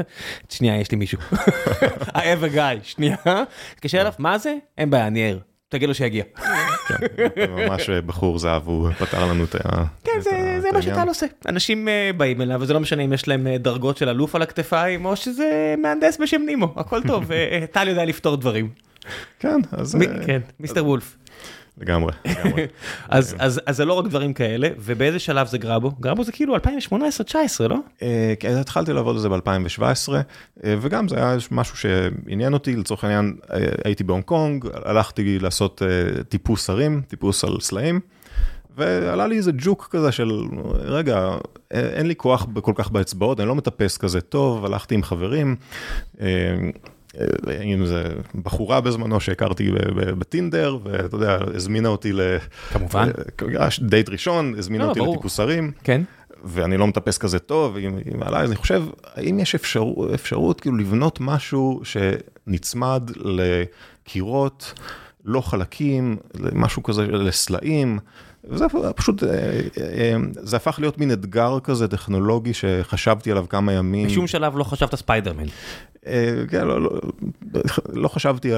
שנייה, 0.48 0.80
יש 0.80 0.90
לי 0.90 0.96
מישהו. 0.96 1.18
I 2.08 2.18
have 2.18 2.52
a 2.52 2.54
guy, 2.54 2.82
שנייה. 2.82 3.16
מתקשר 3.74 4.00
אליו, 4.00 4.12
מה 4.18 4.38
זה? 4.38 4.54
אין 4.78 4.90
בעיה, 4.90 5.06
אני 5.06 5.30
ער. 5.30 5.53
תגיד 5.74 5.88
לו 5.88 5.94
שיגיע. 5.94 6.24
כן, 6.88 6.96
ממש 7.50 7.90
בחור 7.90 8.38
זהב, 8.38 8.62
הוא 8.66 8.90
פתר 8.90 9.26
לנו 9.26 9.44
את 9.44 9.54
העניין. 9.54 9.86
כן, 10.04 10.20
זה 10.60 10.68
מה 10.72 10.82
שטל 10.82 11.08
עושה. 11.08 11.26
אנשים 11.48 11.88
אה, 11.88 12.10
באים 12.16 12.40
אליו, 12.40 12.60
וזה 12.60 12.74
לא 12.74 12.80
משנה 12.80 13.02
אם 13.02 13.12
יש 13.12 13.28
להם 13.28 13.46
אה, 13.46 13.58
דרגות 13.58 13.96
של 13.96 14.08
אלוף 14.08 14.34
על 14.34 14.42
הכתפיים, 14.42 15.04
או 15.04 15.16
שזה 15.16 15.74
מהנדס 15.78 16.18
בשם 16.20 16.42
נימו, 16.46 16.74
הכל 16.76 17.02
טוב, 17.02 17.32
אה, 17.32 17.64
טל 17.72 17.88
יודע 17.88 18.04
לפתור 18.04 18.36
דברים. 18.36 18.68
כן, 19.38 19.60
אז... 19.72 19.96
כן, 20.26 20.40
מיסטר 20.60 20.86
וולף. 20.86 21.16
לגמרי, 21.78 22.12
לגמרי. 22.24 22.66
אז, 23.08 23.36
אז, 23.38 23.60
אז 23.66 23.76
זה 23.76 23.84
לא 23.84 23.92
רק 23.92 24.04
דברים 24.04 24.32
כאלה, 24.32 24.68
ובאיזה 24.78 25.18
שלב 25.18 25.46
זה 25.46 25.58
גרבו? 25.58 25.90
גרבו 26.00 26.24
זה 26.24 26.32
כאילו 26.32 26.56
2018-2019, 26.56 26.60
לא? 27.68 27.76
כן, 28.40 28.56
התחלתי 28.56 28.92
לעבוד 28.92 29.16
על 29.16 29.22
זה 29.22 29.28
ב-2017, 29.28 30.12
וגם 30.64 31.08
זה 31.08 31.16
היה 31.16 31.36
משהו 31.50 31.76
שעניין 31.76 32.52
אותי, 32.52 32.76
לצורך 32.76 33.04
העניין 33.04 33.36
הייתי 33.84 34.04
בהונג 34.04 34.24
קונג, 34.24 34.66
הלכתי 34.84 35.38
לעשות 35.38 35.82
טיפוס 36.28 36.70
הרים, 36.70 37.02
טיפוס 37.08 37.44
על 37.44 37.60
סלעים. 37.60 38.00
ועלה 38.76 39.26
לי 39.26 39.36
איזה 39.36 39.52
ג'וק 39.58 39.88
כזה 39.90 40.12
של, 40.12 40.30
רגע, 40.74 41.30
אין 41.70 42.06
לי 42.06 42.16
כוח 42.16 42.46
כל 42.62 42.72
כך 42.74 42.90
באצבעות, 42.90 43.40
אני 43.40 43.48
לא 43.48 43.54
מטפס 43.54 43.96
כזה 43.96 44.20
טוב, 44.20 44.64
הלכתי 44.64 44.94
עם 44.94 45.02
חברים. 45.02 45.56
עם 47.62 47.82
איזה 47.82 48.04
בחורה 48.34 48.80
בזמנו 48.80 49.20
שהכרתי 49.20 49.70
בטינדר, 50.18 50.78
ואתה 50.84 51.16
יודע, 51.16 51.38
הזמינה 51.54 51.88
אותי 51.88 52.12
ל... 52.12 52.20
כמובן. 52.72 53.08
דייט 53.80 54.08
ראשון, 54.08 54.54
הזמינה 54.58 54.84
לא, 54.84 54.88
אותי 54.88 55.00
לטיפוס 55.00 55.40
הרים. 55.40 55.72
כן. 55.84 56.02
ואני 56.44 56.76
לא 56.76 56.86
מטפס 56.86 57.18
כזה 57.18 57.38
טוב, 57.38 57.76
היא 57.76 57.90
מעלה, 58.18 58.40
אז 58.40 58.48
אני 58.48 58.56
חושב, 58.56 58.84
האם 59.14 59.38
יש 59.38 59.54
אפשר, 59.54 59.84
אפשרות 60.14 60.60
כאילו 60.60 60.76
לבנות 60.76 61.18
משהו 61.20 61.80
שנצמד 61.84 63.10
לקירות, 63.16 64.74
לא 65.24 65.40
חלקים, 65.40 66.16
משהו 66.52 66.82
כזה 66.82 67.06
לסלעים. 67.06 67.98
וזה 68.48 68.64
פשוט, 68.96 69.22
אה, 69.22 69.60
אה, 69.80 70.16
זה 70.32 70.56
הפך 70.56 70.78
להיות 70.78 70.98
מין 70.98 71.12
אתגר 71.12 71.58
כזה 71.60 71.88
טכנולוגי 71.88 72.54
שחשבתי 72.54 73.30
עליו 73.30 73.44
כמה 73.48 73.72
ימים. 73.72 74.06
בשום 74.06 74.26
שלב 74.26 74.58
לא 74.58 74.64
חשבת 74.64 74.94
ספיידרמן. 74.94 75.46
אה, 76.06 76.44
כן, 76.48 76.66
לא, 76.66 76.82
לא, 76.82 76.90
לא 77.92 78.08
חשבתי 78.08 78.52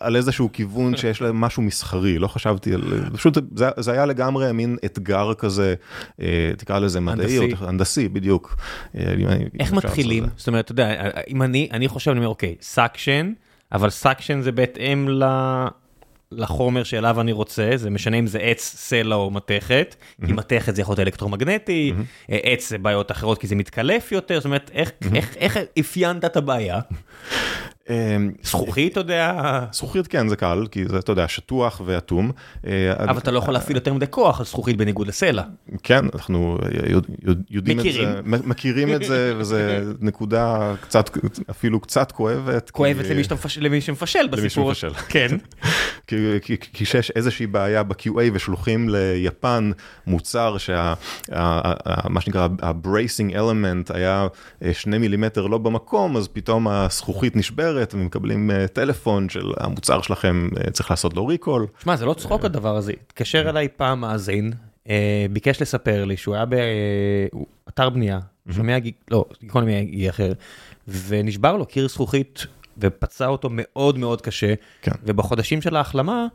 על, 0.00 0.16
איזשהו 0.16 0.52
כיוון 0.52 0.96
שיש 0.96 1.22
להם 1.22 1.40
משהו 1.40 1.62
מסחרי, 1.62 2.18
לא 2.18 2.28
חשבתי 2.28 2.74
על, 2.74 2.82
פשוט 3.12 3.38
זה, 3.56 3.92
היה 3.92 4.06
לגמרי 4.06 4.52
מין 4.52 4.76
אתגר 4.84 5.34
כזה, 5.34 5.74
תקרא 6.56 6.78
לזה 6.78 7.00
מדעי, 7.00 7.38
הנדסי, 7.60 8.08
בדיוק. 8.08 8.56
איך 9.60 9.72
מתחילים? 9.72 10.24
זאת 10.36 10.48
אומרת, 10.48 10.64
אתה 10.64 10.72
יודע, 10.72 11.10
אם 11.28 11.42
אני, 11.42 11.68
אני 11.72 11.88
חושב, 11.88 12.10
אני 12.10 12.18
אומר, 12.18 12.28
אוקיי, 12.28 12.54
suction, 12.60 13.32
אבל 13.72 13.90
suction 13.90 14.40
זה 14.40 14.52
בהתאם 14.52 15.08
ל... 15.08 15.24
לחומר 16.32 16.84
שאליו 16.84 17.20
אני 17.20 17.32
רוצה, 17.32 17.70
זה 17.76 17.90
משנה 17.90 18.16
אם 18.16 18.26
זה 18.26 18.38
עץ, 18.38 18.74
סלע 18.76 19.16
או 19.16 19.30
מתכת, 19.30 19.96
כי 20.26 20.32
מתכת 20.32 20.74
זה 20.74 20.82
יכול 20.82 20.92
להיות 20.92 21.00
אלקטרומגנטי, 21.00 21.92
עץ 22.28 22.68
זה 22.68 22.78
בעיות 22.78 23.10
אחרות 23.10 23.38
כי 23.38 23.46
זה 23.46 23.54
מתקלף 23.54 24.12
יותר, 24.12 24.36
זאת 24.36 24.44
אומרת, 24.44 24.70
איך 25.36 25.56
אפיינת 25.80 26.24
את 26.24 26.36
הבעיה? 26.36 26.80
אמ, 27.90 28.30
זכוכית, 28.42 28.92
אתה 28.92 29.00
יודע? 29.00 29.64
זכוכית 29.72 30.06
כן, 30.06 30.28
זה 30.28 30.36
קל, 30.36 30.66
כי 30.70 30.84
זה, 30.88 30.98
אתה 30.98 31.12
יודע, 31.12 31.28
שטוח 31.28 31.80
ואטום. 31.84 32.30
אה, 32.66 32.92
אבל 32.98 33.18
אתה 33.18 33.30
לא 33.30 33.38
יכול 33.38 33.54
להפעיל 33.54 33.76
יותר 33.76 33.94
מדי 33.94 34.06
כוח 34.10 34.40
על 34.40 34.46
זכוכית 34.46 34.76
בניגוד 34.76 35.06
לסלע. 35.06 35.42
כן, 35.82 36.04
אנחנו 36.14 36.58
יודעים 37.50 37.80
את 37.80 37.84
זה, 37.92 38.20
מכירים 38.24 38.94
את 38.94 39.02
זה, 39.02 39.34
וזו 39.36 39.56
נקודה 40.00 40.74
קצת, 40.80 41.10
אפילו 41.50 41.80
קצת 41.80 42.12
כואבת. 42.12 42.70
כואבת 42.70 43.04
למי 43.60 43.80
שמפשל 43.80 44.26
בסיפור. 44.26 44.64
למי 44.64 44.74
שמפשל. 44.74 45.00
כן. 45.12 45.28
כי 46.42 46.56
כשיש 46.72 47.10
איזושהי 47.10 47.46
בעיה 47.46 47.82
ב-QA 47.82 48.30
ושולחים 48.32 48.88
ליפן 48.88 49.70
מוצר 50.06 50.56
שמה 50.58 52.20
שנקרא 52.20 52.48
ה-bracing 52.62 53.34
element 53.34 53.94
היה 53.94 54.26
אה, 54.62 54.74
שני 54.74 54.98
מילימטר 54.98 55.46
לא 55.46 55.58
במקום, 55.58 56.16
אז 56.16 56.28
פתאום 56.28 56.68
הזכוכית 56.68 57.36
נשברת. 57.36 57.75
אחרת 57.76 57.94
ומקבלים 57.94 58.50
uh, 58.50 58.68
טלפון 58.68 59.28
של 59.28 59.52
המוצר 59.56 60.02
שלכם 60.02 60.48
uh, 60.54 60.70
צריך 60.70 60.90
לעשות 60.90 61.14
לו 61.14 61.26
ריקול. 61.26 61.66
שמע 61.82 61.96
זה 61.96 62.06
לא 62.06 62.14
צחוק 62.14 62.42
uh, 62.42 62.46
הדבר 62.46 62.76
הזה, 62.76 62.92
התקשר 62.92 63.50
אליי 63.50 63.68
פעם 63.76 64.00
מאזין, 64.00 64.52
ביקש 65.30 65.62
לספר 65.62 66.04
לי 66.04 66.16
שהוא 66.16 66.34
היה 66.34 66.44
באתר 66.44 67.90
בנייה, 67.90 68.18
שומע, 68.50 68.76
לא, 69.10 69.24
גיקונומי 69.40 70.10
אחר, 70.10 70.32
ונשבר 70.88 71.56
לו 71.56 71.66
קיר 71.66 71.88
זכוכית 71.88 72.46
ופצע 72.78 73.26
אותו 73.26 73.48
מאוד 73.52 73.98
מאוד 73.98 74.20
קשה, 74.20 74.54
כן. 74.82 74.92
ובחודשים 75.02 75.62
של 75.62 75.76
ההחלמה, 75.76 76.26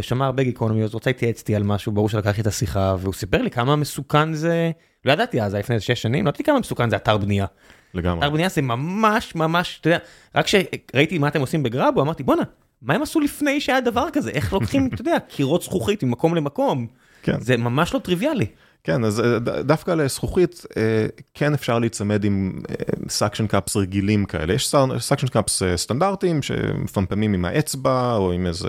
שמע 0.00 0.26
הרבה 0.26 0.42
גיקונומי, 0.42 0.84
אז 0.84 0.94
רוצה 0.94 1.10
להתייעץ 1.10 1.38
איתי 1.38 1.56
על 1.56 1.62
משהו, 1.62 1.92
ברור 1.92 2.08
שלקח 2.08 2.36
לי 2.36 2.40
את 2.42 2.46
השיחה, 2.46 2.96
והוא 2.98 3.14
סיפר 3.14 3.42
לי 3.42 3.50
כמה 3.50 3.76
מסוכן 3.76 4.34
זה, 4.34 4.70
לא 5.04 5.12
ידעתי 5.12 5.42
אז, 5.42 5.54
לפני 5.54 5.80
6 5.80 6.02
שנים, 6.02 6.24
לא 6.24 6.30
ידעתי 6.30 6.44
כמה 6.44 6.58
מסוכן 6.58 6.90
זה 6.90 6.96
אתר 6.96 7.16
בנייה. 7.18 7.46
לגמרי. 7.94 8.26
אתר 8.26 8.30
בנייה 8.30 8.48
זה 8.48 8.62
ממש 8.62 9.34
ממש, 9.34 9.78
אתה 9.80 9.88
יודע, 9.88 9.98
רק 10.34 10.44
כשראיתי 10.44 11.18
מה 11.18 11.28
אתם 11.28 11.40
עושים 11.40 11.62
בגראבו, 11.62 12.02
אמרתי 12.02 12.22
בואנה, 12.22 12.42
מה 12.82 12.94
הם 12.94 13.02
עשו 13.02 13.20
לפני 13.20 13.60
שהיה 13.60 13.80
דבר 13.80 14.10
כזה? 14.12 14.30
איך 14.30 14.52
לוקחים, 14.52 14.90
אתה 14.94 15.00
יודע, 15.00 15.18
קירות 15.28 15.62
זכוכית 15.62 16.02
ממקום 16.02 16.34
למקום? 16.34 16.86
כן. 17.22 17.40
זה 17.40 17.56
ממש 17.56 17.94
לא 17.94 17.98
טריוויאלי. 17.98 18.46
כן, 18.84 19.04
אז 19.04 19.20
אה, 19.20 19.38
דווקא 19.62 19.90
לזכוכית 19.90 20.64
אה, 20.76 21.06
כן 21.34 21.54
אפשר 21.54 21.78
להיצמד 21.78 22.24
עם 22.24 22.60
suction 23.08 23.46
cups 23.46 23.76
רגילים 23.76 24.24
כאלה. 24.24 24.54
יש 24.54 24.74
suction 24.98 25.26
cups 25.26 25.62
סטנדרטיים 25.76 26.42
שמפמפים 26.42 27.34
עם 27.34 27.44
האצבע 27.44 28.14
או 28.16 28.32
עם 28.32 28.46
איזה... 28.46 28.68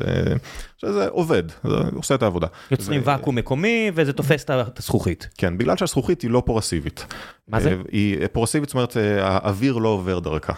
שזה 0.77 1.07
עובד, 1.07 1.43
זה 1.63 1.75
עושה 1.95 2.15
את 2.15 2.23
העבודה. 2.23 2.47
יוצרים 2.71 3.01
ואקום 3.05 3.35
מקומי 3.35 3.91
וזה 3.95 4.13
תופס 4.13 4.43
את 4.43 4.79
הזכוכית. 4.79 5.29
כן, 5.37 5.57
בגלל 5.57 5.77
שהזכוכית 5.77 6.21
היא 6.21 6.31
לא 6.31 6.43
פורוסיבית. 6.45 7.05
מה 7.47 7.59
זה? 7.59 7.75
היא 7.91 8.27
פורוסיבית, 8.31 8.69
זאת 8.69 8.75
אומרת, 8.75 8.97
האוויר 9.21 9.77
לא 9.77 9.89
עובר 9.89 10.19
דרכה. 10.19 10.53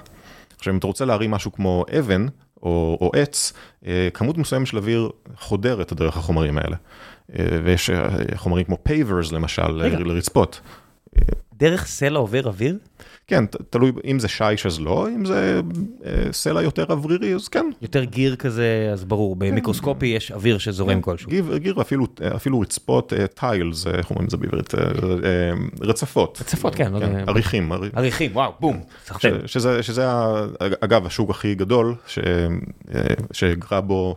עכשיו, 0.57 0.73
אם 0.73 0.77
אתה 0.77 0.87
רוצה 0.87 1.05
להרים 1.05 1.31
משהו 1.31 1.51
כמו 1.51 1.85
אבן 1.99 2.25
או, 2.63 2.97
או 3.01 3.11
עץ, 3.15 3.53
כמות 4.13 4.37
מסוימת 4.37 4.67
של 4.67 4.77
אוויר 4.77 5.09
חודרת 5.37 5.93
דרך 5.93 6.17
החומרים 6.17 6.57
האלה. 6.57 6.75
ויש 7.63 7.89
חומרים 8.35 8.63
כמו 8.65 8.77
fibers 8.83 9.31
למשל, 9.31 9.71
לרצפות. 9.71 10.61
דרך 11.57 11.85
סלע 11.85 12.19
עובר 12.19 12.47
אוויר? 12.47 12.77
כן, 13.27 13.45
תלוי 13.69 13.91
אם 14.05 14.19
זה 14.19 14.27
שיש 14.27 14.65
אז 14.65 14.79
לא, 14.79 15.07
אם 15.09 15.25
זה 15.25 15.61
סלע 16.31 16.61
יותר 16.61 16.85
אוורירי 16.89 17.35
אז 17.35 17.47
כן. 17.47 17.65
יותר 17.81 18.03
גיר 18.03 18.35
כזה, 18.35 18.89
אז 18.93 19.05
ברור, 19.05 19.35
במיקרוסקופי 19.35 20.05
יש 20.05 20.31
אוויר 20.31 20.57
שזורם 20.57 21.01
כלשהו. 21.01 21.29
גיר 21.57 21.81
אפילו 22.35 22.59
רצפות 22.59 23.13
טיילס, 23.33 23.87
איך 23.87 24.09
אומרים 24.09 24.25
את 24.25 24.29
זה 24.29 24.37
בעברית? 24.37 24.73
רצפות. 25.81 26.37
רצפות, 26.41 26.75
כן. 26.75 26.93
עריכים. 27.27 27.71
עריכים, 27.93 28.31
וואו, 28.33 28.51
בום. 28.59 28.81
שזה 29.81 30.09
אגב 30.59 31.05
השוק 31.05 31.29
הכי 31.29 31.55
גדול, 31.55 31.95
שגרבו 33.31 34.15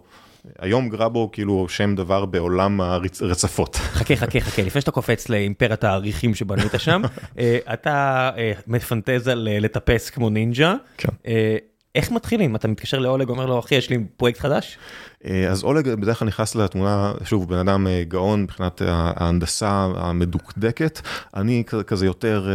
היום 0.59 0.89
גרבו 0.89 1.31
כאילו 1.33 1.69
שם 1.69 1.95
דבר 1.95 2.25
בעולם 2.25 2.81
הרצפות. 2.81 3.77
חכה, 3.77 4.17
חכה, 4.17 4.41
חכה, 4.41 4.63
לפני 4.63 4.81
שאתה 4.81 4.91
קופץ 4.91 5.29
לאימפרית 5.29 5.85
האריכים 5.85 6.35
שבנית 6.35 6.73
שם, 6.79 7.03
אה, 7.39 7.59
אתה 7.73 8.31
אה, 8.37 8.53
מפנטז 8.67 9.29
על 9.29 9.49
אה, 9.51 9.61
לטפס 9.61 10.11
כמו 10.11 10.31
נינג'ה. 10.31 10.75
כן. 10.97 11.09
איך 11.95 12.13
מתחילים? 12.13 12.57
אתה 12.57 12.69
מתקשר 12.69 12.99
לאולג, 12.99 13.29
אומר 13.29 13.47
לו, 13.47 13.59
אחי, 13.59 13.75
יש 13.75 13.91
לי 13.91 13.99
פרויקט 14.17 14.41
חדש? 14.41 14.79
אז 15.51 15.65
אולג 15.65 15.89
בדרך 15.95 16.19
כלל 16.19 16.29
נכנס 16.29 16.55
לתמונה, 16.55 17.13
שוב, 17.25 17.49
בן 17.49 17.59
אדם 17.59 17.87
גאון 18.09 18.43
מבחינת 18.43 18.83
ההנדסה 18.87 19.89
המדוקדקת, 19.97 21.01
אני 21.35 21.65
כזה 21.87 22.07
יותר 22.07 22.51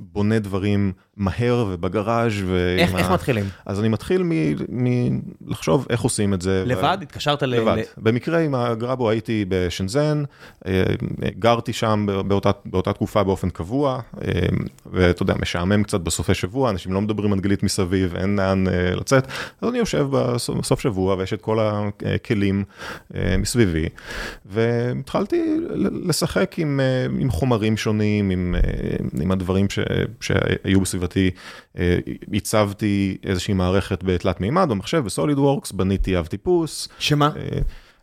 בונה 0.00 0.38
דברים 0.38 0.92
מהר 1.16 1.64
ובגראז' 1.68 2.32
איך, 2.78 2.94
איך 2.94 3.10
מתחילים? 3.10 3.44
אז 3.66 3.80
אני 3.80 3.88
מתחיל 3.88 4.22
מלחשוב 4.68 5.86
איך 5.90 6.00
עושים 6.00 6.34
את 6.34 6.42
זה. 6.42 6.64
לבד? 6.66 6.96
ו... 7.00 7.02
התקשרת 7.02 7.42
ל... 7.42 7.46
לבד. 7.46 7.76
ל... 7.78 7.82
במקרה 7.96 8.38
עם 8.38 8.54
הגרבו 8.54 9.10
הייתי 9.10 9.44
בשנזן, 9.48 10.22
גרתי 11.38 11.72
שם 11.72 12.06
באותה, 12.26 12.50
באותה 12.64 12.92
תקופה 12.92 13.22
באופן 13.22 13.50
קבוע, 13.50 14.00
ואתה 14.92 15.22
יודע, 15.22 15.34
משעמם 15.40 15.82
קצת 15.82 16.00
בסופי 16.00 16.34
שבוע, 16.34 16.70
אנשים 16.70 16.92
לא 16.92 17.00
מדברים 17.00 17.32
אנגלית 17.32 17.62
מסביב, 17.62 18.14
אין 18.16 18.36
לאן 18.36 18.64
לצאת, 18.96 19.26
אז 19.60 19.68
אני 19.68 19.78
יושב 19.78 20.06
בסוף 20.58 20.80
שבוע 20.80 21.14
ויש 21.14 21.32
את 21.32 21.40
כל 21.40 21.60
ה... 21.60 21.88
כלים 22.26 22.64
אה, 23.14 23.36
מסביבי, 23.38 23.88
והתחלתי 24.46 25.56
לשחק 26.04 26.54
עם, 26.58 26.80
אה, 26.80 27.06
עם 27.18 27.30
חומרים 27.30 27.76
שונים, 27.76 28.30
עם, 28.30 28.54
אה, 28.54 29.20
עם 29.22 29.32
הדברים 29.32 29.70
ש, 29.70 29.78
שהיו 30.20 30.80
בסביבתי. 31.02 31.30
הצבתי 32.32 33.16
איזושהי 33.24 33.54
מערכת 33.54 34.02
בתלת 34.04 34.40
מימד 34.40 34.68
במחשב, 34.68 34.98
בסוליד 35.04 35.38
וורקס, 35.38 35.72
בניתי 35.72 36.18
אב 36.18 36.26
טיפוס. 36.26 36.88
שמה? 36.98 37.30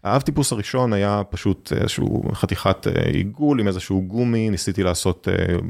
האב 0.03 0.21
טיפוס 0.21 0.51
הראשון 0.51 0.93
היה 0.93 1.21
פשוט 1.29 1.73
איזשהו 1.81 2.23
חתיכת 2.33 2.87
עיגול 3.13 3.59
עם 3.59 3.67
איזשהו 3.67 4.01
גומי, 4.07 4.49
ניסיתי 4.49 4.83
לעשות 4.83 5.27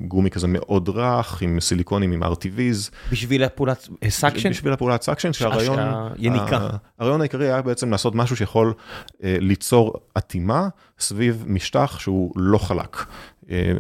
גומי 0.08 0.30
כזה 0.30 0.48
מאוד 0.48 0.90
רך, 0.90 1.42
עם 1.42 1.60
סיליקונים, 1.60 2.12
עם 2.12 2.24
RTVs. 2.24 2.92
בשביל 3.12 3.44
הפעולת 3.44 3.90
suction? 4.10 4.50
בשביל 4.50 4.74
הפעולת 4.74 5.02
suction, 5.02 5.34
שהרעיון... 5.34 5.80
יניקה. 6.18 6.70
הרעיון 7.00 7.22
העיקרי 7.22 7.46
היה 7.46 7.62
בעצם 7.62 7.92
לעשות 7.92 8.16
משהו 8.16 8.36
שיכול 8.36 8.74
ליצור 9.22 9.94
אטימה 10.18 10.68
סביב 11.00 11.44
משטח 11.48 12.00
שהוא 12.00 12.34
לא 12.36 12.58
חלק. 12.58 12.98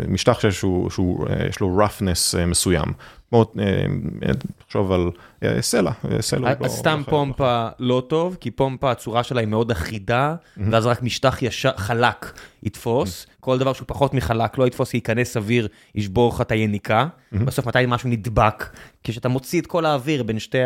משטח 0.07 0.39
שיש 0.39 1.59
לו 1.61 1.79
roughness 1.79 2.37
מסוים. 2.47 2.85
כמו, 3.29 3.45
תחשוב 4.65 4.91
על 4.91 5.09
סלע, 5.61 5.91
סלע. 6.19 6.53
אז 6.59 6.71
סתם 6.71 7.01
פומפה 7.09 7.67
לא 7.79 8.03
טוב, 8.07 8.37
כי 8.39 8.51
פומפה 8.51 8.91
הצורה 8.91 9.23
שלה 9.23 9.39
היא 9.39 9.47
מאוד 9.47 9.71
אחידה, 9.71 10.35
ואז 10.57 10.85
רק 10.85 11.03
משטח 11.03 11.39
חלק 11.77 12.31
יתפוס, 12.63 13.27
כל 13.39 13.57
דבר 13.57 13.73
שהוא 13.73 13.85
פחות 13.87 14.13
מחלק 14.13 14.57
לא 14.57 14.67
יתפוס, 14.67 14.93
ייכנס 14.93 15.37
אוויר, 15.37 15.67
ישבור 15.95 16.29
לך 16.29 16.41
את 16.41 16.51
היניקה, 16.51 17.07
בסוף 17.31 17.67
מתי 17.67 17.79
משהו 17.87 18.09
נדבק, 18.09 18.69
כשאתה 19.03 19.29
מוציא 19.29 19.61
את 19.61 19.67
כל 19.67 19.85
האוויר 19.85 20.23
בין 20.23 20.39
שתי 20.39 20.57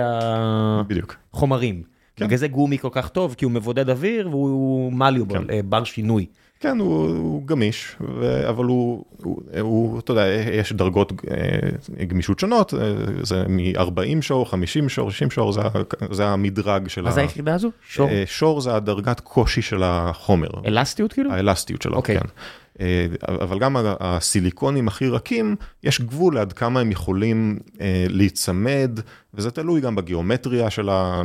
החומרים. 1.33 1.83
כן. 2.15 2.25
בגלל 2.25 2.37
זה 2.37 2.47
גומי 2.47 2.77
כל 2.77 2.89
כך 2.91 3.09
טוב, 3.09 3.35
כי 3.37 3.45
הוא 3.45 3.51
מבודד 3.51 3.89
אוויר 3.89 4.29
והוא 4.29 4.93
מליובל, 4.93 5.47
כן. 5.47 5.69
בר 5.69 5.83
שינוי. 5.83 6.25
כן, 6.63 6.79
הוא, 6.79 7.07
הוא 7.07 7.47
גמיש, 7.47 7.95
ו... 8.19 8.49
אבל 8.49 8.65
הוא, 8.65 9.05
הוא, 9.17 9.41
הוא, 9.59 9.99
אתה 9.99 10.11
יודע, 10.11 10.27
יש 10.27 10.73
דרגות 10.73 11.13
אה, 11.31 12.03
גמישות 12.03 12.39
שונות, 12.39 12.73
אה, 12.73 12.79
זה 13.21 13.43
מ-40 13.49 14.21
שור, 14.21 14.49
50 14.49 14.89
שור, 14.89 15.11
60 15.11 15.31
שור, 15.31 15.51
זה, 15.51 15.61
זה 16.11 16.27
המדרג 16.27 16.87
של 16.87 17.01
ה... 17.01 17.03
מה 17.03 17.11
זה 17.11 17.21
היחידה 17.21 17.55
הזו? 17.55 17.71
שור? 17.87 18.09
אה, 18.09 18.23
שור 18.25 18.61
זה 18.61 18.75
הדרגת 18.75 19.19
קושי 19.19 19.61
של 19.61 19.83
החומר. 19.83 20.47
אלסטיות 20.65 21.13
כאילו? 21.13 21.31
האלסטיות 21.31 21.81
שלו, 21.81 21.99
okay. 21.99 22.01
כן. 22.01 22.19
אבל 23.27 23.59
גם 23.59 23.75
הסיליקונים 23.99 24.87
הכי 24.87 25.07
רכים, 25.07 25.55
יש 25.83 26.01
גבול 26.01 26.37
עד 26.37 26.53
כמה 26.53 26.79
הם 26.79 26.91
יכולים 26.91 27.59
להיצמד, 28.09 28.99
וזה 29.33 29.51
תלוי 29.51 29.81
גם 29.81 29.95
בגיאומטריה 29.95 30.69
של, 30.69 30.89
ה, 30.89 31.21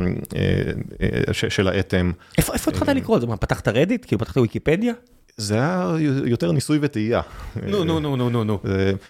של 1.49 1.67
האטם. 1.67 2.11
איפה, 2.37 2.53
איפה 2.53 2.71
התחלת 2.71 2.89
לקרוא 2.89 3.15
את 3.15 3.21
זה? 3.21 3.27
מה, 3.27 3.37
פתחת 3.37 3.67
רדיט? 3.67 4.05
כאילו 4.05 4.19
פתחת 4.19 4.37
ויקיפדיה? 4.37 4.93
זה 5.39 5.55
היה 5.55 5.93
יותר 6.25 6.51
ניסוי 6.51 6.79
וטעייה. 6.81 7.21
נו, 7.67 7.83
נו, 7.83 7.99
נו, 7.99 8.15
נו, 8.15 8.29
נו, 8.29 8.43
נו. 8.43 8.59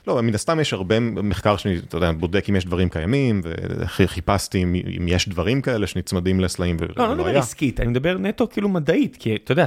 לא, 0.08 0.22
מן 0.22 0.36
הסתם 0.36 0.60
יש 0.60 0.74
הרבה 0.74 1.00
מחקר 1.00 1.58
שאני, 1.58 1.78
אתה 1.88 1.98
יודע, 1.98 2.12
בודק 2.12 2.50
אם 2.50 2.56
יש 2.56 2.66
דברים 2.66 2.90
קיימים, 2.90 3.42
וחיפשתי 3.44 4.64
אם 4.98 5.08
יש 5.08 5.30
דברים 5.30 5.62
כאלה 5.62 5.88
שנצמדים 5.88 6.40
לסלעים 6.40 6.78
ולא 6.80 6.94
היה. 6.98 7.08
לא, 7.08 7.18
לא 7.18 7.24
מדבר 7.24 7.38
עסקית, 7.40 7.80
אני 7.80 7.88
מדבר 7.88 8.18
נטו 8.18 8.50
כאילו 8.50 8.70
מדעית, 8.70 9.18
כי 9.20 9.36
אתה 9.44 9.52
יודע, 9.52 9.66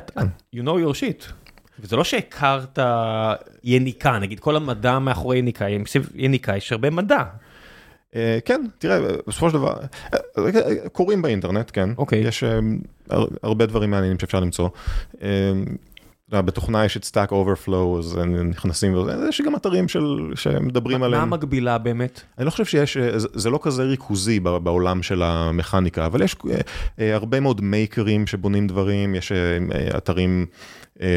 you 0.56 0.58
know 0.58 0.68
your 0.86 0.94
shit. 0.94 1.32
וזה 1.80 1.96
לא 1.96 2.04
שהכרת 2.04 2.78
יניקה, 3.64 4.18
נגיד 4.18 4.40
כל 4.40 4.56
המדע 4.56 4.98
מאחורי 4.98 5.38
יניקה, 5.38 5.66
יניקה 6.14 6.56
יש 6.56 6.72
הרבה 6.72 6.90
מדע. 6.90 7.22
כן, 8.44 8.64
תראה, 8.78 8.98
בסופו 9.26 9.50
של 9.50 9.54
דבר, 9.54 9.74
קוראים 10.92 11.22
באינטרנט, 11.22 11.70
כן. 11.74 11.90
אוקיי. 11.98 12.18
יש 12.18 12.44
הרבה 13.42 13.66
דברים 13.66 13.90
מעניינים 13.90 14.18
שאפשר 14.18 14.40
למצוא. 14.40 14.68
בתוכנה 16.34 16.84
יש 16.84 16.96
את 16.96 17.04
Stack 17.04 17.30
Overflow, 17.30 17.98
אז 17.98 18.18
נכנסים, 18.44 18.94
יש 19.28 19.40
גם 19.40 19.56
אתרים 19.56 19.88
של, 19.88 20.32
שמדברים 20.34 21.02
עליהם. 21.02 21.28
מה 21.28 21.36
המקבילה 21.36 21.78
באמת? 21.78 22.20
אני 22.38 22.46
לא 22.46 22.50
חושב 22.50 22.64
שיש, 22.64 22.96
זה 23.16 23.50
לא 23.50 23.58
כזה 23.62 23.82
ריכוזי 23.82 24.40
בעולם 24.40 25.02
של 25.02 25.22
המכניקה, 25.22 26.06
אבל 26.06 26.22
יש 26.22 26.36
הרבה 26.98 27.40
מאוד 27.40 27.60
מייקרים 27.60 28.26
שבונים 28.26 28.66
דברים, 28.66 29.14
יש 29.14 29.32
אתרים 29.96 30.46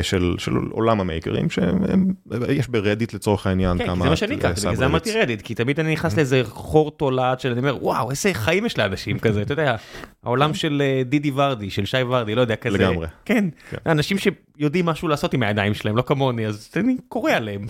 של, 0.01 0.35
של 0.37 0.51
עולם 0.71 1.01
המייקרים, 1.01 1.47
שיש 1.49 2.67
ברדיט 2.67 3.13
לצורך 3.13 3.47
העניין 3.47 3.77
כן, 3.77 3.85
כמה... 3.85 3.95
כן, 3.95 4.03
זה 4.03 4.09
מה 4.09 4.15
שאני 4.15 4.37
קראתי, 4.37 4.61
בגלל 4.61 4.75
זה 4.75 4.85
אמרתי 4.85 5.11
רדיט, 5.11 5.41
כי 5.41 5.55
תמיד 5.55 5.79
אני 5.79 5.93
נכנס 5.93 6.17
לאיזה 6.17 6.41
חור 6.45 6.91
תולעת 6.91 7.39
של 7.39 7.51
אני 7.51 7.59
אומר, 7.59 7.77
וואו, 7.81 8.11
איזה 8.11 8.33
חיים 8.33 8.65
יש 8.65 8.77
לאנשים 8.77 9.19
כזה, 9.19 9.41
אתה 9.41 9.53
יודע, 9.53 9.75
העולם 10.23 10.53
של 10.53 10.83
דידי 11.05 11.31
ורדי, 11.35 11.69
של 11.69 11.85
שי 11.85 12.01
ורדי, 12.01 12.35
לא 12.35 12.41
יודע, 12.41 12.55
כזה. 12.55 12.77
לגמרי. 12.77 13.07
כן, 13.25 13.45
כן. 13.69 13.77
אנשים 13.85 14.17
שיודעים 14.17 14.85
משהו 14.85 15.07
לעשות 15.07 15.33
עם 15.33 15.43
הידיים 15.43 15.73
שלהם, 15.73 15.97
לא 15.97 16.01
כמוני, 16.01 16.47
אז 16.47 16.69
אני 16.75 16.95
קורא 17.07 17.31
עליהם. 17.31 17.65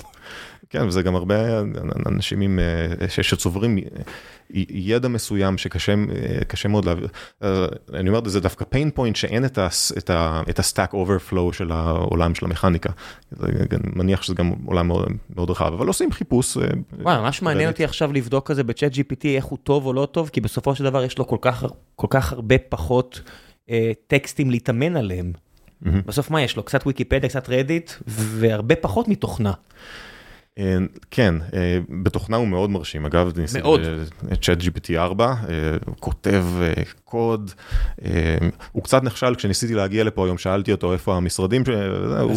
כן, 0.75 0.87
וזה 0.87 1.01
גם 1.01 1.15
הרבה 1.15 1.35
אנשים 2.05 2.41
עם, 2.41 2.59
שצוברים 3.21 3.77
ידע 4.69 5.07
מסוים 5.07 5.57
שקשה 5.57 6.67
מאוד 6.69 6.85
להעביר. 6.85 7.07
אני 7.93 8.09
אומר, 8.09 8.29
זה 8.29 8.39
דווקא 8.39 8.65
pain 8.73 8.99
point 8.99 9.15
שאין 9.15 9.45
את 9.45 10.09
ה-stack 10.59 10.93
overflow 10.93 11.53
של 11.53 11.71
העולם 11.71 12.35
של 12.35 12.45
המכניקה. 12.45 12.89
אני 13.43 13.53
מניח 13.95 14.21
שזה 14.21 14.33
גם 14.35 14.51
עולם 14.65 14.87
מאוד, 14.87 15.07
מאוד 15.35 15.49
רחב, 15.49 15.73
אבל 15.73 15.87
עושים 15.87 16.11
חיפוש. 16.11 16.57
וואי, 16.99 17.17
ממש 17.17 17.41
מעניין 17.41 17.69
אותי 17.69 17.83
עכשיו 17.83 18.13
לבדוק 18.13 18.47
כזה 18.47 18.63
בצ'אט 18.63 18.93
GPT 18.93 19.25
איך 19.25 19.45
הוא 19.45 19.57
טוב 19.63 19.85
או 19.85 19.93
לא 19.93 20.07
טוב, 20.11 20.29
כי 20.29 20.41
בסופו 20.41 20.75
של 20.75 20.83
דבר 20.83 21.03
יש 21.03 21.17
לו 21.17 21.27
כל 21.27 21.37
כך, 21.41 21.63
כל 21.95 22.07
כך 22.09 22.33
הרבה 22.33 22.57
פחות 22.57 23.21
אה, 23.69 23.91
טקסטים 24.07 24.51
להתאמן 24.51 24.95
עליהם. 24.97 25.31
Mm-hmm. 25.83 25.89
בסוף 26.05 26.31
מה 26.31 26.41
יש 26.41 26.57
לו? 26.57 26.63
קצת 26.63 26.87
ויקיפדיה, 26.87 27.29
קצת 27.29 27.49
רדיט, 27.49 27.91
והרבה 28.07 28.75
פחות 28.75 29.07
מתוכנה. 29.07 29.53
כן, 31.11 31.35
בתוכנה 32.03 32.37
הוא 32.37 32.47
מאוד 32.47 32.69
מרשים, 32.69 33.05
אגב, 33.05 33.31
מאוד. 33.61 33.81
ChatGPT 34.41 34.97
4, 34.97 35.35
הוא 35.85 35.95
כותב 35.99 36.45
קוד, 37.03 37.51
הוא 38.71 38.83
קצת 38.83 39.03
נכשל. 39.03 39.35
כשניסיתי 39.35 39.73
להגיע 39.73 40.03
לפה 40.03 40.25
היום, 40.25 40.37
שאלתי 40.37 40.71
אותו 40.71 40.93
איפה 40.93 41.17
המשרדים, 41.17 41.63
הוא 42.21 42.33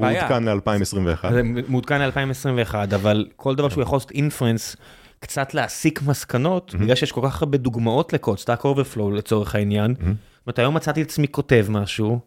מעודכן 0.00 0.44
ל-2021. 0.44 1.32
זה 1.32 1.42
מעודכן 1.68 2.02
ל-2021, 2.02 2.74
אבל 2.94 3.26
כל 3.36 3.54
דבר 3.54 3.68
שהוא 3.68 3.82
יכול 3.82 3.96
לעשות 3.96 4.10
inference, 4.10 4.76
קצת 5.20 5.54
להסיק 5.54 6.02
מסקנות, 6.02 6.74
בגלל 6.80 6.94
שיש 6.94 7.12
כל 7.12 7.20
כך 7.24 7.42
הרבה 7.42 7.58
דוגמאות 7.58 8.12
לקוד, 8.12 8.38
Stack 8.38 8.64
Overflow 8.64 9.10
לצורך 9.10 9.54
העניין, 9.54 9.94
זאת 9.98 10.06
אומרת, 10.46 10.58
היום 10.58 10.76
מצאתי 10.76 11.02
את 11.02 11.06
עצמי 11.06 11.28
כותב 11.28 11.66
משהו, 11.68 12.20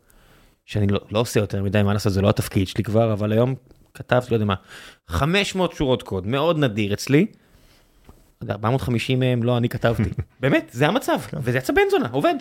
שאני 0.66 0.88
לא 1.12 1.20
עושה 1.20 1.40
יותר 1.40 1.64
מדי, 1.64 1.84
מה 1.84 1.94
לעשות, 1.94 2.14
זה 2.14 2.22
לא 2.22 2.30
התפקיד 2.30 2.68
שלי 2.68 2.84
כבר, 2.84 3.14
אבל 3.14 3.32
היום... 3.32 3.56
כתבתי, 4.00 4.32
לא 4.32 4.36
יודע 4.36 4.46
מה, 4.46 4.56
500 5.08 5.74
שורות 5.74 6.04
קוד, 6.04 6.28
מאוד 6.28 6.58
נדיר 6.58 6.94
אצלי. 6.94 7.26
450 8.50 9.20
מהם 9.20 9.44
לא 9.44 9.58
אני 9.58 9.70
כתבתי, 9.70 10.10
באמת, 10.42 10.70
זה 10.72 10.88
המצב, 10.88 11.20
כן. 11.28 11.38
וזה 11.42 11.58
יצא 11.58 11.74
בן 11.74 11.82
זונה, 11.92 12.08
עובד, 12.12 12.36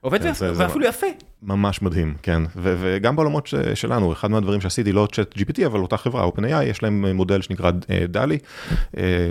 עובד 0.00 0.22
כן, 0.22 0.32
ואפילו 0.54 0.86
יפה. 0.86 1.06
ממש 1.42 1.82
מדהים, 1.82 2.14
כן, 2.22 2.42
וגם 2.56 3.16
בעולמות 3.16 3.48
שלנו, 3.74 4.12
אחד 4.12 4.30
מהדברים 4.30 4.60
שעשיתי, 4.60 4.92
לא 4.92 5.08
צ'אט 5.12 5.34
GPT, 5.38 5.66
אבל 5.66 5.80
אותה 5.80 5.96
חברה, 5.96 6.28
OpenAI, 6.28 6.62
יש 6.62 6.82
להם 6.82 7.06
מודל 7.06 7.42
שנקרא 7.42 7.70
דלי, 8.08 8.38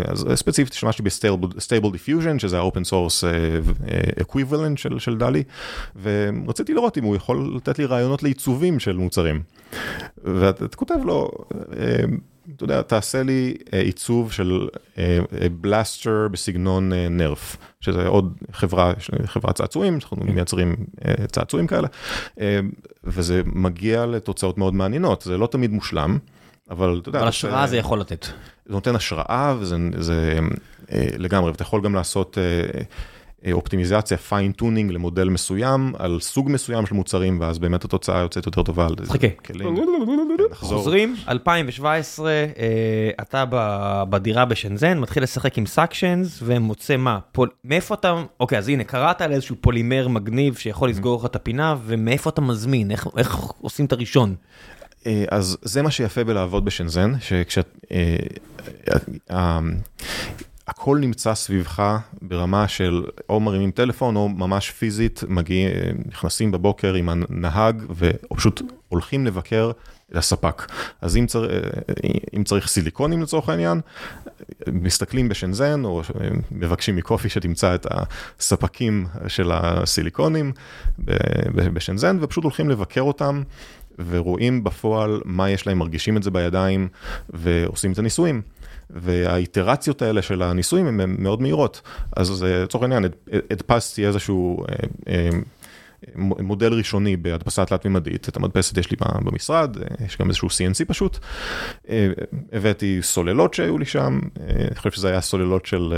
אז 0.08 0.28
ספציפית 0.36 0.74
השתמשתי 0.74 1.04
ב-Stable 1.04 1.86
Diffusion, 1.86 2.40
שזה 2.40 2.60
ה-open 2.60 2.90
source 2.90 3.24
equivalent 4.24 4.98
של 4.98 5.18
דלי, 5.18 5.44
ורציתי 6.02 6.74
לראות 6.74 6.98
אם 6.98 7.04
הוא 7.04 7.16
יכול 7.16 7.54
לתת 7.56 7.80
לי 7.80 7.86
רעיונות 7.86 8.24
לעיצובים 8.24 8.80
של 8.80 8.98
מוצרים. 8.98 9.42
ואתה 10.24 10.76
כותב 10.76 10.96
לו, 11.06 11.32
אתה 12.56 12.64
יודע, 12.64 12.82
תעשה 12.82 13.24
לי 13.24 13.54
אה, 13.74 13.80
עיצוב 13.80 14.32
של 14.32 14.68
blaster 15.62 16.28
בסגנון 16.32 16.94
נרף, 16.94 17.58
שזה 17.82 18.08
עוד 18.08 18.34
חברה, 18.52 18.94
חברה 19.26 19.54
צעצועים, 19.54 19.96
אנחנו 19.96 20.18
כן. 20.18 20.34
מייצרים 20.34 20.76
צעצועים 21.32 21.68
כאלה, 21.68 21.88
וזה 23.04 23.42
מגיע 23.46 24.06
לתוצאות 24.06 24.58
מאוד 24.58 24.74
מעניינות, 24.74 25.22
זה 25.22 25.38
לא 25.38 25.48
תמיד 25.48 25.72
מושלם. 25.72 26.18
אבל 26.70 27.00
אתה 27.02 27.10
יודע, 27.10 27.20
אבל 27.20 27.28
השראה 27.28 27.68
זה 27.68 27.78
יכול 27.78 28.00
לתת. 28.00 28.26
זה 28.66 28.74
נותן 28.74 28.96
השראה 28.96 29.56
וזה 29.60 29.76
זה, 29.98 30.40
לגמרי, 31.18 31.52
ואתה 31.52 31.64
יכול 31.64 31.82
גם 31.82 31.96
לעשות 31.96 32.38
אופטימיזציה, 33.54 34.18
fine-tuning 34.18 34.92
למודל 34.92 35.30
מסוים, 35.30 35.94
על 36.00 36.20
סוג 36.20 36.52
מסוים 36.52 36.86
של 36.86 36.96
מוצרים, 36.96 37.40
ואז 37.42 37.60
באמת 37.60 37.86
התוצאה 37.86 38.20
יוצאת 38.20 38.46
יותר 38.46 38.64
טובה 38.64 38.86
על 38.86 38.96
חכה. 39.06 39.28
כלים. 39.30 39.76
חוזרים, 40.52 41.16
2017, 41.28 42.32
אה, 42.32 42.46
אתה 43.22 43.44
בדירה 44.10 44.46
בשנזן, 44.46 45.00
מתחיל 45.00 45.24
לשחק 45.24 45.58
עם 45.58 45.66
suctions, 45.66 46.40
ומוצא 46.44 46.98
מה? 46.98 47.20
מאיפה 47.64 47.96
אתה, 47.96 48.24
אוקיי, 48.40 48.58
אז 48.58 48.70
הנה, 48.70 48.84
קראת 48.84 49.22
על 49.22 49.32
איזשהו 49.32 49.56
פולימר 49.62 50.08
מגניב 50.08 50.56
שיכול 50.56 50.90
לסגור 50.90 51.20
לך 51.20 51.26
את 51.26 51.36
הפינה, 51.36 51.76
ומאיפה 51.86 52.30
אתה 52.30 52.42
מזמין? 52.42 52.92
איך 52.92 53.36
עושים 53.62 53.86
את 53.86 53.92
הראשון? 53.92 54.36
אה, 55.06 55.26
אז 55.32 55.58
זה 55.62 55.82
מה 55.82 55.92
שיפה 55.92 56.24
בלעבוד 56.24 56.66
בשנזן, 56.66 57.14
שכשאת... 57.20 57.78
הכל 60.68 60.98
נמצא 60.98 61.36
סביבך 61.36 62.00
ברמה 62.22 62.68
של 62.68 63.06
או 63.30 63.40
מרימים 63.40 63.72
טלפון 63.72 64.16
או 64.16 64.30
ממש 64.30 64.72
פיזית 64.72 65.24
מגיעים, 65.28 65.72
נכנסים 66.06 66.52
בבוקר 66.52 66.94
עם 66.94 67.10
הנהג 67.10 67.84
ופשוט 67.98 68.62
הולכים 68.88 69.26
לבקר 69.26 69.72
את 70.12 70.16
הספק. 70.16 70.72
אז 71.02 71.18
אם, 71.18 71.26
צר, 71.26 71.48
אם 72.38 72.44
צריך 72.44 72.68
סיליקונים 72.68 73.22
לצורך 73.22 73.50
העניין, 73.50 73.82
מסתכלים 74.72 75.30
בשנזן 75.30 75.86
או 75.86 76.02
מבקשים 76.52 76.96
מקופי 76.96 77.30
שתמצא 77.30 77.76
את 77.76 77.88
הספקים 77.90 79.08
של 79.28 79.52
הסיליקונים 79.54 80.52
בשנזן 81.74 82.18
ופשוט 82.22 82.44
הולכים 82.44 82.70
לבקר 82.70 83.02
אותם. 83.02 83.44
ורואים 84.10 84.64
בפועל 84.64 85.22
מה 85.26 85.50
יש 85.50 85.68
להם, 85.68 85.78
מרגישים 85.78 86.18
את 86.18 86.24
זה 86.24 86.32
בידיים 86.32 86.88
ועושים 87.30 87.92
את 87.92 88.00
הניסויים. 88.00 88.42
והאיטרציות 88.90 90.02
האלה 90.02 90.22
של 90.22 90.42
הניסויים 90.42 90.88
הן 90.88 91.16
מאוד 91.20 91.42
מהירות. 91.42 91.82
אז 92.16 92.44
לצורך 92.44 92.82
העניין, 92.82 93.06
הדפסתי 93.52 94.08
איזשהו 94.08 94.66
אה, 94.70 94.76
אה, 95.08 95.30
מודל 96.18 96.74
ראשוני 96.74 97.18
בהדפסה 97.18 97.66
תלת-ממדית, 97.66 98.30
את 98.30 98.38
המדפסת 98.38 98.78
יש 98.78 98.92
לי 98.92 98.98
במשרד, 99.22 99.78
אה, 99.78 100.06
יש 100.06 100.18
גם 100.18 100.28
איזשהו 100.28 100.48
CNC 100.48 100.86
פשוט. 100.88 101.18
הבאתי 102.54 103.00
סוללות 103.02 103.54
שהיו 103.54 103.78
לי 103.78 103.86
שם, 103.86 104.20
אני 104.40 104.76
חושב 104.76 104.92
שזה 104.92 105.10
היה 105.10 105.22
סוללות 105.22 105.66
של 105.66 105.94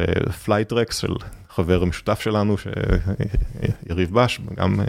פלייטרקס, 0.46 0.98
של 0.98 1.14
חבר 1.50 1.86
משותף 1.86 2.20
שלנו, 2.20 2.56
יריב 3.90 4.14
בש, 4.14 4.42
גם 4.56 4.80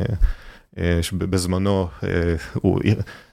שבזמנו 1.03 1.89
הוא 2.55 2.81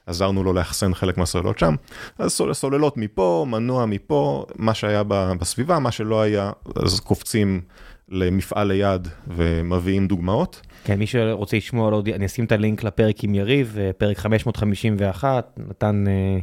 עזרנו 0.06 0.44
לו 0.44 0.52
לאחסן 0.52 0.94
חלק 0.94 1.18
מהסוללות 1.18 1.58
שם. 1.58 1.74
אז 2.18 2.40
סוללות 2.52 2.96
מפה, 2.96 3.46
מנוע 3.48 3.86
מפה, 3.86 4.46
מה 4.56 4.74
שהיה 4.74 5.02
בסביבה, 5.38 5.78
מה 5.78 5.90
שלא 5.90 6.22
היה, 6.22 6.50
אז 6.76 7.00
קופצים 7.00 7.60
למפעל 8.08 8.68
ליד 8.68 9.08
ומביאים 9.28 10.08
דוגמאות. 10.08 10.60
כן, 10.84 10.98
מי 10.98 11.06
שרוצה 11.06 11.56
לשמוע, 11.56 11.90
לא 11.90 12.02
אני 12.14 12.26
אשים 12.26 12.44
את 12.44 12.52
הלינק 12.52 12.84
לפרק 12.84 13.24
עם 13.24 13.34
יריב, 13.34 13.76
פרק 13.98 14.18
551, 14.18 15.58
נתן, 15.68 16.04
אה, 16.08 16.38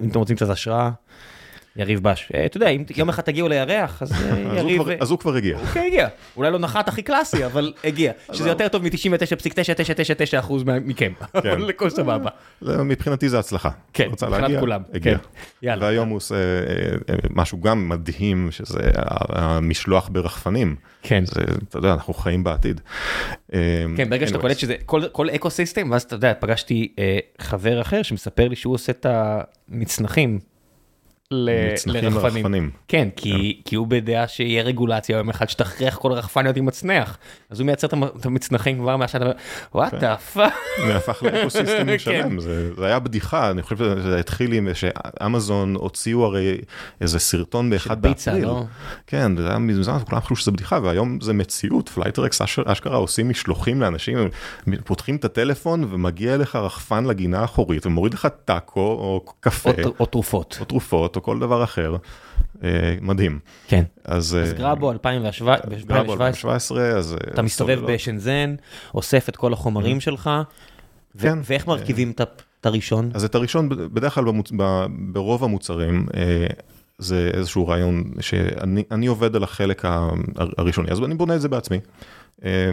אם 0.00 0.08
אתם 0.10 0.18
רוצים 0.18 0.36
קצת 0.36 0.48
השראה. 0.48 0.90
יריב 1.78 2.02
בש. 2.02 2.32
אה, 2.34 2.46
אתה 2.46 2.56
יודע, 2.56 2.68
אם 2.68 2.84
יום 2.96 3.08
אחד 3.08 3.22
תגיעו 3.22 3.48
לירח, 3.48 4.02
אז 4.02 4.12
אה, 4.12 4.38
יריב... 4.58 4.82
אז 5.00 5.10
הוא 5.10 5.18
כבר 5.18 5.34
הגיע. 5.34 5.58
אוקיי, 5.58 5.86
הגיע. 5.86 6.08
אולי 6.36 6.50
לא 6.50 6.58
נחת 6.58 6.88
הכי 6.88 7.02
קלאסי, 7.02 7.46
אבל 7.46 7.72
הגיע. 7.84 8.12
שזה 8.32 8.48
יותר 8.48 8.68
טוב 8.68 8.82
מ-99.999% 8.82 10.52
מכם. 10.66 11.12
כן. 11.42 11.50
אבל 11.50 11.64
לכל 11.64 11.90
סבבה. 11.90 12.30
מבחינתי 12.62 13.28
זה 13.28 13.38
הצלחה. 13.38 13.70
כן, 13.92 14.08
מבחינת 14.10 14.60
כולם. 14.60 14.82
הגיע. 14.94 15.18
כן. 15.62 15.78
והיום 15.80 16.08
הוא 16.08 16.16
עושה 16.16 16.34
אה, 16.34 17.14
משהו 17.30 17.60
גם 17.60 17.88
מדהים, 17.88 18.48
שזה 18.50 18.90
המשלוח 19.28 20.08
ברחפנים. 20.12 20.76
כן. 21.02 21.24
אתה 21.68 21.78
יודע, 21.78 21.92
אנחנו 21.92 22.14
חיים 22.14 22.44
בעתיד. 22.44 22.80
כן, 23.96 24.10
ברגע 24.10 24.26
שאתה 24.26 24.38
קולט 24.38 24.58
שזה 24.58 24.74
כל 25.12 25.30
ecosystem, 25.30 25.90
ואז 25.90 26.02
אתה 26.02 26.14
יודע, 26.14 26.32
פגשתי 26.40 26.94
חבר 27.40 27.80
אחר 27.80 28.02
שמספר 28.02 28.48
לי 28.48 28.56
שהוא 28.56 28.74
עושה 28.74 28.92
את 28.92 29.06
המצנחים. 29.08 30.38
לרחפנים. 31.32 32.70
כן, 32.88 33.08
כי, 33.16 33.60
כי 33.64 33.76
הוא 33.76 33.86
בדעה 33.86 34.28
שיהיה 34.28 34.62
רגולציה 34.62 35.16
יום 35.18 35.30
אחד 35.30 35.48
שתכריח 35.48 35.96
כל 35.96 36.12
רחפן 36.12 36.42
להיות 36.42 36.56
עם 36.56 36.66
מצנח. 36.66 37.18
אז 37.50 37.60
הוא 37.60 37.66
מייצר 37.66 37.86
את 37.86 38.26
המצנחים 38.26 38.78
כבר 38.78 38.96
מהשאלה, 38.96 39.32
what 39.74 39.94
the 39.94 40.16
fuck. 40.16 40.52
זה 40.86 40.96
הפך 40.96 41.22
ל 41.22 41.28
ecosystem 41.28 41.86
כן. 41.86 41.98
שלם, 41.98 42.40
זה, 42.40 42.74
זה 42.74 42.86
היה 42.86 42.98
בדיחה, 42.98 43.50
אני 43.50 43.62
חושב 43.62 43.76
שזה 43.76 44.18
התחיל 44.18 44.52
עם 44.52 44.68
שאמזון 44.74 45.74
הוציאו 45.74 46.24
הרי 46.24 46.58
איזה 47.00 47.18
סרטון 47.18 47.70
באחד 47.70 48.02
באפריל. 48.02 48.44
לא? 48.44 48.64
כן, 49.06 49.36
זה 49.36 49.48
היה 49.48 49.58
מזמן, 49.58 49.98
כולם 50.08 50.20
חשבו 50.20 50.36
שזה 50.36 50.50
בדיחה, 50.50 50.78
והיום 50.82 51.20
זה 51.20 51.32
מציאות, 51.32 51.88
פלייטרקס 51.88 52.42
אשכרה 52.66 52.96
עושים 52.96 53.28
משלוחים 53.28 53.80
לאנשים, 53.80 54.18
פותחים 54.84 55.16
את 55.16 55.24
הטלפון 55.24 55.84
ומגיע 55.90 56.36
לך 56.36 56.56
רחפן 56.56 57.04
לגינה 57.04 57.40
האחורית 57.40 57.86
ומוריד 57.86 58.14
לך 58.14 58.28
טאקו 58.44 58.80
או 58.80 59.24
קפה. 59.40 59.70
או, 59.84 59.92
או 60.00 60.06
תרופות. 60.06 60.56
או 60.60 60.64
תרופות. 60.64 61.17
או 61.18 61.22
כל 61.22 61.38
דבר 61.38 61.64
אחר. 61.64 61.96
אה, 62.64 62.96
מדהים. 63.00 63.38
כן. 63.68 63.84
אז 64.04 64.38
אז 64.42 64.52
גראבו 64.52 64.90
2017, 64.90 66.88
אז 66.88 67.16
אתה 67.32 67.42
מסתובב 67.42 67.80
בשנזן, 67.86 68.54
אוסף 68.94 69.28
את 69.28 69.36
כל 69.36 69.52
החומרים 69.52 70.00
שלך, 70.00 70.30
כן. 71.18 71.38
ואיך 71.44 71.66
מרכיבים 71.66 72.10
את 72.10 72.66
הראשון? 72.66 73.10
אז 73.14 73.24
את 73.24 73.34
הראשון 73.34 73.68
בדרך 73.68 74.14
כלל 74.14 74.24
ברוב 75.12 75.44
המוצרים. 75.44 76.06
אה, 76.16 76.46
זה 76.98 77.30
איזשהו 77.34 77.68
רעיון 77.68 78.04
שאני 78.20 79.06
עובד 79.06 79.36
על 79.36 79.42
החלק 79.42 79.84
הראשוני, 80.58 80.90
אז 80.90 81.00
אני 81.00 81.14
בונה 81.14 81.34
את 81.34 81.40
זה 81.40 81.48
בעצמי. 81.48 81.78
אה, 82.44 82.70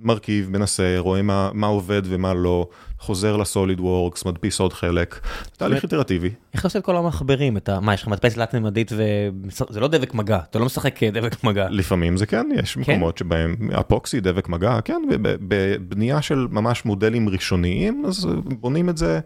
מרכיב, 0.00 0.50
מנסה, 0.50 0.94
רואה 0.98 1.22
מה, 1.22 1.50
מה 1.54 1.66
עובד 1.66 2.02
ומה 2.04 2.34
לא, 2.34 2.68
חוזר 2.98 3.36
לסוליד 3.36 3.80
וורקס, 3.80 4.24
מדפיס 4.24 4.60
עוד 4.60 4.72
חלק, 4.72 5.20
תהליך 5.56 5.82
איטרטיבי. 5.82 6.30
איך 6.52 6.60
אתה 6.60 6.68
עושה 6.68 6.78
את 6.78 6.84
כל 6.84 6.96
המחברים? 6.96 7.56
אתה, 7.56 7.80
מה, 7.80 7.94
יש 7.94 8.02
לך 8.02 8.08
מדפסת 8.08 8.34
תלת-ממדית 8.34 8.92
וזה 8.92 9.80
לא 9.80 9.88
דבק 9.88 10.14
מגע, 10.14 10.38
אתה 10.50 10.58
לא 10.58 10.66
משחק 10.66 11.04
דבק 11.04 11.44
מגע. 11.44 11.66
לפעמים 11.70 12.16
זה 12.16 12.26
כן, 12.26 12.46
יש 12.54 12.74
כן? 12.74 12.80
מקומות 12.80 13.18
שבהם 13.18 13.56
אפוקסי, 13.80 14.20
דבק 14.20 14.48
מגע, 14.48 14.80
כן, 14.80 15.02
ובבנייה 15.10 16.22
של 16.22 16.46
ממש 16.50 16.84
מודלים 16.84 17.28
ראשוניים, 17.28 18.04
אז 18.06 18.28
בונים 18.60 18.88
את 18.88 18.96
זה 18.96 19.20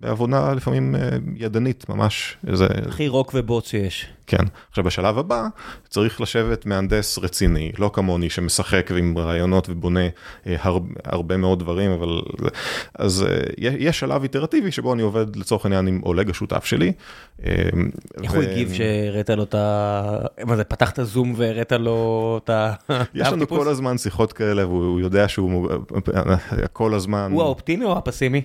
בעבודה 0.00 0.52
לפעמים 0.52 0.94
אה, 0.94 1.00
ידנית, 1.36 1.88
ממש 1.88 2.36
איזה... 2.46 2.66
הכי 2.88 3.08
רוק 3.08 3.30
ובוץ 3.34 3.68
שיש. 3.68 4.06
כן. 4.26 4.44
עכשיו 4.70 4.84
בשלב 4.84 5.18
הבא 5.18 5.46
צריך 5.88 6.20
לשבת 6.20 6.66
מהנדס 6.66 7.18
רציני, 7.18 7.72
לא 7.78 7.90
כמוני 7.92 8.30
שמשחק 8.30 8.90
ועם 8.94 9.18
רעיונות 9.18 9.68
ובונה 9.70 10.00
אה, 10.46 10.56
הרבה, 10.60 10.94
הרבה 11.04 11.36
מאוד 11.36 11.58
דברים, 11.58 11.90
אבל... 11.90 12.20
אז 12.94 13.26
אה, 13.28 13.42
יש 13.58 13.98
שלב 13.98 14.22
איטרטיבי 14.22 14.72
שבו 14.72 14.94
אני 14.94 15.02
עובד 15.02 15.36
לצורך 15.36 15.64
העניין 15.64 15.86
עם 15.86 16.00
אולג 16.02 16.30
השותף 16.30 16.64
שלי. 16.64 16.92
איך 18.22 18.32
ו... 18.32 18.36
הוא 18.36 18.42
הגיב 18.42 18.72
שהראית 18.72 19.30
לו 19.30 19.42
את 19.42 19.54
ה... 19.54 20.18
מה 20.44 20.56
זה, 20.56 20.64
פתחת 20.64 21.00
זום 21.02 21.34
והראית 21.36 21.72
לו 21.72 22.40
את 22.44 22.50
ה... 22.50 22.74
יש 23.14 23.28
לנו 23.28 23.48
כל 23.48 23.68
הזמן 23.68 23.98
שיחות 23.98 24.32
כאלה 24.32 24.66
והוא 24.66 25.00
יודע 25.00 25.28
שהוא 25.28 25.68
כל 26.72 26.94
הזמן... 26.94 27.30
הוא 27.32 27.42
האופטימי 27.42 27.84
או 27.84 27.98
הפסימי? 27.98 28.42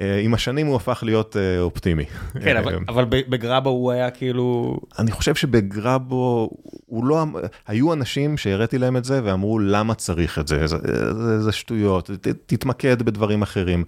אה, 0.00 0.20
עם 0.20 0.34
השנים 0.34 0.66
הוא 0.66 0.76
הפך 0.76 1.02
להיות 1.06 1.36
אה, 1.36 1.60
אופטימי. 1.60 2.04
כן, 2.44 2.56
אבל, 2.56 2.74
אה, 2.74 2.78
אבל 2.88 3.04
בגרבו 3.08 3.70
הוא 3.70 3.90
היה 3.90 4.10
כאילו... 4.10 4.76
אני 4.98 5.10
חושב 5.10 5.34
שבגרבו 5.34 6.50
הוא 6.86 7.04
לא... 7.04 7.22
אמ- 7.22 7.34
היו 7.66 7.92
אנשים 7.92 8.36
שהראיתי 8.36 8.78
להם 8.78 8.96
את 8.96 9.04
זה 9.04 9.20
ואמרו 9.24 9.58
למה 9.58 9.94
צריך 9.94 10.38
את 10.38 10.48
זה, 10.48 10.66
זה, 10.66 10.76
זה, 11.12 11.40
זה 11.40 11.52
שטויות, 11.52 12.10
ת, 12.20 12.28
תתמקד 12.46 13.02
בדברים 13.02 13.42
אחרים. 13.42 13.84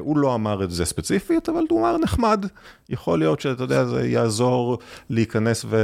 הוא 0.00 0.18
לא 0.18 0.34
אמר 0.34 0.64
את 0.64 0.70
זה 0.70 0.84
ספציפית, 0.84 1.48
אבל 1.48 1.60
הוא 1.70 1.80
אמר 1.80 1.98
נחמד. 1.98 2.46
יכול 2.88 3.18
להיות 3.18 3.40
שאתה 3.40 3.62
יודע, 3.64 3.84
זה 3.84 4.08
יעזור 4.08 4.78
להיכנס 5.10 5.64
ו, 5.68 5.76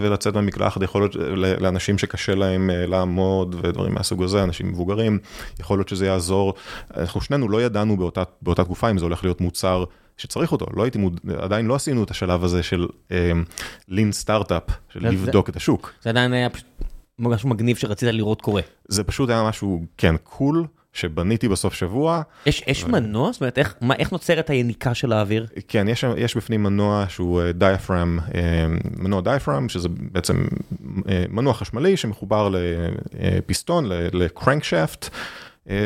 ולצאת 0.00 0.34
מהמקלחת, 0.34 0.82
יכול 0.82 1.02
להיות 1.02 1.16
לאנשים 1.60 1.98
שקשה 1.98 2.34
להם 2.34 2.70
לעמוד 2.72 3.56
ודברים 3.62 3.94
מהסוג 3.94 4.22
הזה, 4.22 4.42
אנשים 4.42 4.68
מבוגרים, 4.68 5.18
יכול 5.60 5.78
להיות 5.78 5.88
שזה 5.88 6.06
יעזור. 6.06 6.54
אנחנו 6.96 7.20
שנינו 7.20 7.48
לא 7.48 7.62
ידענו 7.62 7.96
באותה, 7.96 8.22
באותה 8.42 8.64
תקופה 8.64 8.90
אם 8.90 8.98
זה 8.98 9.04
הולך 9.04 9.23
להיות 9.24 9.40
מוצר 9.40 9.84
שצריך 10.16 10.52
אותו, 10.52 10.66
לא 10.76 10.82
הייתי 10.82 10.98
מוד... 10.98 11.20
עדיין 11.38 11.66
לא 11.66 11.74
עשינו 11.74 12.04
את 12.04 12.10
השלב 12.10 12.44
הזה 12.44 12.62
של 12.62 12.86
לין 13.88 14.08
um, 14.08 14.12
סטארט-אפ, 14.12 14.62
של 14.88 15.00
זה, 15.00 15.08
לבדוק 15.08 15.46
זה, 15.46 15.50
את 15.50 15.56
השוק. 15.56 15.92
זה 16.02 16.10
עדיין 16.10 16.32
היה 16.32 16.50
פשוט 16.50 16.66
משהו 17.18 17.48
מגניב 17.48 17.76
שרצית 17.76 18.08
לראות 18.08 18.42
קורה. 18.42 18.62
זה 18.88 19.04
פשוט 19.04 19.30
היה 19.30 19.48
משהו, 19.48 19.84
כן, 19.98 20.14
cool, 20.22 20.66
שבניתי 20.92 21.48
בסוף 21.48 21.74
שבוע. 21.74 22.22
יש, 22.46 22.62
יש 22.66 22.84
מנוע? 22.84 23.32
זאת 23.32 23.40
אומרת, 23.40 23.58
איך, 23.58 23.74
מה, 23.80 23.94
איך 23.94 24.12
נוצרת 24.12 24.50
היניקה 24.50 24.94
של 24.94 25.12
האוויר? 25.12 25.46
כן, 25.68 25.88
יש, 25.88 26.04
יש 26.16 26.36
בפנים 26.36 26.62
מנוע 26.62 27.04
שהוא 27.08 27.42
diaphragm, 27.54 28.18
מנוע 28.96 29.20
diaphragm, 29.20 29.68
שזה 29.68 29.88
בעצם 29.88 30.44
מנוע 31.28 31.54
חשמלי 31.54 31.96
שמחובר 31.96 32.48
לפיסטון, 33.12 33.84
ל 33.88 33.98
crankshaft. 33.98 35.08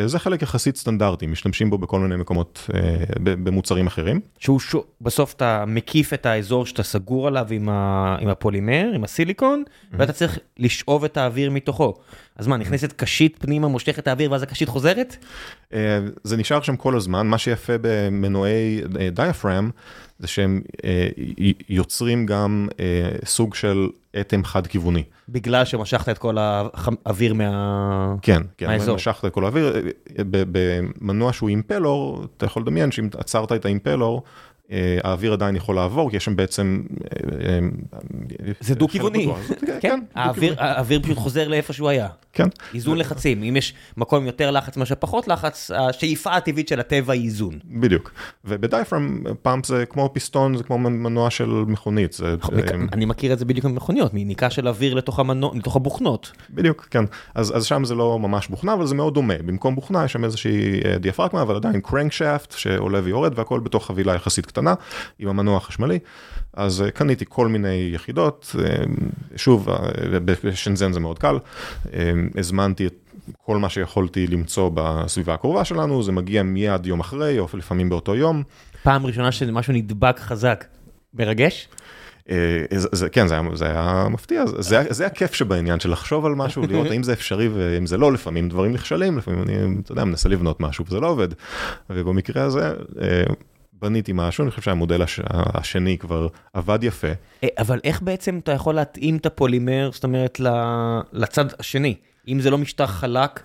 זה 0.06 0.18
חלק 0.18 0.42
יחסית 0.42 0.76
סטנדרטי, 0.76 1.26
משתמשים 1.26 1.70
בו 1.70 1.78
בכל 1.78 2.00
מיני 2.00 2.16
מקומות 2.16 2.70
במוצרים 3.22 3.86
אחרים. 3.86 4.20
שהוא 4.38 4.60
ש... 4.60 4.76
בסוף 5.00 5.34
אתה 5.34 5.64
מקיף 5.66 6.12
את 6.12 6.26
האזור 6.26 6.66
שאתה 6.66 6.82
סגור 6.82 7.26
עליו 7.26 7.46
עם, 7.50 7.68
ה... 7.68 8.16
עם 8.20 8.28
הפולימר, 8.28 8.90
עם 8.94 9.04
הסיליקון, 9.04 9.62
mm-hmm. 9.66 9.94
ואתה 9.98 10.12
צריך 10.12 10.38
לשאוב 10.58 11.04
את 11.04 11.16
האוויר 11.16 11.50
מתוכו. 11.50 11.94
אז 12.36 12.46
מה, 12.46 12.56
נכנסת 12.56 12.92
קשית 12.92 13.36
פנימה, 13.40 13.68
מושכת 13.68 13.98
את 13.98 14.08
האוויר 14.08 14.32
ואז 14.32 14.42
הקשית 14.42 14.68
חוזרת? 14.68 15.16
זה 16.24 16.36
נשאר 16.36 16.60
שם 16.60 16.76
כל 16.76 16.96
הזמן, 16.96 17.26
מה 17.26 17.38
שיפה 17.38 17.72
במנועי 17.80 18.80
דיאפרם 19.12 19.70
זה 20.18 20.26
שהם 20.26 20.60
יוצרים 21.68 22.26
גם 22.26 22.68
סוג 23.24 23.54
של 23.54 23.88
אטם 24.20 24.44
חד 24.44 24.66
כיווני. 24.66 25.02
בגלל 25.28 25.64
שמשכת 25.64 26.08
את 26.08 26.18
כל 26.18 26.36
האוויר 26.38 27.34
מה... 27.34 28.14
כן, 28.22 28.42
כן, 28.58 28.78
משכת 28.94 29.24
את 29.24 29.32
כל 29.32 29.44
האוויר, 29.44 29.74
במנוע 30.30 31.32
שהוא 31.32 31.48
אימפלור, 31.48 32.24
אתה 32.36 32.46
יכול 32.46 32.62
לדמיין 32.62 32.90
שאם 32.90 33.08
עצרת 33.18 33.52
את 33.52 33.64
האימפלור, 33.64 34.22
האוויר 35.04 35.32
עדיין 35.32 35.56
יכול 35.56 35.74
לעבור, 35.74 36.10
כי 36.10 36.16
יש 36.16 36.24
שם 36.24 36.36
בעצם... 36.36 36.82
זה 38.60 38.74
דו-כיווני, 38.74 39.28
כן, 39.80 40.00
האוויר 40.14 41.02
פשוט 41.02 41.16
חוזר 41.16 41.48
לאיפה 41.48 41.72
שהוא 41.72 41.88
היה. 41.88 42.08
כן. 42.32 42.48
איזון 42.74 42.98
לחצים, 42.98 43.42
אם 43.42 43.56
יש 43.56 43.74
מקום 43.96 44.26
יותר 44.26 44.50
לחץ 44.50 44.76
מאשר 44.76 44.94
פחות 44.98 45.28
לחץ, 45.28 45.70
השאיפה 45.74 46.36
הטבעית 46.36 46.68
של 46.68 46.80
הטבע 46.80 47.12
היא 47.12 47.24
איזון. 47.24 47.58
בדיוק, 47.64 48.10
ובדייפרם 48.44 49.22
פאמפ 49.42 49.66
זה 49.66 49.86
כמו 49.86 50.10
פיסטון, 50.12 50.56
זה 50.56 50.64
כמו 50.64 50.78
מנוע 50.78 51.30
של 51.30 51.46
מכונית. 51.46 52.16
אני 52.92 53.04
מכיר 53.04 53.32
את 53.32 53.38
זה 53.38 53.44
בדיוק 53.44 53.66
במכוניות, 53.66 54.14
מיניקה 54.14 54.50
של 54.50 54.68
אוויר 54.68 54.94
לתוך 54.94 55.18
הבוכנות. 55.76 56.32
בדיוק, 56.50 56.88
כן, 56.90 57.04
אז 57.34 57.64
שם 57.64 57.84
זה 57.84 57.94
לא 57.94 58.18
ממש 58.18 58.48
בוכנה, 58.48 58.74
אבל 58.74 58.86
זה 58.86 58.94
מאוד 58.94 59.14
דומה, 59.14 59.34
במקום 59.46 59.74
בוכנה 59.74 60.04
יש 60.04 60.12
שם 60.12 60.24
איזושהי 60.24 60.80
דיאפרגמה, 61.00 61.42
אבל 61.42 61.56
עדיין 61.56 61.80
crankshaft 61.80 62.54
שעולה 62.58 63.00
ויורד, 63.04 63.38
והכל 63.38 63.60
בתוך 63.60 63.86
חבילה 63.86 64.14
יחסית 64.14 64.46
קטנה, 64.46 64.57
עם 65.18 65.28
המנוע 65.28 65.56
החשמלי. 65.56 65.98
אז 66.52 66.84
קניתי 66.94 67.24
כל 67.28 67.48
מיני 67.48 67.90
יחידות, 67.94 68.56
שוב, 69.36 69.68
בשנזן 70.24 70.92
זה 70.92 71.00
מאוד 71.00 71.18
קל, 71.18 71.38
הזמנתי 72.38 72.86
את 72.86 72.94
כל 73.44 73.58
מה 73.58 73.68
שיכולתי 73.68 74.26
למצוא 74.26 74.70
בסביבה 74.74 75.34
הקרובה 75.34 75.64
שלנו, 75.64 76.02
זה 76.02 76.12
מגיע 76.12 76.42
מיד 76.42 76.86
יום 76.86 77.00
אחרי, 77.00 77.38
או 77.38 77.48
לפעמים 77.54 77.88
באותו 77.88 78.16
יום. 78.16 78.42
פעם 78.82 79.06
ראשונה 79.06 79.32
שמשהו 79.32 79.72
נדבק 79.72 80.18
חזק, 80.18 80.64
מרגש? 81.14 81.68
זה, 82.76 83.08
כן, 83.08 83.26
זה 83.26 83.34
היה, 83.34 83.42
זה 83.54 83.64
היה 83.64 84.06
מפתיע, 84.10 84.46
זה, 84.46 84.84
זה 84.90 85.06
הכיף 85.06 85.34
שבעניין 85.34 85.80
של 85.80 85.90
לחשוב 85.90 86.26
על 86.26 86.34
משהו, 86.34 86.62
לראות 86.66 86.86
האם 86.90 87.02
זה 87.02 87.12
אפשרי 87.12 87.48
ואם 87.48 87.86
זה 87.86 87.96
לא, 87.96 88.12
לפעמים 88.12 88.48
דברים 88.48 88.72
נכשלים, 88.72 89.18
לפעמים 89.18 89.42
אני, 89.42 89.80
אתה 89.80 89.92
יודע, 89.92 90.04
מנסה 90.04 90.28
לבנות 90.28 90.60
משהו 90.60 90.84
וזה 90.88 91.00
לא 91.00 91.06
עובד. 91.06 91.28
ובמקרה 91.90 92.42
הזה, 92.42 92.72
בניתי 93.82 94.12
משהו, 94.14 94.42
אני 94.42 94.50
חושב 94.50 94.62
שהמודל 94.62 95.02
הש... 95.02 95.20
השני 95.30 95.98
כבר 95.98 96.28
עבד 96.52 96.78
יפה. 96.84 97.08
אבל 97.58 97.80
איך 97.84 98.02
בעצם 98.02 98.38
אתה 98.38 98.52
יכול 98.52 98.74
להתאים 98.74 99.16
את 99.16 99.26
הפולימר, 99.26 99.90
זאת 99.92 100.04
אומרת, 100.04 100.40
לצד 101.12 101.44
השני? 101.58 101.94
אם 102.28 102.40
זה 102.40 102.50
לא 102.50 102.58
משטח 102.58 102.90
חלק, 102.90 103.42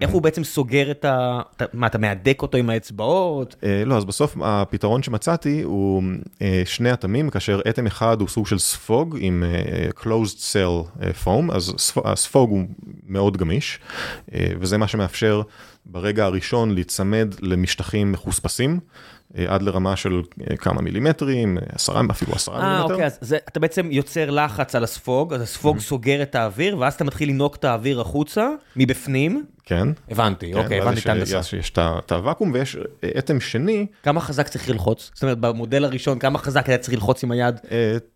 איך 0.00 0.10
הוא 0.10 0.22
בעצם 0.22 0.44
סוגר 0.44 0.90
את 0.90 1.04
ה... 1.04 1.40
מה, 1.72 1.86
אתה 1.86 1.98
מהדק 1.98 2.42
אותו 2.42 2.58
עם 2.58 2.70
האצבעות? 2.70 3.56
לא, 3.86 3.96
אז 3.96 4.04
בסוף 4.04 4.36
הפתרון 4.42 5.02
שמצאתי 5.02 5.62
הוא 5.62 6.02
שני 6.64 6.92
אטמים, 6.92 7.30
כאשר 7.30 7.60
אטם 7.68 7.86
אחד 7.86 8.20
הוא 8.20 8.28
סוג 8.28 8.46
של 8.46 8.58
ספוג 8.58 9.16
עם 9.20 9.44
closed 10.00 10.52
cell 10.52 11.02
foam, 11.24 11.54
אז 11.54 11.74
הספוג 12.04 12.50
הוא 12.50 12.64
מאוד 13.06 13.36
גמיש, 13.36 13.78
וזה 14.34 14.78
מה 14.78 14.88
שמאפשר 14.88 15.42
ברגע 15.86 16.24
הראשון 16.24 16.74
להיצמד 16.74 17.34
למשטחים 17.40 18.12
מחוספסים. 18.12 18.80
עד 19.34 19.62
לרמה 19.62 19.96
של 19.96 20.22
כמה 20.58 20.82
מילימטרים, 20.82 21.58
עשרה, 21.72 22.02
אפילו 22.10 22.32
עשרה 22.32 22.54
מילימטר. 22.54 22.88
אה, 22.88 22.92
אוקיי, 22.92 23.06
אז 23.06 23.18
זה, 23.20 23.38
אתה 23.48 23.60
בעצם 23.60 23.88
יוצר 23.92 24.30
לחץ 24.30 24.74
על 24.74 24.84
הספוג, 24.84 25.34
אז 25.34 25.40
הספוג 25.40 25.76
mm-hmm. 25.76 25.80
סוגר 25.80 26.22
את 26.22 26.34
האוויר, 26.34 26.78
ואז 26.78 26.94
אתה 26.94 27.04
מתחיל 27.04 27.28
לנוק 27.28 27.56
את 27.56 27.64
האוויר 27.64 28.00
החוצה, 28.00 28.48
מבפנים. 28.76 29.44
כן. 29.68 29.88
הבנתי, 30.10 30.52
כן, 30.52 30.58
אוקיי, 30.58 30.80
הבנתי 30.80 31.00
את 31.00 31.06
ההנדסה. 31.06 31.38
יש, 31.38 31.52
יש 31.52 31.72
את 31.78 32.12
הוואקום 32.12 32.50
ויש 32.54 32.76
אטם 33.18 33.40
שני. 33.40 33.86
כמה 34.02 34.20
חזק 34.20 34.48
צריך 34.48 34.68
ללחוץ? 34.68 35.10
זאת 35.14 35.22
אומרת, 35.22 35.38
במודל 35.38 35.84
הראשון, 35.84 36.18
כמה 36.18 36.38
חזק 36.38 36.68
היה 36.68 36.78
צריך 36.78 36.94
ללחוץ 36.94 37.24
עם 37.24 37.30
היד? 37.30 37.60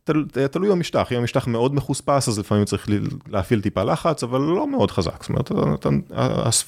תל, 0.04 0.24
תלוי 0.50 0.70
במשטח, 0.70 1.12
אם 1.12 1.16
המשטח 1.16 1.46
מאוד 1.46 1.74
מחוספס, 1.74 2.28
אז 2.28 2.38
לפעמים 2.38 2.64
צריך 2.64 2.88
להפעיל 3.28 3.60
טיפה 3.60 3.82
לחץ, 3.82 4.22
אבל 4.22 4.40
לא 4.40 4.66
מאוד 4.66 4.90
חזק. 4.90 5.24
זאת 5.24 5.50
אומרת, 5.50 5.86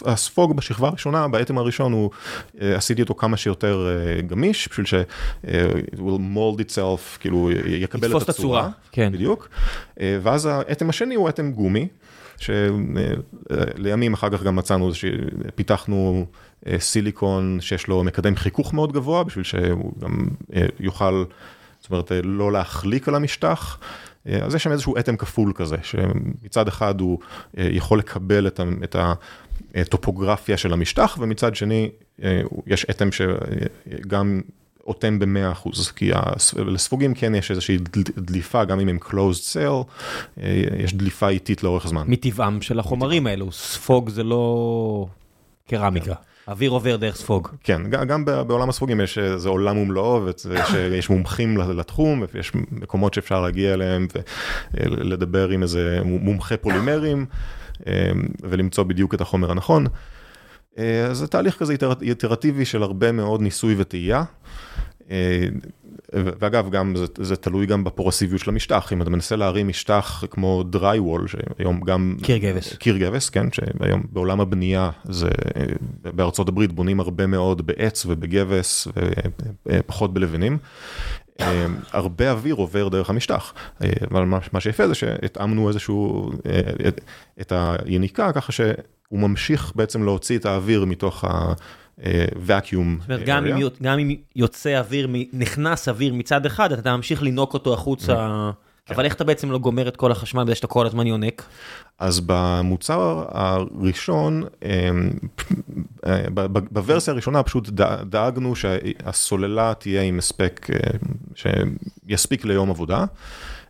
הספוג 0.07 0.57
בשכבה 0.57 0.89
הראשונה, 0.89 1.29
באטם 1.29 1.59
הראשון, 1.59 1.93
הוא, 1.93 2.11
עשיתי 2.61 3.03
אותו 3.03 3.15
כמה 3.15 3.37
שיותר 3.37 3.89
גמיש, 4.27 4.69
בשביל 4.69 4.87
ש- 4.87 4.95
it 5.45 5.47
will 5.99 6.21
mold 6.37 6.61
itself, 6.61 7.19
כאילו, 7.21 7.51
יקבל 7.67 8.17
את 8.17 8.29
הצורה. 8.29 8.69
כן. 8.93 9.13
בדיוק. 9.13 9.49
ואז 10.01 10.47
האטם 10.47 10.89
השני 10.91 11.15
הוא 11.15 11.29
אטם 11.29 11.53
גומי. 11.53 11.89
שלימים 12.43 14.13
אחר 14.13 14.31
כך 14.31 14.43
גם 14.43 14.57
מצאנו 14.57 14.91
שפיתחנו 14.95 16.27
סיליקון 16.79 17.59
שיש 17.61 17.87
לו 17.87 18.05
מקדם 18.05 18.37
חיכוך 18.37 18.75
מאוד 18.75 18.93
גבוה 18.93 19.25
בשביל 19.25 19.45
שהוא 19.45 19.93
גם 19.99 20.27
יוכל, 20.81 21.25
זאת 21.81 21.91
אומרת, 21.91 22.13
לא 22.25 22.53
להחליק 22.53 23.09
על 23.09 23.15
המשטח. 23.15 23.79
אז 24.43 24.55
יש 24.55 24.63
שם 24.63 24.73
איזשהו 24.73 24.99
אטם 24.99 25.17
כפול 25.17 25.53
כזה, 25.55 25.77
שמצד 25.83 26.69
אחד 26.69 27.01
הוא 27.01 27.19
יכול 27.57 27.99
לקבל 27.99 28.47
את 28.47 28.97
הטופוגרפיה 29.75 30.57
של 30.57 30.73
המשטח, 30.73 31.19
ומצד 31.21 31.55
שני 31.55 31.91
יש 32.67 32.85
אטם 32.85 33.09
שגם 33.13 34.41
אוטם 34.87 35.19
ב-100%, 35.19 35.69
כי 35.97 36.11
לספוגים 36.67 37.15
כן 37.15 37.35
יש 37.35 37.51
איזושהי 37.51 37.79
דליפה, 38.19 38.65
גם 38.65 38.81
אם 38.81 38.89
הם 38.89 38.99
closed 39.03 39.55
cell, 39.55 40.43
יש 40.79 40.95
דליפה 40.95 41.29
איטית 41.29 41.63
לאורך 41.63 41.87
זמן. 41.87 42.05
מטבעם 42.07 42.63
של 42.63 42.79
החומרים 42.79 43.27
האלו, 43.27 43.53
ספוג 43.53 44.11
זה 44.11 44.23
לא 44.23 45.07
קרמיקה. 45.69 46.15
אוויר 46.49 46.71
עובר 46.71 46.97
דרך 46.97 47.17
ספוג. 47.17 47.49
כן, 47.65 47.91
גם 47.91 48.25
בעולם 48.25 48.69
הספוגים 48.69 49.01
יש 49.01 49.19
איזה 49.19 49.49
עולם 49.49 49.79
ומלואו, 49.79 50.27
ויש 50.75 51.11
מומחים 51.11 51.59
לתחום, 51.59 52.25
ויש 52.35 52.53
מקומות 52.55 53.15
שאפשר 53.15 53.41
להגיע 53.41 53.75
אליהם 53.75 54.07
ולדבר 54.75 55.49
עם 55.49 55.63
איזה 55.63 56.01
מומחה 56.05 56.57
פולימרים, 56.57 57.27
ולמצוא 58.41 58.85
בדיוק 58.85 59.15
את 59.15 59.21
החומר 59.21 59.51
הנכון. 59.51 59.87
אז 60.77 61.19
זה 61.19 61.27
תהליך 61.27 61.59
כזה 61.59 61.75
איטרטיבי 62.03 62.65
של 62.65 62.83
הרבה 62.83 63.13
מאוד 63.13 63.41
ניסוי 63.41 63.75
וטעייה. 63.79 64.25
ואגב, 66.13 66.71
גם 66.71 66.97
זה, 66.97 67.07
זה 67.17 67.37
תלוי 67.37 67.67
גם 67.67 67.85
בפורסיביות 67.85 68.41
של 68.41 68.51
המשטח, 68.51 68.93
אם 68.93 69.03
אתה 69.03 69.11
מנסה 69.11 69.37
להרים 69.37 69.69
משטח 69.69 70.25
כמו 70.31 70.65
dry 70.73 70.99
wall, 70.99 71.27
שהיום 71.27 71.81
גם... 71.81 72.17
קיר 72.23 72.37
גבס. 72.37 72.75
קיר 72.77 72.97
גבס, 72.97 73.31
כן, 73.31 73.47
שהיום 73.53 74.03
בעולם 74.13 74.41
הבנייה, 74.41 74.91
זה 75.05 75.29
בארצות 76.05 76.49
הברית 76.49 76.73
בונים 76.73 77.01
הרבה 77.01 77.27
מאוד 77.27 77.67
בעץ 77.67 78.07
ובגבס 78.07 78.89
ופחות 79.67 80.15
בלבנים. 80.15 80.59
הרבה 81.93 82.31
אוויר 82.31 82.55
עובר 82.55 82.89
דרך 82.89 83.11
המשטח, 83.11 83.55
אבל 84.11 84.25
מה 84.53 84.61
שיפה 84.61 84.89
זה 84.89 84.95
שהתאמנו 84.95 85.69
איזשהו, 85.69 86.33
את 87.41 87.53
היניקה 87.55 88.33
ככה 88.33 88.53
שהוא 88.53 88.73
ממשיך 89.13 89.73
בעצם 89.75 90.05
להוציא 90.05 90.39
את 90.39 90.47
האוויר 90.47 90.85
מתוך 90.85 91.25
ה... 91.25 91.53
ואקיום. 92.37 92.99
זאת 93.01 93.11
אומרת, 93.11 93.27
גם 93.83 93.99
אם 93.99 94.15
יוצא 94.37 94.79
אוויר, 94.79 95.09
נכנס 95.33 95.89
אוויר 95.89 96.15
מצד 96.15 96.47
אחד, 96.47 96.73
אתה 96.73 96.97
ממשיך 96.97 97.23
לנוק 97.23 97.55
אותו 97.55 97.75
החוצה. 97.75 98.51
אבל 98.91 99.05
איך 99.05 99.15
אתה 99.15 99.25
בעצם 99.25 99.51
לא 99.51 99.59
גומר 99.59 99.89
את 99.89 99.97
כל 99.97 100.13
החשמל 100.13 100.45
בזה 100.45 100.55
שאתה 100.55 100.67
כל 100.67 100.87
הזמן 100.87 101.07
יונק? 101.07 101.45
אז 101.99 102.21
במוצר 102.27 103.25
הראשון, 103.29 104.45
בוורסיה 106.71 107.13
הראשונה 107.13 107.43
פשוט 107.43 107.69
דאגנו 108.05 108.57
שהסוללה 108.57 109.73
תהיה 109.79 110.03
עם 110.03 110.19
הספק 110.19 110.67
שיספיק 111.35 112.45
ליום 112.45 112.71
עבודה. 112.71 113.05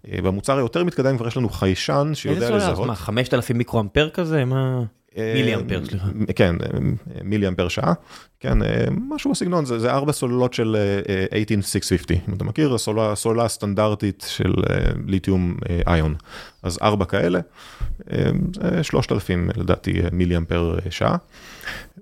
במוצר 0.09 0.57
היותר 0.57 0.85
מתקדם 0.85 1.17
כבר 1.17 1.29
יש 1.29 1.37
לנו 1.37 1.49
חיישן 1.49 2.11
שיודע 2.15 2.39
לזהות. 2.39 2.63
איזה 2.63 2.75
סוללה? 2.75 2.89
מה, 2.89 2.95
5,000 2.95 3.59
מיקרו-אמפר 3.59 4.09
כזה? 4.11 4.45
מה... 4.45 4.83
מילי 5.17 5.55
אמפר, 5.55 5.85
סליחה. 5.85 6.07
כן, 6.37 6.57
מילי 7.25 7.49
אמפר 7.49 7.69
שעה, 7.69 7.93
כן, 8.41 8.59
משהו 9.09 9.31
בסגנון, 9.31 9.65
זה 9.65 9.93
ארבע 9.93 10.13
סוללות 10.13 10.55
של 10.55 10.77
18650, 11.33 12.19
אם 12.29 12.35
אתה 12.35 12.45
מכיר, 12.45 12.77
סוללה 13.15 13.49
סטנדרטית 13.49 14.25
של 14.29 14.53
ליתיום 15.07 15.57
איון. 15.87 16.15
אז 16.63 16.79
ארבע 16.83 17.05
כאלה, 17.05 17.41
זה 18.55 18.83
3,000 18.83 19.51
לדעתי 19.57 20.03
מיליאמפר 20.13 20.79
שעה. 20.91 21.17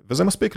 וזה 0.09 0.23
מספיק 0.23 0.55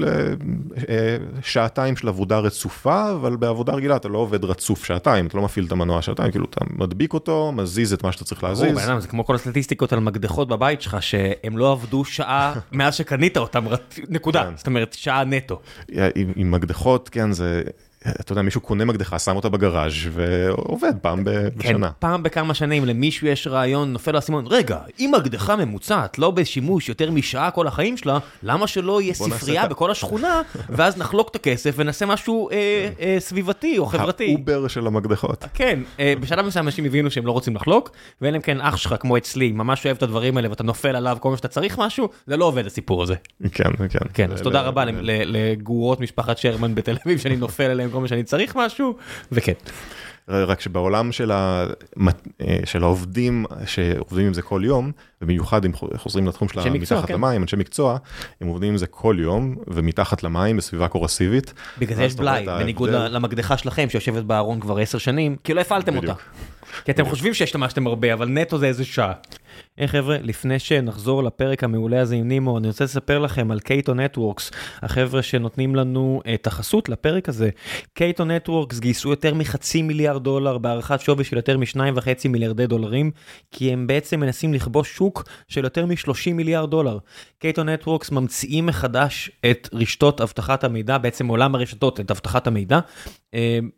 לשעתיים 1.38 1.96
של 1.96 2.08
עבודה 2.08 2.38
רצופה, 2.38 3.12
אבל 3.12 3.36
בעבודה 3.36 3.72
רגילה 3.72 3.96
אתה 3.96 4.08
לא 4.08 4.18
עובד 4.18 4.44
רצוף 4.44 4.84
שעתיים, 4.84 5.26
אתה 5.26 5.36
לא 5.36 5.42
מפעיל 5.42 5.66
את 5.66 5.72
המנוע 5.72 6.02
שעתיים, 6.02 6.30
כאילו 6.30 6.46
אתה 6.50 6.64
מדביק 6.70 7.12
אותו, 7.12 7.52
מזיז 7.52 7.92
את 7.92 8.04
מה 8.04 8.12
שאתה 8.12 8.24
צריך 8.24 8.44
להזיז. 8.44 8.78
זה 8.98 9.08
כמו 9.08 9.24
כל 9.26 9.34
הסטטיסטיקות 9.34 9.92
על 9.92 10.00
מקדחות 10.00 10.48
בבית 10.48 10.82
שלך, 10.82 10.96
שהם 11.00 11.58
לא 11.58 11.72
עבדו 11.72 12.04
שעה 12.04 12.54
מאז 12.72 12.94
שקנית 12.94 13.36
אותם, 13.36 13.64
נקודה, 14.08 14.50
זאת 14.56 14.66
אומרת 14.66 14.92
שעה 14.92 15.24
נטו. 15.24 15.60
עם 16.36 16.50
מקדחות, 16.50 17.08
כן, 17.08 17.32
זה... 17.32 17.62
אתה 18.10 18.32
יודע, 18.32 18.42
מישהו 18.42 18.60
קונה 18.60 18.84
מקדחה, 18.84 19.18
שם 19.18 19.36
אותה 19.36 19.48
בגראז' 19.48 19.92
ועובד 20.10 20.92
פעם 21.02 21.24
בשנה. 21.24 21.88
כן, 21.88 21.94
פעם 21.98 22.22
בכמה 22.22 22.54
שנים 22.54 22.84
למישהו 22.84 23.26
יש 23.26 23.46
רעיון, 23.46 23.92
נופל 23.92 24.10
לו 24.10 24.16
האסימון, 24.16 24.44
רגע, 24.46 24.78
אם 25.00 25.12
מקדחה 25.18 25.56
ממוצעת 25.56 26.18
לא 26.18 26.30
בשימוש 26.30 26.88
יותר 26.88 27.10
משעה 27.10 27.50
כל 27.50 27.66
החיים 27.66 27.96
שלה, 27.96 28.18
למה 28.42 28.66
שלא 28.66 29.02
יהיה 29.02 29.14
ספרייה 29.14 29.68
בכל 29.68 29.90
השכונה, 29.90 30.42
ואז 30.76 30.98
נחלוק 30.98 31.28
את 31.30 31.36
הכסף 31.36 31.74
ונעשה 31.76 32.06
משהו 32.06 32.50
אה, 32.50 32.88
אה, 33.00 33.16
סביבתי 33.18 33.78
או 33.78 33.86
חברתי. 33.86 34.34
ה 34.36 34.43
Uber 34.43 34.68
של 34.68 34.86
המקדחות. 34.86 35.44
כן, 35.54 35.80
אה, 36.00 36.14
בשלב 36.20 36.46
מסוים 36.46 36.64
אנשים 36.64 36.84
הבינו 36.84 37.10
שהם 37.10 37.26
לא 37.26 37.32
רוצים 37.32 37.56
לחלוק, 37.56 37.90
ואם 38.20 38.32
להם 38.32 38.42
כן 38.42 38.60
אח 38.60 38.76
שלך 38.76 38.94
כמו 39.00 39.16
אצלי, 39.16 39.52
ממש 39.52 39.86
אוהב 39.86 39.96
את 39.96 40.02
הדברים 40.02 40.36
האלה 40.36 40.50
ואתה 40.50 40.62
נופל 40.62 40.96
עליו 40.96 41.16
כל 41.20 41.30
מה 41.30 41.36
שאתה 41.36 41.48
צריך 41.48 41.78
משהו, 41.78 42.08
זה 42.26 42.36
לא 42.36 42.44
עובד 42.44 42.66
הסיפור 42.66 43.02
הזה. 43.02 43.14
כן, 43.52 43.70
כן. 43.88 43.98
כן, 44.14 44.32
אז 44.32 44.40
תודה 44.40 44.60
רבה 44.60 44.84
לגרורות 45.04 46.00
משפחת 46.00 46.38
שרמן 46.38 46.74
בתל 46.74 46.96
אביב 47.04 47.18
שאני 47.18 47.36
נופל 47.36 47.64
עליהם 47.64 47.90
כל 47.94 48.00
מה 48.00 48.08
שאני 48.08 48.24
צריך 48.24 48.56
משהו, 48.56 48.96
וכן. 49.32 49.52
רק 50.28 50.60
שבעולם 50.60 51.12
של, 51.12 51.30
ה... 51.32 51.66
של 52.64 52.82
העובדים 52.82 53.44
שעובדים 53.66 54.26
עם 54.26 54.34
זה 54.34 54.42
כל 54.42 54.62
יום, 54.64 54.92
ובמיוחד 55.22 55.64
אם 55.64 55.72
חוזרים 55.96 56.26
לתחום 56.26 56.48
של 56.48 56.70
מתחת 56.70 57.06
כן. 57.06 57.14
למים, 57.14 57.42
אנשי 57.42 57.56
מקצוע, 57.56 57.96
הם 58.40 58.48
עובדים 58.48 58.70
עם 58.70 58.76
זה 58.76 58.86
כל 58.86 59.16
יום, 59.18 59.56
ומתחת 59.66 60.22
למים 60.22 60.56
בסביבה 60.56 60.88
קורסיבית. 60.88 61.54
בגלל 61.78 61.96
זה 61.96 62.04
יש 62.04 62.14
בלאי, 62.14 62.46
בניגוד 62.46 62.90
למקדחה 62.90 63.56
שלכם 63.56 63.88
שיושבת 63.90 64.24
בארון 64.24 64.60
כבר 64.60 64.78
עשר 64.78 64.98
שנים, 64.98 65.36
כי 65.44 65.54
לא 65.54 65.60
הפעלתם 65.60 65.96
אותה. 65.96 66.12
כי 66.84 66.92
אתם 66.92 67.04
חושבים 67.04 67.34
שהשתמשתם 67.34 67.86
הרבה, 67.86 68.12
אבל 68.12 68.28
נטו 68.28 68.58
זה 68.58 68.66
איזה 68.66 68.84
שעה. 68.84 69.12
היי 69.78 69.88
חבר'ה, 69.88 70.16
לפני 70.22 70.58
שנחזור 70.58 71.24
לפרק 71.24 71.64
המעולה 71.64 72.00
הזה 72.00 72.14
עם 72.14 72.28
נימו, 72.28 72.58
אני 72.58 72.68
רוצה 72.68 72.84
לספר 72.84 73.18
לכם 73.18 73.50
על 73.50 73.60
Cato 73.60 73.94
Networks, 73.94 74.50
החבר'ה 74.82 75.22
שנותנים 75.22 75.74
לנו 75.74 76.20
את 76.34 76.46
החסות 76.46 76.88
לפרק 76.88 77.28
הזה. 77.28 77.50
Cato 77.94 78.24
Networks 78.24 78.78
גייסו 78.78 79.10
יותר 79.10 79.34
מחצי 79.34 79.82
מיליארד 79.82 80.24
דולר 80.24 80.58
בהערכת 80.58 81.00
שווי 81.00 81.24
של 81.24 81.36
יותר 81.36 81.58
משניים 81.58 81.94
וחצי 81.96 82.28
מיליארדי 82.28 82.66
דולרים, 82.66 83.10
כי 83.50 83.72
הם 83.72 83.86
בעצם 83.86 84.20
מנסים 84.20 84.54
לכבוש 84.54 84.96
שוק 84.96 85.24
של 85.48 85.64
יותר 85.64 85.86
מ-30 85.86 86.32
מיליארד 86.32 86.70
דולר. 86.70 86.98
Cato 87.38 87.64
Networks 87.64 88.10
ממציאים 88.10 88.66
מחדש 88.66 89.30
את 89.50 89.68
רשתות 89.72 90.20
אבטחת 90.20 90.64
המידע, 90.64 90.98
בעצם 90.98 91.26
עולם 91.26 91.54
הרשתות, 91.54 92.00
את 92.00 92.10
אבטחת 92.10 92.46
המידע, 92.46 92.76
אה, 92.76 92.80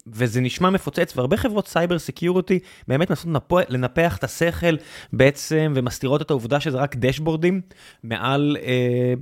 וזה 0.07 0.41
נשמע 0.41 0.71
מפוצץ, 0.71 1.13
והרבה 1.17 1.37
חברות 1.37 1.69
cyber 1.69 1.99
security 1.99 2.59
באמת 2.89 3.11
מנסות 3.11 3.29
לנפח 3.69 4.17
את 4.17 4.25
השכל 4.25 4.77
בעצם, 5.13 5.73
ומסתירות 5.77 6.23
את 6.23 6.31
העובדה 6.31 6.61
שזה 6.61 6.79
רק 6.79 6.97
דשבורדים 6.97 7.61
מעל 8.05 8.57
אה, 8.63 9.15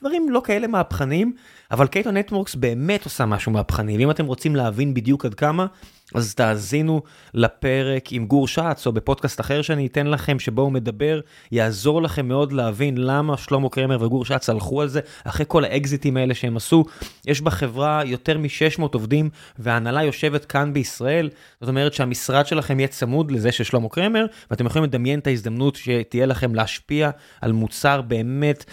דברים 0.00 0.30
לא 0.30 0.42
כאלה 0.44 0.66
מהפכניים, 0.66 1.32
אבל 1.70 1.86
קייטו 1.86 2.10
נטוורקס 2.10 2.54
באמת 2.54 3.04
עושה 3.04 3.26
משהו 3.26 3.52
מהפכני, 3.52 3.98
ואם 3.98 4.10
אתם 4.10 4.26
רוצים 4.26 4.56
להבין 4.56 4.94
בדיוק 4.94 5.24
עד 5.24 5.34
כמה, 5.34 5.66
אז 6.14 6.34
תאזינו 6.34 7.02
לפרק 7.34 8.12
עם 8.12 8.26
גור 8.26 8.48
שץ, 8.48 8.86
או 8.86 8.92
בפודקאסט 8.92 9.40
אחר 9.40 9.62
שאני 9.62 9.86
אתן 9.86 10.06
לכם, 10.06 10.38
שבו 10.38 10.62
הוא 10.62 10.72
מדבר, 10.72 11.20
יעזור 11.52 12.02
לכם 12.02 12.28
מאוד 12.28 12.52
להבין 12.52 12.98
למה 12.98 13.36
שלמה 13.36 13.68
קרמר 13.68 14.02
וגור 14.02 14.24
שץ 14.24 14.50
הלכו 14.50 14.82
על 14.82 14.88
זה, 14.88 15.00
אחרי 15.24 15.46
כל 15.48 15.64
האקזיטים 15.64 16.16
האלה 16.16 16.34
שהם 16.34 16.56
עשו. 16.56 16.84
יש 17.26 17.40
בחברה 17.40 18.02
יותר 18.04 18.38
מ-600 18.38 18.82
עובדים, 18.92 19.30
וההנהלה 19.58 20.04
יושבת 20.04 20.44
כאן 20.44 20.72
בישראל, 20.72 21.30
זאת 21.60 21.68
אומרת 21.68 21.94
שהמשרד 21.94 22.46
שלכם 22.46 22.80
יהיה 22.80 22.88
צמוד 22.88 23.30
לזה 23.30 23.52
של 23.52 23.64
שלמה 23.64 23.88
קרמר, 23.88 24.26
ואתם 24.50 24.66
יכולים 24.66 24.84
לדמיין 24.84 25.18
את 25.18 25.26
ההזדמנות 25.26 25.76
שתהיה 25.76 26.26
לכם 26.26 26.54
להשפיע 26.54 27.10
על 27.40 27.52
מוצר 27.52 28.00
באמת 28.00 28.64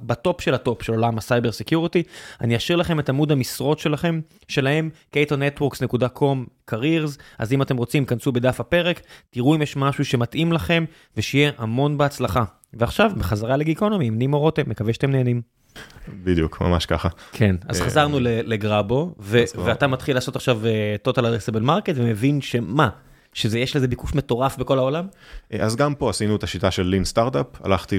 ב 0.00 0.10
top 0.10 0.40
של 0.40 0.54
ה 0.54 0.61
top 0.61 0.82
של 0.82 0.92
עולם 0.92 1.18
ה 1.18 1.24
cyber 1.24 1.52
security. 1.52 2.02
אני 2.40 2.56
אשאיר 2.56 2.78
לכם 2.78 3.00
את 3.00 3.08
עמוד 3.08 3.32
המשרות 3.32 3.78
שלכם, 3.78 4.20
שלהם, 4.48 4.90
catonetworks.com 5.16 5.95
careers, 6.70 7.18
אז 7.38 7.52
אם 7.52 7.62
אתם 7.62 7.76
רוצים, 7.76 8.04
כנסו 8.04 8.32
בדף 8.32 8.60
הפרק, 8.60 9.00
תראו 9.30 9.54
אם 9.54 9.62
יש 9.62 9.76
משהו 9.76 10.04
שמתאים 10.04 10.52
לכם, 10.52 10.84
ושיהיה 11.16 11.50
המון 11.58 11.98
בהצלחה. 11.98 12.44
ועכשיו, 12.74 13.10
בחזרה 13.16 13.56
לגיקונומי 13.56 14.06
עם 14.06 14.18
נימו 14.18 14.38
רותם, 14.38 14.62
מקווה 14.66 14.92
שאתם 14.92 15.10
נהנים. 15.10 15.42
בדיוק, 16.24 16.60
ממש 16.60 16.86
ככה. 16.86 17.08
כן, 17.32 17.56
אז 17.68 17.80
אה, 17.80 17.86
חזרנו 17.86 18.18
לגרבו, 18.20 19.14
ואתה 19.64 19.86
מתחיל 19.86 20.14
לעשות 20.16 20.36
עכשיו 20.36 20.66
אה, 20.66 20.96
total 21.08 21.20
addressable 21.20 21.64
market 21.64 21.92
ומבין 21.94 22.40
שמה? 22.40 22.88
שיש 23.32 23.76
לזה 23.76 23.88
ביקוש 23.88 24.14
מטורף 24.14 24.56
בכל 24.56 24.78
העולם? 24.78 25.06
אה, 25.52 25.64
אז 25.64 25.76
גם 25.76 25.94
פה 25.94 26.10
עשינו 26.10 26.36
את 26.36 26.42
השיטה 26.42 26.70
של 26.70 26.82
lean 26.82 27.04
startup, 27.04 27.46
הלכתי 27.64 27.98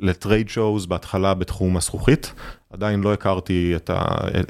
ל 0.00 0.08
trade 0.08 0.48
shows 0.48 0.86
בהתחלה 0.86 1.34
בתחום 1.34 1.76
הזכוכית, 1.76 2.32
עדיין 2.72 3.00
לא 3.00 3.12
הכרתי 3.12 3.72
את 3.76 3.90
ה... 3.90 4.04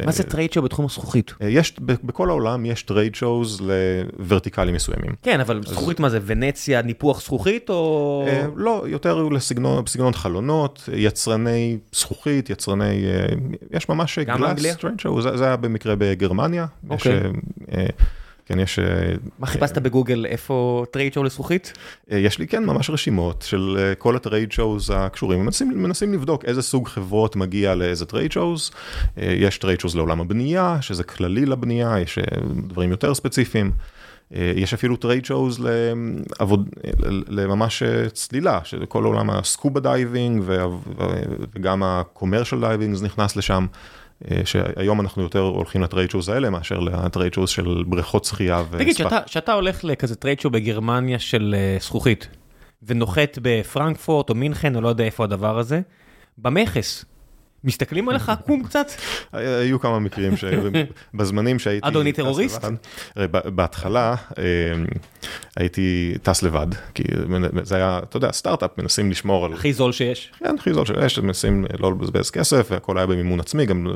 מה 0.04 0.12
זה 0.12 0.22
trade 0.22 0.52
show 0.52 0.64
בתחום 0.64 0.84
הזכוכית? 0.84 1.34
יש, 1.40 1.80
בכל 1.80 2.30
העולם 2.30 2.66
יש 2.66 2.82
trade 2.82 3.14
shows 3.14 3.60
לוורטיקלים 3.60 4.74
מסוימים. 4.74 5.12
כן, 5.22 5.40
אבל 5.40 5.60
זכוכית 5.66 6.00
מה 6.00 6.08
זה, 6.08 6.18
ונציה, 6.22 6.82
ניפוח 6.82 7.20
זכוכית 7.20 7.70
או... 7.70 8.26
לא, 8.56 8.84
יותר 8.86 9.28
בסגנון 9.84 10.12
חלונות, 10.12 10.88
יצרני 10.92 11.78
זכוכית, 11.92 12.50
יצרני... 12.50 13.04
יש 13.70 13.88
ממש 13.88 14.18
glass 14.18 14.76
trade 14.76 15.00
show, 15.00 15.22
זה 15.22 15.44
היה 15.44 15.56
במקרה 15.56 15.94
בגרמניה. 15.98 16.66
אוקיי. 16.90 17.20
כן, 18.48 18.60
יש... 18.60 18.78
מה 19.38 19.46
חיפשת 19.46 19.78
בגוגל, 19.78 20.26
איפה 20.26 20.84
trade 20.90 21.12
show 21.12 21.24
לזכוכית? 21.24 21.72
יש 22.08 22.38
לי, 22.38 22.46
כן, 22.46 22.64
ממש 22.64 22.90
רשימות 22.90 23.44
של 23.48 23.94
כל 23.98 24.16
ה 24.16 24.22
trade 24.22 24.52
shows 24.52 24.92
הקשורים. 24.94 25.44
מנסים, 25.44 25.82
מנסים 25.82 26.12
לבדוק 26.12 26.44
איזה 26.44 26.62
סוג 26.62 26.88
חברות 26.88 27.36
מגיע 27.36 27.74
לאיזה 27.74 28.06
trade 28.06 28.32
shows. 28.32 28.70
יש 29.16 29.58
trade 29.58 29.80
shows 29.80 29.96
לעולם 29.96 30.20
הבנייה, 30.20 30.76
שזה 30.80 31.04
כללי 31.04 31.46
לבנייה, 31.46 32.00
יש 32.00 32.18
דברים 32.68 32.90
יותר 32.90 33.14
ספציפיים. 33.14 33.70
יש 34.30 34.74
אפילו 34.74 34.96
trade 34.96 35.24
shows 35.24 35.58
לעבוד, 36.38 36.68
לממש 37.28 37.82
צלילה, 38.12 38.60
שכל 38.64 39.04
עולם 39.04 39.30
ה 39.30 39.39
scuba 39.39 39.80
diving 39.80 40.42
וגם 41.54 41.82
ה 41.82 41.89
commercial 41.89 42.60
diving 42.60 42.96
נכנס 43.02 43.36
לשם. 43.36 43.66
שהיום 44.44 45.00
אנחנו 45.00 45.22
יותר 45.22 45.40
הולכים 45.40 45.82
ל 45.82 45.87
trade 45.87 46.10
shows 46.10 46.28
האלה 46.28 46.50
מאשר 46.50 46.78
ל 46.78 46.88
trade 46.88 47.34
shows 47.34 47.50
של 47.50 47.84
בריכות 47.86 48.24
שחייה 48.24 48.62
וספא. 48.70 48.78
תגיד, 48.78 48.96
כשאתה 49.26 49.52
הולך 49.52 49.84
לכזה 49.84 50.16
trade 50.16 50.40
show 50.40 50.52
בגרמניה 50.52 51.18
של 51.18 51.54
זכוכית, 51.80 52.28
ונוחת 52.82 53.38
בפרנקפורט 53.42 54.30
או 54.30 54.34
מינכן 54.34 54.76
או 54.76 54.80
לא 54.80 54.88
יודע 54.88 55.04
איפה 55.04 55.24
הדבר 55.24 55.58
הזה, 55.58 55.80
במכס, 56.38 57.04
מסתכלים 57.64 58.08
עליך 58.08 58.28
עקום 58.28 58.62
קצת? 58.64 58.86
היו 59.32 59.80
כמה 59.80 59.98
מקרים 59.98 60.32
שבזמנים 60.36 61.58
שהייתי... 61.58 61.88
אדוני 61.88 62.12
טרוריסט? 62.12 62.64
בהתחלה 63.44 64.14
הייתי 65.56 66.14
טס 66.22 66.42
לבד, 66.42 66.66
כי 66.94 67.02
זה 67.62 67.76
היה, 67.76 68.00
אתה 68.02 68.16
יודע, 68.16 68.32
סטארט-אפ, 68.32 68.70
מנסים 68.78 69.10
לשמור 69.10 69.46
על... 69.46 69.52
הכי 69.52 69.72
זול 69.72 69.92
שיש. 69.92 70.32
כן, 70.38 70.54
הכי 70.58 70.74
זול 70.74 70.86
שיש, 70.86 71.18
מנסים 71.18 71.64
לא 71.78 71.92
לבזבז 71.92 72.30
כסף, 72.30 72.68
והכל 72.70 72.98
היה 72.98 73.06
במימון 73.06 73.40
עצמי, 73.40 73.66
גם 73.66 73.86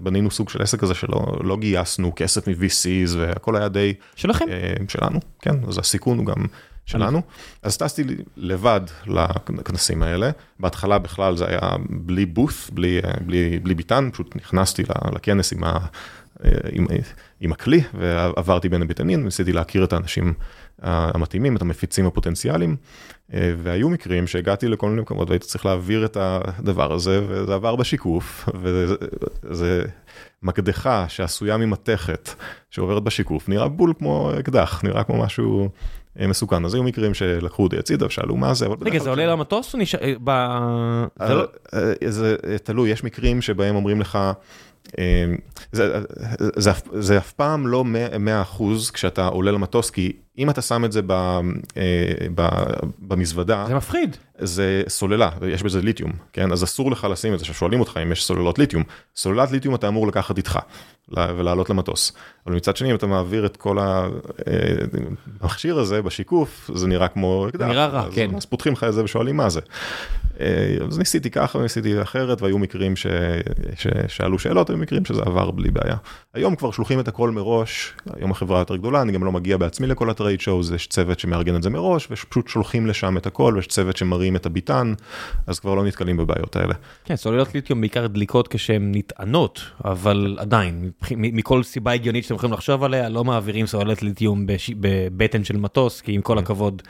בנינו 0.00 0.30
סוג 0.30 0.48
של 0.48 0.62
עסק 0.62 0.80
כזה 0.80 0.94
שלא 0.94 1.36
לא 1.44 1.56
גייסנו 1.56 2.12
כסף 2.16 2.48
מ-VCs, 2.48 3.16
והכל 3.16 3.56
היה 3.56 3.68
די... 3.68 3.94
שלכם? 4.16 4.44
שלנו, 4.88 5.20
כן, 5.42 5.54
אז 5.68 5.78
הסיכון 5.78 6.18
הוא 6.18 6.26
גם... 6.26 6.46
שלנו, 6.86 7.22
אז 7.62 7.76
טסתי 7.76 8.02
לבד 8.36 8.80
לכנסים 9.06 10.02
האלה, 10.02 10.30
בהתחלה 10.60 10.98
בכלל 10.98 11.36
זה 11.36 11.46
היה 11.48 11.60
בלי 11.90 12.26
בוף, 12.26 12.70
בלי, 12.70 13.00
בלי, 13.26 13.58
בלי 13.58 13.74
ביטן, 13.74 14.10
פשוט 14.12 14.36
נכנסתי 14.36 14.82
לכנס 15.14 15.52
עם, 15.52 15.64
ה, 15.64 15.78
עם, 16.72 16.86
עם 17.40 17.52
הכלי 17.52 17.80
ועברתי 17.94 18.68
בין 18.68 18.82
הביטנים, 18.82 19.24
ניסיתי 19.24 19.52
להכיר 19.52 19.84
את 19.84 19.92
האנשים 19.92 20.34
המתאימים, 20.82 21.56
את 21.56 21.62
המפיצים 21.62 22.06
הפוטנציאליים, 22.06 22.76
והיו 23.28 23.88
מקרים 23.88 24.26
שהגעתי 24.26 24.68
לכל 24.68 24.88
מיני 24.88 25.02
מקומות 25.02 25.30
והייתי 25.30 25.46
צריך 25.46 25.66
להעביר 25.66 26.04
את 26.04 26.16
הדבר 26.20 26.92
הזה, 26.92 27.20
וזה 27.28 27.54
עבר 27.54 27.76
בשיקוף, 27.76 28.48
וזה 29.42 29.84
מקדחה 30.42 31.08
שעשויה 31.08 31.56
ממתכת 31.56 32.30
שעוברת 32.70 33.02
בשיקוף, 33.02 33.48
נראה 33.48 33.68
בול 33.68 33.92
כמו 33.98 34.30
אקדח, 34.40 34.84
נראה 34.84 35.04
כמו 35.04 35.22
משהו... 35.22 35.68
מסוכן, 36.20 36.64
אז 36.64 36.74
היו 36.74 36.82
מקרים 36.82 37.14
שלקחו 37.14 37.62
אותי 37.62 37.78
הצידה 37.78 38.06
ושאלו 38.06 38.36
מה 38.36 38.54
זה. 38.54 38.66
רגע, 38.80 38.98
זה 38.98 39.10
עולה 39.10 39.26
למטוס 39.26 39.74
או 39.74 39.78
נשאר... 39.78 40.14
זה 42.08 42.36
תלוי, 42.62 42.90
יש 42.90 43.04
מקרים 43.04 43.42
שבהם 43.42 43.76
אומרים 43.76 44.00
לך, 44.00 44.18
זה, 45.72 46.00
זה, 46.56 46.70
זה 46.92 47.18
אף 47.18 47.32
פעם 47.32 47.66
לא 47.66 47.84
100 47.84 48.42
אחוז 48.42 48.90
כשאתה 48.90 49.26
עולה 49.26 49.50
למטוס, 49.50 49.90
כי 49.90 50.12
אם 50.38 50.50
אתה 50.50 50.62
שם 50.62 50.84
את 50.84 50.92
זה 50.92 51.00
ב, 51.06 51.40
ב, 52.34 52.48
במזוודה, 52.98 53.64
זה 53.68 53.74
מפחיד. 53.74 54.16
זה 54.38 54.82
סוללה, 54.88 55.30
יש 55.48 55.62
בזה 55.62 55.82
ליתיום, 55.82 56.12
כן? 56.32 56.52
אז 56.52 56.64
אסור 56.64 56.90
לך 56.90 57.06
לשים 57.10 57.34
את 57.34 57.38
זה, 57.38 57.44
שואלים 57.44 57.80
אותך 57.80 58.00
אם 58.02 58.12
יש 58.12 58.24
סוללות 58.24 58.58
ליתיום. 58.58 58.82
סוללת 59.16 59.50
ליתיום 59.50 59.74
אתה 59.74 59.88
אמור 59.88 60.06
לקחת 60.06 60.36
איתך 60.36 60.58
ולעלות 61.08 61.70
למטוס. 61.70 62.12
אבל 62.46 62.54
מצד 62.54 62.76
שני, 62.76 62.90
אם 62.90 62.94
אתה 62.96 63.06
מעביר 63.06 63.46
את 63.46 63.56
כל 63.56 63.78
המכשיר 65.40 65.78
הזה 65.78 66.02
בשיקוף, 66.02 66.70
זה 66.74 66.86
נראה 66.86 67.08
כמו 67.08 67.48
אקדח. 67.48 67.66
נראה 67.66 67.86
רע, 67.86 68.06
אז, 68.06 68.14
כן. 68.14 68.30
אז 68.36 68.44
פותחים 68.44 68.72
לך 68.72 68.84
את 68.84 68.94
זה 68.94 69.04
ושואלים 69.04 69.36
מה 69.36 69.48
זה. 69.48 69.60
אז 70.88 70.98
ניסיתי 70.98 71.30
ככה 71.30 71.58
וניסיתי 71.58 72.02
אחרת, 72.02 72.42
והיו 72.42 72.58
מקרים 72.58 72.96
ש... 72.96 73.06
ששאלו 73.76 74.38
שאלות, 74.38 74.70
היו 74.70 74.78
מקרים 74.78 75.04
שזה 75.04 75.22
עבר 75.22 75.50
בלי 75.50 75.70
בעיה. 75.70 75.96
היום 76.34 76.56
כבר 76.56 76.70
שלוחים 76.70 77.00
את 77.00 77.08
הכל 77.08 77.30
מראש, 77.30 77.92
היום 78.16 78.30
החברה 78.30 78.58
יותר 78.58 78.76
גדולה, 78.76 79.02
אני 79.02 79.12
גם 79.12 79.24
לא 79.24 79.32
מגיע 79.32 79.56
בעצמי 79.56 79.86
לכל 79.86 80.10
הטרייד 80.10 80.40
שואו, 80.40 80.60
יש 80.74 80.86
צוות 80.86 81.20
שמארגן 81.20 81.56
את 81.56 81.62
זה 81.62 81.70
מראש, 81.70 82.08
ופשוט 82.10 82.48
שולחים 82.48 82.86
לשם 82.86 83.16
את 83.16 83.26
הכל, 83.26 83.52
ויש 83.56 83.66
צוות 83.66 83.96
שמרים 84.26 84.36
את 84.36 84.46
הביטן, 84.46 84.94
אז 85.46 85.60
כבר 85.60 85.74
לא 85.74 85.84
נתקלים 85.84 86.16
בבעיות 86.16 86.56
האלה. 86.56 86.74
כן, 87.04 87.16
סוללות 87.16 87.54
ליתיום 87.54 87.80
בעיקר 87.80 88.06
דליקות 88.06 88.48
כשהן 88.48 88.92
נטענות, 88.94 89.60
אבל 89.84 90.36
עדיין, 90.40 90.90
מכל 91.10 91.62
סיבה 91.62 91.92
הגיונית 91.92 92.24
שאתם 92.24 92.34
יכולים 92.34 92.52
לחשוב 92.52 92.84
עליה, 92.84 93.08
לא 93.08 93.24
מעבירים 93.24 93.66
סוללת 93.66 94.02
ליתיום 94.02 94.46
בבטן 94.80 95.44
של 95.44 95.56
מטוס, 95.56 96.00
כי 96.00 96.12
עם 96.12 96.22
כל 96.22 96.38
הכבוד... 96.38 96.82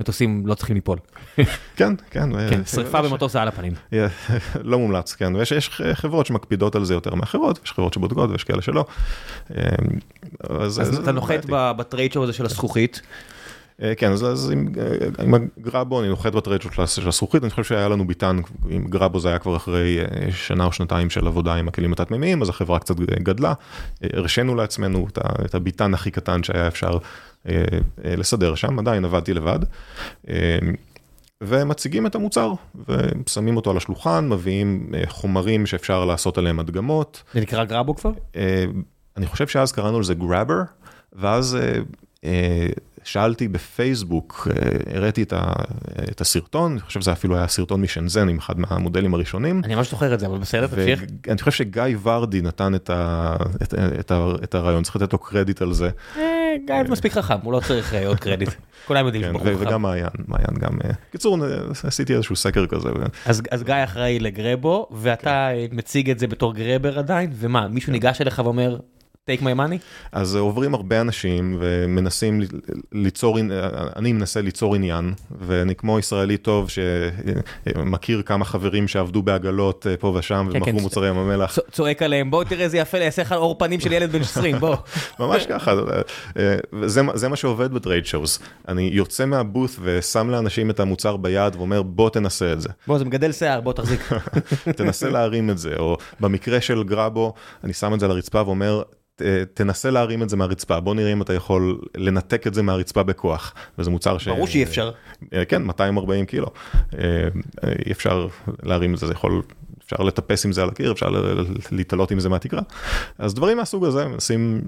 מטוסים 0.00 0.46
לא 0.46 0.54
צריכים 0.54 0.76
ליפול. 0.76 0.98
כן, 1.78 1.94
כן. 2.10 2.50
כן, 2.50 2.64
שריפה 2.64 3.02
במטוס 3.02 3.32
זה 3.32 3.42
על 3.42 3.48
הפנים. 3.48 3.72
לא 4.70 4.78
מומלץ, 4.78 5.14
כן, 5.14 5.36
ויש 5.36 5.70
חברות 5.94 6.26
שמקפידות 6.26 6.74
על 6.76 6.84
זה 6.84 6.94
יותר 6.94 7.14
מאחרות, 7.14 7.60
יש 7.64 7.72
חברות 7.72 7.92
שבודקות 7.92 8.30
ויש 8.30 8.44
כאלה 8.44 8.62
שלא. 8.62 8.84
אז 10.48 10.98
אתה 11.02 11.12
נוחת 11.12 11.46
ב 11.48 11.59
trade 11.59 12.12
show 12.12 12.24
הזה 12.24 12.32
של 12.32 12.44
הזכוכית. 12.44 13.00
כן, 13.96 14.12
אז 14.12 14.52
עם 15.18 15.34
הגרבו 15.34 16.00
אני 16.00 16.08
נוחת 16.08 16.32
ב 16.32 16.37
trade 16.37 16.62
של 16.86 17.08
הזכוכית, 17.08 17.42
אני 17.42 17.50
חושב 17.50 17.64
שהיה 17.64 17.88
לנו 17.88 18.06
ביטן, 18.06 18.38
עם 18.68 18.84
גרבו 18.84 19.20
זה 19.20 19.28
היה 19.28 19.38
כבר 19.38 19.56
אחרי 19.56 19.98
שנה 20.30 20.64
או 20.64 20.72
שנתיים 20.72 21.10
של 21.10 21.26
עבודה 21.26 21.54
עם 21.54 21.68
הכלים 21.68 21.92
התת-מימיים, 21.92 22.42
אז 22.42 22.48
החברה 22.48 22.78
קצת 22.78 22.96
גדלה, 23.00 23.52
הרשינו 24.02 24.54
לעצמנו 24.54 25.06
את 25.44 25.54
הביטן 25.54 25.94
הכי 25.94 26.10
קטן 26.10 26.42
שהיה 26.42 26.68
אפשר 26.68 26.98
לסדר 28.04 28.54
שם, 28.54 28.78
עדיין 28.78 29.04
עבדתי 29.04 29.34
לבד. 29.34 29.58
ומציגים 31.40 32.06
את 32.06 32.14
המוצר 32.14 32.52
ושמים 32.88 33.56
אותו 33.56 33.70
על 33.70 33.76
השולחן, 33.76 34.28
מביאים 34.28 34.92
חומרים 35.06 35.66
שאפשר 35.66 36.04
לעשות 36.04 36.38
עליהם 36.38 36.60
הדגמות. 36.60 37.22
זה 37.34 37.40
נקרא 37.40 37.64
גרבו 37.64 37.94
כבר? 37.94 38.10
אני 39.16 39.26
חושב 39.26 39.46
שאז 39.46 39.72
קראנו 39.72 40.00
לזה 40.00 40.14
גראבר, 40.14 40.60
ואז 41.12 41.58
שאלתי 43.04 43.48
בפייסבוק, 43.48 44.48
הראיתי 44.94 45.22
את 46.10 46.20
הסרטון, 46.20 46.72
אני 46.72 46.80
חושב 46.80 47.00
שזה 47.00 47.12
אפילו 47.12 47.36
היה 47.36 47.48
סרטון 47.48 47.80
משנזן 47.80 48.28
עם 48.28 48.38
אחד 48.38 48.60
מהמודלים 48.60 49.14
הראשונים. 49.14 49.62
אני 49.64 49.74
ממש 49.74 49.90
זוכר 49.90 50.14
את 50.14 50.20
זה, 50.20 50.26
אבל 50.26 50.38
בסדר, 50.38 50.66
תמשיך. 50.66 51.04
אני 51.28 51.38
חושב 51.38 51.50
שגיא 51.50 51.82
ורדי 52.02 52.42
נתן 52.42 52.72
את 54.44 54.54
הרעיון, 54.54 54.82
צריך 54.82 54.96
לתת 54.96 55.12
לו 55.12 55.18
קרדיט 55.18 55.62
על 55.62 55.72
זה. 55.72 55.90
גיא 56.66 56.74
מספיק 56.88 57.12
חכם, 57.12 57.34
הוא 57.42 57.52
לא 57.52 57.60
צריך 57.60 57.94
עוד 58.06 58.20
קרדיט. 58.20 58.50
כולם 58.86 59.06
יודעים 59.06 59.24
שבחור 59.24 59.46
חכם. 59.46 59.66
וגם 59.66 59.82
מעיין, 59.82 60.08
מעיין 60.28 60.54
גם, 60.58 60.78
קיצור, 61.12 61.38
עשיתי 61.84 62.14
איזשהו 62.14 62.36
סקר 62.36 62.66
כזה. 62.66 62.88
אז 63.26 63.62
גיא 63.62 63.74
אחראי 63.84 64.18
לגרבו, 64.18 64.88
ואתה 64.90 65.48
מציג 65.72 66.10
את 66.10 66.18
זה 66.18 66.26
בתור 66.26 66.54
גרבר 66.54 66.98
עדיין, 66.98 67.30
ומה, 67.34 67.68
מישהו 67.68 67.92
ניגש 67.92 68.20
אליך 68.20 68.42
ואומר, 68.44 68.78
take 69.30 69.40
my 69.40 69.56
money? 69.56 69.78
אז 70.12 70.36
עוברים 70.36 70.74
הרבה 70.74 71.00
אנשים 71.00 71.56
ומנסים 71.60 72.40
ליצור, 72.92 73.38
אני 73.96 74.12
מנסה 74.12 74.40
ליצור 74.40 74.74
עניין, 74.74 75.14
ואני 75.40 75.74
כמו 75.74 75.98
ישראלי 75.98 76.36
טוב 76.36 76.68
שמכיר 76.70 78.22
כמה 78.22 78.44
חברים 78.44 78.88
שעבדו 78.88 79.22
בעגלות 79.22 79.86
פה 80.00 80.14
ושם 80.18 80.48
ומכרו 80.52 80.80
מוצרי 80.80 81.08
ים 81.08 81.18
המלח. 81.18 81.58
צועק 81.70 82.02
עליהם, 82.02 82.30
בוא 82.30 82.44
תראה 82.44 82.64
איזה 82.64 82.78
יפה, 82.78 82.98
יעשה 82.98 83.22
לך 83.22 83.32
אור 83.32 83.58
פנים 83.58 83.80
של 83.80 83.92
ילד 83.92 84.12
בן 84.12 84.20
20, 84.20 84.58
בוא. 84.58 84.76
ממש 85.20 85.46
ככה, 85.46 85.74
זה 87.14 87.28
מה 87.28 87.36
שעובד 87.36 87.72
ב 87.72 87.78
trade 87.78 88.06
shows. 88.06 88.38
אני 88.68 88.90
יוצא 88.92 89.26
מה 89.26 89.39
booth 89.39 89.70
ושם 89.80 90.30
לאנשים 90.30 90.70
את 90.70 90.80
המוצר 90.80 91.16
ביד 91.16 91.56
ואומר, 91.56 91.82
בוא 91.82 92.10
תנסה 92.10 92.52
את 92.52 92.60
זה. 92.60 92.68
בוא, 92.86 92.98
זה 92.98 93.04
מגדל 93.04 93.32
שיער, 93.32 93.60
בוא 93.60 93.72
תחזיק. 93.72 94.00
תנסה 94.76 95.10
להרים 95.10 95.50
את 95.50 95.58
זה, 95.58 95.74
או 95.78 95.96
במקרה 96.20 96.60
של 96.60 96.82
גרבו, 96.82 97.34
אני 97.64 97.72
שם 97.72 97.94
את 97.94 98.00
זה 98.00 98.06
על 98.06 98.12
הרצפה 98.12 98.42
ואומר, 98.46 98.82
תנסה 99.54 99.90
להרים 99.90 100.22
את 100.22 100.28
זה 100.28 100.36
מהרצפה, 100.36 100.80
בוא 100.80 100.94
נראה 100.94 101.12
אם 101.12 101.22
אתה 101.22 101.34
יכול 101.34 101.80
לנתק 101.96 102.46
את 102.46 102.54
זה 102.54 102.62
מהרצפה 102.62 103.02
בכוח, 103.02 103.54
וזה 103.78 103.90
מוצר 103.90 104.18
ש... 104.18 104.28
ברור 104.28 104.46
שאי 104.46 104.62
אפשר. 104.62 104.90
כן, 105.48 105.62
240 105.62 106.26
קילו, 106.26 106.46
אי 107.86 107.92
אפשר 107.92 108.26
להרים 108.62 108.94
את 108.94 108.98
זה, 108.98 109.06
זה 109.06 109.12
יכול... 109.12 109.42
אפשר 109.84 110.02
לטפס 110.02 110.44
עם 110.44 110.52
זה 110.52 110.62
על 110.62 110.68
הקיר, 110.68 110.92
אפשר 110.92 111.10
להתלות 111.72 112.10
עם 112.10 112.20
זה 112.20 112.28
מהתקרה. 112.28 112.60
אז 113.18 113.34
דברים 113.34 113.56
מהסוג 113.56 113.84
הזה, 113.84 114.08
מנסים 114.08 114.60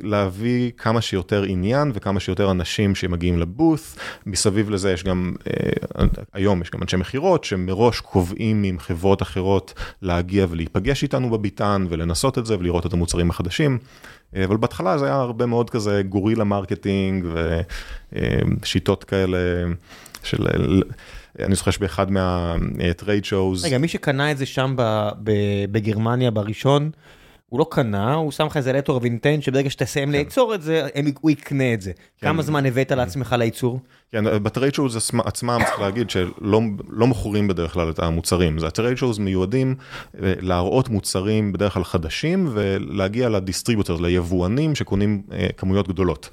להביא 0.00 0.70
כמה 0.76 1.00
שיותר 1.00 1.42
עניין 1.42 1.90
וכמה 1.94 2.20
שיותר 2.20 2.50
אנשים 2.50 2.94
שמגיעים 2.94 3.38
ל 3.38 3.46
booth. 3.46 3.96
מסביב 4.26 4.70
לזה 4.70 4.92
יש 4.92 5.04
גם, 5.04 5.34
היום 6.34 6.62
יש 6.62 6.70
גם 6.70 6.82
אנשי 6.82 6.96
מכירות 6.96 7.44
שמראש 7.44 8.00
קובעים 8.00 8.62
עם 8.62 8.78
חברות 8.78 9.22
אחרות 9.22 9.74
להגיע 10.02 10.46
ולהיפגש 10.50 11.02
איתנו 11.02 11.30
בביטן 11.30 11.86
ולנסות 11.88 12.38
את 12.38 12.46
זה 12.46 12.58
ולראות 12.58 12.86
את 12.86 12.92
המוצרים 12.92 13.30
החדשים. 13.30 13.78
אבל 14.44 14.56
בהתחלה 14.56 14.98
זה 14.98 15.04
היה 15.04 15.14
הרבה 15.14 15.46
מאוד 15.46 15.70
כזה 15.70 16.02
guerrilla 16.08 16.44
marketing 16.44 17.26
ושיטות 18.62 19.04
כאלה 19.04 19.38
של... 20.22 20.46
אני 21.44 21.54
זוכר 21.54 21.70
שבאחד 21.70 22.06
מה 22.10 22.43
trade 22.43 23.24
shows. 23.24 23.64
רגע, 23.64 23.78
מי 23.78 23.88
שקנה 23.88 24.30
את 24.30 24.38
זה 24.38 24.46
שם 24.46 24.74
בגרמניה 25.70 26.30
בראשון, 26.30 26.90
הוא 27.48 27.58
לא 27.58 27.66
קנה, 27.70 28.14
הוא 28.14 28.30
שם 28.30 28.46
לך 28.46 28.56
איזה 28.56 28.72
letter 28.72 29.00
of 29.02 29.12
intent 29.12 29.42
שברגע 29.42 29.70
שתסיים 29.70 30.10
לייצור 30.10 30.54
את 30.54 30.62
זה, 30.62 30.88
הוא 31.20 31.30
יקנה 31.30 31.74
את 31.74 31.82
זה. 31.82 31.92
כמה 32.20 32.42
זמן 32.42 32.66
הבאת 32.66 32.92
לעצמך 32.92 33.34
לייצור? 33.38 33.80
כן, 34.12 34.24
ב 34.42 34.47
trade 34.47 34.74
shows 34.74 34.96
עצמם 35.24 35.58
צריך 35.66 35.80
להגיד 35.80 36.10
שלא 36.10 37.06
מוכרים 37.06 37.48
בדרך 37.48 37.72
כלל 37.72 37.90
את 37.90 37.98
המוצרים. 37.98 38.58
ה 38.66 38.71
trade 38.71 38.96
shows 38.96 39.18
מיועדים 39.18 39.74
להראות 40.14 40.88
מוצרים 40.88 41.52
בדרך 41.52 41.74
כלל 41.74 41.84
חדשים 41.84 42.48
ולהגיע 42.52 43.28
ל 43.28 43.33
distributor, 43.33 43.96
ליבואנים 43.96 44.74
שקונים 44.74 45.22
כמויות 45.56 45.88
גדולות. 45.88 46.30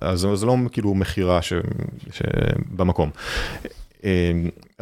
אז 0.00 0.26
זה 0.34 0.46
לא 0.46 0.56
כאילו 0.72 0.94
מכירה 0.94 1.40
במקום. 2.70 3.10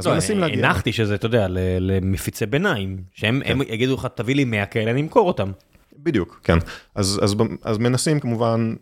אז 0.00 0.06
מנסים 0.06 0.38
להגיע. 0.38 0.66
הנחתי 0.66 0.92
שזה, 0.92 1.14
אתה 1.14 1.26
יודע, 1.26 1.46
למפיצי 1.80 2.46
ביניים, 2.46 2.96
שהם 3.14 3.42
יגידו 3.68 3.94
לך, 3.94 4.08
תביא 4.14 4.34
לי 4.34 4.44
100 4.44 4.66
כאלה, 4.66 4.90
אני 4.90 5.00
אמכור 5.00 5.28
אותם. 5.28 5.50
בדיוק, 5.98 6.40
כן. 6.44 6.58
אז 6.94 7.78
מנסים 7.78 8.20
כמובן 8.20 8.74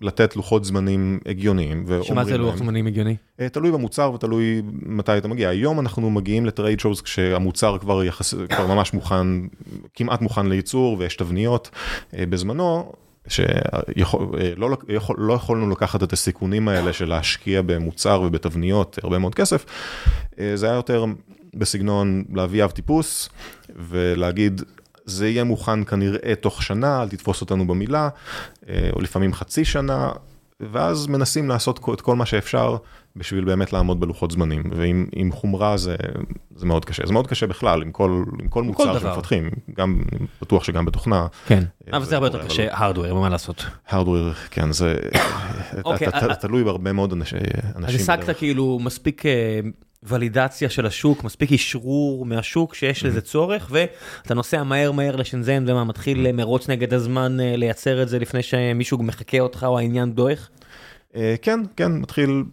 לתת 0.00 0.36
לוחות 0.36 0.64
זמנים 0.64 1.18
הגיוניים. 1.26 1.86
שמה 2.02 2.24
זה 2.24 2.38
לוח 2.38 2.56
זמנים 2.56 2.86
הגיוני? 2.86 3.16
תלוי 3.52 3.72
במוצר 3.72 4.12
ותלוי 4.14 4.62
מתי 4.82 5.18
אתה 5.18 5.28
מגיע. 5.28 5.48
היום 5.48 5.80
אנחנו 5.80 6.10
מגיעים 6.10 6.46
לטרייד 6.46 6.80
שואוס 6.80 7.00
כשהמוצר 7.00 7.78
כבר 7.78 8.02
ממש 8.68 8.94
מוכן, 8.94 9.26
כמעט 9.94 10.20
מוכן 10.20 10.46
לייצור 10.46 10.96
ויש 10.98 11.16
תבניות. 11.16 11.70
בזמנו, 12.14 12.92
שלא 13.28 14.76
יכולנו 15.34 15.70
לקחת 15.70 16.02
את 16.02 16.12
הסיכונים 16.12 16.68
האלה 16.68 16.92
של 16.92 17.08
להשקיע 17.08 17.62
במוצר 17.62 18.22
ובתבניות 18.26 18.98
הרבה 19.02 19.18
מאוד 19.18 19.34
כסף, 19.34 19.64
זה 20.54 20.66
היה 20.66 20.74
יותר 20.74 21.04
בסגנון 21.54 22.24
להביא 22.34 22.64
אב 22.64 22.70
טיפוס 22.70 23.28
ולהגיד, 23.76 24.62
זה 25.04 25.28
יהיה 25.28 25.44
מוכן 25.44 25.84
כנראה 25.84 26.34
תוך 26.40 26.62
שנה, 26.62 27.02
אל 27.02 27.08
תתפוס 27.08 27.40
אותנו 27.40 27.66
במילה, 27.66 28.08
או 28.92 29.00
לפעמים 29.00 29.34
חצי 29.34 29.64
שנה, 29.64 30.10
ואז 30.60 31.06
מנסים 31.06 31.48
לעשות 31.48 31.80
את 31.94 32.00
כל 32.00 32.16
מה 32.16 32.26
שאפשר 32.26 32.76
בשביל 33.16 33.44
באמת 33.44 33.72
לעמוד 33.72 34.00
בלוחות 34.00 34.30
זמנים, 34.30 34.62
ועם 34.72 35.32
חומרה 35.32 35.76
זה 35.76 35.96
מאוד 36.62 36.84
קשה, 36.84 37.02
זה 37.06 37.12
מאוד 37.12 37.26
קשה 37.26 37.46
בכלל, 37.46 37.82
עם 37.82 37.92
כל 38.48 38.62
מוצר 38.62 38.98
שמפתחים, 38.98 39.50
גם 39.76 40.02
בטוח 40.42 40.64
שגם 40.64 40.84
בתוכנה. 40.84 41.26
כן, 41.46 41.64
אבל 41.92 42.04
זה 42.04 42.14
הרבה 42.14 42.26
יותר 42.26 42.44
קשה, 42.44 42.66
הארדוור, 42.70 43.20
מה 43.20 43.28
לעשות? 43.28 43.64
הארדוור, 43.88 44.32
כן, 44.50 44.72
זה 44.72 44.96
תלוי 46.40 46.64
בהרבה 46.64 46.92
מאוד 46.92 47.12
אנשים. 47.12 47.38
אז 47.74 47.94
השגת 47.94 48.36
כאילו 48.36 48.78
מספיק 48.82 49.22
ולידציה 50.02 50.68
של 50.68 50.86
השוק, 50.86 51.24
מספיק 51.24 51.52
אישרור 51.52 52.26
מהשוק 52.26 52.74
שיש 52.74 53.04
לזה 53.04 53.20
צורך, 53.20 53.70
ואתה 53.70 54.34
נוסע 54.34 54.62
מהר 54.62 54.92
מהר 54.92 55.16
לשנזן, 55.16 55.64
ומה, 55.66 55.84
מתחיל 55.84 56.32
מרוץ 56.32 56.68
נגד 56.68 56.94
הזמן 56.94 57.36
לייצר 57.40 58.02
את 58.02 58.08
זה 58.08 58.18
לפני 58.18 58.42
שמישהו 58.42 58.98
מחכה 58.98 59.40
אותך 59.40 59.66
או 59.68 59.78
העניין 59.78 60.12
דועך? 60.12 60.48
כן, 61.42 61.60
כן, 61.76 61.92
מתחיל, 61.92 62.44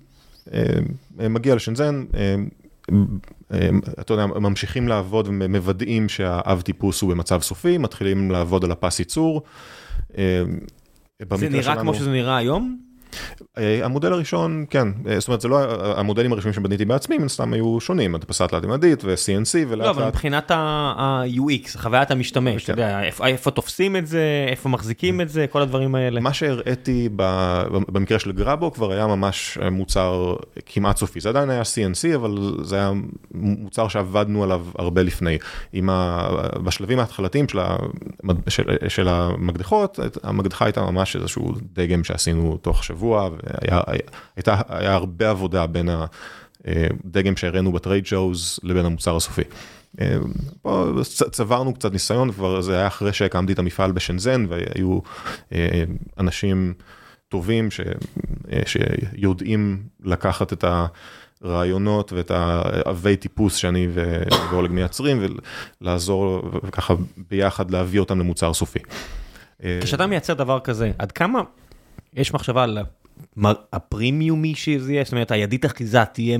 מגיע 1.29 1.55
לשנזן, 1.55 2.03
אתה 3.99 4.13
יודע, 4.13 4.25
ממשיכים 4.25 4.87
לעבוד 4.87 5.27
ומוודאים 5.27 6.09
שהאב 6.09 6.61
טיפוס 6.61 7.01
הוא 7.01 7.11
במצב 7.11 7.41
סופי, 7.41 7.77
מתחילים 7.77 8.31
לעבוד 8.31 8.63
על 8.63 8.71
הפס 8.71 8.99
ייצור. 8.99 9.41
זה 11.35 11.49
נראה 11.49 11.75
כמו 11.79 11.93
שזה 11.93 12.11
נראה 12.11 12.37
היום? 12.37 12.88
המודל 13.57 14.13
הראשון, 14.13 14.65
כן, 14.69 14.87
זאת 15.17 15.27
אומרת, 15.27 15.41
זה 15.41 15.47
לא, 15.47 15.57
המודלים 15.99 16.33
הראשונים 16.33 16.53
שבניתי 16.53 16.85
בעצמי, 16.85 17.17
מן 17.17 17.25
הסתם 17.25 17.53
היו 17.53 17.79
שונים, 17.79 18.15
הדפסה 18.15 18.47
תלת-ממדית 18.47 19.03
ו-CNC 19.03 19.55
ולאט 19.67 19.71
לאט. 19.71 19.79
לא, 19.79 19.89
אבל 19.89 20.07
מבחינת 20.07 20.51
ה-UX, 20.51 21.77
חוויית 21.77 22.11
המשתמש, 22.11 22.63
אתה 22.63 22.71
יודע, 22.71 23.01
איפה 23.25 23.51
תופסים 23.51 23.95
את 23.95 24.07
זה, 24.07 24.45
איפה 24.47 24.69
מחזיקים 24.69 25.21
את 25.21 25.29
זה, 25.29 25.45
כל 25.49 25.61
הדברים 25.61 25.95
האלה. 25.95 26.21
מה 26.21 26.33
שהראיתי 26.33 27.09
במקרה 27.69 28.19
של 28.19 28.31
גראבו 28.31 28.71
כבר 28.73 28.91
היה 28.91 29.07
ממש 29.07 29.57
מוצר 29.71 30.35
כמעט 30.65 30.97
סופי, 30.97 31.19
זה 31.19 31.29
עדיין 31.29 31.49
היה 31.49 31.61
CNC, 31.61 32.15
אבל 32.15 32.57
זה 32.61 32.75
היה 32.75 32.91
מוצר 33.33 33.87
שעבדנו 33.87 34.43
עליו 34.43 34.65
הרבה 34.77 35.03
לפני. 35.03 35.37
בשלבים 36.63 36.99
ההתחלתיים 36.99 37.45
של 38.87 39.07
המקדחות, 39.07 39.99
המקדחה 40.23 40.65
הייתה 40.65 40.81
ממש 40.81 41.15
איזשהו 41.15 41.53
דגם 41.73 42.03
שעשינו 42.03 42.57
תוך 42.57 42.83
שבוע. 42.83 42.98
שבוע, 42.99 43.29
והיה 44.69 44.93
הרבה 44.93 45.29
עבודה 45.29 45.67
בין 45.67 45.89
הדגם 47.05 47.37
שהראינו 47.37 47.71
בטרייד 47.71 48.05
שואוז 48.05 48.59
לבין 48.63 48.85
המוצר 48.85 49.15
הסופי. 49.15 49.41
פה 50.61 50.93
צברנו 51.31 51.73
קצת 51.73 51.91
ניסיון, 51.91 52.31
כבר 52.31 52.61
זה 52.61 52.77
היה 52.77 52.87
אחרי 52.87 53.13
שהקמתי 53.13 53.53
את 53.53 53.59
המפעל 53.59 53.91
בשנזן, 53.91 54.45
והיו 54.49 54.99
אנשים 56.17 56.73
טובים 57.29 57.71
ש, 57.71 57.81
שיודעים 58.65 59.83
לקחת 60.03 60.53
את 60.53 60.65
הרעיונות 61.41 62.13
ואת 62.13 62.31
העבי 62.31 63.15
טיפוס 63.15 63.55
שאני 63.55 63.87
ואולג 63.93 64.71
מייצרים, 64.71 65.25
ולעזור 65.81 66.51
וככה 66.63 66.93
ביחד 67.29 67.71
להביא 67.71 67.99
אותם 67.99 68.19
למוצר 68.19 68.53
סופי. 68.53 68.79
כשאתה 69.81 70.07
מייצר 70.07 70.33
דבר 70.33 70.59
כזה, 70.59 70.91
עד 70.97 71.11
כמה 71.11 71.41
יש 72.13 72.33
מחשבה 72.33 72.63
על 72.63 72.77
הפרימיומי 73.73 74.55
שזה 74.55 74.93
יהיה, 74.93 75.03
זאת 75.03 75.13
אומרת 75.13 75.31
הידית 75.31 75.65
אחיזה 75.65 76.05
תהיה 76.05 76.37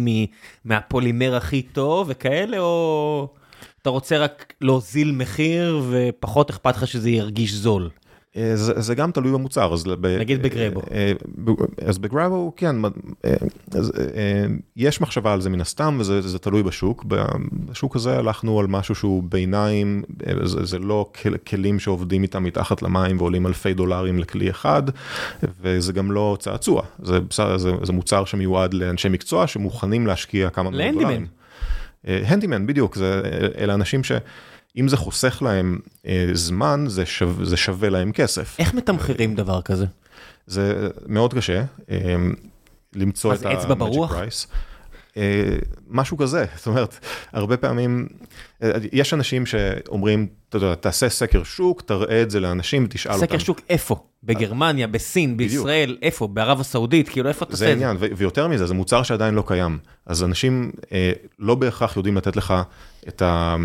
מהפולימר 0.65 1.35
הכי 1.35 1.61
טוב 1.61 2.07
וכאלה, 2.09 2.59
או 2.59 3.27
אתה 3.81 3.89
רוצה 3.89 4.17
רק 4.17 4.53
להוזיל 4.61 5.11
מחיר 5.11 5.81
ופחות 5.89 6.49
אכפת 6.49 6.75
לך 6.75 6.87
שזה 6.87 7.09
ירגיש 7.09 7.53
זול? 7.53 7.89
זה, 8.35 8.81
זה 8.81 8.95
גם 8.95 9.11
תלוי 9.11 9.31
במוצר, 9.31 9.73
אז 9.73 9.85
נגיד 10.19 10.43
בגרבו. 10.43 10.81
אז 11.85 11.97
בגרבו, 11.97 12.53
כן, 12.55 12.75
אז, 13.71 13.91
יש 14.75 15.01
מחשבה 15.01 15.33
על 15.33 15.41
זה 15.41 15.49
מן 15.49 15.61
הסתם, 15.61 15.97
וזה 15.99 16.39
תלוי 16.39 16.63
בשוק. 16.63 17.05
בשוק 17.69 17.95
הזה 17.95 18.17
הלכנו 18.17 18.59
על 18.59 18.67
משהו 18.67 18.95
שהוא 18.95 19.23
ביניים, 19.23 20.03
זה, 20.43 20.65
זה 20.65 20.79
לא 20.79 21.11
כלים 21.47 21.79
שעובדים 21.79 22.23
איתם 22.23 22.43
מתחת 22.43 22.81
למים 22.81 23.17
ועולים 23.17 23.47
אלפי 23.47 23.73
דולרים 23.73 24.19
לכלי 24.19 24.49
אחד, 24.49 24.83
וזה 25.61 25.93
גם 25.93 26.11
לא 26.11 26.37
צעצוע, 26.39 26.83
זה, 27.03 27.19
זה, 27.57 27.71
זה 27.83 27.93
מוצר 27.93 28.25
שמיועד 28.25 28.73
לאנשי 28.73 29.09
מקצוע 29.09 29.47
שמוכנים 29.47 30.07
להשקיע 30.07 30.49
כמה 30.49 30.71
דולרים. 30.71 30.99
להנדימן. 30.99 31.25
הנדימן, 32.03 32.67
בדיוק, 32.67 32.95
זה, 32.95 33.21
אלה 33.57 33.73
אנשים 33.73 34.03
ש... 34.03 34.11
אם 34.77 34.87
זה 34.87 34.97
חוסך 34.97 35.41
להם 35.41 35.79
אה, 36.05 36.29
זמן, 36.33 36.85
זה, 36.87 37.05
שו, 37.05 37.45
זה 37.45 37.57
שווה 37.57 37.89
להם 37.89 38.11
כסף. 38.11 38.55
איך 38.59 38.73
מתמחרים 38.73 39.35
דבר 39.35 39.61
כזה? 39.61 39.85
זה 40.47 40.89
מאוד 41.07 41.33
קשה, 41.33 41.63
אה, 41.91 42.15
למצוא 42.95 43.33
את 43.33 43.45
ה-magic 43.45 44.11
price. 44.11 44.47
אה, 45.17 45.57
משהו 45.87 46.17
כזה, 46.17 46.45
זאת 46.57 46.67
אומרת, 46.67 46.99
הרבה 47.33 47.57
פעמים, 47.57 48.07
אה, 48.63 48.71
יש 48.91 49.13
אנשים 49.13 49.45
שאומרים, 49.45 50.27
אתה 50.49 50.57
יודע, 50.57 50.75
תעשה 50.75 51.09
סקר 51.09 51.43
שוק, 51.43 51.81
תראה 51.81 52.21
את 52.21 52.31
זה 52.31 52.39
לאנשים, 52.39 52.87
תשאל 52.89 53.13
אותם. 53.13 53.25
סקר 53.25 53.37
שוק 53.37 53.61
איפה? 53.69 53.95
בגרמניה, 54.23 54.87
בסין, 54.87 55.37
בישראל, 55.37 55.97
איפה? 56.01 56.27
בערב 56.27 56.59
הסעודית, 56.59 57.09
כאילו 57.09 57.29
איפה 57.29 57.45
אתה 57.45 57.53
עושה 57.53 57.65
את 57.65 57.79
זה? 57.79 57.79
זה 57.79 57.89
עניין, 57.91 58.15
ויותר 58.17 58.47
מזה, 58.47 58.65
זה 58.65 58.73
מוצר 58.73 59.03
שעדיין 59.03 59.33
לא 59.33 59.43
קיים. 59.47 59.77
אז 60.05 60.23
אנשים 60.23 60.71
אה, 60.91 61.11
לא 61.39 61.55
בהכרח 61.55 61.97
יודעים 61.97 62.17
לתת 62.17 62.35
לך 62.35 62.53
את, 63.07 63.21
ה, 63.21 63.55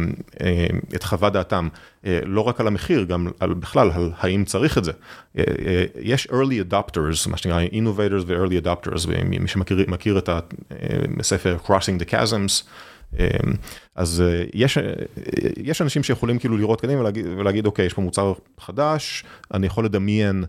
אה, 0.41 0.67
את 0.95 1.03
חוות 1.03 1.33
דעתם, 1.33 1.69
אה, 2.07 2.19
לא 2.25 2.41
רק 2.41 2.61
על 2.61 2.67
המחיר, 2.67 3.05
גם 3.05 3.29
על, 3.41 3.55
בכלל, 3.55 3.91
על 3.95 4.11
האם 4.19 4.45
צריך 4.45 4.79
את 4.79 4.85
זה. 4.85 4.93
אה, 5.39 5.45
אה, 5.67 5.85
יש 6.01 6.29
early 6.31 6.73
adopters, 6.73 7.31
מה 7.31 7.37
שנקרא 7.37 7.65
innovators 7.65 8.25
ו-early 8.27 8.65
adopters, 8.67 9.07
ומי 9.07 9.49
שמכיר 9.49 10.19
את 10.19 10.29
הספר 11.21 11.57
Crossing 11.67 12.03
the 12.03 12.11
Chasms, 12.11 12.65
אז 13.95 14.25
יש, 14.55 14.79
יש 15.57 15.83
אנשים 15.83 16.03
שיכולים 16.03 16.39
כאילו 16.39 16.57
לראות 16.57 16.81
קדימה 16.81 17.01
ולהגיד, 17.01 17.27
ולהגיד 17.27 17.67
אוקיי, 17.67 17.87
יש 17.87 17.93
פה 17.93 18.03
מוצר 18.03 18.33
חדש, 18.61 19.25
אני 19.55 19.67
יכול 19.67 19.85
לדמיין 19.85 20.45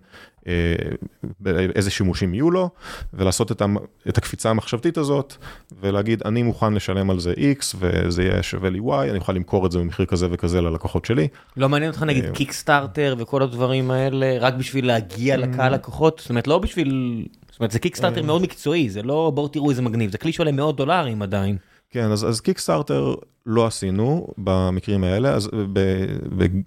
איזה 1.76 1.92
שימושים 1.92 2.34
יהיו 2.34 2.52
לו, 2.52 2.70
ולעשות 3.14 3.52
את, 3.52 3.62
את 4.10 4.18
הקפיצה 4.18 4.50
המחשבתית 4.50 4.98
הזאת, 4.98 5.36
ולהגיד 5.82 6.22
אני 6.26 6.44
מוכן 6.44 6.74
לשלם 6.74 7.10
על 7.10 7.20
זה 7.20 7.34
X 7.34 7.76
וזה 7.80 8.24
יהיה 8.24 8.44
שווה 8.44 8.70
לי 8.70 8.80
Y, 8.80 9.10
אני 9.10 9.18
אוכל 9.18 9.34
למכור 9.34 9.66
את 9.66 9.72
זה 9.72 9.80
במחיר 9.80 10.06
כזה 10.06 10.28
וכזה 10.32 10.62
ללקוחות 10.62 11.06
שלי. 11.06 11.28
לא 11.58 11.70
מעניין 11.70 11.92
אותך 11.92 12.04
נגיד 12.04 12.26
קיקסטארטר 12.34 13.16
וכל 13.18 13.42
הדברים 13.42 13.92
האלה, 13.92 14.38
רק 14.40 14.54
בשביל 14.54 14.88
להגיע 14.88 15.38
לקהל 15.38 15.74
לקוחות? 15.74 16.20
זאת 16.20 16.30
אומרת 16.30 16.48
לא 16.48 16.60
בשביל, 16.60 17.24
זאת 17.52 17.60
אומרת 17.60 17.72
זה 17.72 17.80
קיקסטארטר 17.80 18.22
מאוד 18.22 18.42
מקצועי, 18.42 18.90
זה 18.90 19.04
לא 19.04 19.32
בואו 19.36 19.48
תראו 19.48 19.70
איזה 19.70 19.82
מגניב, 19.82 20.12
זה 20.12 20.18
כלי 20.18 20.32
שעולה 20.32 20.52
מאות 20.52 20.78
דולרים 20.78 21.22
עדיין. 21.22 21.58
כן, 21.90 22.12
אז, 22.12 22.26
אז 22.30 22.42
קיקסטארטר 22.42 23.16
לא 23.46 23.66
עשינו 23.66 24.28
במקרים 24.38 25.04
האלה, 25.04 25.30
אז 25.30 25.50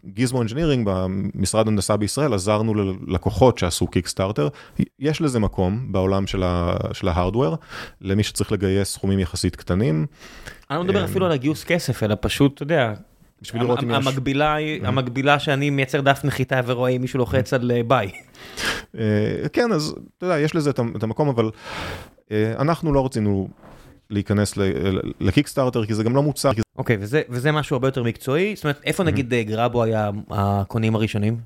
בגיזמו 0.05 0.43
אנג'ינירינג, 0.43 0.89
במשרד 0.91 1.69
הנדסה 1.69 1.97
בישראל, 1.97 2.35
עזרנו 2.35 2.75
ללקוחות 2.75 3.59
שעשו 3.59 3.87
קיקסטארטר. 3.87 4.49
יש 4.99 5.21
לזה 5.21 5.39
מקום 5.39 5.93
בעולם 5.93 6.27
של 6.93 7.09
ההארדוור, 7.09 7.57
למי 8.01 8.23
שצריך 8.23 8.53
לגייס 8.53 8.93
סכומים 8.93 9.19
יחסית 9.19 9.57
קטנים. 9.57 10.07
אני 10.71 10.79
לא 10.79 10.85
מדבר 10.85 11.05
אפילו 11.05 11.27
על 11.27 11.33
הגיוס 11.33 11.65
כסף, 11.65 12.03
אלא 12.03 12.17
פשוט, 12.21 12.55
אתה 12.55 12.63
יודע, 12.63 12.93
בשביל 13.43 13.63
לראות 13.63 13.83
אם 13.83 13.91
יש... 13.91 14.07
המקבילה 14.07 14.55
היא, 14.55 14.87
המקבילה 14.87 15.39
שאני 15.39 15.71
מייצר 15.71 16.01
דף 16.01 16.21
נחיתה 16.25 16.61
ורואה 16.67 16.91
אם 16.91 17.01
מישהו 17.01 17.19
לוחץ 17.19 17.53
על 17.53 17.71
אה, 17.71 17.83
ביי. 17.83 18.11
אה, 18.99 19.49
כן, 19.53 19.73
אז 19.73 19.95
אתה 20.19 20.27
יודע, 20.27 20.39
יש 20.39 20.55
לזה 20.55 20.71
את 20.71 21.03
המקום, 21.03 21.29
אבל 21.29 21.51
אה, 22.31 22.53
אנחנו 22.59 22.93
לא 22.93 23.07
רצינו 23.07 23.49
להיכנס 24.11 24.55
לקיקסטארטר, 25.21 25.87
כי 25.87 25.95
זה 25.95 26.05
גם 26.05 26.17
לא 26.17 26.23
מוצר. 26.23 26.51
אוקיי, 26.79 26.97
okay, 26.97 26.99
וזה, 27.03 27.23
וזה 27.29 27.53
משהו 27.53 27.75
הרבה 27.75 27.89
יותר 27.89 28.03
מקצועי? 28.03 28.57
זאת 28.57 28.65
אומרת, 28.65 28.81
איפה 28.85 29.05
נגיד 29.05 29.35
אה, 29.35 29.43
גרבו 29.43 29.83
היה 29.83 30.11
הקונים 30.31 30.95
הראשונים? 30.95 31.37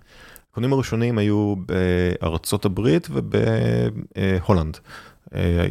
הקונים 0.51 0.73
הראשונים 0.73 1.19
היו 1.19 1.55
בארצות 1.57 2.65
הברית 2.65 3.09
ובהולנד. 3.11 4.79
אה, 5.35 5.67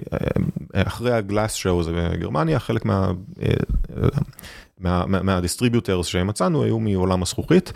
אחרי 0.74 1.14
ה 1.14 1.21
glass 1.21 1.54
show 1.54 1.84
זה 1.84 1.92
בגרמניה, 1.92 2.60
חלק 2.60 2.86
מה... 2.86 3.12
מה 5.24 5.34
distributors 5.34 5.98
מה, 5.98 6.04
שמצאנו 6.04 6.64
היו 6.64 6.80
מעולם 6.80 7.22
הזכוכית. 7.22 7.74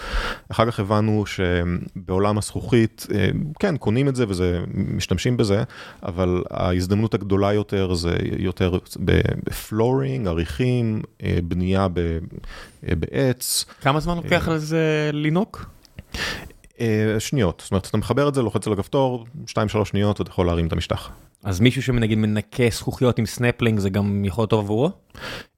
אחר 0.52 0.72
כך 0.72 0.80
הבנו 0.80 1.24
שבעולם 1.26 2.38
הזכוכית, 2.38 3.08
אה, 3.14 3.30
כן, 3.60 3.78
קונים 3.78 4.10
את 4.10 4.16
זה 4.16 4.26
וזה, 4.28 4.60
משתמשים 4.74 5.38
בזה, 5.38 5.64
אבל 6.04 6.44
ההזדמנות 6.50 7.14
הגדולה 7.14 7.54
יותר 7.54 7.94
זה 7.94 8.16
יותר 8.38 8.78
ב 9.00 9.13
flooring, 9.13 10.28
אריחים, 10.28 11.02
אה, 11.24 11.38
בנייה 11.44 11.88
אה, 12.88 12.96
בעץ. 12.96 13.66
כמה 13.82 14.00
זמן 14.00 14.16
לוקח 14.16 14.48
על 14.48 14.58
זה 14.58 15.10
לינוק? 15.14 15.66
שניות, 17.20 17.62
זאת 17.64 17.72
אומרת, 17.72 17.88
אתה 17.88 17.98
מחבר 17.98 18.28
את 18.28 18.34
זה, 18.36 18.42
לוחץ 18.42 18.68
על 18.68 18.74
הכפתור, 18.74 19.26
2-3 19.48 19.86
שניות, 19.86 20.22
אתה 20.22 20.30
יכול 20.30 20.46
להרים 20.46 20.68
את 20.68 20.74
המשטח. 20.74 21.12
אז 21.44 21.60
מישהו 21.60 21.82
שנגיד 21.82 22.18
מנקה 22.18 22.64
זכוכיות 22.72 23.20
עם 23.20 23.26
סנפלינג 23.26 23.80
זה 23.80 23.90
גם 23.90 24.26
יכול 24.26 24.42
להיות 24.42 24.50
טוב 24.50 24.60
עבורו? 24.60 24.92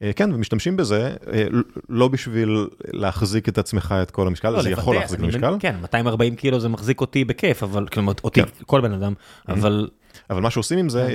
אה, 0.02 0.12
כן, 0.16 0.34
ומשתמשים 0.34 0.78
בזה 0.78 1.16
אה, 1.34 1.46
לא 1.90 2.08
בשביל 2.08 2.68
להחזיק 2.94 3.50
את 3.50 3.58
עצמך 3.58 3.96
את 4.02 4.12
כל 4.12 4.28
המשקל, 4.28 4.50
לא, 4.50 4.62
זה 4.62 4.70
יכול 4.70 4.96
להחזיק 4.96 5.20
משקל. 5.20 5.56
כן, 5.60 5.76
240 5.82 6.36
קילו 6.36 6.60
זה 6.60 6.70
מחזיק 6.70 7.02
אותי 7.02 7.26
בכיף, 7.26 7.64
אבל 7.64 7.88
כלומר 7.88 8.14
אותי, 8.24 8.42
כן. 8.42 8.48
כל 8.66 8.82
בן 8.82 8.94
אדם, 8.94 9.14
אבל... 9.50 9.88
אבל 10.30 10.42
מה 10.42 10.50
שעושים 10.50 10.80
עם 10.80 10.90
זה, 10.90 11.08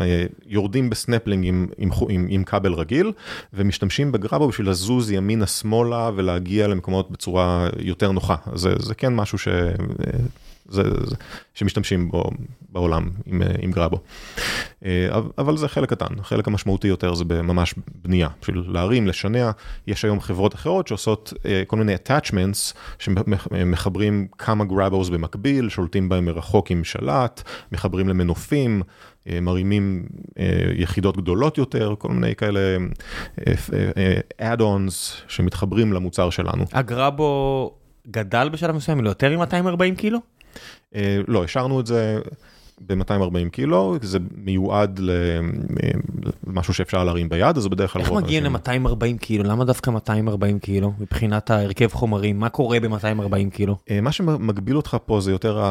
אה, 0.00 0.26
יורדים 0.46 0.90
בסנפלינג 0.90 1.46
עם, 1.46 1.66
עם, 1.78 1.90
עם, 2.08 2.26
עם 2.30 2.44
כבל 2.44 2.72
רגיל, 2.72 3.12
ומשתמשים 3.54 4.12
בגרבו 4.12 4.48
בשביל 4.48 4.70
לזוז 4.70 5.10
ימינה 5.10 5.46
שמאלה 5.46 6.10
ולהגיע 6.16 6.68
למקומות 6.68 7.10
בצורה 7.10 7.68
יותר 7.78 8.12
נוחה. 8.12 8.36
זה, 8.54 8.74
זה 8.78 8.94
כן 8.94 9.14
משהו 9.14 9.38
ש... 9.38 9.48
זה, 10.68 10.82
זה, 11.06 11.16
שמשתמשים 11.54 12.10
בו 12.10 12.30
בעולם 12.68 13.10
עם, 13.26 13.42
עם 13.60 13.72
גרבו. 13.72 13.98
אבל 15.38 15.56
זה 15.56 15.68
חלק 15.68 15.90
קטן, 15.90 16.18
החלק 16.18 16.48
המשמעותי 16.48 16.88
יותר 16.88 17.14
זה 17.14 17.24
ממש 17.24 17.74
בנייה, 18.04 18.28
בשביל 18.42 18.64
להרים, 18.68 19.06
לשנע, 19.06 19.50
יש 19.86 20.04
היום 20.04 20.20
חברות 20.20 20.54
אחרות 20.54 20.88
שעושות 20.88 21.32
כל 21.66 21.76
מיני 21.76 21.94
attachments 21.94 22.74
שמחברים 22.98 24.26
כמה 24.38 24.64
grabos 24.64 25.12
במקביל, 25.12 25.68
שולטים 25.68 26.08
בהם 26.08 26.24
מרחוק 26.24 26.70
עם 26.70 26.84
שלט, 26.84 27.42
מחברים 27.72 28.08
למנופים. 28.08 28.82
מרימים 29.42 30.06
יחידות 30.74 31.16
גדולות 31.16 31.58
יותר, 31.58 31.94
כל 31.98 32.08
מיני 32.08 32.34
כאלה 32.34 32.60
add-ons 34.40 34.92
שמתחברים 35.28 35.92
למוצר 35.92 36.30
שלנו. 36.30 36.64
הגרבו 36.72 37.72
גדל 38.10 38.48
בשלב 38.48 38.76
מסוים 38.76 39.04
ליותר 39.04 39.38
מ-240 39.38 39.96
קילו? 39.96 40.18
לא, 41.28 41.44
השארנו 41.44 41.80
את 41.80 41.86
זה 41.86 42.20
ב-240 42.80 43.50
קילו, 43.52 43.96
זה 44.02 44.18
מיועד 44.36 45.00
למשהו 46.46 46.74
שאפשר 46.74 47.04
להרים 47.04 47.28
ביד, 47.28 47.56
אז 47.56 47.62
זה 47.62 47.68
בדרך 47.68 47.92
כלל... 47.92 48.02
איך 48.02 48.12
מגיעים 48.12 48.44
ל-240 48.44 49.18
קילו? 49.20 49.44
למה 49.44 49.64
דווקא 49.64 49.90
240 49.90 50.58
קילו 50.58 50.92
מבחינת 51.00 51.50
ההרכב 51.50 51.88
חומרים? 51.92 52.38
מה 52.38 52.48
קורה 52.48 52.80
ב-240 52.80 53.50
קילו? 53.52 53.76
מה 54.02 54.12
שמגביל 54.12 54.76
אותך 54.76 54.96
פה 55.06 55.20
זה 55.20 55.30
יותר 55.30 55.62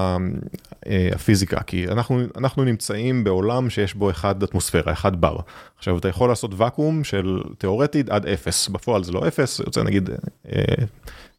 הפיזיקה, 1.14 1.64
כי 1.64 1.88
אנחנו, 1.88 2.22
אנחנו 2.38 2.64
נמצאים 2.64 3.23
בעולם 3.23 3.69
שיש 3.69 3.94
בו 3.94 4.10
אחד 4.10 4.44
אטמוספירה, 4.44 4.94
אחד 4.94 5.22
בר. 5.22 5.38
עכשיו, 5.77 5.98
אתה 5.98 6.07
יכול 6.07 6.30
לעשות 6.30 6.52
ואקום 6.57 7.03
של 7.03 7.41
תיאורטית 7.57 8.10
עד 8.10 8.26
0, 8.26 8.69
בפועל 8.69 9.03
זה 9.03 9.11
לא 9.11 9.27
0, 9.27 9.60
יוצא 9.60 9.84
נגיד... 9.84 10.10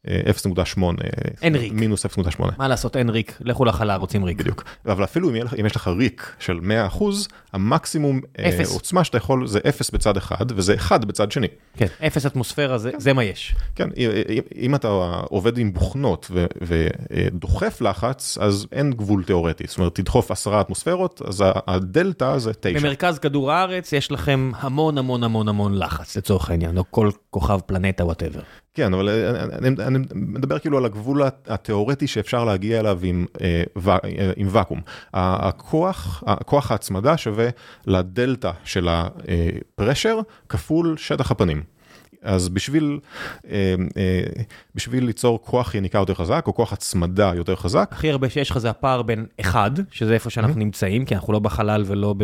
0.8, 0.07 0.83
אין 1.43 1.57
ריק, 1.57 1.73
מינוס 1.73 2.07
0.8. 2.07 2.43
מה 2.59 2.69
לעשות 2.69 2.97
אין 2.97 3.09
ריק, 3.09 3.39
לכו 3.41 3.65
לחלל 3.65 4.01
רוצים 4.01 4.25
ריק. 4.25 4.39
בדיוק, 4.39 4.65
אבל 4.87 5.05
אפילו 5.05 5.31
אם 5.31 5.67
יש 5.67 5.77
לך 5.77 5.89
ריק 5.89 6.37
של 6.39 6.61
100%, 6.93 7.03
המקסימום 7.53 8.21
עוצמה 8.73 9.05
שאתה 9.05 9.17
יכול 9.17 9.47
זה 9.47 9.59
0 9.69 9.91
בצד 9.91 10.17
אחד 10.17 10.47
וזה 10.57 10.75
1 10.75 11.05
בצד 11.05 11.33
שני. 11.33 11.47
כן, 11.77 11.87
0 12.07 12.27
אטמוספירה 12.27 12.79
זה 12.79 13.13
מה 13.13 13.25
יש. 13.25 13.55
כן, 13.75 13.89
אם 14.57 14.75
אתה 14.75 14.89
עובד 15.29 15.59
עם 15.59 15.73
בוכנות 15.73 16.31
ודוחף 16.61 17.81
לחץ, 17.81 18.39
אז 18.41 18.67
אין 18.73 18.93
גבול 18.93 19.25
תיאורטי, 19.25 19.65
זאת 19.67 19.79
אומרת 19.79 19.95
תדחוף 19.95 20.31
10 20.31 20.61
אטמוספירות, 20.61 21.23
אז 21.29 21.45
הדלתא 21.67 22.39
זה 22.39 22.53
9. 22.61 22.79
במרכז 22.81 23.19
כדור 23.19 23.53
הארץ 23.53 23.93
יש 23.93 24.13
לכם 24.13 24.51
המון 24.57 24.99
המון 24.99 25.25
המון 25.25 25.49
המון 25.49 25.79
לחץ 25.79 26.17
לצורך 26.17 26.51
העניין, 26.51 26.79
או 26.79 26.85
כל 26.91 27.11
כוכב 27.31 27.61
פלנטה 27.67 28.05
וואטאבר. 28.05 28.41
כן, 28.79 28.95
אבל 28.95 29.09
אני, 29.59 29.69
אני 29.87 29.99
מדבר 30.15 30.59
כאילו 30.59 30.79
על 30.79 30.85
הגבול 30.85 31.23
התיאורטי 31.47 32.07
שאפשר 32.07 32.45
להגיע 32.45 32.81
אליו 32.81 33.01
עם, 33.03 33.27
עם 34.37 34.49
ואקום. 34.51 34.81
הכוח, 35.15 36.23
הכוח 36.27 36.71
ההצמדה 36.71 37.17
שווה 37.17 37.49
לדלתא 37.87 38.51
של 38.65 38.89
הפרשר 38.91 40.19
כפול 40.49 40.97
שטח 40.97 41.31
הפנים. 41.31 41.63
אז 42.23 42.49
בשביל, 42.49 42.99
בשביל 44.75 45.05
ליצור 45.05 45.43
כוח 45.43 45.75
יניקה 45.75 45.99
יותר 45.99 46.15
חזק, 46.15 46.45
או 46.47 46.55
כוח 46.55 46.73
הצמדה 46.73 47.33
יותר 47.35 47.57
חזק. 47.57 47.89
הכי 47.93 48.11
הרבה 48.11 48.31
שיש 48.31 48.51
לך 48.51 48.59
זה 48.59 48.71
הפער 48.71 49.03
בין 49.03 49.27
1, 49.41 49.73
שזה 49.91 50.15
איפה 50.15 50.31
שאנחנו 50.31 50.59
נמצאים, 50.59 51.05
כי 51.05 51.15
אנחנו 51.15 51.33
לא 51.33 51.39
בחלל 51.39 51.85
ולא 51.87 52.15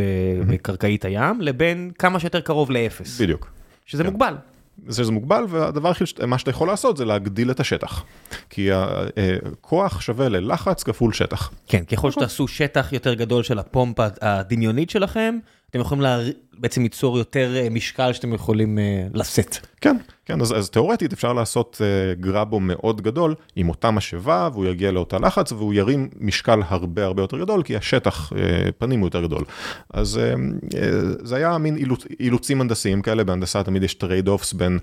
בקרקעית 0.47 1.05
הים, 1.05 1.41
לבין 1.41 1.91
כמה 1.99 2.21
שיותר 2.21 2.41
קרוב 2.41 2.71
ל-0. 2.71 3.23
בדיוק. 3.23 3.51
שזה 3.87 4.05
מוגבל. 4.05 4.35
זה 4.89 5.13
מוגבל 5.13 5.45
והדבר 5.49 5.89
הכי 5.89 6.05
מה 6.27 6.39
שאתה 6.39 6.51
יכול 6.51 6.69
לעשות 6.69 6.97
זה 6.97 7.05
להגדיל 7.05 7.51
את 7.51 7.61
השטח. 7.61 8.05
כי 8.51 8.69
הכוח 8.73 10.01
שווה 10.01 10.29
ללחץ 10.29 10.83
כפול 10.83 11.13
שטח. 11.13 11.51
כן, 11.67 11.85
ככל 11.85 12.11
שתעשו 12.11 12.49
שטח 12.49 12.93
יותר 12.93 13.15
גדול 13.15 13.43
של 13.43 13.59
הפומפה 13.59 14.07
הדמיונית 14.21 14.91
שלכם, 14.91 15.39
אתם 15.71 15.81
יכולים 15.81 16.03
לה... 16.03 16.19
בעצם 16.59 16.83
ליצור 16.83 17.19
יותר 17.19 17.55
משקל 17.71 18.13
שאתם 18.13 18.35
יכולים 18.35 18.79
לשאת. 19.15 19.57
כן, 19.81 19.97
כן, 20.27 20.41
אז, 20.41 20.59
אז 20.59 20.71
תאורטית 20.71 21.13
אפשר 21.13 21.33
לעשות 21.33 21.81
uh, 21.81 22.21
גרבו 22.21 22.61
מאוד 22.61 23.01
גדול 23.01 23.35
עם 23.57 23.69
אותה 23.69 23.91
משאבה 23.91 24.49
והוא 24.53 24.67
יגיע 24.67 24.93
לאותה 24.93 25.19
לחץ 25.19 25.53
והוא 25.53 25.75
ירים 25.75 26.09
משקל 26.21 26.61
הרבה 26.69 27.05
הרבה 27.05 27.23
יותר 27.23 27.39
גדול 27.39 27.63
כי 27.63 27.77
השטח 27.77 28.33
פנים 28.79 29.01
הוא 29.01 29.07
יותר 29.07 29.23
גדול. 29.23 29.45
אז 29.93 30.21
זה 31.23 31.37
היה 31.37 31.59
מין 31.59 31.77
אילוצ, 31.77 32.05
אילוצים 32.21 32.61
הנדסיים 32.61 33.03
כאלה, 33.03 33.25
בהנדסה 33.25 33.63
תמיד 33.63 33.83
יש 33.83 33.95
trade-offs 33.95 34.53
בין 34.53 34.79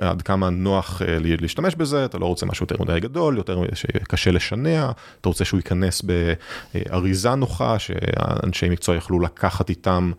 עד 0.00 0.22
כמה 0.22 0.50
נוח 0.50 1.02
להשתמש 1.40 1.74
בזה, 1.74 2.04
אתה 2.04 2.18
לא 2.18 2.26
רוצה 2.26 2.46
משהו 2.46 2.64
יותר 2.64 2.84
מדי 2.84 3.00
גדול, 3.00 3.36
יותר 3.36 3.62
שקשה 3.74 4.30
לשנע, 4.30 4.90
אתה 5.20 5.28
רוצה 5.28 5.44
שהוא 5.44 5.58
ייכנס 5.58 6.02
באריזה 6.02 7.34
נוחה, 7.34 7.78
שאנשי 7.78 8.68
מקצוע 8.68 8.94
יוכלו 8.94 9.20
לקחת 9.20 9.70
איתם. 9.70 10.12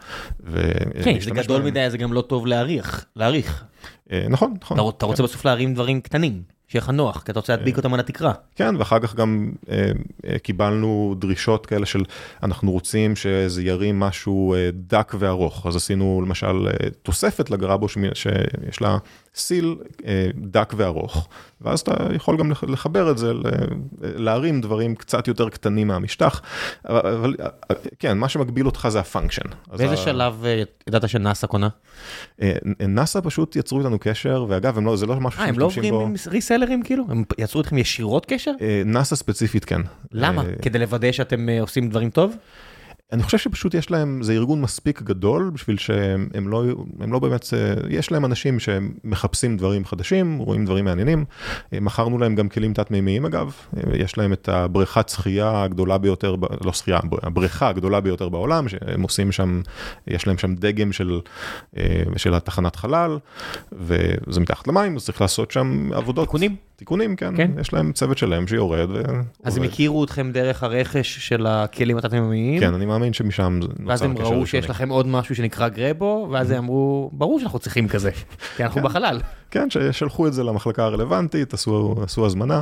כן, 1.03 1.19
זה 1.19 1.31
גדול 1.31 1.61
מדי, 1.61 1.89
זה 1.89 1.97
גם 1.97 2.14
לא 2.14 2.22
טוב 2.22 2.47
להעריך, 2.47 3.05
להעריך. 3.15 3.64
נכון, 4.30 4.53
נכון. 4.61 4.77
אתה 4.97 5.05
רוצה 5.05 5.23
בסוף 5.23 5.45
להרים 5.45 5.73
דברים 5.73 6.01
קטנים, 6.01 6.41
שיהיה 6.68 6.84
לך 6.84 6.89
נוח, 6.89 7.22
כי 7.23 7.31
אתה 7.31 7.39
רוצה 7.39 7.55
להדביק 7.55 7.77
אותם 7.77 7.93
על 7.93 7.99
התקרה. 7.99 8.34
כן, 8.55 8.76
ואחר 8.80 8.99
כך 8.99 9.15
גם 9.15 9.51
קיבלנו 10.43 11.15
דרישות 11.19 11.65
כאלה 11.65 11.85
של 11.85 12.03
אנחנו 12.43 12.72
רוצים 12.72 13.15
שזה 13.15 13.64
ירים 13.64 13.99
משהו 13.99 14.55
דק 14.73 15.14
וארוך, 15.19 15.68
אז 15.68 15.76
עשינו 15.76 16.22
למשל 16.26 16.68
תוספת 17.01 17.49
לגרבו 17.49 17.88
שיש 18.14 18.81
לה 18.81 18.97
סיל 19.35 19.76
דק 20.35 20.73
וארוך, 20.77 21.27
ואז 21.61 21.80
אתה 21.80 21.93
יכול 22.14 22.38
גם 22.38 22.51
לחבר 22.68 23.11
את 23.11 23.18
זה, 23.18 23.31
להרים 24.01 24.61
דברים 24.61 24.95
קצת 24.95 25.27
יותר 25.27 25.49
קטנים 25.49 25.88
מהמשטח, 25.88 26.41
אבל 26.85 27.35
כן, 27.99 28.18
מה 28.18 28.30
שמגביל 28.30 28.65
אותך 28.65 28.88
זה 28.89 28.99
הפונקשן. 28.99 29.41
באיזה 29.77 29.97
שלב 29.97 30.45
ידעת 30.88 31.10
שנאסא 31.10 31.47
קונה? 31.47 31.68
נאסא 32.80 33.19
פשוט 33.23 33.55
יצרו 33.55 33.80
איתנו 33.80 33.97
קשר, 33.99 34.45
ואגב, 34.49 34.95
זה 34.95 35.05
לא 35.05 35.15
משהו 35.19 35.39
שמשתמשים 35.39 35.45
בו. 35.45 35.49
הם 35.53 35.60
לא 35.60 35.65
עוברים 35.65 35.93
עם 35.93 36.15
ריסלרים 36.27 36.84
כאילו? 36.84 37.03
הם 37.10 37.23
יצרו 37.38 37.61
איתכם 37.61 37.77
ישירות 37.77 38.26
קשר? 38.26 38.51
נאסא 38.85 39.15
ספציפית 39.15 39.65
כן. 39.65 39.81
למה? 40.11 40.43
כדי 40.61 40.80
לוודא 40.80 41.11
שאתם 41.11 41.47
עושים 41.61 41.89
דברים 41.89 42.10
טוב? 42.10 42.35
אני 43.11 43.23
חושב 43.23 43.38
שפשוט 43.38 43.73
יש 43.73 43.91
להם, 43.91 44.23
זה 44.23 44.34
ארגון 44.34 44.61
מספיק 44.61 45.01
גדול 45.01 45.51
בשביל 45.53 45.77
שהם 45.77 46.47
לא, 46.47 46.63
הם 46.99 47.13
לא 47.13 47.19
באמת, 47.19 47.45
יש 47.89 48.11
להם 48.11 48.25
אנשים 48.25 48.59
שמחפשים 48.59 49.57
דברים 49.57 49.85
חדשים, 49.85 50.38
רואים 50.38 50.65
דברים 50.65 50.85
מעניינים. 50.85 51.25
מכרנו 51.71 52.17
להם 52.17 52.35
גם 52.35 52.49
כלים 52.49 52.73
תת-מימיים 52.73 53.25
אגב, 53.25 53.53
יש 53.93 54.17
להם 54.17 54.34
את 54.34 54.49
הבריכת 54.49 55.09
שחייה 55.09 55.63
הגדולה 55.63 55.97
ביותר, 55.97 56.35
לא 56.65 56.73
שחייה, 56.73 56.99
הבריכה 57.23 57.69
הגדולה 57.69 58.01
ביותר 58.01 58.30
בעולם, 58.30 58.69
שהם 58.69 59.01
עושים 59.01 59.31
שם, 59.31 59.61
יש 60.07 60.27
להם 60.27 60.38
שם 60.38 60.55
דגם 60.55 60.91
של, 60.91 61.19
של 62.17 62.34
התחנת 62.34 62.75
חלל, 62.75 63.17
וזה 63.71 64.39
מתחת 64.39 64.67
למים, 64.67 64.95
אז 64.95 65.05
צריך 65.05 65.21
לעשות 65.21 65.51
שם 65.51 65.89
עבודות. 65.93 66.25
תיקונים? 66.27 66.55
תיקונים, 66.84 67.15
כן, 67.15 67.38
כן, 67.38 67.51
יש 67.61 67.73
להם 67.73 67.91
צוות 67.91 68.18
שלם 68.18 68.47
שיורד. 68.47 68.89
אז 69.43 69.57
הם 69.57 69.64
הכירו 69.64 70.03
אתכם 70.03 70.31
דרך 70.31 70.64
הרכש 70.64 71.27
של 71.27 71.45
הכלים 71.47 71.97
התת-מימיים? 71.97 72.60
כן, 72.60 72.73
אני 72.73 72.85
מאמין 72.85 73.14
שמשם 73.14 73.60
נוצר 73.60 73.73
קשר 73.76 73.88
ואז 73.88 74.01
הם 74.01 74.18
ראו 74.18 74.45
שיש 74.45 74.69
לכם 74.69 74.89
עוד 74.89 75.07
משהו 75.07 75.35
שנקרא 75.35 75.68
גרבו, 75.68 76.27
ואז 76.31 76.51
הם 76.51 76.57
אמרו, 76.57 77.10
ברור 77.14 77.39
שאנחנו 77.39 77.60
צריכים 77.60 77.88
כזה, 77.88 78.11
כי 78.57 78.64
אנחנו 78.64 78.81
בחלל. 78.81 79.22
כן, 79.51 79.68
שלחו 79.91 80.27
את 80.27 80.34
זה 80.34 80.43
למחלקה 80.43 80.84
הרלוונטית, 80.84 81.53
עשו 81.53 82.26
הזמנה. 82.26 82.61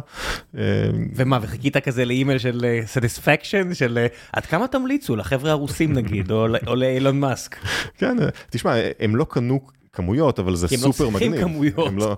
ומה, 1.15 1.39
וחיכית 1.41 1.77
כזה 1.77 2.05
לאימייל 2.05 2.37
של 2.37 2.65
satisfaction, 2.85 3.73
של 3.73 4.05
עד 4.33 4.45
כמה 4.45 4.67
תמליצו 4.67 5.15
לחבר'ה 5.15 5.51
הרוסים 5.51 5.93
נגיד, 5.93 6.31
או 6.67 6.75
לאילון 6.75 7.19
מאסק. 7.19 7.55
כן, 7.97 8.17
תשמע, 8.49 8.73
הם 8.99 9.15
לא 9.15 9.25
קנו... 9.29 9.80
כמויות, 9.93 10.39
אבל 10.39 10.55
זה 10.55 10.67
סופר 10.67 11.09
מגניב. 11.09 11.19
כי 11.19 11.25
הם 11.25 11.31
לא 11.31 11.37
צריכים 11.37 11.53
כמויות. 11.53 11.87
הם 11.87 11.97
לא, 11.97 12.17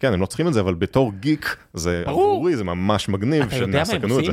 כן, 0.00 0.12
הם 0.12 0.20
לא 0.20 0.26
צריכים 0.26 0.48
את 0.48 0.54
זה, 0.54 0.60
אבל 0.60 0.74
בתור 0.74 1.12
גיק, 1.20 1.56
זה 1.74 2.02
עבורי, 2.06 2.56
זה 2.56 2.64
ממש 2.64 3.08
מגניב 3.08 3.50
שנאסא 3.50 3.98
קנו 3.98 4.18
את 4.18 4.24
זה. 4.24 4.32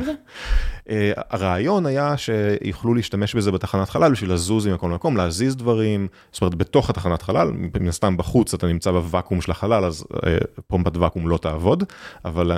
הרעיון 1.30 1.86
היה 1.86 2.16
שיוכלו 2.16 2.94
להשתמש 2.94 3.34
בזה 3.34 3.52
בתחנת 3.52 3.88
חלל 3.88 4.12
בשביל 4.12 4.32
לזוז 4.32 4.66
ממקום 4.66 4.90
למקום, 4.90 5.16
להזיז 5.16 5.56
דברים, 5.56 6.08
זאת 6.32 6.42
אומרת, 6.42 6.54
בתוך 6.54 6.90
התחנת 6.90 7.22
חלל, 7.22 7.50
מן 7.80 7.88
הסתם 7.88 8.16
בחוץ 8.16 8.54
אתה 8.54 8.66
נמצא 8.66 8.90
בוואקום 8.90 9.40
של 9.40 9.50
החלל, 9.50 9.84
אז 9.84 10.04
פומפת 10.66 10.96
ואקום 10.96 11.28
לא 11.28 11.36
תעבוד, 11.36 11.84
אבל 12.24 12.52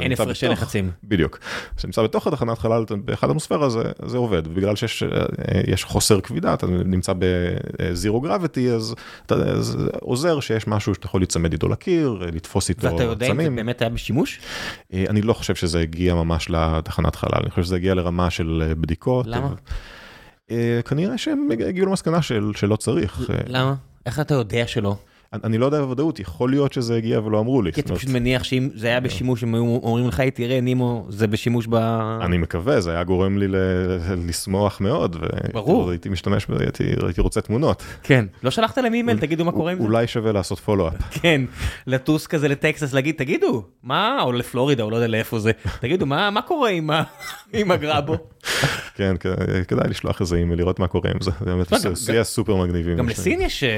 אין 0.00 0.12
הפרשי 0.12 0.48
לחצים. 0.48 0.90
בדיוק. 1.04 1.38
כשאתה 1.76 1.88
נמצא 1.88 2.02
בתוך 2.02 2.26
התחנת 2.26 2.58
חלל, 2.58 2.84
באחד 3.04 3.30
המוספירה 3.30 3.68
זה 4.06 4.16
עובד, 4.16 4.46
ובגלל 4.46 4.76
שיש 4.76 5.84
חוסר 5.84 6.20
כבידה, 6.20 6.54
אתה 6.54 6.66
נמצא 6.66 7.12
בזירו 7.18 8.20
גרביטי, 8.20 8.70
אז 8.70 8.94
זה 9.60 9.88
עוזר 10.00 10.40
שיש 10.40 10.66
משהו 10.66 10.94
שאתה 10.94 11.06
יכול 11.06 11.20
להצמד 11.20 11.52
איתו 11.52 11.68
לקיר, 11.68 12.18
לתפוס 12.32 12.68
איתו 12.68 12.80
צמים. 12.80 12.94
ואתה 12.94 13.04
יודע 13.04 13.26
אם 13.30 13.42
זה 13.42 13.50
באמת 13.50 13.82
היה 13.82 13.90
בשימוש? 13.90 14.40
אני 14.92 15.22
לא 15.22 15.32
חושב 15.32 15.54
שזה 15.54 15.80
הגיע 15.80 16.14
ממש 16.14 16.50
לתחנת 16.50 17.16
חלל, 17.16 17.40
אני 17.42 17.50
חושב 17.50 17.62
שזה 17.62 17.75
הגיע 17.76 17.94
לרמה 17.94 18.30
של 18.30 18.72
בדיקות. 18.80 19.26
למה? 19.26 19.54
כנראה 20.84 21.18
שהם 21.18 21.48
הגיעו 21.68 21.86
למסקנה 21.86 22.22
שלא 22.54 22.76
צריך. 22.76 23.30
למה? 23.46 23.74
איך 24.06 24.20
אתה 24.20 24.34
יודע 24.34 24.66
שלא? 24.66 24.96
אני 25.44 25.58
לא 25.58 25.66
יודע 25.66 25.80
בוודאות, 25.80 26.20
יכול 26.20 26.50
להיות 26.50 26.72
שזה 26.72 26.96
הגיע 26.96 27.20
ולא 27.20 27.40
אמרו 27.40 27.62
לי. 27.62 27.72
כי 27.72 27.80
אתה 27.80 27.94
פשוט 27.94 28.10
מניח 28.10 28.42
שאם 28.44 28.68
זה 28.74 28.86
היה 28.86 29.00
בשימוש, 29.00 29.42
הם 29.42 29.54
היו 29.54 29.78
אומרים 29.82 30.08
לך, 30.08 30.20
"היי, 30.20 30.30
תראה, 30.30 30.60
נימו, 30.60 31.06
זה 31.08 31.26
בשימוש 31.26 31.66
ב... 31.70 31.74
אני 32.24 32.38
מקווה, 32.38 32.80
זה 32.80 32.90
היה 32.90 33.04
גורם 33.04 33.38
לי 33.38 33.46
לשמוח 34.28 34.80
מאוד. 34.80 35.16
ברור. 35.52 35.90
הייתי 35.90 36.08
משתמש, 36.08 36.46
הייתי 37.04 37.20
רוצה 37.20 37.40
תמונות. 37.40 37.82
כן. 38.02 38.24
לא 38.42 38.50
שלחת 38.50 38.78
להם 38.78 38.94
אימייל, 38.94 39.18
תגידו 39.18 39.44
מה 39.44 39.52
קורה 39.52 39.72
עם 39.72 39.78
זה? 39.78 39.84
אולי 39.84 40.06
שווה 40.06 40.32
לעשות 40.32 40.58
פולו-אפ. 40.58 40.94
כן, 41.22 41.42
לטוס 41.86 42.26
כזה 42.26 42.48
לטקסס, 42.48 42.92
להגיד, 42.92 43.14
תגידו, 43.18 43.62
מה, 43.82 44.18
או 44.22 44.32
לפלורידה, 44.32 44.82
או 44.82 44.90
לא 44.90 44.96
יודע 44.96 45.06
לאיפה 45.08 45.38
זה, 45.38 45.50
תגידו, 45.80 46.06
מה 46.06 46.40
קורה 46.46 46.70
עם 46.70 46.90
ה- 46.90 47.02
עם 47.58 47.70
הגרבו? 47.70 48.16
כן, 48.96 49.14
כדאי 49.68 49.88
לשלוח 49.88 50.20
איזה 50.20 50.36
אימייל, 50.36 50.58
לראות 50.58 50.78
מה 50.80 50.86
קורה 50.88 51.10
עם 51.10 51.16
זה. 51.20 51.30
באמת 51.40 51.72
גם- 51.72 51.94
זה 51.94 52.12
יהיה 52.12 52.24
סופר 52.24 52.56
מגניבים. 52.56 52.96
גם 52.96 53.08
לסין 53.08 53.40
יש 53.40 53.64
אה, 53.64 53.70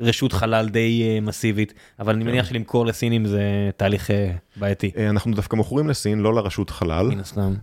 רשות 0.00 0.32
חלל 0.44 0.68
די 0.68 1.02
אה, 1.02 1.20
מסיבית, 1.20 1.74
אבל 2.00 2.14
אני 2.14 2.24
מניח 2.24 2.46
שלמכור 2.46 2.86
לסינים 2.86 3.26
זה 3.26 3.70
תהליך 3.76 4.10
אה, 4.10 4.30
בעייתי, 4.56 4.90
אה, 4.96 5.10
אנחנו 5.10 5.34
דווקא 5.34 5.56
מוכרים 5.56 5.88
לסין, 5.88 6.20
לא 6.20 6.34
לרשות 6.34 6.70
חלל. 6.70 7.10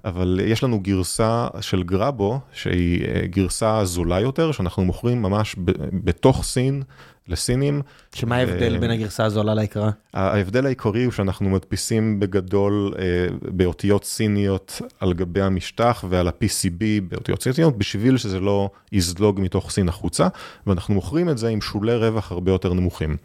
אבל 0.05 0.39
יש 0.43 0.63
לנו 0.63 0.79
גרסה 0.79 1.47
של 1.61 1.83
גרבו 1.83 2.39
שהיא 2.53 3.03
גרסה 3.25 3.85
זולה 3.85 4.19
יותר 4.19 4.51
שאנחנו 4.51 4.85
מוכרים 4.85 5.21
ממש 5.21 5.55
בתוך 5.93 6.43
סין 6.43 6.83
לסינים. 7.27 7.81
שמה 8.15 8.35
ההבדל 8.35 8.73
אה, 8.73 8.79
בין 8.79 8.91
הגרסה 8.91 9.25
הזולה 9.25 9.53
ליקרה? 9.53 9.89
ההבדל 10.13 10.65
העיקרי 10.65 11.03
הוא 11.03 11.11
שאנחנו 11.11 11.49
מדפיסים 11.49 12.19
בגדול 12.19 12.93
אה, 12.99 13.03
באותיות 13.41 14.03
סיניות 14.05 14.81
על 14.99 15.13
גבי 15.13 15.41
המשטח 15.41 16.05
ועל 16.09 16.27
ה-PCB 16.27 16.83
באותיות 17.09 17.43
סיניות 17.43 17.77
בשביל 17.77 18.17
שזה 18.17 18.39
לא 18.39 18.69
יזלוג 18.91 19.39
מתוך 19.41 19.71
סין 19.71 19.89
החוצה 19.89 20.27
ואנחנו 20.67 20.93
מוכרים 20.93 21.29
את 21.29 21.37
זה 21.37 21.47
עם 21.47 21.61
שולי 21.61 21.95
רווח 21.95 22.31
הרבה 22.31 22.51
יותר 22.51 22.73
נמוכים. 22.73 23.17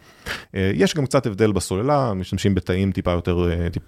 אה, 0.55 0.71
יש 0.73 0.95
גם 0.95 1.05
קצת 1.05 1.25
הבדל 1.25 1.51
בסוללה, 1.51 2.13
משתמשים 2.13 2.55
בתאים 2.55 2.91
טיפה 2.91 3.11
יותר, 3.11 3.49
טיפ, 3.71 3.83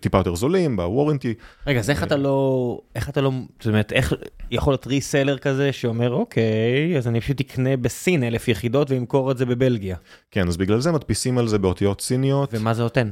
טיפה 0.00 0.18
יותר 0.18 0.34
זולים, 0.34 0.76
בוורנטי. 0.76 1.34
רגע, 1.66 1.78
אז 1.78 1.90
איך 1.90 2.02
אתה 2.02 2.16
לא, 2.16 2.78
איך 2.94 3.08
אתה 3.08 3.20
לא, 3.20 3.30
זאת 3.60 3.66
אומרת, 3.66 3.92
איך 3.92 4.12
יכול 4.50 4.72
להיות 4.72 4.86
ריסלר 4.86 5.38
כזה 5.38 5.72
שאומר, 5.72 6.12
אוקיי, 6.12 6.98
אז 6.98 7.08
אני 7.08 7.20
פשוט 7.20 7.40
אקנה 7.40 7.76
בסין 7.76 8.22
אלף 8.22 8.48
יחידות 8.48 8.90
ואמכור 8.90 9.30
את 9.30 9.38
זה 9.38 9.45
בבלגיה. 9.46 9.96
כן, 10.30 10.48
אז 10.48 10.56
בגלל 10.56 10.80
זה 10.80 10.92
מדפיסים 10.92 11.38
על 11.38 11.48
זה 11.48 11.58
באותיות 11.58 12.00
סיניות. 12.00 12.54
ומה 12.54 12.74
זה 12.74 12.82
נותן? 12.82 13.10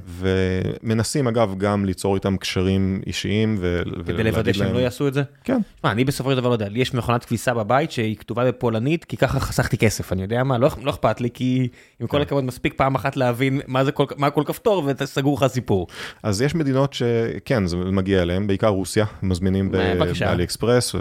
ומנסים 0.82 1.26
אגב 1.28 1.54
גם 1.58 1.84
ליצור 1.84 2.14
איתם 2.14 2.36
קשרים 2.36 3.00
אישיים 3.06 3.56
ו... 3.58 3.82
כדי 4.06 4.24
לוודא 4.24 4.52
שהם 4.52 4.74
לא 4.74 4.78
יעשו 4.78 5.08
את 5.08 5.14
זה? 5.14 5.22
כן, 5.44 5.60
שמע, 5.80 5.90
אני 5.90 6.04
בסופו 6.04 6.30
של 6.30 6.36
דבר 6.36 6.48
לא 6.48 6.52
יודע, 6.52 6.68
לי 6.68 6.80
יש 6.80 6.94
מכונת 6.94 7.24
כביסה 7.24 7.54
בבית 7.54 7.90
שהיא 7.90 8.16
כתובה 8.16 8.44
בפולנית, 8.44 9.04
כי 9.04 9.16
ככה 9.16 9.40
חסכתי 9.40 9.78
כסף, 9.78 10.12
אני 10.12 10.22
יודע 10.22 10.44
מה, 10.44 10.58
לא, 10.58 10.68
לא 10.82 10.90
אכפת 10.90 11.20
לי, 11.20 11.30
כי 11.34 11.68
עם 12.00 12.06
כל 12.06 12.22
הכבוד 12.22 12.44
מספיק 12.44 12.74
פעם 12.76 12.94
אחת 12.94 13.16
להבין 13.16 13.60
מה 13.66 13.84
זה 13.84 13.92
כל, 13.92 14.04
מה 14.16 14.30
כל 14.30 14.42
כפתור 14.46 14.90
וסגור 14.98 15.36
לך 15.36 15.42
הסיפור. 15.42 15.86
אז 16.22 16.42
יש 16.42 16.54
מדינות 16.54 16.92
שכן, 16.92 17.66
זה 17.66 17.76
מגיע 17.76 18.22
אליהם, 18.22 18.46
בעיקר 18.46 18.68
רוסיה, 18.68 19.04
מזמינים 19.22 19.74
אה. 19.74 19.94
באלי 20.20 20.44
אקספרס 20.44 20.94
ו... 20.94 20.98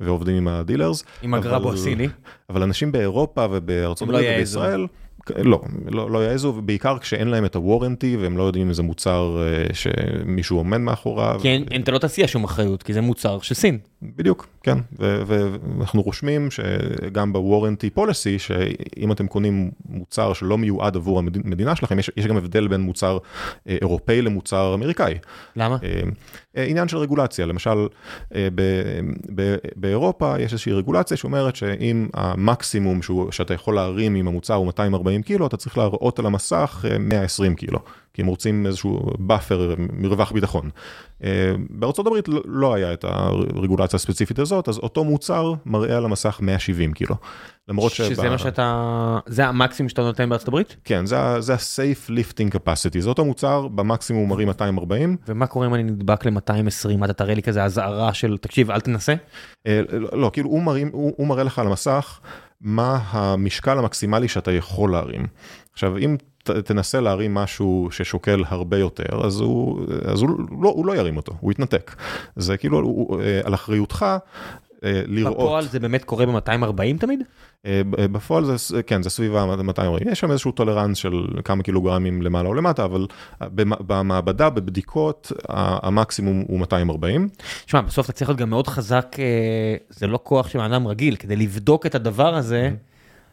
ועובדים 0.00 0.36
עם 0.36 0.48
ה 0.48 0.54
dealers. 0.54 1.04
עם 1.22 1.34
הגרבו 1.34 1.68
אבל- 1.68 1.74
הסיני. 1.74 2.08
אבל 2.50 2.62
אנשים 2.62 2.92
באירופה 2.92 3.46
ובארצות 3.50 4.08
לא 4.08 4.18
הברית 4.18 4.30
יעזו. 4.64 4.86
ובישראל, 5.30 5.46
לא, 5.46 5.60
לא, 5.90 6.10
לא 6.10 6.24
יעזו, 6.24 6.54
ובעיקר 6.56 6.98
כשאין 6.98 7.28
להם 7.28 7.44
את 7.44 7.56
הוורנטי 7.56 8.16
והם 8.16 8.36
לא 8.36 8.42
יודעים 8.42 8.66
אם 8.66 8.72
זה 8.72 8.82
מוצר 8.82 9.38
אה, 9.42 9.74
שמישהו 9.74 10.56
עומד 10.56 10.78
מאחוריו. 10.78 11.40
אין- 11.70 11.82
אתה 11.82 11.92
לא 11.92 11.98
תציע 11.98 12.26
שום 12.28 12.44
אחריות, 12.44 12.82
כי 12.82 12.92
זה 12.92 13.00
מוצר 13.00 13.38
של 13.40 13.54
סין. 13.54 13.78
בדיוק, 14.16 14.46
כן, 14.62 14.78
ואנחנו 14.98 16.02
רושמים 16.02 16.48
שגם 16.50 17.32
בוורנטי 17.32 17.90
פוליסי, 17.90 18.38
שאם 18.38 19.12
אתם 19.12 19.26
קונים 19.26 19.70
מוצר 19.88 20.32
שלא 20.32 20.58
מיועד 20.58 20.96
עבור 20.96 21.18
המדינה 21.18 21.76
שלכם, 21.76 21.98
יש, 21.98 22.10
יש 22.16 22.26
גם 22.26 22.36
הבדל 22.36 22.68
בין 22.68 22.80
מוצר 22.80 23.18
אה, 23.68 23.76
אירופאי 23.80 24.22
למוצר 24.22 24.74
אמריקאי. 24.74 25.14
למה? 25.56 25.76
אה, 25.82 26.00
אה, 26.56 26.64
עניין 26.64 26.88
של 26.88 26.96
רגולציה, 26.96 27.46
למשל 27.46 27.88
אה, 28.34 28.48
ב- 28.54 29.00
ב- 29.34 29.56
באירופה 29.76 30.34
יש 30.40 30.52
איזושהי 30.52 30.72
רגולציה 30.72 31.16
שאומרת 31.16 31.56
שאם 31.56 32.08
המקסימום 32.14 33.02
שהוא, 33.02 33.32
שאתה 33.32 33.54
יכול 33.54 33.74
להרים 33.74 34.14
עם 34.14 34.28
המוצר 34.28 34.54
הוא 34.54 34.66
240 34.66 35.22
קילו, 35.22 35.46
אתה 35.46 35.56
צריך 35.56 35.78
להראות 35.78 36.18
על 36.18 36.26
המסך 36.26 36.84
אה, 36.90 36.98
120 36.98 37.54
קילו, 37.54 37.78
כי 38.16 38.22
הם 38.22 38.28
רוצים 38.28 38.66
איזשהו 38.66 39.00
buffer, 39.18 39.74
מרווח 39.92 40.32
ביטחון. 40.32 40.70
אה, 41.24 41.30
בארצות 41.70 42.06
הברית 42.06 42.28
לא- 42.28 42.42
לא 42.44 42.74
היה 42.74 42.92
את 42.92 43.04
הרגולציה 43.08 43.96
הספציפית 43.96 44.38
הזאת, 44.38 44.68
אז 44.68 44.78
אותו 44.78 45.04
מוצר 45.04 45.52
מראה 45.66 45.96
על 45.96 46.04
המסך 46.04 46.38
170 46.42 46.92
קילו. 46.92 47.14
למרות 47.68 47.92
שזה 47.92 48.14
שב- 48.14 48.28
מה 48.28 48.38
שאתה, 48.38 49.18
זה 49.26 49.46
המקסימום 49.46 49.88
שאתה 49.88 50.02
נותן 50.02 50.28
בארצות 50.28 50.48
הברית? 50.48 50.76
כן, 50.84 51.06
זה 51.06 51.16
זה 51.40 51.54
ה-safe 51.54 52.10
lifting 52.10 52.54
capacity, 52.56 52.98
זה 53.00 53.08
אותו 53.08 53.24
מוצר, 53.24 53.68
במקסימום 53.68 54.22
הוא 54.22 54.28
מרים 54.28 54.48
240, 54.48 55.16
ומה 55.28 55.46
קורה 55.46 55.66
אם 55.66 55.74
אני 55.74 55.82
נדבק 55.82 56.26
ל-220? 56.26 57.04
אתה 57.04 57.12
תראה 57.12 57.34
לי 57.34 57.42
כזה 57.42 57.64
אזהרה 57.64 58.14
של, 58.14 58.36
תקשיב, 58.40 58.70
אל 58.70 58.80
תנסה? 58.80 59.14
אה, 59.66 59.80
לא, 59.92 60.08
לא, 60.12 60.30
כאילו 60.32 60.50
הוא, 60.50 60.62
מרים, 60.62 60.90
הוא, 60.92 61.12
הוא 61.16 61.26
מראה 61.26 61.42
לך 61.44 61.58
על 61.58 61.66
המסך 61.66 62.20
מה 62.60 62.98
המשקל 63.10 63.78
המקסימלי 63.78 64.28
שאתה 64.28 64.52
יכול 64.52 64.92
להרים. 64.92 65.26
עכשיו, 65.72 65.96
אם 65.98 66.16
תנסה 66.50 67.00
להרים 67.00 67.34
משהו 67.34 67.88
ששוקל 67.90 68.42
הרבה 68.48 68.78
יותר, 68.78 69.24
אז 69.26 69.40
הוא, 69.40 69.80
אז 70.04 70.22
הוא, 70.22 70.30
לא, 70.62 70.68
הוא 70.68 70.86
לא 70.86 70.96
ירים 70.96 71.16
אותו, 71.16 71.32
הוא 71.40 71.52
יתנתק. 71.52 71.96
זה 72.36 72.56
כאילו 72.56 72.78
הוא, 72.78 73.20
אה, 73.22 73.40
על 73.44 73.54
אחריותך 73.54 74.06
אה, 74.84 75.02
לראות. 75.06 75.34
בפועל 75.36 75.64
זה 75.64 75.80
באמת 75.80 76.04
קורה 76.04 76.26
ב-240 76.26 76.98
תמיד? 77.00 77.20
אה, 77.66 77.82
בפועל 77.98 78.44
זה, 78.44 78.82
כן, 78.82 79.02
זה 79.02 79.10
סביב 79.10 79.36
ה-240, 79.36 80.10
יש 80.10 80.20
שם 80.20 80.30
איזשהו 80.30 80.52
טולרנס 80.52 80.98
של 80.98 81.12
כמה 81.44 81.62
קילוגרמים 81.62 82.22
למעלה 82.22 82.48
או 82.48 82.54
למטה, 82.54 82.84
אבל 82.84 83.06
במ- 83.40 83.86
במעבדה, 83.86 84.50
בבדיקות, 84.50 85.32
המקסימום 85.48 86.44
הוא 86.48 86.60
240. 86.60 87.28
שמע, 87.66 87.80
בסוף 87.80 88.04
אתה 88.04 88.12
צריך 88.12 88.28
להיות 88.30 88.38
גם 88.40 88.50
מאוד 88.50 88.66
חזק, 88.66 89.16
זה 89.90 90.06
לא 90.06 90.18
כוח 90.22 90.48
של 90.48 90.60
אדם 90.60 90.86
רגיל, 90.86 91.16
כדי 91.16 91.36
לבדוק 91.36 91.86
את 91.86 91.94
הדבר 91.94 92.34
הזה, 92.34 92.70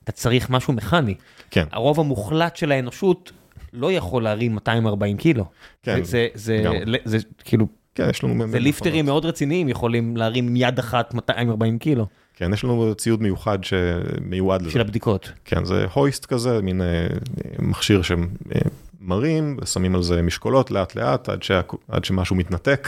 אתה 0.03 0.11
צריך 0.11 0.49
משהו 0.49 0.73
מכני. 0.73 1.15
כן. 1.51 1.65
הרוב 1.71 1.99
המוחלט 1.99 2.55
של 2.55 2.71
האנושות 2.71 3.31
לא 3.73 3.91
יכול 3.91 4.23
להרים 4.23 4.55
240 4.55 5.17
קילו. 5.17 5.45
כן, 5.83 6.03
זה, 6.03 6.27
זה. 6.33 6.63
זה, 6.85 6.97
זה 7.05 7.17
כאילו, 7.43 7.67
כן, 7.95 8.09
יש 8.09 8.23
לנו... 8.23 8.47
זה 8.47 8.59
ליפטרים 8.59 9.05
מאוד 9.05 9.25
רציניים 9.25 9.69
יכולים 9.69 10.17
להרים 10.17 10.47
עם 10.47 10.55
יד 10.55 10.79
אחת 10.79 11.13
240 11.13 11.79
קילו 11.79 12.07
כן, 12.35 12.53
יש 12.53 12.63
לנו 12.63 12.95
ציוד 12.95 13.21
מיוחד 13.21 13.63
שמיועד 13.63 14.61
לזה. 14.61 14.71
של 14.71 14.81
הבדיקות. 14.81 15.31
כן, 15.45 15.65
זה 15.65 15.85
הויסט 15.93 16.25
כזה, 16.25 16.61
מין 16.61 16.81
אה, 16.81 17.07
מכשיר 17.59 18.01
שמרים, 19.05 19.57
ושמים 19.61 19.95
על 19.95 20.03
זה 20.03 20.21
משקולות 20.21 20.71
לאט 20.71 20.95
לאט 20.95 21.29
עד, 21.29 21.43
שה, 21.43 21.61
עד 21.87 22.05
שמשהו 22.05 22.35
מתנתק, 22.35 22.87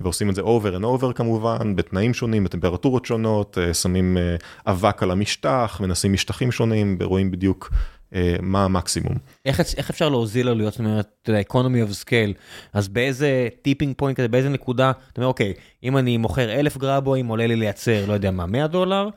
ועושים 0.00 0.30
את 0.30 0.34
זה 0.34 0.42
over 0.42 0.78
and 0.78 0.82
over 0.82 1.12
כמובן, 1.14 1.76
בתנאים 1.76 2.14
שונים, 2.14 2.44
בטמפרטורות 2.44 3.06
שונות, 3.06 3.58
אה, 3.58 3.74
שמים 3.74 4.16
אה, 4.16 4.36
אבק 4.66 5.02
על 5.02 5.10
המשטח, 5.10 5.78
מנסים 5.80 6.12
משטחים 6.12 6.52
שונים, 6.52 6.96
ורואים 7.00 7.30
בדיוק 7.30 7.70
אה, 8.14 8.36
מה 8.42 8.64
המקסימום. 8.64 9.14
איך, 9.44 9.60
איך 9.76 9.90
אפשר 9.90 10.08
להוזיל 10.08 10.48
עלויות, 10.48 10.72
זאת 10.72 10.80
אומרת, 10.80 11.08
אתה 11.22 11.30
יודע, 11.30 11.40
economy 11.40 11.90
of 11.90 12.04
scale, 12.04 12.32
אז 12.72 12.88
באיזה 12.88 13.48
tipping 13.62 13.94
point 13.96 14.16
כזה, 14.16 14.28
באיזה 14.28 14.48
נקודה, 14.48 14.90
אתה 15.12 15.20
אומר, 15.20 15.28
אוקיי, 15.28 15.52
אם 15.82 15.98
אני 15.98 16.16
מוכר 16.16 16.52
אלף 16.52 16.76
גרבואים, 16.76 17.26
עולה 17.26 17.46
לי 17.46 17.56
לייצר, 17.56 18.04
לא 18.06 18.12
יודע 18.12 18.30
מה, 18.30 18.46
100 18.46 18.66
דולר, 18.66 19.08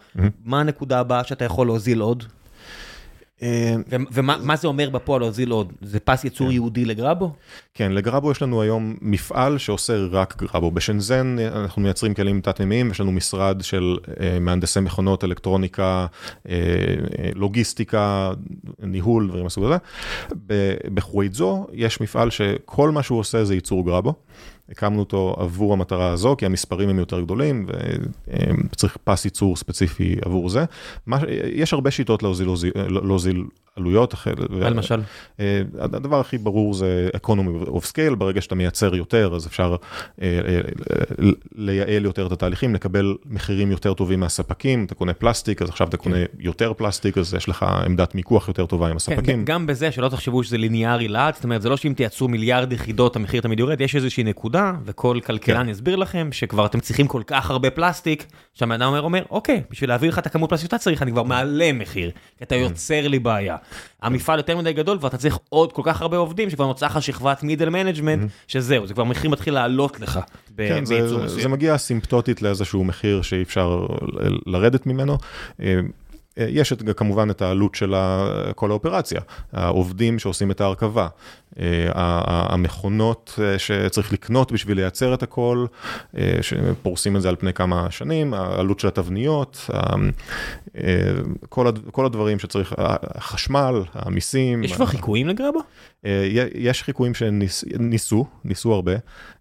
מה 0.46 0.60
הנקודה 0.60 1.00
הבאה 1.00 1.24
שאתה 1.24 1.46
יכול 1.46 1.68
להוזיל 1.68 2.00
עוד? 2.00 2.24
אה, 3.42 3.76
ומה 4.12 4.38
מה 4.44 4.56
זה 4.56 4.68
אומר 4.68 4.90
בפועל 4.90 5.22
להוזיל 5.22 5.52
עוד? 5.52 5.74
זה 5.82 6.00
פס 6.00 6.24
ייצור 6.24 6.52
ייעודי 6.52 6.86
לגרבו? 6.86 7.34
כן, 7.74 7.92
לגרבו 7.92 8.32
יש 8.32 8.42
לנו 8.42 8.62
היום 8.62 8.96
מפעל 9.02 9.58
שעושה 9.58 9.94
רק 10.12 10.44
גרבו. 10.44 10.72
בשנזן 10.72 11.36
אנחנו 11.40 11.82
מייצרים 11.82 12.14
כלים 12.14 12.42
תת-מימיים, 12.42 12.92
יש 12.92 13.00
לנו 13.00 13.12
משרד 13.12 13.62
של 13.62 13.98
אה, 14.20 14.40
מהנדסי 14.40 14.80
מכונות, 14.80 15.24
אלקטרוניקה, 15.24 16.06
אה, 16.50 16.56
לוגיסטיקה, 17.36 18.32
ניהול, 18.80 19.28
דברים 19.28 19.44
מהסוג 19.44 19.64
הזה. 19.64 19.78
ב- 20.48 20.76
בחווידזו 20.94 21.68
יש 21.74 22.02
מפעל 22.02 22.30
שכל 22.30 22.92
מה 22.92 23.04
שהוא 23.04 23.20
עושה 23.20 23.44
זה 23.44 23.56
ייצור 23.56 23.86
גרבו. 23.86 24.14
הקמנו 24.70 25.00
אותו 25.00 25.36
עבור 25.40 25.74
המטרה 25.74 26.10
הזו, 26.10 26.36
כי 26.38 26.46
המספרים 26.46 26.90
הם 26.90 27.00
יותר 27.00 27.22
גדולים 27.22 27.66
וצריך 28.72 28.98
פס 29.04 29.26
ייצור 29.26 29.56
ספציפי 29.56 30.16
עבור 30.22 30.50
זה. 30.50 30.66
מה, 31.06 31.18
יש 31.54 31.74
הרבה 31.74 31.92
שיטות 31.92 32.24
להוזיל, 32.24 32.46
להוזיל, 32.46 32.72
להוזיל 32.88 33.44
עלויות. 33.76 34.14
מה 34.50 34.70
למשל? 34.70 35.02
אה, 35.40 35.62
הדבר 35.80 36.20
הכי 36.20 36.38
ברור 36.38 36.74
זה 36.74 37.10
economy 37.16 37.68
of 37.68 37.84
scale, 37.92 38.16
ברגע 38.18 38.42
שאתה 38.42 38.56
מייצר 38.56 38.96
יותר 38.96 39.32
אז 39.36 39.48
אפשר 39.48 39.76
אה, 40.22 40.40
אה, 40.48 40.62
לייעל 41.56 42.06
יותר 42.06 42.28
את 42.28 42.32
התהליכים, 42.32 42.76
לקבל 42.76 43.16
מחירים 43.26 43.72
יותר 43.72 43.94
טובים 43.94 44.20
מהספקים, 44.20 44.86
אתה 44.86 44.96
קונה 44.96 45.14
פלסטיק 45.14 45.62
אז 45.62 45.70
עכשיו 45.70 45.88
אתה 45.88 45.98
קונה 45.98 46.18
יותר 46.40 46.74
פלסטיק 46.74 47.18
אז 47.18 47.34
יש 47.34 47.50
לך 47.50 47.66
עמדת 47.86 48.16
מיקוח 48.16 48.48
יותר 48.48 48.66
טובה 48.66 48.86
עם 48.86 48.92
כן, 48.92 48.96
הספקים. 48.96 49.46
גם 49.46 49.68
בזה 49.68 49.92
שלא 49.92 50.10
תחשבו 50.10 50.44
שזה 50.44 50.58
ליניארי 50.58 51.08
לאט, 51.08 51.36
זאת 51.36 51.44
אומרת 51.44 51.62
זה 51.62 51.70
לא 51.70 51.78
שאם 51.78 51.94
תייצרו 51.94 52.28
מיליארד 52.28 52.74
יחידות 52.74 53.16
המחיר 53.16 53.42
תמיד 53.42 53.60
יורד, 53.60 53.82
יש 53.82 53.96
איזושהי 53.96 54.24
נקודה 54.24 54.74
וכל 54.86 55.20
כלכלן 55.26 55.64
כן. 55.64 55.70
יסביר 55.70 55.96
לכם 55.96 56.30
שכבר 56.32 56.66
אתם 56.66 56.80
צריכים 56.80 57.08
כל 57.08 57.22
כך 57.28 57.52
הרבה 57.52 57.70
פלסטיק, 57.70 58.26
שהבן 58.54 58.72
אדם 58.72 58.88
אומר, 58.88 59.02
אומר 59.02 59.24
אוקיי, 59.30 59.62
בשביל 59.72 59.90
להביא 59.90 60.10
לך 60.10 60.20
את 60.20 60.26
הכמות 60.26 60.50
פלסטיק 60.50 60.68
שאתה 60.68 60.78
צריך 60.78 61.02
אני 61.02 61.12
כבר 61.12 61.24
מעלה 61.24 61.74
מחיר, 61.74 62.12
כי 62.38 62.44
אתה 62.44 62.56
יוצר 62.56 63.08
לי 63.08 63.20
בעיה. 63.20 63.58
המפעל 64.02 64.40
יותר 64.40 64.58
מדי 64.58 64.74
גדול 64.74 64.98
ואתה 65.02 65.18
צריך 65.18 65.38
עוד 65.50 65.74
כל 65.74 65.82
כך 65.86 66.02
הרבה 66.02 66.18
עובדים 66.18 66.50
שכבר 66.50 66.66
נוצר 66.66 66.86
לך 66.86 67.02
שכבת 67.02 67.44
middle 67.44 67.70
management, 67.70 68.32
שזהו, 68.48 68.88
זה 68.88 68.94
כבר 68.94 69.04
מחיר 69.04 69.30
מתחיל 69.30 69.54
לעלות 69.54 70.00
לך. 70.00 70.20
כן, 70.58 70.86
זה, 70.86 71.48
מגיע 71.50 71.78
אסימפטוטית 71.78 72.42
לאיזשהו 72.42 72.84
מחיר 72.84 73.22
שאי 73.22 73.42
אפשר 73.42 73.86
לרדת 74.46 74.86
ממנו. 74.86 75.18
יש 76.38 76.74
את, 76.74 76.82
כמובן 76.98 77.30
את 77.30 77.42
העלות 77.42 77.76
של 77.76 77.96
כל 78.56 78.72
האופרציה, 78.72 79.22
העובדים 79.54 80.20
שעושים 80.20 80.52
את 80.52 80.62
ההרכבה, 80.62 81.08
אה, 81.60 81.90
המכונות 82.54 83.40
אה, 83.44 83.60
שצריך 83.60 84.14
לקנות 84.14 84.52
בשביל 84.52 84.78
לייצר 84.78 85.14
את 85.14 85.24
הכל, 85.24 85.66
אה, 86.18 86.38
שפורסים 86.42 87.16
את 87.16 87.22
זה 87.22 87.30
על 87.30 87.36
פני 87.36 87.54
כמה 87.54 87.92
שנים, 87.92 88.34
העלות 88.34 88.80
של 88.80 88.88
התבניות, 88.88 89.70
כל, 91.50 91.68
הד- 91.68 91.80
כל 91.92 92.06
הדברים 92.06 92.40
שצריך, 92.40 92.74
החשמל, 92.78 93.84
המיסים. 93.94 94.64
יש 94.64 94.74
כבר 94.74 94.86
חיקויים 94.86 95.28
לגרבו? 95.28 95.60
אה, 96.06 96.30
יש 96.56 96.84
חיקויים 96.84 97.14
שניסו, 97.14 98.26
ניסו 98.44 98.74
הרבה. 98.74 98.94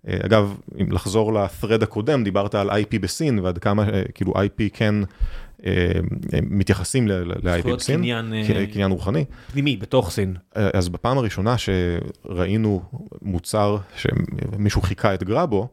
אגב, 0.08 0.54
אם 0.80 0.92
לחזור 0.92 1.32
ל-thread 1.34 1.82
הקודם, 1.82 2.24
דיברת 2.24 2.54
על 2.54 2.70
IP 2.70 2.98
בסין 3.00 3.38
ועד 3.38 3.58
כמה 3.58 3.84
כאילו 4.14 4.32
IP 4.32 4.62
כן 4.72 4.94
מתייחסים 6.50 7.08
ל- 7.08 7.12
ל-IP 7.12 7.58
זכויות 7.58 7.82
קניין, 7.82 8.32
אה, 8.34 8.66
קניין 8.72 8.90
רוחני. 8.90 9.24
פנימי, 9.52 9.76
בתוך 9.76 10.10
סין. 10.10 10.34
אה, 10.56 10.68
אז 10.74 10.88
בפעם 10.88 11.18
הראשונה 11.18 11.54
שראינו 11.58 12.82
מוצר 13.22 13.76
שמישהו 13.96 14.82
חיכה 14.82 15.14
את 15.14 15.22
גרבו, 15.24 15.68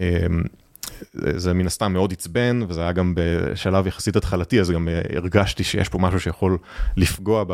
אה, 0.00 0.16
זה 1.12 1.54
מן 1.54 1.66
הסתם 1.66 1.92
מאוד 1.92 2.12
עצבן, 2.12 2.60
וזה 2.68 2.80
היה 2.80 2.92
גם 2.92 3.14
בשלב 3.16 3.86
יחסית 3.86 4.16
התחלתי, 4.16 4.60
אז 4.60 4.70
גם 4.70 4.88
אה, 4.88 5.00
הרגשתי 5.16 5.64
שיש 5.64 5.88
פה 5.88 5.98
משהו 5.98 6.20
שיכול 6.20 6.58
לפגוע 6.96 7.44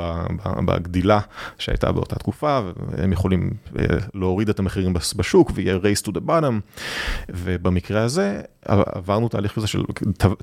בגדילה 0.66 1.20
שהייתה 1.58 1.92
באותה 1.92 2.16
תקופה, 2.16 2.60
והם 2.76 3.12
יכולים 3.12 3.50
אה, 3.78 3.84
להוריד 4.14 4.48
את 4.48 4.58
המחירים 4.58 4.94
בשוק, 5.16 5.50
ויהיה 5.54 5.76
race 5.76 6.06
to 6.06 6.10
the 6.10 6.20
bottom, 6.26 6.54
ובמקרה 7.28 8.02
הזה 8.02 8.40
עברנו 8.64 9.28
תהליך 9.28 9.54
כזה 9.54 9.66
של, 9.66 9.82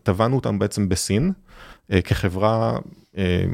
טבענו 0.04 0.36
אותם 0.36 0.60
בעצם 0.60 0.90
בסין, 0.90 1.32
אה, 1.92 2.02
כחברה 2.02 2.78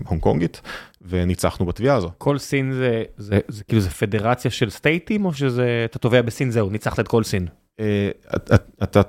הונג 0.05 0.21
קונגית, 0.21 0.61
וניצחנו 1.01 1.65
בתביעה 1.65 1.95
הזו. 1.95 2.11
כל 2.17 2.37
סין 2.37 2.71
זה, 2.71 3.03
זה, 3.17 3.39
זה 3.47 3.63
כאילו 3.63 3.81
זה 3.81 3.89
פדרציה 3.89 4.51
של 4.51 4.69
סטייטים 4.69 5.25
או 5.25 5.33
שזה 5.33 5.81
אתה 5.85 5.99
תובע 5.99 6.21
בסין 6.21 6.51
זהו 6.51 6.69
ניצחת 6.69 6.99
את 6.99 7.07
כל 7.07 7.23
סין. 7.23 7.47
אה, 7.79 8.09
את- 8.35 8.51
את- 8.53 8.67
אתה, 8.83 9.01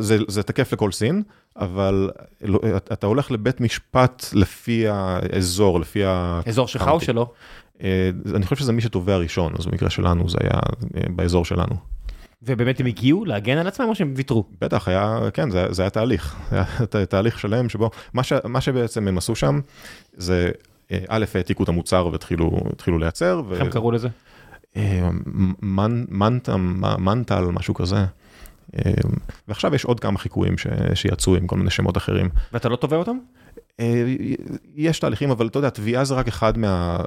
זה, 0.00 0.18
זה 0.28 0.42
תקף 0.42 0.72
לכל 0.72 0.92
סין, 0.92 1.22
אבל 1.56 2.10
אתה 2.92 3.06
הולך 3.06 3.30
לבית 3.30 3.60
משפט 3.60 4.26
לפי 4.32 4.84
האזור, 4.88 5.80
לפי 5.80 6.04
ה... 6.04 6.40
אזור 6.46 6.68
שלך 6.68 6.88
או 6.88 7.00
שלא? 7.00 7.30
אה, 7.82 8.10
אני 8.34 8.44
חושב 8.44 8.56
שזה 8.56 8.72
מי 8.72 8.80
שתובע 8.80 9.16
ראשון, 9.16 9.52
אז 9.58 9.66
במקרה 9.66 9.90
שלנו 9.90 10.28
זה 10.28 10.38
היה 10.40 10.60
אה, 10.96 11.02
באזור 11.10 11.44
שלנו. 11.44 11.74
ובאמת 12.42 12.80
הם 12.80 12.86
הגיעו 12.86 13.24
להגן 13.24 13.58
על 13.58 13.66
עצמם 13.66 13.86
או 13.88 13.94
שהם 13.94 14.12
ויתרו? 14.16 14.44
בטח, 14.60 14.88
היה, 14.88 15.18
כן, 15.34 15.50
זה, 15.50 15.66
זה 15.70 15.82
היה 15.82 15.90
תהליך, 15.90 16.36
היה 16.52 16.64
תהליך 17.06 17.38
שלם 17.38 17.68
שבו, 17.68 17.90
מה, 18.12 18.22
ש, 18.22 18.32
מה 18.44 18.60
שבעצם 18.60 19.08
הם 19.08 19.18
עשו 19.18 19.34
שם, 19.34 19.60
זה 20.16 20.50
א', 21.08 21.24
העתיקו 21.34 21.62
את 21.64 21.68
המוצר 21.68 22.06
והתחילו 22.12 22.50
התחילו 22.72 22.98
לייצר, 22.98 23.42
ו- 23.48 23.52
איך 23.54 23.62
הם 23.62 23.70
קראו 23.70 23.90
לזה? 23.90 24.08
אה, 24.76 25.08
מנטל, 26.98 27.44
משהו 27.44 27.74
כזה. 27.74 27.96
אה, 28.76 28.92
ועכשיו 29.48 29.74
יש 29.74 29.84
עוד 29.84 30.00
כמה 30.00 30.18
חיקויים 30.18 30.58
ש, 30.58 30.66
שיצאו 30.94 31.36
עם 31.36 31.46
כל 31.46 31.56
מיני 31.56 31.70
שמות 31.70 31.96
אחרים. 31.96 32.28
ואתה 32.52 32.68
לא 32.68 32.76
תובע 32.76 32.96
אותם? 32.96 33.16
אה, 33.80 34.04
יש 34.76 34.98
תהליכים, 34.98 35.30
אבל 35.30 35.46
אתה 35.46 35.58
יודע, 35.58 35.70
תביעה 35.70 36.04
זה 36.04 36.14
רק 36.14 36.28
אחד 36.28 36.58
מה... 36.58 36.98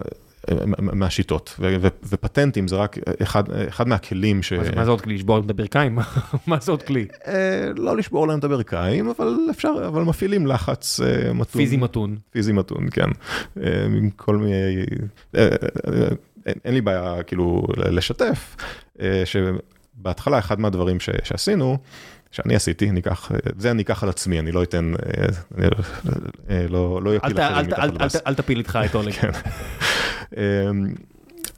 מהשיטות, 0.79 1.55
ו- 1.59 1.75
ו- 1.81 1.87
ופטנטים 2.09 2.67
זה 2.67 2.75
רק 2.75 2.97
אחד, 3.23 3.43
אחד 3.51 3.87
מהכלים 3.87 4.43
ש... 4.43 4.53
מה 4.53 4.85
זה- 4.85 4.91
עוד 4.91 5.01
כלי? 5.01 5.15
לשבור 5.15 5.39
את 5.39 5.49
הברכיים? 5.49 5.99
מה 6.47 6.57
זה 6.61 6.71
עוד 6.71 6.83
כלי? 6.83 7.05
לא 7.85 7.97
לשבור 7.97 8.27
להם 8.27 8.39
את 8.39 8.43
הברכיים, 8.43 9.09
אבל 9.09 9.37
אפשר, 9.51 9.73
אבל 9.87 10.01
מפעילים 10.03 10.47
לחץ 10.47 10.99
מתון. 11.33 11.45
פיזי 11.61 11.77
מתון. 11.77 12.17
פיזי 12.31 12.51
מתון, 12.53 12.87
כן. 12.91 13.09
כל 14.15 14.35
מיני... 14.37 14.85
אה, 16.47 16.51
אה, 16.51 16.51
אה, 16.51 16.53
אין, 16.53 16.59
אין 16.65 16.73
לי 16.73 16.81
בעיה 16.81 17.23
כאילו 17.23 17.63
לשתף, 17.77 18.55
אה, 19.01 19.23
שבהתחלה 19.25 20.39
אחד 20.39 20.59
מהדברים 20.59 20.99
ש, 20.99 21.09
שעשינו, 21.23 21.77
שאני 22.31 22.55
עשיתי, 22.55 22.91
ניקח, 22.91 23.31
את 23.51 23.61
זה 23.61 23.71
אני 23.71 23.81
אקח 23.81 24.03
על 24.03 24.09
עצמי, 24.09 24.39
אני 24.39 24.51
לא 24.51 24.63
אתן, 24.63 24.93
אה, 24.93 25.25
אני 25.57 25.65
לא- 25.67 25.77
אה, 26.49 26.65
לא, 26.69 27.01
לא 27.03 27.15
יפיל 27.15 27.39
אחרים 27.41 27.67
מתחת 27.67 27.83
לבאס. 27.93 28.15
אל 28.27 28.33
תפיל 28.35 28.57
איתך 28.57 28.79
את 28.85 28.95
אולג. 28.95 29.13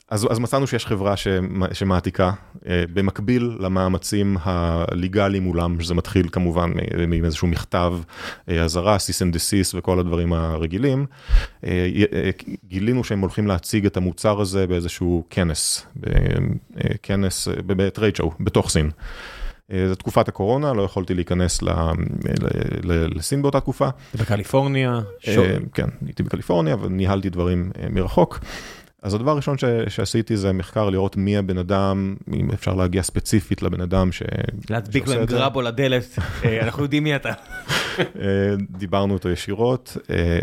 אז, 0.09 0.27
אז 0.31 0.39
מצאנו 0.39 0.67
שיש 0.67 0.85
חברה 0.85 1.15
שמ- 1.17 1.73
שמעתיקה, 1.73 2.31
אה, 2.67 2.84
במקביל 2.93 3.57
למאמצים 3.59 4.38
הליגליים 4.41 5.43
מולם, 5.43 5.81
שזה 5.81 5.93
מתחיל 5.93 6.29
כמובן 6.31 6.71
מאיזשהו 7.07 7.47
מכתב 7.47 7.93
אה, 8.49 8.63
אזהרה, 8.63 8.99
cease 8.99 9.22
and 9.22 9.34
desist 9.34 9.73
וכל 9.75 9.99
הדברים 9.99 10.34
הרגילים. 10.34 11.05
אה, 11.63 11.89
גילינו 12.67 13.03
שהם 13.03 13.19
הולכים 13.19 13.47
להציג 13.47 13.85
את 13.85 13.97
המוצר 13.97 14.41
הזה 14.41 14.67
באיזשהו 14.67 15.23
כנס, 15.29 15.85
בכנס, 15.95 17.47
ב 17.65 17.74
trade 17.74 18.15
show, 18.15 18.31
בתוך 18.39 18.69
סין. 18.69 18.89
זו 19.88 19.95
תקופת 19.95 20.27
הקורונה, 20.27 20.73
לא 20.73 20.81
יכולתי 20.81 21.13
להיכנס 21.13 21.61
ל- 21.61 21.69
ל- 21.69 21.91
ל- 22.91 23.17
לסין 23.17 23.41
באותה 23.41 23.59
תקופה. 23.59 23.89
בקליפורניה. 24.15 24.99
כן, 25.73 25.88
הייתי 26.05 26.23
בקליפורניה 26.23 26.75
וניהלתי 26.81 27.29
דברים 27.29 27.71
מרחוק. 27.89 28.39
אז 29.03 29.14
הדבר 29.14 29.32
הראשון 29.32 29.57
ש- 29.57 29.64
שעשיתי 29.88 30.38
זה 30.38 30.53
מחקר 30.53 30.90
לראות 30.90 31.18
מי 31.18 31.38
הבן 31.38 31.57
אדם, 31.57 32.15
אם 32.34 32.52
אפשר 32.52 32.74
להגיע 32.74 33.03
ספציפית 33.03 33.61
לבן 33.61 33.82
אדם 33.82 34.11
ש... 34.11 34.24
להדביק 34.69 35.07
להם. 35.07 35.26
גרבו 35.26 35.61
לדלת, 35.61 36.19
אה, 36.45 36.61
אנחנו 36.65 36.84
יודעים 36.84 37.03
מי 37.03 37.15
אתה. 37.15 37.32
אה, 37.99 38.03
דיברנו 38.69 39.14
איתו 39.14 39.30
ישירות, 39.30 39.98
אה, 40.10 40.40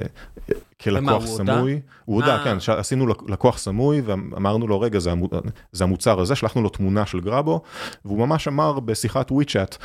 כלקוח? 0.82 1.26
סמוי. 1.26 1.80
הוא 2.04 2.16
הודה. 2.20 2.40
כן, 2.44 2.56
עשינו 2.72 3.06
לק- 3.06 3.30
לקוח 3.30 3.58
סמוי 3.58 4.00
ואמרנו 4.04 4.66
לו, 4.68 4.80
רגע, 4.80 4.98
זה 4.98 5.12
המו- 5.12 5.28
זה 5.72 5.84
המוצר 5.84 6.20
הזה, 6.20 6.34
שלחנו 6.34 6.62
לו 6.62 6.68
תמונה 6.68 7.06
של 7.06 7.20
גרבו, 7.20 7.62
והוא 8.04 8.18
ממש 8.18 8.48
אמר 8.48 8.80
בשיחת 8.80 9.30
וויצ'אט, 9.30 9.76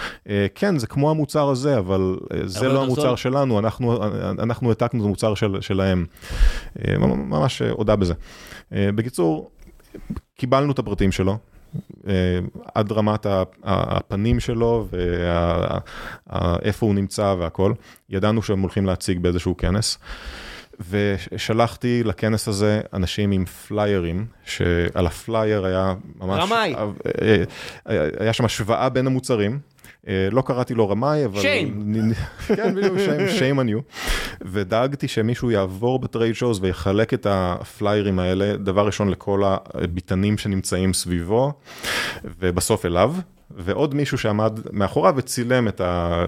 כן, 0.55 0.77
זה 0.77 0.87
כמו 0.87 1.11
המוצר 1.11 1.49
הזה, 1.49 1.77
אבל 1.77 2.15
זה 2.45 2.67
לא 2.67 2.83
המוצר 2.83 3.01
זול." 3.01 3.15
שלנו, 3.15 3.59
אנחנו- 3.59 4.03
העתקנו 4.03 4.71
את 4.71 4.81
המוצר 4.93 5.35
של- 5.35 5.61
שלהם. 5.61 6.05
ממש 6.97 7.61
הודה 7.61 7.95
בזה. 7.95 8.13
אה, 8.73 8.89
בקיצור, 8.95 9.51
קיבלנו 10.35 10.71
את 10.71 10.79
הפרטים 10.79 11.11
שלו. 11.11 11.37
אה, 12.07 12.13
עד 12.75 12.91
רמת 12.91 13.25
הפנים 13.63 14.39
שלו 14.39 14.87
ואיפה 16.29 16.85
הוא 16.85 16.95
נמצא 16.95 17.35
והכל. 17.39 17.73
ידענו 18.09 18.41
שהם 18.41 18.59
הולכים 18.59 18.85
להציג 18.85 19.19
באיזשהו 19.19 19.57
כנס. 19.57 19.97
ושלחתי 20.89 22.03
לכנס 22.03 22.47
הזה 22.47 22.81
אנשים 22.93 23.31
עם 23.31 23.45
פליירים, 23.45 24.25
שעל 24.45 25.07
הפלייר 25.07 25.65
היה 25.65 25.93
ממש... 26.19 26.43
רמאי. 26.43 26.75
אה, 27.21 27.43
היה 28.19 28.33
שם 28.33 28.45
השוואה 28.45 28.89
בין 28.89 29.07
המוצרים. 29.07 29.59
אה, 30.07 30.27
לא 30.31 30.41
קראתי 30.41 30.73
לו 30.73 30.89
רמאי, 30.89 31.25
אבל... 31.25 31.41
Shame. 31.41 32.15
כן, 32.55 32.75
בדיוק, 32.75 32.97
shame, 32.97 33.39
shame 33.39 33.59
on 33.59 33.69
you. 33.69 33.95
ודאגתי 34.41 35.07
שמישהו 35.07 35.51
יעבור 35.51 35.99
ב 35.99 36.05
trade 36.05 36.35
shows 36.35 36.59
ויחלק 36.61 37.13
את 37.13 37.27
הפליירים 37.29 38.19
האלה, 38.19 38.57
דבר 38.57 38.85
ראשון 38.85 39.09
לכל 39.09 39.43
הביתנים 39.45 40.37
שנמצאים 40.37 40.93
סביבו, 40.93 41.53
ובסוף 42.39 42.85
אליו. 42.85 43.15
ועוד 43.51 43.95
מישהו 43.95 44.17
שעמד 44.17 44.59
מאחוריו 44.71 45.13
וצילם 45.17 45.67
את, 45.67 45.81
ה, 45.81 46.25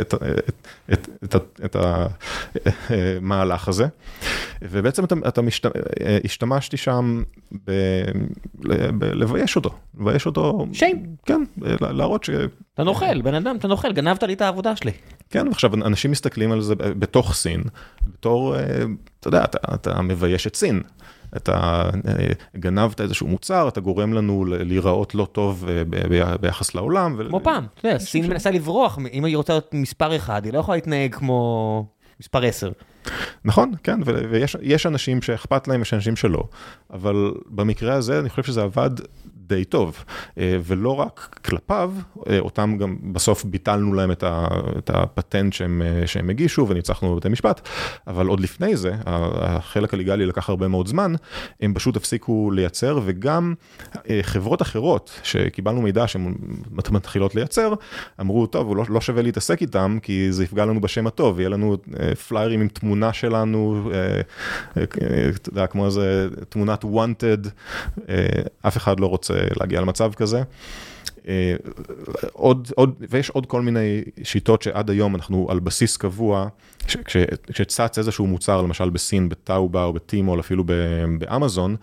את, 0.00 0.14
את, 0.14 0.14
את, 0.92 1.08
את, 1.24 1.60
את 1.64 1.76
המהלך 2.90 3.68
הזה. 3.68 3.86
ובעצם 4.62 5.04
אתה, 5.04 5.14
אתה 5.28 5.42
משת, 5.42 5.66
השתמשתי 6.24 6.76
שם 6.76 7.22
ב, 7.52 7.70
ב, 8.98 9.04
לבייש 9.04 9.56
אותו, 9.56 9.70
לבייש 10.00 10.26
אותו, 10.26 10.66
שיים. 10.72 11.06
כן, 11.26 11.42
להראות 11.80 12.24
ש... 12.24 12.30
אתה 12.74 12.82
נוכל, 12.82 13.22
בן 13.22 13.34
אדם, 13.34 13.56
אתה 13.56 13.68
נוכל, 13.68 13.92
גנבת 13.92 14.22
לי 14.22 14.32
את 14.32 14.40
העבודה 14.40 14.76
שלי. 14.76 14.92
כן, 15.30 15.48
ועכשיו 15.48 15.74
אנשים 15.74 16.10
מסתכלים 16.10 16.52
על 16.52 16.60
זה 16.60 16.74
בתוך 16.74 17.34
סין, 17.34 17.62
בתור, 18.06 18.56
אתה 19.20 19.28
יודע, 19.28 19.44
אתה, 19.44 19.58
אתה 19.74 20.02
מבייש 20.02 20.46
את 20.46 20.56
סין. 20.56 20.82
אתה 21.36 21.90
גנבת 22.56 23.00
איזשהו 23.00 23.26
מוצר, 23.26 23.68
אתה 23.68 23.80
גורם 23.80 24.12
לנו 24.12 24.44
להיראות 24.48 25.14
לא 25.14 25.26
טוב 25.32 25.64
ביחס 26.40 26.74
לעולם. 26.74 27.16
כמו 27.28 27.40
פעם, 27.40 27.66
אתה 27.74 27.88
יודע, 27.88 27.98
סין 27.98 28.26
מנסה 28.26 28.50
לברוח, 28.50 28.98
אם 29.12 29.24
היא 29.24 29.36
רוצה 29.36 29.52
להיות 29.52 29.74
מספר 29.74 30.16
אחד, 30.16 30.44
היא 30.44 30.52
לא 30.52 30.58
יכולה 30.58 30.76
להתנהג 30.76 31.14
כמו 31.14 31.86
מספר 32.20 32.44
10. 32.44 32.72
נכון, 33.44 33.72
כן, 33.82 34.00
ויש 34.30 34.86
אנשים 34.86 35.22
שאכפת 35.22 35.68
להם, 35.68 35.82
יש 35.82 35.94
אנשים 35.94 36.16
שלא, 36.16 36.44
אבל 36.92 37.32
במקרה 37.46 37.94
הזה 37.94 38.18
אני 38.20 38.30
חושב 38.30 38.42
שזה 38.42 38.62
עבד 38.62 38.90
די 39.46 39.64
טוב, 39.64 40.04
ולא 40.36 41.00
רק 41.00 41.40
כלפיו, 41.44 41.92
אותם 42.38 42.76
גם 42.78 42.96
בסוף 43.12 43.44
ביטלנו 43.44 43.94
להם 43.94 44.10
את 44.12 44.90
הפטנט 44.90 45.52
שהם 45.52 45.82
שהם 46.06 46.30
הגישו 46.30 46.66
וניצחנו 46.68 47.14
בבתי 47.14 47.28
משפט, 47.28 47.68
אבל 48.06 48.26
עוד 48.26 48.40
לפני 48.40 48.76
זה, 48.76 48.92
החלק 49.06 49.94
הליגלי 49.94 50.26
לקח 50.26 50.48
הרבה 50.48 50.68
מאוד 50.68 50.86
זמן, 50.86 51.14
הם 51.60 51.74
פשוט 51.74 51.96
הפסיקו 51.96 52.50
לייצר, 52.50 53.00
וגם 53.04 53.54
חברות 54.22 54.62
אחרות 54.62 55.20
שקיבלנו 55.22 55.82
מידע 55.82 56.08
שהן 56.08 56.34
מתחילות 56.90 57.34
לייצר, 57.34 57.74
אמרו, 58.20 58.46
טוב, 58.46 58.76
לא, 58.76 58.84
לא 58.88 59.00
שווה 59.00 59.22
להתעסק 59.22 59.62
איתם, 59.62 59.98
כי 60.02 60.32
זה 60.32 60.44
יפגע 60.44 60.64
לנו 60.64 60.80
בשם 60.80 61.06
הטוב, 61.06 61.40
יהיה 61.40 61.48
לנו 61.48 61.76
פליירים 62.28 62.60
עם 62.60 62.68
תמונה 62.68 63.12
שלנו, 63.12 63.90
אתה 64.72 65.48
יודע, 65.48 65.66
כמו 65.66 65.86
איזה 65.86 66.28
תמונת 66.48 66.84
wanted, 66.84 67.48
אף 68.66 68.76
אחד 68.76 69.00
לא 69.00 69.06
רוצה 69.06 69.33
להגיע 69.60 69.80
למצב 69.80 70.12
כזה. 70.14 70.42
עוד, 72.32 72.68
עוד, 72.74 72.94
ויש 73.10 73.30
עוד 73.30 73.46
כל 73.46 73.62
מיני 73.62 74.02
שיטות 74.22 74.62
שעד 74.62 74.90
היום 74.90 75.14
אנחנו 75.14 75.46
על 75.50 75.58
בסיס 75.60 75.96
קבוע, 75.96 76.48
כשצץ 77.52 77.98
איזשהו 77.98 78.26
מוצר, 78.26 78.62
למשל 78.62 78.90
בסין, 78.90 79.28
ב-Taobao 79.28 79.84
או 79.84 79.92
ב-Tmall, 79.92 80.40
אפילו 80.40 80.64
באמזון, 81.18 81.76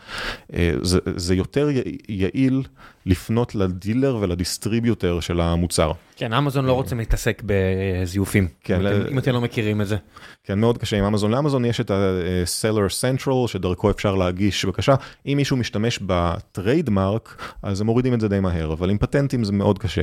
זה, 0.81 0.99
זה 1.15 1.35
יותר 1.35 1.69
יעיל 2.09 2.63
לפנות 3.05 3.55
ל-dealer 3.55 4.17
ול-distributor 4.21 5.19
של 5.19 5.41
המוצר. 5.41 5.91
כן, 6.15 6.33
אמזון 6.33 6.65
לא 6.65 6.73
רוצים 6.73 6.97
להתעסק 6.97 7.41
בזיופים, 7.45 8.47
כן, 8.63 8.87
אם 9.11 9.17
אתם 9.17 9.31
לא 9.31 9.41
מכירים 9.41 9.81
את 9.81 9.87
זה. 9.87 9.97
כן, 10.43 10.59
מאוד 10.59 10.77
קשה 10.77 10.97
עם 10.97 11.03
אמזון. 11.03 11.31
לאמזון 11.31 11.65
יש 11.65 11.81
את 11.81 11.91
ה-Seller 11.91 12.89
Central, 13.01 13.47
שדרכו 13.47 13.91
אפשר 13.91 14.15
להגיש 14.15 14.65
בקשה. 14.65 14.95
אם 15.25 15.33
מישהו 15.37 15.57
משתמש 15.57 15.99
ב-trademark, 16.05 17.53
אז 17.63 17.81
הם 17.81 17.87
מורידים 17.87 18.13
את 18.13 18.19
זה 18.19 18.27
די 18.27 18.39
מהר, 18.39 18.73
אבל 18.73 18.89
עם 18.89 18.97
פטנטים 19.11 19.43
זה 19.43 19.51
מאוד 19.51 19.79
קשה. 19.79 20.01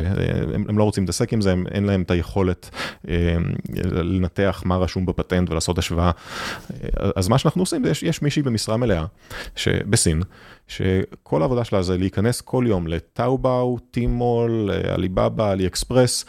הם, 0.54 0.64
הם 0.68 0.78
לא 0.78 0.84
רוצים 0.84 1.02
להתעסק 1.02 1.32
עם 1.32 1.40
זה, 1.40 1.52
הם, 1.52 1.66
אין 1.70 1.84
להם 1.84 2.02
את 2.02 2.10
היכולת 2.10 2.70
אה, 3.08 3.36
לנתח 3.84 4.62
מה 4.66 4.76
רשום 4.76 5.06
בפטנט 5.06 5.50
ולעשות 5.50 5.78
השוואה. 5.78 6.10
אז 7.16 7.28
מה 7.28 7.38
שאנחנו 7.38 7.62
עושים, 7.62 7.84
יש, 7.84 8.02
יש 8.02 8.22
מישהי 8.22 8.42
במשרה 8.42 8.76
מלאה, 8.76 9.04
בסין, 9.66 10.22
שכל 10.68 11.42
העבודה 11.42 11.64
שלה 11.64 11.82
זה 11.82 11.96
להיכנס 11.96 12.40
כל 12.40 12.64
יום 12.68 12.86
ל-Taobao, 12.86 13.78
Tmall, 13.90 14.70
עליבאבא, 14.88 15.50
עלי 15.50 15.66
אקספרס, 15.66 16.24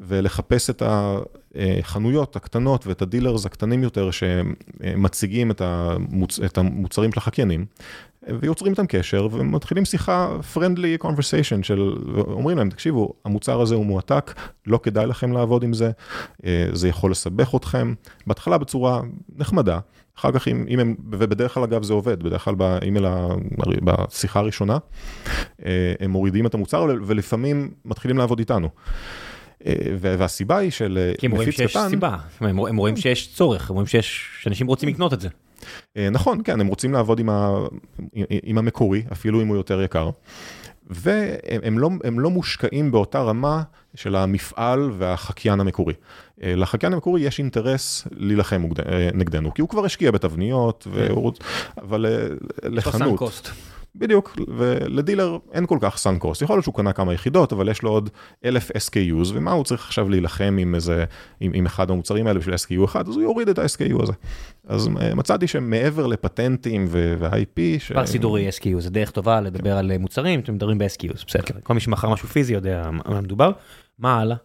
ולחפש 0.00 0.70
את 0.70 0.82
החנויות 0.86 2.36
הקטנות 2.36 2.86
ואת 2.86 3.02
ה-dealers 3.02 3.46
הקטנים 3.46 3.82
יותר 3.82 4.10
שמציגים 4.10 5.50
את, 5.50 5.60
המוצ... 5.60 6.40
את 6.40 6.58
המוצרים 6.58 7.12
של 7.12 7.18
החקיינים. 7.18 7.66
ויוצרים 8.40 8.72
איתם 8.72 8.86
קשר 8.86 9.28
ומתחילים 9.30 9.84
שיחה 9.84 10.36
friendly 10.54 11.04
conversation 11.04 11.62
של 11.62 11.92
אומרים 12.16 12.58
להם 12.58 12.70
תקשיבו 12.70 13.12
המוצר 13.24 13.60
הזה 13.60 13.74
הוא 13.74 13.86
מועתק 13.86 14.34
לא 14.66 14.80
כדאי 14.82 15.06
לכם 15.06 15.32
לעבוד 15.32 15.62
עם 15.62 15.72
זה 15.72 15.90
זה 16.72 16.88
יכול 16.88 17.10
לסבך 17.10 17.54
אתכם 17.54 17.94
בהתחלה 18.26 18.58
בצורה 18.58 19.00
נחמדה 19.36 19.78
אחר 20.18 20.32
כך 20.32 20.48
אם, 20.48 20.64
אם 20.68 20.78
הם 20.78 20.94
ובדרך 21.10 21.54
כלל 21.54 21.62
אגב 21.62 21.82
זה 21.82 21.92
עובד 21.92 22.22
בדרך 22.22 22.44
כלל 22.44 22.54
באימייל 22.54 23.04
בשיחה 23.84 24.40
הראשונה 24.40 24.78
הם 26.00 26.10
מורידים 26.10 26.46
את 26.46 26.54
המוצר 26.54 26.86
ולפעמים 27.06 27.70
מתחילים 27.84 28.18
לעבוד 28.18 28.38
איתנו. 28.38 28.68
והסיבה 30.00 30.56
היא 30.56 30.70
של 30.70 31.12
כי 31.18 31.26
הם 31.26 31.32
רואים 31.32 31.52
שיש 31.52 31.76
קטן, 31.76 31.88
סיבה 31.88 32.16
הם 32.40 32.76
רואים 32.76 32.96
שיש 32.96 33.34
צורך 33.34 33.70
הם 33.70 33.74
רואים 33.74 33.86
שיש 33.86 34.28
שאנשים 34.40 34.66
רוצים 34.66 34.88
לקנות 34.88 35.12
את 35.12 35.20
זה. 35.20 35.28
אה, 35.96 36.10
נכון, 36.10 36.40
כן, 36.44 36.60
הם 36.60 36.66
רוצים 36.66 36.92
לעבוד 36.92 37.18
עם, 37.20 37.30
ה, 37.30 37.58
עם 38.42 38.58
המקורי, 38.58 39.02
אפילו 39.12 39.42
אם 39.42 39.46
הוא 39.46 39.56
יותר 39.56 39.82
יקר. 39.82 40.10
והם 40.90 41.78
לא, 41.78 41.90
לא 42.18 42.30
מושקעים 42.30 42.90
באותה 42.90 43.22
רמה 43.22 43.62
של 43.94 44.16
המפעל 44.16 44.90
והחקיין 44.98 45.60
המקורי. 45.60 45.94
אה, 46.42 46.54
לחקיין 46.56 46.92
המקורי 46.92 47.20
יש 47.20 47.38
אינטרס 47.38 48.08
להילחם 48.10 48.64
אה, 48.86 49.08
נגדנו, 49.14 49.54
כי 49.54 49.62
הוא 49.62 49.68
כבר 49.68 49.84
השקיע 49.84 50.10
בתבניות, 50.10 50.86
והוא, 50.90 51.32
אבל 51.82 52.06
לחנות... 52.62 53.20
בדיוק, 53.94 54.36
ולדילר 54.56 55.38
אין 55.52 55.66
כל 55.66 55.78
כך 55.80 55.96
סאן 55.96 56.18
קוסט, 56.18 56.42
יכול 56.42 56.56
להיות 56.56 56.64
שהוא 56.64 56.74
קנה 56.74 56.92
כמה 56.92 57.14
יחידות, 57.14 57.52
אבל 57.52 57.68
יש 57.68 57.82
לו 57.82 57.90
עוד 57.90 58.10
אלף 58.44 58.70
SKUs, 58.70 59.30
ומה 59.34 59.52
הוא 59.52 59.64
צריך 59.64 59.86
עכשיו 59.86 60.08
להילחם 60.08 60.56
עם 60.60 60.74
איזה, 60.74 61.04
עם, 61.40 61.52
עם 61.54 61.66
אחד 61.66 61.90
המוצרים 61.90 62.26
האלה 62.26 62.38
בשביל 62.38 62.54
SKU 62.54 62.84
אחד, 62.84 63.08
אז 63.08 63.14
הוא 63.14 63.22
יוריד 63.22 63.48
את 63.48 63.58
ה-SKU 63.58 64.02
הזה. 64.02 64.12
אז 64.66 64.88
אה, 65.00 65.14
מצאתי 65.14 65.46
שמעבר 65.46 66.06
לפטנטים 66.06 66.86
וה-IP, 66.90 67.60
ש... 67.78 67.92
פער 67.92 68.06
סידורי 68.06 68.48
SKU, 68.48 68.80
זה 68.80 68.90
דרך 68.90 69.10
טובה 69.10 69.40
לדבר 69.40 69.76
על 69.76 69.98
מוצרים, 69.98 70.40
אתם 70.40 70.54
מדברים 70.54 70.78
ב-SKUs, 70.78 71.24
בסדר, 71.26 71.60
כל 71.62 71.74
מי 71.74 71.80
שמכר 71.80 72.08
משהו 72.08 72.28
פיזי 72.28 72.52
יודע 72.54 72.90
מה 72.90 73.20
מדובר. 73.20 73.52
מה 73.98 74.20
הלאה? 74.20 74.36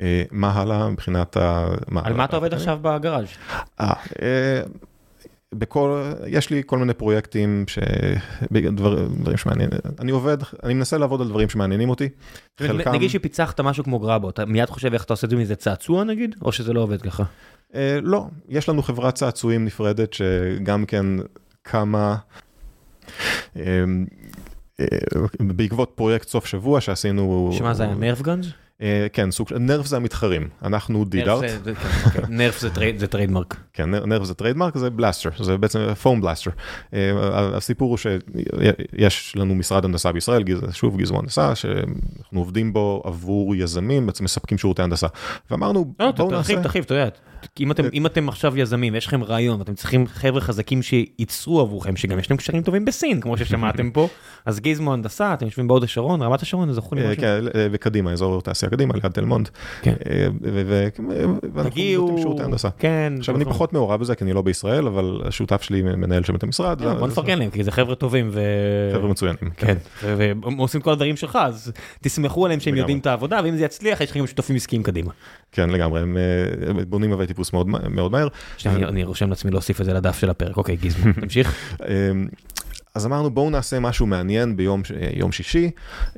אה, 0.00 0.22
מה 0.30 0.52
הלאה 0.52 0.90
מבחינת 0.90 1.36
ה... 1.36 1.68
על 2.04 2.14
מה 2.14 2.24
אתה 2.24 2.36
עובד 2.36 2.54
עכשיו 2.54 2.78
בגראז'? 2.82 3.28
בכל, 5.54 6.12
יש 6.26 6.50
לי 6.50 6.62
כל 6.66 6.78
מיני 6.78 6.94
פרויקטים, 6.94 7.64
דבר, 8.52 9.08
דברים 9.08 9.36
שמעניינים, 9.36 9.78
אני 9.98 10.10
עובד, 10.10 10.36
אני 10.62 10.74
מנסה 10.74 10.98
לעבוד 10.98 11.20
על 11.20 11.28
דברים 11.28 11.48
שמעניינים 11.48 11.90
אותי. 11.90 12.08
חלקם... 12.60 12.92
נגיד 12.92 13.10
שפיצחת 13.10 13.60
משהו 13.60 13.84
כמו 13.84 13.98
גראבו, 13.98 14.30
אתה 14.30 14.44
מיד 14.44 14.70
חושב 14.70 14.92
איך 14.92 15.04
אתה 15.04 15.12
עושה 15.12 15.24
את 15.24 15.30
זה 15.30 15.36
מזה 15.36 15.56
צעצוע 15.56 16.04
נגיד, 16.04 16.34
או 16.42 16.52
שזה 16.52 16.72
לא 16.72 16.80
עובד 16.80 17.02
ככה? 17.02 17.24
אה, 17.74 17.98
לא, 18.02 18.26
יש 18.48 18.68
לנו 18.68 18.82
חברת 18.82 19.14
צעצועים 19.14 19.64
נפרדת 19.64 20.12
שגם 20.12 20.86
כן 20.86 21.06
כמה... 21.64 22.16
אה, 23.56 23.84
אה, 24.80 24.86
בעקבות 25.40 25.92
פרויקט 25.94 26.28
סוף 26.28 26.46
שבוע 26.46 26.80
שעשינו... 26.80 27.50
שמה 27.52 27.74
זה 27.74 27.82
היה 27.82 27.94
Nerf 27.94 28.22
guns? 28.22 28.46
אה, 28.82 29.06
כן, 29.12 29.30
סוג 29.30 29.48
של, 29.48 29.58
Nerf 29.58 29.86
זה 29.86 29.96
המתחרים, 29.96 30.48
אנחנו 30.62 31.04
D-Dart. 31.04 31.44
נרף 32.28 32.58
זה 32.98 33.06
טריידמרק. 33.06 33.56
כן, 33.72 33.90
Nerf 33.90 34.24
זה 34.24 34.34
trademark, 34.34 34.78
זה 34.78 34.90
blaster, 34.90 35.30
זה 35.40 35.56
בעצם 35.56 35.94
foam 35.94 36.20
blaster. 36.20 36.50
אה, 36.94 37.10
הסיפור 37.56 37.90
הוא 37.90 37.98
שיש 37.98 39.36
לנו 39.36 39.54
משרד 39.54 39.84
הנדסה 39.84 40.12
בישראל, 40.12 40.44
שוב 40.72 40.96
גיזמו 40.96 41.18
הנדסה, 41.18 41.54
שאנחנו 41.54 42.38
עובדים 42.38 42.72
בו 42.72 43.02
עבור 43.04 43.56
יזמים, 43.56 44.06
בעצם 44.06 44.24
מספקים 44.24 44.58
שירותי 44.58 44.82
הנדסה. 44.82 45.06
ואמרנו, 45.50 45.94
לא, 46.00 46.10
בואו 46.10 46.30
נעשה... 46.30 46.42
תרחיב, 46.42 46.62
תרחיב, 46.62 46.84
אתה 46.84 46.94
יודע. 46.94 47.08
אם 47.60 47.72
אתם, 47.72 47.84
אם 47.92 48.06
אתם 48.06 48.28
עכשיו 48.28 48.58
יזמים, 48.58 48.94
יש 48.94 49.06
לכם 49.06 49.24
רעיון, 49.24 49.58
ואתם 49.58 49.74
צריכים 49.74 50.06
חבר'ה 50.06 50.40
חזקים 50.40 50.82
שייצרו 50.82 51.60
עבורכם, 51.60 51.96
שגם 51.96 52.18
יש 52.18 52.30
להם 52.30 52.36
קשרים 52.36 52.62
טובים 52.62 52.84
בסין, 52.84 53.20
כמו 53.20 53.36
ששמעתם 53.36 53.90
פה, 53.90 54.08
אז 54.46 54.60
גיזמו 54.60 54.92
הנדסה, 54.92 55.34
אתם 55.34 55.44
יושבים 55.44 55.68
בהוד 55.68 55.84
השרון, 55.84 56.22
רמת 56.22 56.42
השרון, 56.42 56.72
זכור 56.72 56.94
לי 56.94 57.02
משהו. 57.08 57.20
כן, 57.20 57.40
וקדימה, 57.72 58.12
אזור 58.12 58.42
תעשייה 58.42 58.70
קדימה, 58.70 58.94
ליד 58.94 59.12
תל 59.12 59.24
מונד. 59.24 59.48
כן. 59.82 59.94
ואנחנו 61.52 61.62
נותנים 61.64 62.18
שירותי 62.18 62.42
הנדסה. 62.42 62.68
כן. 62.78 63.12
עכשיו, 63.18 63.36
אני 63.36 63.44
פחות 63.44 63.72
מעורב 63.72 64.00
בזה, 64.00 64.14
כי 64.14 64.24
אני 64.24 64.32
לא 64.32 64.42
בישראל, 64.42 64.86
אבל 64.86 65.20
השותף 65.24 65.62
שלי 65.62 65.82
מנהל 65.82 66.24
שם 66.24 66.36
את 66.36 66.42
המשרד. 66.42 66.82
בוא 66.82 67.08
נפרגן 67.08 67.38
להם, 67.38 67.50
כי 67.50 67.64
זה 67.64 67.70
חבר'ה 67.70 67.94
טובים. 67.94 68.30
חבר'ה 68.94 69.08
מצוינים. 69.08 69.50
כן. 69.56 69.76
והם 70.02 70.56
עושים 70.56 70.80
כל 70.80 70.92
הדברים 70.92 71.16
שלך, 71.16 71.38
אז 71.42 71.72
תסמכו 72.00 72.44
עליהם 72.44 72.60
שהם 72.60 72.76
יודעים 72.76 72.98
את 72.98 73.06
העבודה, 73.06 73.40
ואם 73.44 73.56
זה 73.56 73.64
יצליח, 73.64 74.00
יש 74.00 74.10
לכם 74.10 74.26
שותפים 74.26 74.56
עסקיים 74.56 74.82
קדימה. 74.82 75.12
כן, 75.52 75.70
לגמרי, 75.70 76.00
הם 76.00 76.16
בונים 76.88 77.12
הווי 77.12 77.26
טיפוס 77.26 77.52
מאוד 77.52 78.10
מהר. 78.12 78.28
אני 78.66 79.04
רושם 79.04 79.30
לעצמי 79.30 79.50
להוסיף 79.50 79.80
את 79.80 79.86
זה 79.86 79.92
לדף 79.92 80.18
של 80.18 80.30
הפרק, 80.30 80.56
אוקיי, 80.56 80.76
גיזמו, 80.76 81.12
תמשיך. 81.20 81.76
אז 82.94 83.06
אמרנו 83.06 83.30
בואו 83.30 83.50
נעשה 83.50 83.80
משהו 83.80 84.06
מעניין 84.06 84.56
ביום 84.56 84.82
יום 85.14 85.32
שישי, 85.32 85.70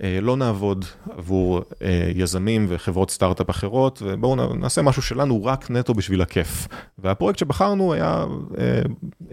אה, 0.03 0.19
לא 0.23 0.37
נעבוד 0.37 0.85
עבור 1.11 1.63
אה, 1.83 2.11
יזמים 2.15 2.67
וחברות 2.69 3.11
סטארט-אפ 3.11 3.51
אחרות, 3.51 4.03
ובואו 4.05 4.55
נעשה 4.55 4.83
משהו 4.83 5.03
שלנו 5.03 5.45
רק 5.45 5.71
נטו 5.71 5.95
בשביל 5.95 6.23
הכיף. 6.23 6.69
והפרויקט 6.99 7.39
שבחרנו 7.39 7.93
היה 7.93 8.25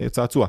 אה, 0.00 0.08
צעצוע. 0.08 0.46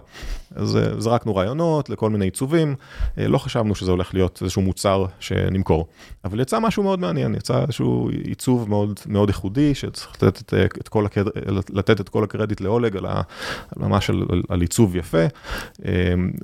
אז 0.56 0.78
זרקנו 0.98 1.36
רעיונות 1.36 1.90
לכל 1.90 2.10
מיני 2.10 2.26
עיצובים, 2.26 2.76
לא 3.18 3.38
חשבנו 3.38 3.76
שזה 3.76 3.92
הולך 3.92 4.14
להיות 4.14 4.40
איזשהו 4.42 4.62
מוצר 4.62 5.06
שנמכור. 5.20 5.88
אבל 6.26 6.40
יצא 6.40 6.60
משהו 6.60 6.84
מאוד 6.84 7.00
מעניין, 7.00 7.36
יצא 7.36 7.62
איזשהו 7.62 8.10
עיצוב 8.24 8.70
מאוד 8.70 9.00
מאוד 9.08 9.30
ייחודי, 9.30 9.76
שצריך 9.76 10.24
לתת 10.24 10.54
את 10.54 10.88
כל, 10.88 11.06
הקרד... 11.06 11.28
לתת 11.70 12.02
את 12.02 12.10
כל 12.10 12.24
הקרדיט 12.24 12.62
לאולג 12.62 12.98
על, 12.98 13.06
ה... 13.06 13.22
ממש 13.78 14.10
על, 14.10 14.26
על 14.50 14.62
עיצוב 14.62 14.96
יפה. 14.96 15.26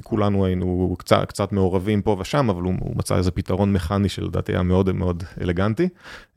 כולנו 0.04 0.37
אנחנו 0.38 0.46
היינו 0.46 0.96
קצת, 1.00 1.26
קצת 1.28 1.52
מעורבים 1.52 2.02
פה 2.02 2.18
ושם, 2.20 2.50
אבל 2.50 2.62
הוא, 2.62 2.74
הוא 2.80 2.98
מצא 2.98 3.16
איזה 3.16 3.32
פתרון 3.32 3.74
מכני 3.74 4.10
שלדעתי 4.10 4.52
היה 4.52 4.64
מאוד 4.64 4.92
מאוד 4.92 5.24
אלגנטי, 5.42 5.90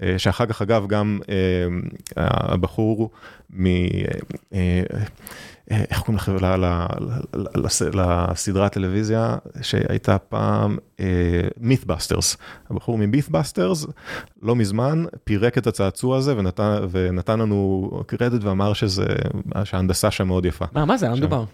אה, 0.02 0.18
שאחר 0.18 0.46
כך 0.46 0.62
אגב 0.62 0.86
גם 0.86 1.18
אה, 1.28 1.66
הבחור 2.16 3.10
מ... 3.50 3.66
אה, 5.70 5.84
איך 5.90 5.98
קוראים 5.98 6.16
לך 6.16 6.32
לסדרת 7.54 8.72
טלוויזיה 8.72 9.36
שהייתה 9.62 10.18
פעם 10.18 10.78
מית'באסטרס. 11.60 12.36
הבחור 12.70 12.98
ממית'באסטרס 12.98 13.86
לא 14.42 14.56
מזמן 14.56 15.04
פירק 15.24 15.58
את 15.58 15.66
הצעצוע 15.66 16.16
הזה 16.16 16.34
ונתן 16.90 17.38
לנו 17.38 17.90
קרדיט 18.06 18.44
ואמר 18.44 18.72
שההנדסה 19.64 20.10
שם 20.10 20.26
מאוד 20.26 20.46
יפה. 20.46 20.64
מה 20.72 20.96
זה? 20.96 21.06
על 21.06 21.12
מה 21.12 21.18
מדובר? 21.18 21.44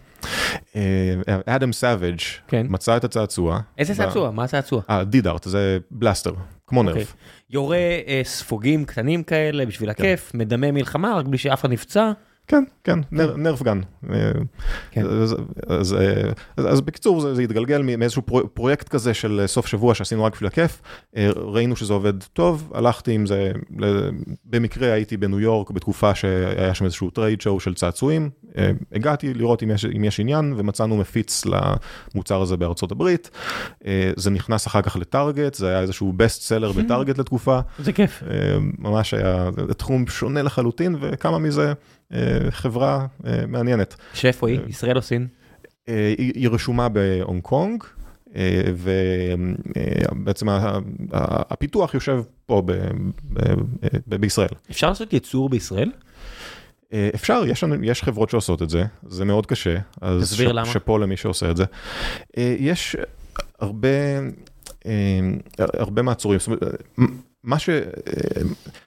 Adam 1.46 1.72
Savage 1.72 2.20
כן. 2.48 2.66
מצא 2.70 2.96
את 2.96 3.04
הצעצוע. 3.04 3.60
איזה 3.78 3.94
צעצוע? 3.94 4.30
מה 4.30 4.44
הצעצוע? 4.44 4.82
אה, 4.90 5.04
D-Dart, 5.04 5.44
זה 5.44 5.78
blaster, 5.90 6.32
כמו 6.66 6.80
אוקיי. 6.80 6.94
Nerf. 6.94 7.14
יורה 7.50 7.76
אה, 7.76 8.20
ספוגים 8.24 8.84
קטנים 8.84 9.22
כאלה 9.22 9.66
בשביל 9.66 9.90
הכיף, 9.90 10.30
מדמה 10.34 10.72
מלחמה 10.72 11.14
רק 11.14 11.26
בלי 11.26 11.38
שאף 11.38 11.60
אחד 11.60 11.70
נפצע. 11.70 12.12
כן, 12.48 12.64
כן, 12.84 12.98
נר- 13.12 13.36
Nerf 13.36 13.62
gun. 13.62 13.80
אה, 14.12 14.30
כן. 14.90 15.06
אז- 15.06 15.36
אז, 15.66 15.92
אה, 15.94 16.30
אז, 16.56 16.80
בקיצור 16.80 17.20
זה, 17.34 17.42
התגלגל 17.42 17.82
מאיזשהו 17.82 18.22
פרו, 18.22 18.48
פרויקט 18.54 18.88
כזה 18.88 19.14
של 19.14 19.38
אה, 19.42 19.46
סוף 19.46 19.66
שבוע 19.66 19.94
שעשינו 19.94 20.24
רק 20.24 20.32
בשביל 20.32 20.46
הכיף, 20.46 20.82
אה, 21.16 21.30
ראינו 21.36 21.76
שזה 21.76 21.92
עובד 21.92 22.22
טוב, 22.32 22.72
הלכתי 22.74 23.12
עם 23.12 23.26
זה, 23.26 23.52
במקרה 24.44 24.92
הייתי 24.92 25.16
בניו 25.16 25.40
יורק 25.40 25.70
בתקופה 25.70 26.14
שהיה 26.14 26.74
שם 26.74 26.84
איזשהו 26.84 27.10
trade 27.10 27.40
show 27.40 27.60
של 27.60 27.74
צעצועים, 27.74 28.30
אה, 28.58 28.70
הגעתי 28.92 29.34
לראות 29.34 29.62
אם 29.62 29.70
יש, 30.04 30.20
עניין 30.20 30.54
ומצאנו 30.56 30.96
מפיץ 30.96 31.42
למוצר 32.14 32.42
הזה 32.42 32.56
בארצות 32.56 32.92
הברית, 32.92 33.30
אה, 33.86 34.10
זה 34.16 34.30
נכנס 34.30 34.66
אחר 34.66 34.82
כך 34.82 34.96
ל-Target, 34.96 35.54
זה 35.54 35.68
היה 35.68 35.80
איזשהו 35.80 36.12
best 36.12 36.42
seller 36.42 36.72
ב-Target 36.72 37.18
לתקופה, 37.18 37.60
זה 37.78 37.92
כיף. 37.92 38.22
אה, 38.30 38.56
ממש 38.78 39.14
היה 39.14 39.48
תחום 39.76 40.06
שונה 40.06 40.42
לחלוטין 40.42 40.96
וקמה 41.00 41.38
מזה 41.38 41.68
אה, 41.68 41.72
חברה 42.50 43.06
אה, 43.26 43.46
מעניינת. 43.48 43.96
שאיפה 44.14 44.48
היא? 44.48 44.60
ישראל 44.68 44.96
או 44.96 45.02
סין? 45.02 45.26
אה, 45.88 46.14
היא 46.18 46.48
רשומה 46.48 46.88
בהונג 46.88 47.42
קונג, 47.42 47.84
אה, 48.36 48.62
ובעצם 50.12 50.46
הפיתוח 51.12 51.94
יושב 51.94 52.22
פה 52.46 52.62
בישראל. 54.06 54.48
אפשר 54.70 54.88
לעשות 54.88 55.12
ייצור 55.12 55.48
בישראל? 55.48 55.90
אה, 56.92 57.10
אפשר, 57.14 57.42
יש, 57.46 57.64
יש 57.82 58.02
חברות 58.02 58.30
שעושות 58.30 58.62
את 58.62 58.70
זה, 58.70 58.84
זה 59.06 59.24
מאוד 59.24 59.46
קשה, 59.46 59.78
אז 60.00 60.22
תסביר 60.22 60.52
למה. 60.52 60.66
שאפו 60.66 60.98
למי 60.98 61.16
שעושה 61.16 61.50
את 61.50 61.56
זה. 61.56 61.64
אה, 62.38 62.56
יש 62.58 62.96
הרבה, 63.58 63.88
אה, 64.86 65.20
הרבה 65.58 66.02
מעצורים, 66.02 66.38
זאת 66.38 66.46
אומרת, 66.46 66.62
אה, 66.62 67.04
מה 67.46 67.58
ש... 67.58 67.68
אה, 67.68 67.82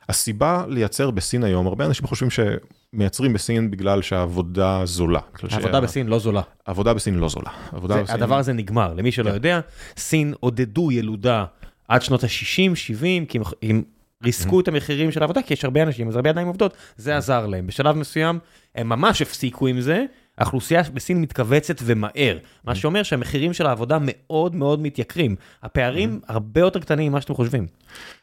הסיבה 0.10 0.66
לייצר 0.68 1.12
בסין 1.12 1.44
היום, 1.44 1.68
הרבה 1.68 1.86
אנשים 1.86 2.08
חושבים 2.08 2.30
שמייצרים 2.30 3.34
בסין 3.34 3.72
בגלל 3.72 4.02
שהעבודה 4.02 4.82
זולה. 4.86 5.20
העבודה 5.44 5.72
שה- 5.74 5.80
בסין 5.82 6.08
לא 6.08 6.20
זולה. 6.20 6.42
העבודה 6.68 6.94
בסין 6.94 7.16
לא 7.16 7.30
זולה. 7.30 7.50
זה- 7.72 7.80
בסין- 7.88 8.16
הדבר 8.16 8.38
הזה 8.38 8.54
נגמר, 8.54 8.94
למי 8.94 9.12
שלא 9.12 9.30
כן. 9.30 9.36
יודע, 9.36 9.60
סין 9.98 10.34
עודדו 10.40 10.92
ילודה 10.92 11.46
עד 11.88 12.02
שנות 12.02 12.24
ה-60, 12.24 12.76
70, 12.76 13.26
כי 13.26 13.40
הם- 13.64 13.84
ריסקו 14.24 14.60
את 14.60 14.68
המחירים 14.68 15.12
של 15.12 15.22
העבודה, 15.22 15.42
כי 15.42 15.54
יש 15.54 15.66
הרבה 15.66 15.84
אנשים, 15.84 16.08
אז 16.08 16.16
הרבה 16.16 16.30
ידיים 16.30 16.48
עובדות, 16.48 16.74
זה 16.98 17.18
עזר 17.18 17.48
להם. 17.48 17.68
בשלב 17.68 17.96
מסוים 17.96 18.40
הם 18.76 18.90
ממש 18.90 19.22
הפסיקו 19.22 19.68
עם 19.68 19.82
זה, 19.82 20.06
האוכלוסייה 20.40 20.82
בסין 20.94 21.22
מתכווצת 21.22 21.76
ומהר, 21.84 22.38
מה 22.64 22.76
שאומר 22.76 23.04
שהמחירים 23.04 23.54
של 23.54 23.66
העבודה 23.68 23.98
מאוד 24.02 24.56
מאוד 24.56 24.80
מתייקרים. 24.82 25.36
הפערים 25.64 26.20
הרבה 26.28 26.62
יותר 26.62 26.80
קטנים 26.80 27.12
ממה 27.12 27.22
שאתם 27.22 27.34
חושבים. 27.34 27.68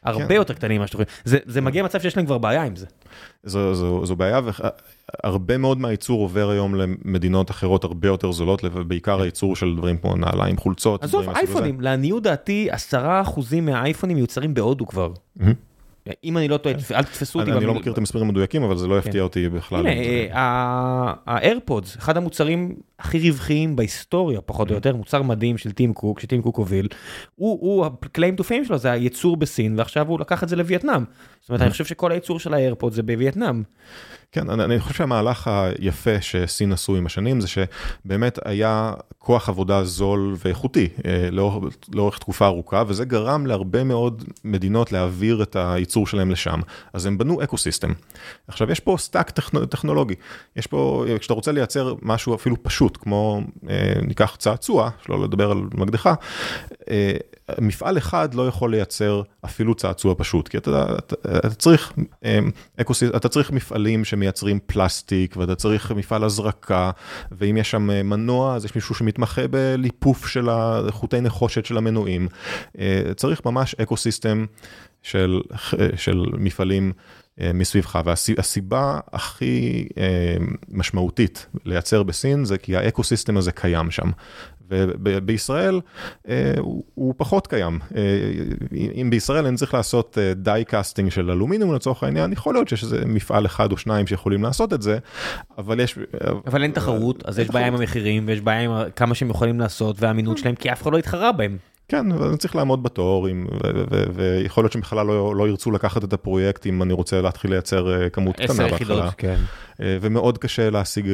הרבה 0.03 0.27
כן. 0.27 0.33
יותר 0.33 0.53
קטנים 0.53 0.77
ממה 0.77 0.87
שאתם 0.87 0.97
חושבים. 0.97 1.15
זה- 1.25 1.39
זה 1.45 1.61
מגיע 1.61 1.81
למצב 1.81 1.99
שיש 2.01 2.17
להם 2.17 2.25
כבר 2.25 2.37
בעיה 2.37 2.63
עם 2.63 2.75
זה. 2.75 2.85
זו, 3.43 3.73
זו, 3.75 4.05
זו 4.05 4.15
בעיה, 4.15 4.39
והרבה 5.23 5.57
מאוד 5.57 5.77
מהייצור 5.77 6.21
עובר 6.21 6.49
היום 6.49 6.75
למדינות 6.75 7.51
אחרות 7.51 7.83
הרבה 7.83 8.07
יותר 8.07 8.31
זולות, 8.31 8.63
בעיקר 8.87 9.21
הייצור 9.21 9.55
של 9.55 9.75
דברים 9.77 9.97
כמו 9.97 10.15
נעליים, 10.15 10.57
חולצות. 10.57 11.03
עזוב. 11.03 11.29
אייפונים, 11.29 11.81
לעניות 11.81 12.23
דעתי, 12.23 12.67
עשרה 12.71 13.21
אחוזים 13.21 13.65
מהאייפונים 13.65 14.17
מיוצרים 14.17 14.53
בהודו 14.53 14.85
כבר. 14.87 15.11
מהמם. 15.35 15.53
אם 16.23 16.37
אני 16.37 16.47
לא 16.47 16.57
טועה, 16.57 16.75
אל 16.91 17.03
תתפסו 17.03 17.39
אותי. 17.39 17.51
אני, 17.51 17.65
לא. 17.65 17.73
מכיר 17.73 17.93
את 17.93 17.97
המספרים 17.97 18.25
המדויקים, 18.25 18.63
אבל 18.63 18.77
זה 18.77 18.87
לא 18.87 18.99
יפתיע 18.99 19.21
אותי 19.21 19.49
בכלל. 19.49 19.87
הנה, 19.87 21.13
האיירפודס, 21.25 21.97
אחד 21.97 22.17
המוצרים 22.17 22.75
הכי 22.99 23.29
רווחיים 23.29 23.75
בהיסטוריה, 23.75 24.41
פחות 24.41 24.69
או 24.69 24.75
יותר, 24.75 24.95
מוצר 24.95 25.21
מדהים 25.21 25.57
של 25.57 25.71
טים 25.71 25.93
קוק, 25.93 26.19
שטים 26.19 26.41
קוק 26.41 26.57
הוביל, 26.57 26.87
הוא, 27.35 27.57
הוא, 27.61 27.85
ה-claim 27.85 28.39
to 28.39 28.43
fame 28.43 28.67
שלו 28.67 28.77
זה 28.77 28.91
הייצור 28.91 29.37
בסין, 29.37 29.79
ועכשיו 29.79 30.07
הוא 30.07 30.19
לקח 30.19 30.43
את 30.43 30.49
זה 30.49 30.55
לווייטנאם. 30.55 31.03
זאת 31.41 31.49
אומרת, 31.49 31.61
אני 31.61 31.69
חושב 31.69 31.85
שכל 31.85 32.11
הייצור 32.11 32.39
של 32.39 32.53
ה-AirPods 32.53 32.95
זה 32.95 33.03
בווייטנאם. 33.03 33.63
כן, 34.31 34.49
אני, 34.49 34.63
אני 34.63 34.79
חושב 34.79 34.93
שהמהלך 34.93 35.47
היפה 35.47 36.21
שסין 36.21 36.71
עשו 36.71 36.95
עם 36.95 37.05
השנים 37.05 37.41
זה 37.41 37.47
שבאמת 37.47 38.39
היה 38.45 38.93
כוח 39.19 39.49
עבודה 39.49 39.83
זול 39.83 40.35
ואיכותי 40.45 40.89
אה, 41.05 41.29
לאורך, 41.31 41.75
לאורך 41.93 42.17
תקופה 42.17 42.45
ארוכה, 42.45 42.83
וזה 42.87 43.05
גרם 43.05 43.45
להרבה 43.45 43.83
מאוד 43.83 44.23
מדינות 44.43 44.91
להעביר 44.91 45.43
את 45.43 45.55
הייצור 45.55 46.07
שלהם 46.07 46.31
לשם. 46.31 46.59
אז 46.93 47.05
הם 47.05 47.17
בנו 47.17 47.43
ecosystem. 47.43 47.91
עכשיו, 48.47 48.71
יש 48.71 48.79
פה 48.79 48.95
stack 48.99 49.29
טכנו, 49.29 49.65
טכנולוגי. 49.65 50.15
יש 50.55 50.67
פה, 50.67 51.05
כשאתה 51.19 51.33
רוצה 51.33 51.51
לייצר 51.51 51.93
משהו 52.01 52.35
אפילו 52.35 52.63
פשוט, 52.63 52.97
כמו 53.01 53.41
אה, 53.69 53.93
ניקח 54.01 54.35
צעצוע, 54.39 54.89
שלא 55.05 55.23
לדבר 55.23 55.51
על 55.51 55.61
מקדחה, 55.73 56.13
אה, 56.89 57.17
מפעל 57.61 57.97
אחד 57.97 58.33
לא 58.33 58.47
יכול 58.47 58.71
לייצר 58.71 59.21
אפילו 59.45 59.75
צעצוע 59.75 60.15
פשוט, 60.17 60.47
כי 60.47 60.57
אתה, 60.57 60.97
אתה, 60.97 61.15
אתה 61.37 61.55
צריך 61.55 61.93
אה, 62.25 62.39
ecosys, 62.81 63.09
אתה 63.15 63.29
צריך 63.29 63.51
מפעלים 63.51 64.05
שמייצרים 64.05 64.59
פלסטיק, 64.65 65.37
ואתה 65.37 65.55
צריך 65.55 65.91
מפעל 65.91 66.23
הזרקה, 66.23 66.91
ואם 67.31 67.57
יש 67.57 67.71
שם 67.71 67.91
אה, 67.91 68.03
מנוע, 68.03 68.55
אז 68.55 68.65
יש 68.65 68.75
מישהו 68.75 68.95
שמתמחה 68.95 69.47
בליפוף 69.47 70.27
של 70.27 70.49
החוטי 70.49 71.21
נחושת 71.21 71.65
של 71.65 71.77
המנועים. 71.77 72.27
אה, 72.79 73.01
צריך 73.15 73.45
ממש 73.45 73.75
ecosystem 73.75 74.45
של, 75.03 75.41
של 75.95 76.25
מפעלים 76.37 76.91
אה, 77.41 77.51
מסביבך, 77.53 77.99
והסיבה 78.05 78.99
הכי 79.13 79.87
אה, 79.97 80.35
משמעותית 80.69 81.47
לייצר 81.65 82.03
בסין 82.03 82.45
זה 82.45 82.57
כי 82.57 82.75
ה-ecosystem 82.75 83.37
הזה 83.37 83.51
קיים 83.51 83.91
שם. 83.91 84.11
ובישראל 84.69 85.81
אה, 86.27 86.53
הוא, 86.57 86.83
הוא 86.93 87.13
פחות 87.17 87.47
קיים. 87.47 87.79
אה, 87.95 88.01
אם 89.01 89.09
בישראל 89.09 89.45
אני 89.45 89.57
צריך 89.57 89.73
לעשות 89.73 90.17
die 90.35 90.63
casting 90.67 91.11
של 91.11 91.31
אלומיניום 91.31 91.75
לצורך 91.75 92.03
העניין, 92.03 92.33
יכול 92.33 92.53
להיות 92.53 92.67
שיש 92.67 92.83
איזה 92.83 93.05
מפעל 93.05 93.45
אחד 93.45 93.71
או 93.71 93.77
שניים 93.77 94.07
שיכולים 94.07 94.43
לעשות 94.43 94.73
את 94.73 94.81
זה, 94.81 94.97
אבל 95.57 95.79
יש... 95.79 95.99
אבל 96.47 96.63
אין 96.63 96.71
תחרות, 96.71 97.25
אז 97.25 97.39
יש 97.39 97.49
בעיה 97.49 97.67
עם 97.67 97.75
המחירים, 97.75 98.23
ויש 98.27 98.41
בעיה 98.41 98.61
עם 98.61 98.89
כמה 98.95 99.15
שהם 99.15 99.29
יכולים 99.29 99.59
לעשות, 99.59 99.95
והאמינות 99.99 100.37
שלהם, 100.37 100.55
כי 100.55 100.71
אף 100.71 100.81
אחד 100.81 100.91
לא 100.91 100.97
התחרה 100.97 101.31
בהם. 101.31 101.57
כן, 101.89 102.11
ואני 102.11 102.37
צריך 102.37 102.55
לעמוד 102.55 102.83
בתור, 102.83 103.27
עם, 103.27 103.47
ו- 103.51 103.57
ו- 103.75 103.83
ו- 103.91 104.03
ויכול 104.15 104.63
להיות 104.63 104.71
שבכלל 104.73 105.05
לא, 105.05 105.35
לא 105.35 105.47
ירצו 105.47 105.71
לקחת 105.71 106.03
את 106.03 106.13
הפרויקט 106.13 106.65
אם 106.65 106.83
אני 106.83 106.93
רוצה 106.93 107.21
להתחיל 107.21 107.51
לייצר 107.51 108.01
אה, 108.01 108.09
כמות 108.09 108.35
קטנה 108.35 108.45
עשר 108.45 108.63
בהתחלה. 108.63 108.75
יחידות, 108.75 109.13
כן. 109.17 109.35
אה, 109.81 109.97
ומאוד 110.01 110.37
קשה 110.37 110.69
להשיג 110.69 111.07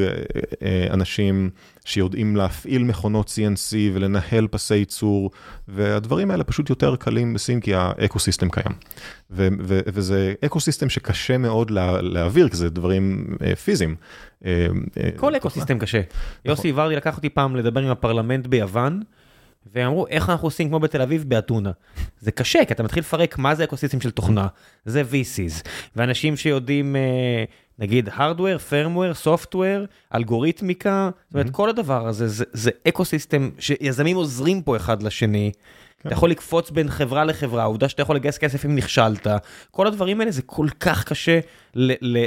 אה, 0.62 0.88
אנשים 0.94 1.50
שיודעים 1.86 2.36
להפעיל 2.36 2.84
מכונות 2.84 3.28
CNC 3.28 3.74
ולנהל 3.94 4.48
פסי 4.48 4.76
ייצור, 4.76 5.32
והדברים 5.68 6.32
האלה 6.32 6.44
פשוט 6.44 6.70
יותר 6.70 6.96
קלים 6.96 7.34
בסין 7.34 7.60
כי 7.60 7.74
ה-ecosystem 7.76 8.50
קיים. 8.50 8.76
ו- 9.32 9.48
ו- 9.64 9.80
וזה 9.88 10.34
ecosystem 10.46 10.90
שקשה 10.90 11.38
מאוד 11.38 11.72
לה- 11.72 12.02
להעביר, 12.02 12.50
כי 12.50 12.58
זה 12.58 12.70
דברים 12.70 13.26
פיזיים. 13.64 13.96
כל 15.16 15.36
ecosystem 15.36 15.80
קשה. 15.80 16.02
יוסי 16.46 16.72
ורדי 16.76 16.96
לקח 16.96 17.18
אותי 17.18 17.30
פעם 17.30 17.56
לדבר 17.56 17.82
עם 17.82 17.90
הפרלמנט 17.90 18.48
ביוון, 18.48 19.02
והם 19.74 19.88
אמרו 19.88 20.08
איך 20.08 20.30
אנחנו 20.30 20.48
עושים 20.48 20.70
כמו 20.70 20.80
בתל 20.80 21.02
אביב 21.02 21.24
באתונה. 21.28 21.72
זה 22.20 22.32
קשה 22.32 22.66
כי 22.66 22.74
אתה 22.74 22.84
מתחיל 22.84 23.02
לפרק 23.02 23.38
מה 23.38 23.56
זה 23.56 23.64
ecosystem 23.64 24.02
של 24.02 24.12
תוכנה, 24.12 24.48
זה 24.86 25.02
VCs, 25.02 25.68
ואנשים 25.96 26.38
שיודעים 26.38 26.96
אה, 26.96 27.44
נגיד 27.80 28.10
hardware, 28.10 28.72
firmware, 28.72 29.26
software, 29.26 30.16
אלגוריתמיקה, 30.16 31.10
זאת 31.28 31.34
אומרת 31.34 31.50
כל 31.50 31.70
הדבר 31.70 32.08
הזה 32.08 32.28
זה, 32.28 32.46
זה 32.54 32.72
אקוסיסטם 32.88 33.50
שיזמים 33.60 34.16
עוזרים 34.16 34.62
פה 34.62 34.76
אחד 34.76 35.04
לשני. 35.04 35.52
אתה 36.06 36.14
יכול 36.14 36.30
לקפוץ 36.30 36.72
בין 36.72 36.90
חברה 36.90 37.26
לחברה, 37.26 37.62
העובדה 37.64 37.90
שאתה 37.90 38.02
יכול 38.02 38.16
לגייס 38.16 38.38
כסף 38.38 38.66
אם 38.66 38.76
נכשלת, 38.76 39.28
כל 39.72 39.88
הדברים 39.88 40.20
האלה 40.20 40.32
זה 40.32 40.42
כל 40.42 40.68
כך 40.80 41.04
קשה 41.04 41.40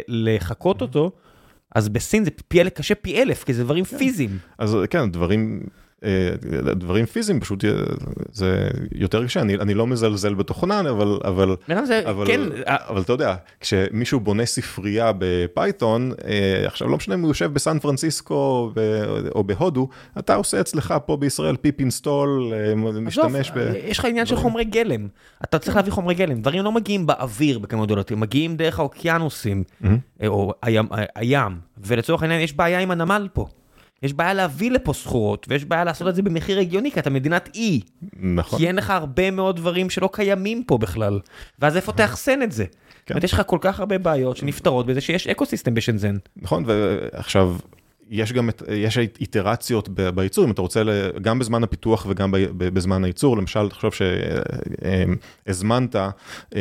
לחקות 0.09 0.83
אותו. 0.83 1.11
אז 1.75 1.89
בסין 1.89 2.25
זה 2.25 2.31
פי 2.49 2.61
אלף, 2.61 2.73
קשה 2.73 2.95
פי 2.95 3.23
אלף, 3.23 3.45
כי 3.45 3.55
זה 3.55 3.65
דברים 3.65 3.85
פיזיים. 3.85 4.39
אז 4.59 4.77
כן, 4.91 5.11
דברים, 5.11 5.67
דברים 6.77 7.07
פיזיים 7.07 7.41
פשוט 7.41 7.65
אה, 7.65 7.71
זה 8.33 8.69
יותר 8.95 9.25
קשה, 9.25 9.41
אני, 9.41 9.55
אני 9.55 9.75
לא 9.75 9.87
מזלזל 9.87 10.35
בתוכנה, 10.35 10.81
אבל, 10.81 11.19
אבל, 11.25 11.57
אדם 11.71 11.85
זה, 11.85 12.03
אבל, 12.11 12.27
כן, 12.27 12.41
אבל 12.67 13.01
אתה 13.01 13.13
יודע, 13.13 13.35
כשמישהו 13.61 14.21
בונה 14.21 14.47
ספרייה 14.47 15.13
ב-Python, 15.19 16.13
אה, 16.25 16.63
עכשיו 16.67 16.89
לא 16.89 16.97
משנה 16.97 17.15
אם 17.15 17.21
הוא 17.21 17.31
יושב 17.31 17.53
בסן 17.53 17.79
פרנסיסקו 17.79 18.71
ב- 18.75 19.05
או 19.35 19.45
בהודו, 19.45 19.89
אתה 20.19 20.35
עושה 20.35 20.61
אצלך 20.61 20.95
פה 21.07 21.17
בישראל 21.17 21.57
pip 21.57 21.81
install, 21.81 22.53
משתמש 23.01 23.51
ב... 23.51 23.73
יש 23.85 23.99
לך 23.99 24.05
עניין 24.05 24.27
של 24.27 24.37
חומרי 24.37 24.65
גלם. 24.65 25.09
אתה 25.45 25.59
צריך 25.59 25.77
להביא 25.77 25.93
חומרי 25.93 26.15
גלם. 26.15 26.41
דברים 26.41 26.65
לא 26.65 26.73
מגיעים 26.73 27.07
באוויר 27.07 27.59
בכמות 27.59 27.87
גדולות, 27.87 28.11
הם 28.11 28.21
מגיעים 28.21 28.57
דרך 28.57 28.79
האוקיינוסים, 28.79 29.65
אה, 29.85 30.27
או 30.27 30.53
הים, 30.63 30.87
הים. 31.15 31.53
ולצורך 31.79 32.23
העניין 32.23 32.41
יש 32.41 32.53
בעיה 32.53 32.79
עם 32.79 32.91
הנמל 32.91 33.29
פה. 33.33 33.47
יש 34.03 34.13
בעיה 34.13 34.35
להביא 34.35 34.71
לפה 34.71 34.93
סחורות, 34.93 35.47
ויש 35.49 35.65
בעיה 35.65 35.85
לעשות 35.85 36.09
את 36.09 36.15
זה 36.15 36.23
במחיר 36.23 36.59
הגיוני, 36.59 36.91
כי 36.91 37.01
אתה 37.01 37.11
מדינת 37.11 37.49
אי. 37.55 37.81
נכון. 38.13 38.59
כי 38.59 38.67
אין 38.67 38.77
לך 38.77 38.91
הרבה 38.91 39.31
מאוד 39.31 39.57
דברים 39.57 39.91
שלא 39.91 40.09
קיימים 40.13 40.65
פה 40.65 40.79
בכלל. 40.79 41.21
ואז 41.59 41.77
איפה 41.77 41.93
תאחסן 41.93 42.43
את 42.43 42.53
זה? 42.53 42.65
זאת 43.01 43.11
אומרת, 43.11 43.25
יש 43.25 43.33
לך 43.33 43.43
כל 43.47 43.59
כך 43.61 43.81
הרבה 43.81 43.99
בעיות 43.99 44.37
שנפתרות 44.37 44.87
בזה 44.87 45.01
שיש 45.01 45.27
אקוסיסטם 45.27 45.75
בשנזן. 45.75 46.17
נכון, 46.37 46.65
ועכשיו, 46.67 47.57
יש 48.11 48.33
גם, 48.33 48.49
את, 48.49 48.63
יש 48.75 48.99
איטרציות 48.99 49.89
בייצור, 50.15 50.45
אם 50.45 50.51
אתה 50.51 50.63
רוצה, 50.63 50.83
גם 51.23 51.39
בזמן 51.39 51.63
הפיתוח 51.63 52.07
וגם 52.09 52.35
בזמן 52.57 53.05
הייצור, 53.05 53.37
למשל, 53.37 53.69
תחשוב 53.69 53.93
שהזמנת 55.47 55.97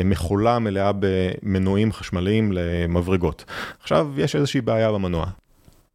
מכולה 0.06 0.60
מלאה 0.60 0.91
במנועים 0.99 1.91
חשמליים 1.91 2.52
למברגות. 2.52 3.45
עכשיו 3.82 4.12
יש 4.18 4.36
איזושהי 4.36 4.62
בעיה 4.62 4.91
במנוע. 4.91 5.26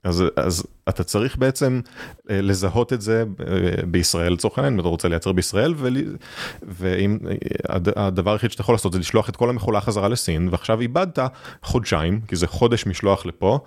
אז, 0.04 0.24
אז 0.36 0.66
אתה 0.88 1.04
צריך 1.04 1.36
בעצם 1.36 1.80
אה, 2.30 2.40
לזהות 2.40 2.92
את 2.92 3.00
זה 3.00 3.24
אה, 3.46 3.86
בישראל 3.86 4.32
לצורך 4.32 4.58
העניין, 4.58 4.74
אם 4.74 4.80
אתה 4.80 4.88
רוצה 4.88 5.08
לייצר 5.08 5.32
בישראל, 5.32 5.74
ואם 6.62 7.18
אה, 7.28 7.76
הדבר 7.96 8.32
היחיד 8.32 8.50
שאתה 8.50 8.60
יכול 8.60 8.74
לעשות 8.74 8.92
זה 8.92 8.98
לשלוח 8.98 9.28
את 9.28 9.36
כל 9.36 9.50
המכולה 9.50 9.80
חזרה 9.80 10.08
לסין, 10.08 10.48
ועכשיו 10.50 10.80
איבדת 10.80 11.18
חודשיים, 11.62 12.20
כי 12.28 12.36
זה 12.36 12.46
חודש 12.46 12.86
משלוח 12.86 13.26
לפה, 13.26 13.58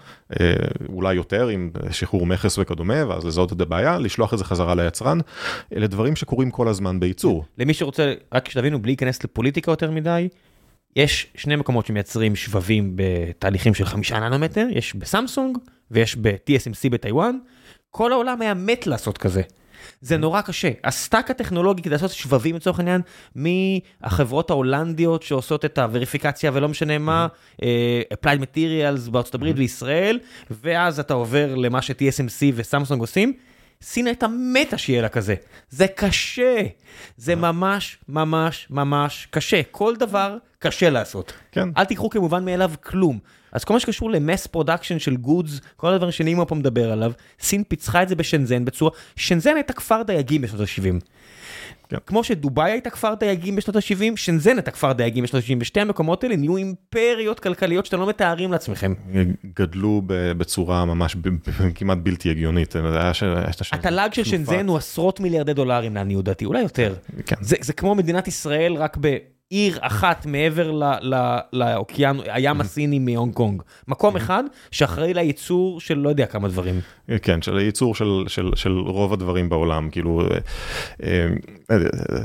אולי 0.89 1.13
יותר 1.13 1.47
עם 1.47 1.69
שחרור 1.91 2.25
מכס 2.25 2.57
וכדומה, 2.57 3.07
ואז 3.07 3.25
לזהות 3.25 3.53
את 3.53 3.61
הבעיה, 3.61 3.99
לשלוח 3.99 4.33
את 4.33 4.37
זה 4.37 4.45
חזרה 4.45 4.75
ליצרן, 4.75 5.19
אלה 5.75 5.87
דברים 5.87 6.15
שקורים 6.15 6.51
כל 6.51 6.67
הזמן 6.67 6.99
בייצור. 6.99 7.45
למי 7.57 7.73
שרוצה, 7.73 8.13
רק 8.33 8.49
שתבינו, 8.49 8.81
בלי 8.81 8.91
להיכנס 8.91 9.23
לפוליטיקה 9.23 9.71
יותר 9.71 9.91
מדי, 9.91 10.27
יש 10.95 11.27
שני 11.35 11.55
מקומות 11.55 11.85
שמייצרים 11.85 12.35
שבבים 12.35 12.91
בתהליכים 12.95 13.73
של 13.73 13.85
חמישה 13.85 14.19
ננומטר, 14.19 14.67
יש 14.71 14.95
בסמסונג 14.95 15.57
ויש 15.91 16.15
ב-TSMC 16.15 16.89
בטיוואן, 16.89 17.37
כל 17.91 18.11
העולם 18.11 18.41
היה 18.41 18.53
מת 18.53 18.87
לעשות 18.87 19.17
כזה. 19.17 19.41
זה 20.01 20.17
נורא 20.17 20.41
קשה. 20.41 20.69
ה-stack 20.83 21.31
הטכנולוגי 21.31 21.81
כדי 21.81 21.91
לעשות 21.91 22.11
שבבים 22.11 22.55
לצורך 22.55 22.79
העניין, 22.79 23.01
מהחברות 23.35 24.49
ההולנדיות 24.49 25.23
שעושות 25.23 25.65
את 25.65 25.77
הווריפיקציה 25.77 26.51
ולא 26.53 26.69
משנה 26.69 26.97
מה, 26.97 27.27
uh, 27.57 27.63
Applied 28.13 28.39
Materials 28.39 29.11
בארצות 29.11 29.35
הברית 29.35 29.55
וישראל, 29.57 30.19
ואז 30.51 30.99
אתה 30.99 31.13
עובר 31.13 31.55
למה 31.55 31.81
ש-TSMC 31.81 32.53
וסמסונג 32.55 33.01
עושים. 33.01 33.33
סין 33.83 34.07
הייתה 34.07 34.27
מתה 34.27 34.77
שיהיה 34.77 35.01
לה 35.01 35.09
כזה. 35.09 35.35
זה 35.69 35.87
קשה. 35.87 36.61
זה 37.17 37.35
ממש 37.35 37.97
ממש 38.09 38.67
ממש 38.69 39.27
קשה. 39.31 39.61
כל 39.71 39.95
דבר 39.95 40.37
קשה 40.59 40.89
לעשות. 40.89 41.33
כן. 41.51 41.69
אל 41.77 41.85
תיקחו 41.85 42.09
כמובן 42.09 42.45
מאליו 42.45 42.71
כלום. 42.83 43.19
אז 43.51 43.63
כל 43.63 43.73
מה 43.73 43.79
שקשור 43.79 44.11
ל-mass 44.11 44.47
production 44.47 44.99
של 44.99 45.15
goods, 45.15 45.59
כל 45.75 45.93
הדברים 45.93 46.11
שנימו 46.11 46.47
פה 46.47 46.55
מדבר 46.55 46.91
עליו, 46.91 47.11
סין 47.39 47.63
פיצחה 47.63 48.03
את 48.03 48.09
זה 48.09 48.15
בשנזן 48.15 48.65
בצורה, 48.65 48.91
שנזן 49.15 49.55
הייתה 49.55 49.73
כפר 49.73 50.03
דייגים 50.03 50.41
בשנות 50.41 50.61
ה-70. 50.61 51.05
כן. 51.89 51.97
כמו 52.05 52.23
שדובאי 52.23 52.71
הייתה 52.71 52.89
כפר 52.89 53.13
דייגים 53.13 53.55
בשנות 53.55 53.75
ה-70, 53.75 54.15
שנזן 54.15 54.55
הייתה 54.57 54.71
כפר 54.71 54.93
דייגים 54.93 55.23
בשנות 55.23 55.43
ה-70, 55.43 55.57
ושתי 55.59 55.79
המקומות 55.79 56.23
האלה 56.23 56.35
נהיו 56.35 56.57
אימפריות 56.57 57.39
כלכליות 57.39 57.85
שאתם 57.85 57.99
לא 57.99 58.09
מתארים 58.09 58.51
לעצמכם. 58.51 58.93
גדלו 59.59 60.01
בצורה 60.07 60.85
ממש 60.85 61.15
כמעט 61.75 61.97
בלתי 62.03 62.29
הגיונית. 62.29 62.75
התל"ג 63.71 64.09
של 64.13 64.23
שנזן 64.23 64.67
הוא 64.67 64.77
עשרות 64.77 65.19
מיליארדי 65.19 65.53
דולרים 65.53 65.95
לעניות 65.95 66.25
דעתי, 66.25 66.45
אולי 66.45 66.61
יותר. 66.61 66.95
כן. 67.25 67.35
זה, 67.41 67.55
זה 67.61 67.73
כמו 67.73 67.95
מדינת 67.95 68.27
ישראל 68.27 68.73
רק 68.73 68.97
ב... 69.01 69.17
עיר 69.49 69.77
אחת 69.81 70.25
מעבר 70.25 70.71
לאוקיין, 71.53 72.19
הים 72.25 72.61
הסיני 72.61 72.99
מהונג 72.99 73.33
קונג. 73.33 73.61
מקום 73.87 74.15
אחד 74.15 74.43
שאחראי 74.71 75.13
לייצור 75.13 75.79
של 75.79 75.97
לא 75.97 76.09
יודע 76.09 76.25
כמה 76.25 76.47
דברים. 76.47 76.79
כן, 77.21 77.41
של 77.41 77.57
הייצור 77.57 77.95
של, 77.95 78.23
של, 78.27 78.51
של 78.55 78.71
רוב 78.71 79.13
הדברים 79.13 79.49
בעולם, 79.49 79.89
כאילו, 79.89 80.21
אה, 80.21 80.37
אה, 81.71 81.77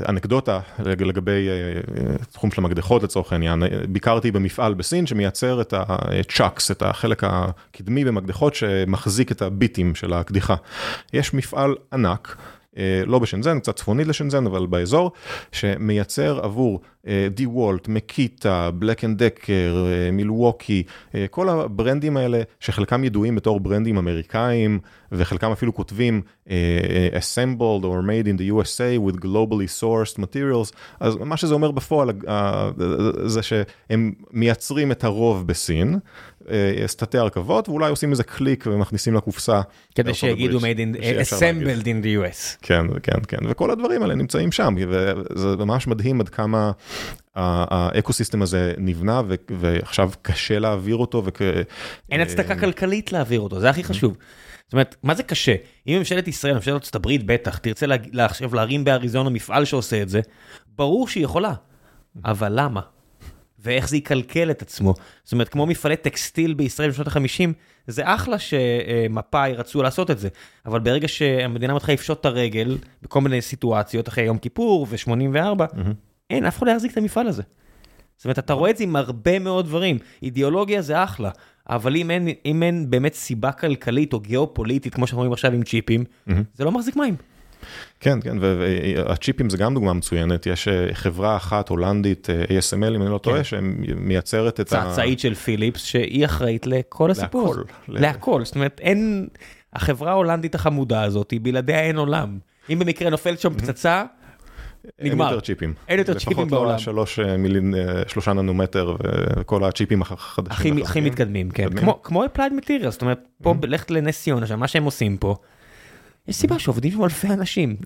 אנקדוטה 0.09 0.61
לגבי 0.79 1.49
אה, 1.49 2.17
תחום 2.33 2.51
של 2.51 2.61
המקדחות 2.61 3.03
לצורך 3.03 3.33
העניין, 3.33 3.63
ביקרתי 3.89 4.31
במפעל 4.31 4.75
בסין 4.75 5.07
שמייצר 5.07 5.61
את 5.61 5.75
הצ'אקס, 5.77 6.71
את 6.71 6.83
החלק 6.83 7.25
הקדמי 7.25 8.05
במקדחות 8.05 8.55
שמחזיק 8.55 9.33
את 9.33 9.43
הביטים 9.43 9.95
של 9.95 10.13
הקדיחה. 10.13 10.55
יש 11.13 11.35
מפעל 11.35 11.75
ענק. 11.93 12.37
אה, 12.77 13.03
לא 13.07 13.19
בשנזן, 13.19 13.59
קצת 13.61 13.77
צפונית 13.77 14.07
לשנזן, 14.07 14.47
אבל 14.47 14.67
באזור, 14.67 15.13
שמייצר 15.53 16.41
עבור 16.43 16.81
דה 17.31 17.47
וולט, 17.47 17.89
מקיטה, 17.89 18.71
בלק 18.71 19.05
אנד 19.05 19.23
דקר, 19.23 19.87
מילווקי, 20.13 20.83
כל 21.31 21.49
הברנדים 21.49 22.17
האלה, 22.17 22.43
שחלקם 22.61 23.05
ידועים 23.05 23.35
בתור 23.35 23.61
ברנדים 23.61 23.99
אמריקאים, 23.99 24.79
וחלקם 25.13 25.53
אפילו 25.53 25.75
כותבים 25.75 26.23
assembled 27.15 27.83
or 27.83 28.03
made 28.03 28.27
in 28.27 28.37
the 28.39 28.49
USA 28.53 28.99
with 29.07 29.17
globally 29.21 29.81
sourced 29.81 30.19
materials, 30.19 30.77
אז 31.01 31.17
מה 31.17 31.37
שזה 31.37 31.55
אומר 31.55 31.71
בפועל 31.71 32.11
זה 33.25 33.43
שהם 33.43 34.13
מייצרים 34.33 34.93
את 34.93 35.05
הרוב 35.05 35.47
בסין, 35.47 35.99
סטטי 36.87 37.19
הרכבות, 37.19 37.69
ואולי 37.69 37.91
עושים 37.91 38.11
איזה 38.11 38.25
קליק 38.25 38.65
ומכניסים 38.67 39.15
לקופסה. 39.15 39.61
כדי 39.95 40.15
שיגידו 40.15 40.59
made 40.59 40.63
in, 40.63 41.01
assembled 41.01 41.85
in 41.85 42.05
the 42.05 42.23
US. 42.23 42.59
כן, 42.63 42.87
כן, 43.03 43.21
כן, 43.29 43.39
וכל 43.49 43.71
הדברים 43.71 44.03
האלה 44.03 44.15
נמצאים 44.15 44.53
שם, 44.53 44.75
וזה 44.89 45.57
ממש 45.57 45.87
מדהים 45.87 46.21
עד 46.21 46.29
כמה 46.29 46.71
האקוסיסטם 47.35 48.43
הזה 48.43 48.75
נבנה, 48.79 49.23
ועכשיו 49.51 50.11
קשה 50.23 50.59
להעביר 50.59 50.97
אותו. 50.97 51.23
וכ... 51.25 51.43
אין 52.11 52.21
הצדקה 52.21 52.57
כלכלית 52.57 53.13
להעביר 53.13 53.41
אותו, 53.41 53.61
זה 53.61 53.71
הכי 53.71 53.85
חשוב. 53.85 54.17
זאת 54.65 54.73
אומרת, 54.73 54.97
מה 55.03 55.15
זה 55.15 55.23
קשה? 55.23 55.55
אם 55.87 55.99
ממשלת 55.99 56.29
ישראל, 56.29 56.55
ממשלת 56.55 56.75
ארצות 56.75 56.95
הברית 56.95 57.27
בטח, 57.27 57.59
תרצה 57.59 57.87
עכשיו 58.19 58.55
להרים 58.55 58.85
באריזונה 58.85 59.31
מפעל 59.31 59.65
שעושה 59.65 60.03
את 60.03 60.09
זה, 60.09 60.21
ברור 60.77 61.09
שהיא 61.09 61.25
יכולה, 61.25 61.53
אבל 62.25 62.53
למה? 62.55 62.81
ואיך 63.59 63.89
זה 63.89 63.97
יקלקל 63.97 64.51
את 64.51 64.63
עצמו. 64.63 64.95
זאת 65.25 65.33
אומרת, 65.33 65.49
כמו 65.49 65.67
מפעלי 65.67 65.97
טקסטיל 65.97 66.55
בישראל 66.55 66.91
בשנות 66.91 67.07
ה-50, 67.07 67.53
זה 67.87 68.03
אחלה 68.05 68.37
שמפא"י 68.39 69.53
רצו 69.53 69.83
לעשות 69.83 70.11
את 70.11 70.19
זה, 70.19 70.29
אבל 70.67 70.81
ברגע 70.81 71.09
שהמדינה 71.09 71.75
מתחילה 71.75 71.95
לפשוט 71.95 72.21
את 72.21 72.27
הרגל, 72.27 72.79
בכל 73.03 73.21
מיני 73.21 73.43
סיטואציות, 73.43 74.09
אחרי 74.09 74.25
יום 74.25 74.39
כיפור 74.39 74.87
ו-84, 74.91 75.61
mm-hmm. 75.61 75.79
אין, 76.31 76.45
אף 76.45 76.59
אחד 76.59 76.67
לא 76.67 76.73
יחזיק 76.73 76.93
את 76.93 76.97
המפעל 76.97 77.29
הזה. 77.29 77.43
זאת 78.17 78.25
אומרת, 78.25 78.39
אתה 78.39 78.53
רואה 78.53 78.71
את 78.71 78.77
זה 78.77 78.85
עם 78.85 78.97
הרבה 78.97 79.39
מאוד 79.39 79.67
דברים. 79.67 79.99
אידיאולוגיה 80.23 80.83
זה 80.83 81.05
אחלה, 81.05 81.31
אבל 81.69 81.97
אם 81.97 82.11
אין, 82.11 82.29
אם 82.47 82.63
אין 82.63 82.91
באמת 82.91 83.15
סיבה 83.15 83.53
כלכלית 83.53 84.13
או 84.13 84.21
גיאופוליטית, 84.21 84.95
כמו 84.95 85.07
שאנחנו 85.07 85.19
רואים 85.19 85.33
עכשיו 85.33 85.53
עם 85.53 85.63
צ'יפים, 85.63 86.05
mm-hmm. 86.05 86.33
זה 86.55 86.65
לא 86.65 86.73
מחזיק 86.73 86.97
מים. 86.97 87.17
כן, 88.01 88.21
כן, 88.21 88.37
והצ'יפים 88.41 89.51
זה 89.51 89.57
גם 89.57 89.75
דוגמה 89.75 89.93
מצוינת, 89.93 90.47
יש 90.47 90.69
אה, 90.69 90.89
חברה 90.93 91.37
אחת 91.37 91.69
הולנדית, 91.69 92.31
אה, 92.31 92.45
ASML 92.45 92.95
אם 92.97 93.03
אני 93.03 93.11
לא 93.11 93.19
טועה, 93.19 93.37
כן. 93.37 93.45
שמייצרת 93.45 94.61
את 94.61 94.73
ה... 94.73 94.85
צאצאית 94.85 95.21
של 95.21 95.35
פיליפס, 95.35 95.85
שהיא 95.85 96.25
אחראית 96.25 96.67
לכל 96.67 97.11
הסיפור. 97.11 97.55
להכל. 97.55 97.65
להכל, 97.89 98.45
זאת 98.45 98.55
אומרת, 98.55 98.81
אין... 98.83 99.29
החברה 99.73 100.11
ההולנדית 100.11 100.55
החמודה 100.55 101.03
הזאת, 101.03 101.35
בלעדיה 101.43 101.81
אין 101.81 101.97
עולם. 101.97 102.39
אם 102.71 102.79
במקרה 102.79 103.11
נופלת 103.11 103.41
שם 103.41 103.55
פצצה, 103.55 104.05
נגמר. 105.01 105.25
אין 105.25 105.33
יותר 105.35 105.41
צ'יפים. 105.47 105.75
אין 105.89 105.99
יותר 105.99 106.15
צ'יפים 106.15 106.37
בעולם. 106.37 106.75
לפחות 106.75 106.87
לא 106.97 107.05
שלוש 107.07 107.19
מילים, 107.19 107.75
שלושה 108.07 108.33
ננומטר 108.33 108.97
וכל 109.41 109.65
הצ'יפים 109.65 110.03
החדשים. 110.03 110.83
הכי 110.83 111.01
מתקדמים, 111.01 111.51
כן. 111.51 111.69
כמו 112.03 112.25
Applied 112.25 112.65
Materials, 112.65 112.91
זאת 112.91 113.03
אומרת, 113.03 113.29
פה 113.43 113.55
ללכת 113.63 113.91
לנס 113.91 114.23
ציונה, 114.23 114.57
מה 114.57 114.69
שהם 114.69 114.85
עושים 114.85 115.17
פה. 115.17 115.37
יש 116.29 116.37
סיבה 116.37 116.59
שעובדים 116.59 116.93
שם 116.93 117.05
אלפי 117.05 117.27
אנשים, 117.27 117.77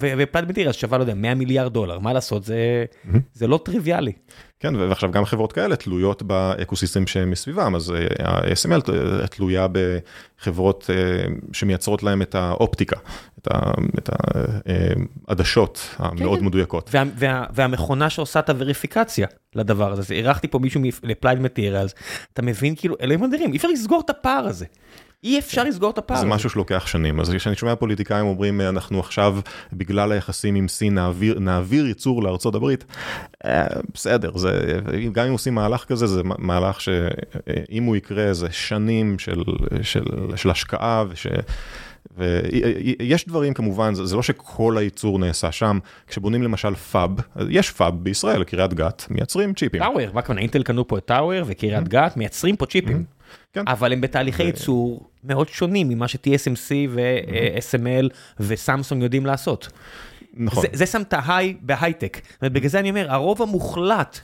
ופלט 0.00 0.48
מטירס 0.48 0.76
שווה, 0.76 0.98
לא 0.98 1.02
יודע, 1.02 1.14
100 1.14 1.34
מיליארד 1.34 1.72
דולר, 1.72 1.98
מה 1.98 2.12
לעשות, 2.12 2.44
זה 3.34 3.46
לא 3.46 3.60
טריוויאלי. 3.64 4.12
כן, 4.60 4.76
ועכשיו 4.76 5.10
גם 5.10 5.24
חברות 5.24 5.52
כאלה 5.52 5.76
תלויות 5.76 6.22
באקוסיסטם 6.22 7.06
שהם 7.06 7.30
מסביבם, 7.30 7.74
אז 7.74 7.92
ה-SML 8.18 8.80
תלויה 9.30 9.66
בחברות 9.72 10.90
שמייצרות 11.52 12.02
להם 12.02 12.22
את 12.22 12.34
האופטיקה, 12.34 12.96
את 13.38 14.10
העדשות 15.28 15.88
המאוד 15.96 16.34
כן, 16.34 16.40
כן. 16.40 16.46
מדויקות. 16.46 16.90
והמכונה 17.54 18.10
שעושה 18.10 18.40
את 18.40 18.50
הווריפיקציה 18.50 19.26
לדבר 19.54 19.92
הזה, 19.92 20.14
אירחתי 20.14 20.48
פה 20.48 20.58
מישהו 20.58 20.80
לפלייד 21.02 21.40
מטירס, 21.40 21.94
אתה 22.32 22.42
מבין 22.42 22.74
כאילו, 22.76 22.96
אלוהים 23.00 23.24
אדירים, 23.24 23.52
אי 23.52 23.56
אפשר 23.56 23.68
לסגור 23.68 24.02
את 24.04 24.10
הפער 24.10 24.46
הזה. 24.46 24.66
אי 25.24 25.38
אפשר 25.38 25.64
לסגור 25.64 25.90
את 25.90 25.98
הפער. 25.98 26.20
זה 26.20 26.26
משהו 26.26 26.50
שלוקח 26.50 26.86
שנים, 26.86 27.20
אז 27.20 27.30
כשאני 27.30 27.56
שומע 27.56 27.76
פוליטיקאים 27.76 28.26
אומרים 28.26 28.60
אנחנו 28.60 29.00
עכשיו 29.00 29.38
בגלל 29.72 30.12
היחסים 30.12 30.54
עם 30.54 30.68
סין 30.68 30.94
נעביר, 30.94 31.38
נעביר 31.38 31.86
ייצור 31.86 32.22
לארצות 32.22 32.54
הברית, 32.54 32.84
אה, 33.44 33.66
בסדר, 33.94 34.36
זה, 34.36 34.80
גם 35.12 35.26
אם 35.26 35.32
עושים 35.32 35.54
מהלך 35.54 35.84
כזה 35.84 36.06
זה 36.06 36.22
מהלך 36.24 36.80
שאם 36.80 37.82
הוא 37.82 37.96
יקרה 37.96 38.32
זה 38.32 38.46
שנים 38.50 39.18
של, 39.18 39.42
של, 39.82 40.04
של 40.36 40.50
השקעה 40.50 41.04
וש... 41.08 41.26
ויש 42.16 43.28
דברים 43.28 43.54
כמובן, 43.54 43.94
זה 43.94 44.16
לא 44.16 44.22
שכל 44.22 44.78
הייצור 44.78 45.18
נעשה 45.18 45.52
שם, 45.52 45.78
כשבונים 46.06 46.42
למשל 46.42 46.74
פאב, 46.74 47.10
יש 47.50 47.70
פאב 47.70 47.94
בישראל, 48.04 48.44
קריית 48.44 48.74
גת, 48.74 49.06
מייצרים 49.10 49.54
צ'יפים. 49.54 49.82
טאוור, 49.82 50.12
מה 50.12 50.22
כמובן, 50.22 50.40
אינטל 50.40 50.62
קנו 50.62 50.88
פה 50.88 50.98
את 50.98 51.04
טאוור 51.04 51.42
וקריית 51.46 51.88
גת, 51.88 52.16
מייצרים 52.16 52.56
פה 52.56 52.66
צ'יפים. 52.66 53.04
כן. 53.52 53.64
אבל 53.66 53.92
הם 53.92 54.00
בתהליכי 54.00 54.42
ייצור 54.42 55.10
מאוד 55.24 55.48
שונים 55.48 55.88
ממה 55.88 56.08
ש- 56.08 56.35
TSMC 56.35 56.70
ו-ASML 56.90 58.08
וסמסונג 58.40 59.02
יודעים 59.02 59.26
לעשות. 59.26 59.68
נכון. 60.34 60.62
זה, 60.62 60.68
זה 60.72 60.86
שם 60.86 61.02
את 61.02 61.12
ה-high 61.12 61.56
בהייטק. 61.60 62.20
בגלל 62.42 62.68
זה 62.68 62.78
אני 62.78 62.90
אומר, 62.90 63.12
הרוב 63.12 63.42
המוחלט 63.42 64.20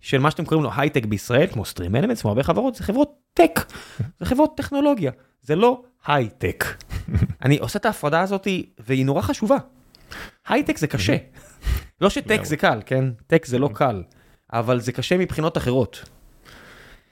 של 0.00 0.18
מה 0.18 0.30
שאתם 0.30 0.44
קוראים 0.44 0.64
לו 0.64 0.70
הייטק 0.76 1.04
בישראל, 1.04 1.46
כמו 1.46 1.64
סטרים 1.64 1.96
אלמנטס, 1.96 2.20
כמו 2.20 2.30
הרבה 2.30 2.42
חברות, 2.42 2.74
זה 2.74 2.84
חברות 2.84 3.12
tech, 3.34 3.60
זה 4.20 4.26
חברות 4.26 4.56
טכנולוגיה. 4.56 5.12
זה 5.42 5.56
לא 5.56 5.82
הייטק. 6.06 6.64
אני 7.44 7.58
עושה 7.58 7.78
את 7.78 7.86
ההפרדה 7.86 8.20
הזאת 8.20 8.48
והיא 8.78 9.06
נורא 9.06 9.22
חשובה. 9.22 9.56
הייטק 10.48 10.78
זה 10.78 10.86
קשה. 10.86 11.16
לא 12.00 12.10
ש-tech 12.10 12.40
זה 12.44 12.56
קל, 12.56 12.80
כן? 12.86 13.04
tech 13.26 13.46
זה 13.46 13.58
לא 13.58 13.70
קל, 13.74 14.02
אבל 14.52 14.80
זה 14.80 14.92
קשה 14.92 15.16
מבחינות 15.16 15.56
אחרות. 15.56 16.08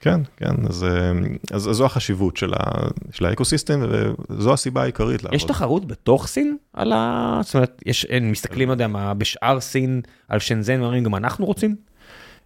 כן, 0.03 0.21
כן, 0.37 0.55
אז, 0.69 0.83
אה, 0.83 1.11
אז, 1.51 1.69
אז 1.69 1.75
זו 1.75 1.85
החשיבות 1.85 2.37
של, 2.37 2.53
ה, 2.53 2.87
של 3.11 3.25
האקוסיסטם, 3.25 3.81
וזו 4.29 4.53
הסיבה 4.53 4.81
העיקרית 4.81 5.23
לעבוד. 5.23 5.35
יש 5.35 5.43
תחרות 5.43 5.85
בתוך 5.85 6.27
סין 6.27 6.57
על 6.73 6.91
ה... 6.93 7.39
זאת 7.43 7.55
אומרת, 7.55 7.81
יש, 7.85 8.05
הם 8.09 8.31
מסתכלים, 8.31 8.67
לא 8.67 8.73
יודע 8.73 8.87
מה, 8.87 9.13
בשאר 9.13 9.59
סין, 9.59 10.01
על 10.29 10.39
שנזן, 10.39 10.81
ואומרים, 10.81 11.03
גם 11.03 11.15
אנחנו 11.15 11.45
רוצים? 11.45 11.75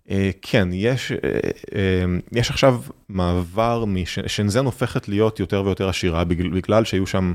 אה, 0.10 0.30
כן, 0.42 0.70
יש, 0.72 1.12
אה, 1.12 2.06
יש 2.32 2.50
עכשיו 2.50 2.82
מעבר, 3.10 3.84
שנזן 4.28 4.66
הופכת 4.66 5.10
להיות 5.10 5.40
יותר 5.40 5.64
ויותר 5.66 5.90
עשירה, 5.90 6.24
בגלל 6.24 6.86
שהיו 6.86 7.08
שם 7.08 7.34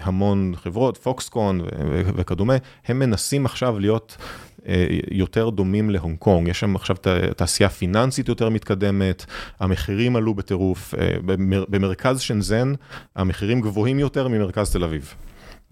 המון 0.00 0.52
חברות, 0.56 0.96
פוקסקון 0.96 1.60
וכדומה, 2.16 2.54
הם 2.86 2.98
מנסים 2.98 3.46
עכשיו 3.46 3.78
להיות 3.78 4.16
יותר 5.10 5.50
דומים 5.50 5.90
להונג 5.90 6.18
קונג, 6.18 6.48
יש 6.48 6.60
שם 6.60 6.76
עכשיו 6.76 6.96
תעשייה 7.36 7.68
פיננסית 7.68 8.28
יותר 8.28 8.48
מתקדמת, 8.48 9.24
המחירים 9.60 10.16
עלו 10.16 10.34
בטירוף, 10.34 10.94
במרכז 11.46 12.20
שנזן 12.20 12.72
המחירים 13.16 13.60
גבוהים 13.60 13.98
יותר 13.98 14.28
ממרכז 14.28 14.72
תל 14.72 14.84
אביב. 14.84 15.14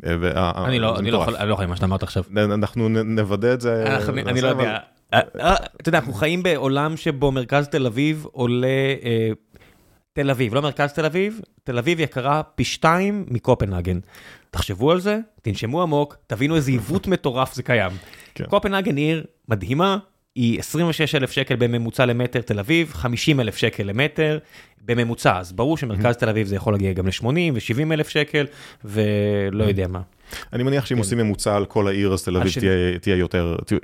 אני 0.05 0.78
לא 0.81 1.14
יכול 1.52 1.64
עם 1.64 1.70
מה 1.70 1.77
שאתה 1.77 1.86
אמרת 1.86 2.02
עכשיו. 2.02 2.23
אנחנו 2.36 2.89
נוודא 2.89 3.52
את 3.55 3.60
זה. 3.60 3.98
אני 4.09 4.40
לא 4.40 4.48
יודע. 4.48 4.78
אתה 5.14 5.89
יודע, 5.89 5.98
אנחנו 5.98 6.12
חיים 6.12 6.43
בעולם 6.43 6.97
שבו 6.97 7.32
מרכז 7.32 7.68
תל 7.68 7.86
אביב 7.86 8.27
עולה, 8.32 8.68
תל 10.12 10.31
אביב, 10.31 10.55
לא 10.55 10.62
מרכז 10.62 10.93
תל 10.93 11.05
אביב, 11.05 11.40
תל 11.64 11.78
אביב 11.78 12.01
יקרה 12.01 12.43
פי 12.55 12.64
שתיים 12.64 13.24
מקופנהגן. 13.28 13.98
תחשבו 14.51 14.90
על 14.90 15.01
זה, 15.01 15.18
תנשמו 15.43 15.82
עמוק, 15.82 16.16
תבינו 16.27 16.56
איזה 16.56 16.70
עיוות 16.70 17.06
מטורף 17.06 17.55
זה 17.55 17.62
קיים. 17.62 17.90
כן. 18.36 18.44
קופנהגן 18.44 18.96
עיר 18.96 19.24
מדהימה, 19.48 19.98
היא 20.34 20.58
26 20.58 21.14
אלף 21.14 21.30
שקל 21.30 21.56
בממוצע 21.56 22.06
למטר 22.06 22.40
תל 22.40 22.58
אביב, 22.58 22.92
50 22.92 23.40
אלף 23.40 23.56
שקל 23.56 23.82
למטר 23.82 24.38
בממוצע, 24.84 25.38
אז 25.38 25.52
ברור 25.52 25.76
שמרכז 25.76 26.16
תל 26.16 26.28
אביב 26.28 26.46
זה 26.46 26.56
יכול 26.56 26.74
להגיע 26.74 26.92
גם 26.92 27.06
ל-80 27.06 27.24
ו-70 27.26 27.92
אלף 27.92 28.08
שקל, 28.08 28.46
ולא 28.84 29.64
יודע 29.64 29.88
מה. 29.88 30.00
אני 30.52 30.62
מניח 30.62 30.86
שאם 30.86 30.96
כן. 30.96 31.02
עושים 31.02 31.18
ממוצע 31.18 31.56
על 31.56 31.64
כל 31.64 31.88
העיר, 31.88 32.12
אז 32.12 32.24
תל 32.24 32.36
אביב 32.36 32.52
תהיה 33.00 33.16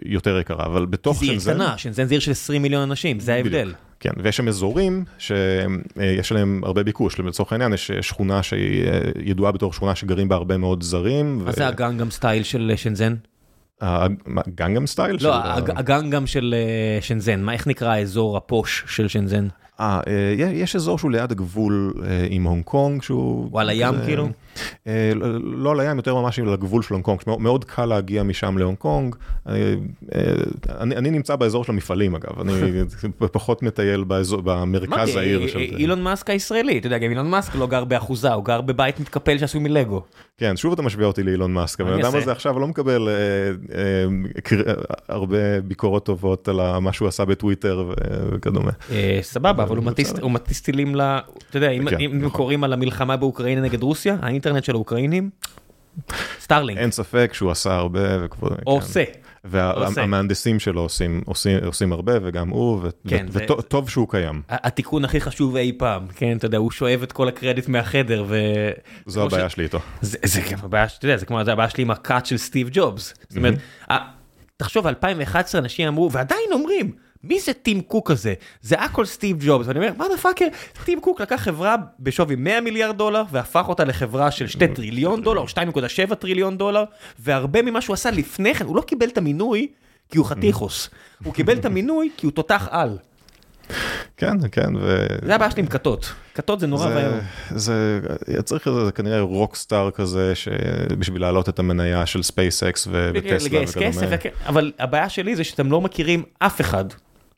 יותר 0.03 0.39
יקרה, 0.41 0.67
אבל 0.67 0.87
בתוך 0.87 1.25
שנזן... 1.25 1.39
זה 1.39 1.51
עיר 1.51 1.59
קטנה, 1.61 1.79
שנזן 1.79 2.05
זה 2.05 2.15
עיר 2.15 2.21
של 2.21 2.31
20 2.31 2.63
מיליון 2.63 2.83
אנשים, 2.83 3.21
זה 3.21 3.35
ההבדל. 3.35 3.73
כן, 4.01 4.11
ויש 4.23 4.37
שם 4.37 4.49
אזורים 4.49 5.05
שיש 5.19 6.33
להם 6.33 6.61
הרבה 6.65 6.83
ביקוש, 6.83 7.19
לצורך 7.19 7.53
העניין 7.53 7.73
יש 7.73 7.91
שכונה 8.01 8.43
שהיא 8.43 8.85
ידועה 9.25 9.53
בתור 9.53 9.73
שכונה 9.73 9.95
שגרים 9.95 10.29
בה 10.29 10.37
הרבה 10.37 10.57
מאוד 10.57 10.83
זרים. 10.83 11.39
מה 11.45 11.53
זה 11.53 11.67
הגנגאם 11.67 12.11
style 12.11 12.43
של 12.43 12.73
שנזן? 12.77 13.15
הגנגאם 13.81 14.87
style? 14.87 15.17
לא, 15.21 15.35
הגנגאם 15.69 16.27
של 16.27 16.55
שנזן, 17.01 17.49
איך 17.49 17.67
נקרא 17.67 17.89
האזור 17.89 18.37
ה-posh 18.37 18.85
של 18.87 19.09
שנזן? 19.09 19.49
אה, 19.83 20.35
יש 20.53 20.77
אזור 20.77 20.99
שהוא 20.99 21.11
ליד 21.11 21.33
הגבול 21.33 21.95
עם 22.31 22.45
הונג 22.45 22.65
קונג 22.65 23.03
שהוא... 23.03 23.49
הוא 23.53 23.61
על 23.61 23.69
הים 23.69 23.95
כאילו? 24.05 24.29
לא 25.43 25.71
על 25.71 25.81
הים, 25.81 25.97
יותר 25.97 26.15
ממש 26.15 26.39
לגבול 26.39 26.83
של 26.83 26.95
הונג 26.95 27.05
קונג, 27.05 27.21
מאוד 27.27 27.65
קל 27.65 27.87
להגיע 27.87 28.23
משם 28.23 28.59
להונג 28.59 28.77
קונג. 28.77 29.17
אני 30.79 31.11
נמצא 31.11 31.37
באזור 31.37 31.65
של 31.65 31.73
המפעלים 31.73 32.15
אגב, 32.15 32.41
אני 32.41 32.53
פחות 33.33 33.63
מטייל 33.63 34.05
במרכז 34.45 35.17
העיר. 35.17 35.47
אילון 35.57 36.03
מאסק 36.03 36.31
הישראלי, 36.31 36.79
אתה 36.79 36.87
יודע, 36.87 36.99
גם 36.99 37.11
אילון 37.11 37.31
מאסק 37.31 37.55
לא 37.55 37.67
גר 37.67 37.85
באחוזה, 37.85 38.33
הוא 38.33 38.45
גר 38.45 38.61
בבית 38.61 39.01
מתקפל 39.01 39.39
שעשוי 39.39 39.61
מלגו. 39.61 40.03
כן, 40.37 40.57
שוב 40.57 40.73
אתה 40.73 40.83
משווה 40.83 41.07
אותי 41.07 41.23
לאילון 41.23 41.53
מאסק, 41.53 41.81
הבן 41.81 41.93
אדם 41.93 42.17
הזה 42.17 42.33
עכשיו 42.33 42.59
לא 42.59 42.69
מקבל 42.69 43.09
הרבה 45.09 45.61
ביקורות 45.61 46.07
טובות 46.07 46.49
על 46.49 46.79
מה 46.79 46.93
שהוא 46.93 47.09
עשה 47.09 47.25
בטוויטר 47.25 47.93
וכדומה. 48.33 48.71
סבבה, 49.21 49.65
אבל 49.73 50.21
הוא 50.21 50.31
מטיס 50.31 50.61
טילים 50.61 50.95
ל... 50.95 51.01
אתה 51.51 51.57
יודע, 51.57 51.71
אם 51.71 51.83
נכון. 52.19 52.31
קוראים 52.31 52.65
על 52.65 52.73
המלחמה 52.73 53.17
באוקראינה 53.17 53.61
נגד 53.61 53.83
רוסיה, 53.83 54.17
האינטרנט 54.23 54.65
של 54.65 54.75
האוקראינים, 54.75 55.31
סטארלינק. 56.41 56.79
אין 56.79 56.91
ספק 56.91 57.31
שהוא 57.35 57.51
עשה 57.51 57.75
הרבה. 57.75 58.01
עושה. 58.65 59.05
והמהנדסים 59.45 60.61
שלו 60.61 60.81
עושים, 60.81 61.21
עושים, 61.27 61.59
עושים 61.65 61.93
הרבה 61.93 62.13
וגם 62.23 62.49
הוא, 62.49 62.83
כן, 63.09 63.27
וטוב 63.33 63.91
שהוא 63.91 64.09
קיים. 64.09 64.43
הטייקון 64.49 65.05
הכי 65.05 65.21
חשוב 65.21 65.57
אי 65.57 65.73
פעם, 65.79 66.07
כן, 66.17 66.37
אתה 66.37 66.47
יודע, 66.47 66.59
הוא 66.59 66.71
שואב 66.71 67.03
את 67.03 67.13
כל 67.13 67.29
הקרדיט 67.29 67.69
מהחדר 67.69 68.25
ו... 68.29 68.37
זו 69.07 69.23
הבעיה 69.23 69.49
ש... 69.49 69.53
שלי 69.53 69.65
איתו. 69.65 69.79
זה, 70.01 70.19
זה, 70.25 70.41
זה 70.49 70.57
הבעיה, 70.63 70.85
אתה 70.99 71.07
יודע, 71.07 71.17
זה 71.17 71.27
כמו 71.27 71.41
הבעיה 71.41 71.71
שלי 71.71 71.83
עם 71.83 71.91
ה-cult 71.91 72.27
של 72.27 72.37
סטיב 72.37 72.69
ג'ובס. 72.73 73.15
זאת 73.29 73.37
אומרת, 73.37 73.55
תחשוב, 74.57 74.87
2011 74.87 75.61
אנשים 75.61 75.89
אמרו, 75.89 76.13
ועדיין 76.13 76.53
אומרים, 76.53 76.93
מי 77.25 77.41
זה 77.41 77.53
טים 77.53 77.81
קוק 77.81 78.11
הזה? 78.11 78.35
זה 78.63 78.81
הכל 78.81 79.05
סטיב 79.05 79.37
ג'ובס, 79.47 79.67
ואני 79.67 79.79
אומר, 79.79 79.93
what 79.97 80.09
the 80.09 80.17
fuck, 80.17 80.47
טים 80.85 81.01
קוק 81.01 81.21
לקח 81.21 81.37
חברה 81.37 81.77
בשווי 82.01 82.37
100 82.37 82.61
מיליארד 82.61 82.99
דולר, 82.99 83.23
והפך 83.31 83.69
אותה 83.69 83.85
לחברה 83.85 84.31
של 84.31 84.47
2 84.47 84.75
טריליון 84.75 85.23
דולר, 85.23 85.41
או 85.41 85.47
2.7 85.47 86.15
טריליון 86.15 86.59
דולר, 86.59 86.85
והרבה 87.19 87.63
ממה 87.63 87.81
שהוא 87.81 87.95
עשה 87.95 88.11
לפני 88.11 88.55
כן, 88.55 88.65
הוא 88.65 88.77
לא 88.77 88.83
קיבל 88.83 89.09
את 89.09 89.19
המינוי 89.19 89.67
כי 90.11 90.19
הוא 90.19 90.27
חתיכוס, 90.27 90.91
הוא 91.25 91.35
קיבל 91.35 91.57
את 91.57 91.65
המינוי 91.65 92.11
כי 92.17 92.27
הוא 92.27 92.33
תותח 92.33 92.69
על. 92.71 92.99
כן, 94.17 94.37
כן, 94.53 94.77
ו... 94.81 95.07
זה 95.27 95.35
הבעיה 95.35 95.51
שלי 95.51 95.63
עם 95.63 95.69
כתות, 95.69 96.13
כתות 96.35 96.61
זה 96.61 96.67
נורא 96.67 96.87
ואיום. 96.87 97.19
זה, 97.51 98.01
צריך 98.45 98.69
איזה, 98.69 98.85
זה 98.85 98.93
כנראה 98.93 99.21
rock 99.21 99.57
star 99.57 99.91
כזה, 99.91 100.35
שבשביל 100.35 101.23
להעלות 101.23 101.49
את 101.49 101.59
המניה 101.59 102.07
של 102.07 102.23
ספייסקס 102.23 102.89
וטסלה 102.91 103.61
וכדומה. 103.69 104.17
אבל 104.47 104.73
הבעיה 104.79 105.09
שלי 105.09 105.37
זה 105.37 105.45
שאתם 105.45 105.71
לא 105.71 105.81
מכירים 105.81 106.23
אף 106.39 106.61
אחד, 106.61 106.85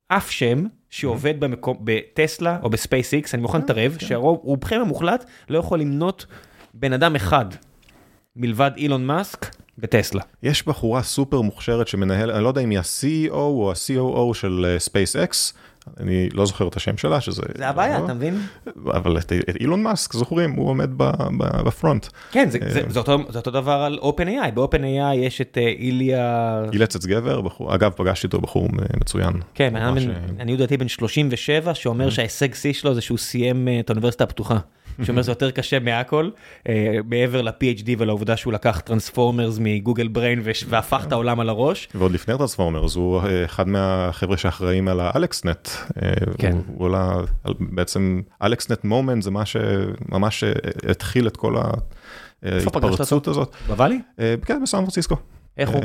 אף 0.08 0.30
שם 0.30 0.64
שעובד 0.90 1.40
במקום, 1.40 1.76
בטסלה 1.84 2.58
או 2.62 2.70
בספייסקס, 2.70 3.34
אני 3.34 3.42
מוכן 3.42 3.58
להתערב, 3.58 3.96
כן. 3.98 4.06
שרובכם 4.06 4.80
המוחלט 4.80 5.24
לא 5.48 5.58
יכול 5.58 5.80
למנות 5.80 6.26
בן 6.74 6.92
אדם 6.92 7.16
אחד 7.16 7.46
מלבד 8.36 8.70
אילון 8.76 9.06
מאסק 9.06 9.46
בטסלה. 9.78 10.22
יש 10.42 10.66
בחורה 10.66 11.02
סופר 11.02 11.40
מוכשרת 11.40 11.88
שמנהל, 11.88 12.30
אני 12.30 12.42
לא 12.44 12.48
יודע 12.48 12.60
אם 12.60 12.70
היא 12.70 12.78
ה-CEO 12.78 13.32
או 13.32 13.72
ה-COO 13.72 14.34
של 14.34 14.76
ספייסקס. 14.78 15.54
אני 16.00 16.28
לא 16.32 16.46
זוכר 16.46 16.68
את 16.68 16.76
השם 16.76 16.96
שלה 16.96 17.20
שזה 17.20 17.42
זה 17.54 17.68
הבעיה 17.68 17.98
לא. 17.98 18.04
אתה 18.04 18.14
מבין? 18.14 18.40
אבל 18.86 19.18
את 19.18 19.32
אילון 19.60 19.82
מאסק 19.82 20.12
זוכרים? 20.12 20.52
הוא 20.52 20.68
עומד 20.68 20.90
בפרונט. 21.64 22.06
כן 22.32 22.50
זה, 22.50 22.58
זה, 22.68 22.80
זה, 22.88 22.98
אותו, 22.98 23.18
זה 23.28 23.38
אותו 23.38 23.50
דבר 23.50 23.72
על 23.72 23.98
OpenAI. 24.02 24.50
באופן.איי 24.54 25.16
יש 25.16 25.40
את 25.40 25.58
אה, 25.60 25.68
איליה 25.68 26.62
אילצץ 26.72 27.06
גבר 27.06 27.40
בחור 27.40 27.74
אגב 27.74 27.92
פגשתי 27.96 28.26
אותו 28.26 28.40
בחור 28.40 28.68
מצוין. 29.00 29.32
כן 29.54 29.76
אני, 29.76 30.06
אני 30.40 30.52
יודעתי 30.52 30.76
בן 30.76 30.88
37 30.88 31.74
שאומר 31.74 32.10
שההישג 32.10 32.54
שיא 32.54 32.72
שלו 32.72 32.94
זה 32.94 33.00
שהוא 33.00 33.18
סיים 33.18 33.68
אה, 33.68 33.80
את 33.80 33.90
האוניברסיטה 33.90 34.24
הפתוחה. 34.24 34.58
שאומר 35.02 35.22
זה 35.22 35.30
יותר 35.30 35.50
קשה 35.50 35.78
מהכל, 35.78 36.30
אה, 36.68 36.98
מעבר 37.04 37.42
ל-PhD 37.42 37.88
ולעובדה 37.98 38.36
שהוא 38.36 38.52
לקח 38.52 38.80
transformers 38.80 39.58
מגוגל 39.60 40.08
בריין 40.08 40.40
והפך 40.68 41.04
את 41.06 41.12
העולם 41.12 41.40
על 41.40 41.48
הראש. 41.48 41.88
ועוד 41.94 42.12
לפני 42.12 42.36
transformers 42.38 42.94
הוא 42.94 43.20
אה, 43.20 43.44
אחד 43.44 43.68
מהחבר'ה 43.68 44.36
שאחראים 44.36 44.88
על 44.88 45.00
ה-AlexNet. 45.00 45.68
אה, 46.02 46.10
כן. 46.38 46.56
הוא 46.66 46.84
עולה, 46.84 47.12
בעצם 47.60 48.20
AlexNet 48.42 48.84
moment 48.84 49.22
זה 49.22 49.30
מה 49.30 49.46
שממש 49.46 50.44
התחיל 50.90 51.26
את 51.26 51.36
כל 51.36 51.56
ההתפרצות 52.42 53.28
הזאת. 53.28 53.54
בוואלי? 53.66 54.00
כן, 54.46 54.62
בסן 54.62 54.78
פרנסיסקו. 54.78 55.16
איך 55.58 55.70
הוא? 55.70 55.80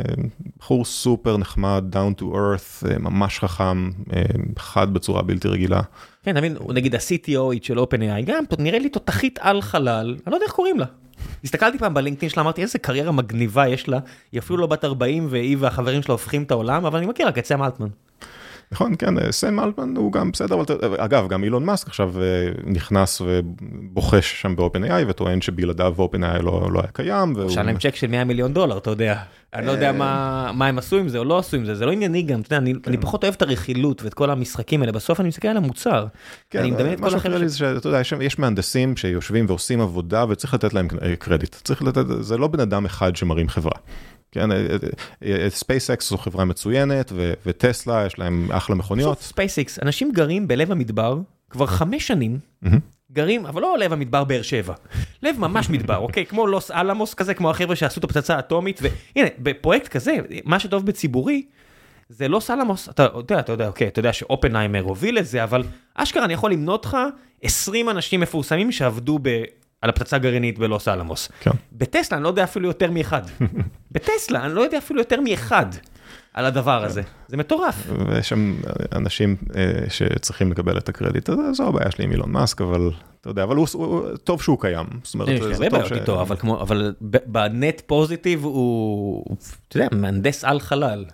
בחור 0.60 0.86
סופר 0.86 1.38
נחמד, 1.38 1.84
down 1.94 2.22
to 2.22 2.24
earth, 2.24 3.00
ממש 3.00 3.40
חכם, 3.40 3.90
חד 4.58 4.94
בצורה 4.94 5.22
בלתי 5.22 5.48
רגילה. 5.48 5.82
כן, 6.24 6.32
אתה 6.32 6.40
מבין, 6.40 6.58
נגיד 6.70 6.96
ה-CTO 6.96 7.42
של 7.62 7.80
OpenAI, 7.80 8.26
גם 8.26 8.44
נראה 8.60 8.80
לי 8.80 8.90
תותחית 8.90 9.40
על 9.42 9.62
חלל, 9.62 10.16
אני 10.26 10.32
לא 10.32 10.36
יודע 10.36 10.46
איך 10.46 10.54
קוראים 10.54 10.80
לה. 10.80 10.86
הסתכלתי 11.44 11.78
פעם 11.78 11.94
בלינקדאין 11.94 12.30
שלה, 12.30 12.44
אמרתי 12.44 12.62
איזה 12.62 12.80
קריירה 12.80 13.12
מגניבה 13.12 13.68
יש 13.68 13.88
לה, 13.88 14.00
היא 14.32 14.40
אפילו 14.40 14.60
לא 14.60 14.68
בת 14.68 14.86
40 14.86 15.28
והיא 15.30 15.58
והחברים 15.60 16.02
שלה 16.02 16.14
הופכים 16.14 16.44
את 16.44 16.52
העולם, 16.52 16.86
אבל 16.86 16.98
אני 16.98 17.08
מכיר 17.08 17.28
רק 17.28 17.38
את 17.38 17.46
סם 17.46 17.64
אלטמן. 17.64 17.88
נכון, 18.72 18.96
כן, 19.00 19.32
סם 19.32 19.60
אלטמן 19.60 19.94
הוא 19.98 20.12
גם 20.12 20.32
בסדר, 20.32 20.56
אבל 20.56 20.66
אגב, 20.98 21.28
גם 21.28 21.44
אילון 21.44 21.66
מאסק 21.66 21.88
עכשיו 21.88 22.14
נכנס 22.66 23.22
ובוחש 23.26 24.42
שם 24.42 24.56
ב-OpenAI 24.56 25.06
וטוען 25.08 25.42
שבלעדיו 25.42 25.96
OpenAI 25.98 26.42
לא, 26.42 26.70
לא 26.72 26.80
היה 26.80 26.92
קיים. 26.94 27.36
הוא 27.36 27.50
שאל 27.50 27.66
להם 27.66 27.78
צ'ק 27.78 27.96
של 27.96 28.08
100 28.08 28.24
מיליון 28.24 28.54
דולר, 28.54 28.78
אתה 28.78 28.90
יודע. 28.90 29.20
אני 29.54 29.66
לא 29.66 29.72
יודע 29.72 29.92
מה, 29.92 30.52
מה 30.54 30.68
הם 30.68 30.78
עשו 30.78 30.98
עם 30.98 31.10
זה 31.10 31.18
או 31.18 31.24
לא 31.24 31.40
עשו 31.40 31.58
עם 31.58 31.66
זה, 31.66 31.76
זה 31.76 31.86
לא 31.86 31.92
ענייני 31.92 32.22
גם, 32.22 32.42
אתה 32.42 32.48
יודע, 32.48 32.58
אני, 32.58 32.74
כן. 32.74 32.92
אני 32.92 32.98
פחות 32.98 33.24
אוהב 33.24 33.34
את 33.34 33.42
הרכילות 33.42 34.04
ואת 34.04 34.14
כל 34.14 34.30
המשחקים 34.30 34.82
האלה, 34.82 34.92
בסוף 34.92 35.20
אני 35.20 35.28
מסתכל 35.28 35.48
על 35.48 35.58
המוצר. 35.58 36.06
כן, 36.50 36.60
אני 36.60 36.72
מדמיין 36.72 36.94
את 36.94 37.00
כל 37.00 37.16
החבר'ה. 37.16 37.40
מה 37.40 37.50
שאתה 37.50 37.88
יודע, 37.88 38.00
יש, 38.00 38.14
יש 38.22 38.40
מהנדסים 38.40 38.98
שיושבים 38.98 39.46
ועושים 39.48 39.82
עבודה 39.82 40.26
וצריך 40.30 40.54
לתת 40.54 40.74
להם 40.74 40.88
קרדיט, 41.20 41.56
צריך 41.64 41.82
לתת, 41.84 42.06
זה 42.20 42.38
לא 42.38 42.48
בן 42.48 42.60
אדם 42.60 42.86
אחד 42.86 43.16
שמרים 43.16 43.50
חברה. 43.50 43.78
כן, 44.32 44.50
ספייסקס 45.50 46.10
זו 46.10 46.18
חברה 46.18 46.46
מצוינת 46.46 47.12
וטסלה 47.46 48.06
יש 48.06 48.20
להם 48.20 48.52
אחלה 48.52 48.76
מכוניות. 48.76 49.22
ספייסקס, 49.22 49.80
אנשים 49.80 50.12
גרים 50.12 50.48
בלב 50.48 50.72
המדבר 50.72 51.20
כבר 51.50 51.66
חמש 51.66 52.08
שנים 52.08 52.40
גרים, 53.12 53.46
אבל 53.46 53.62
לא 53.62 53.78
לב 53.78 53.94
המדבר 53.94 54.24
באר 54.24 54.42
שבע, 54.42 54.74
לב 55.24 55.36
ממש 55.40 55.70
מדבר, 55.70 55.98
אוקיי? 55.98 56.26
כמו 56.26 56.48
לוס 56.48 56.72
אלאמוס 56.72 57.14
כזה, 57.14 57.34
כמו 57.34 57.50
החבר'ה 57.50 57.76
שעשו 57.76 58.00
את 58.00 58.04
הפצצה 58.04 58.36
האטומית, 58.36 58.80
והנה, 58.82 59.30
בפרויקט 59.40 59.88
כזה, 59.88 60.16
מה 60.46 60.60
שטוב 60.60 60.86
בציבורי, 60.86 61.46
זה 62.10 62.28
לא 62.28 62.40
סלמוס, 62.40 62.90
אתה 62.90 63.08
יודע, 63.16 63.40
אתה 63.40 63.52
יודע, 63.52 63.68
אוקיי, 63.68 63.88
אתה 63.88 64.00
יודע 64.00 64.14
שאופנהיימר 64.14 64.82
הוביל 64.82 65.18
את 65.18 65.26
זה, 65.26 65.44
אבל 65.44 65.64
אשכרה 65.96 66.26
אני 66.26 66.34
יכול 66.34 66.52
למנות 66.52 66.86
לך 66.86 66.98
20 67.42 67.90
אנשים 67.90 68.20
מפורסמים 68.20 68.72
שעבדו 68.72 69.20
ב... 69.22 69.44
על 69.82 69.90
הפצצה 69.90 70.18
גרעינית 70.18 70.60
בלוס 70.60 70.88
אלמוס. 70.88 71.32
כן. 71.40 71.52
בטסלה 71.72 72.18
אני 72.18 72.24
לא 72.24 72.30
יודע 72.30 72.44
אפילו 72.44 72.68
יותר 72.68 72.92
מאחד. 72.92 73.22
בטסלה 73.92 74.46
אני 74.46 74.54
לא 74.54 74.62
יודע 74.62 74.78
אפילו 74.78 75.00
יותר 75.00 75.22
מאחד 75.22 75.66
על 76.34 76.46
הדבר 76.46 76.84
הזה. 76.84 77.02
זה 77.28 77.38
מטורף. 77.38 77.76
ויש 78.08 78.30
שם 78.30 78.56
אנשים 78.96 79.36
אה, 79.56 79.90
שצריכים 79.90 80.52
לקבל 80.52 80.78
את 80.78 80.90
הקרדיט, 80.90 81.30
אז 81.30 81.38
זו 81.52 81.68
הבעיה 81.68 81.92
שלי 81.92 82.06
עם 82.06 82.12
אילון 82.12 82.32
מאסק, 82.32 82.62
אבל 82.62 82.92
אתה 83.22 83.30
יודע, 83.30 83.44
אבל 83.44 83.56
הוא, 83.56 83.68
הוא, 83.74 84.18
טוב 84.24 84.42
שהוא 84.42 84.62
קיים. 84.62 84.86
זאת 85.04 85.14
אומרת, 85.14 85.30
יש 85.30 85.40
זה 85.40 85.46
הרבה 85.46 85.70
טוב 85.70 85.80
בעיות 85.80 85.92
איתו, 85.92 86.22
אבל 86.22 86.36
כמו, 86.36 86.62
אבל 86.62 86.94
בנט 87.02 87.82
פוזיטיב 87.86 88.44
הוא, 88.44 89.26
אתה 89.68 89.78
יודע, 89.78 89.88
מהנדס 89.92 90.44
על 90.44 90.60
חלל. 90.60 91.06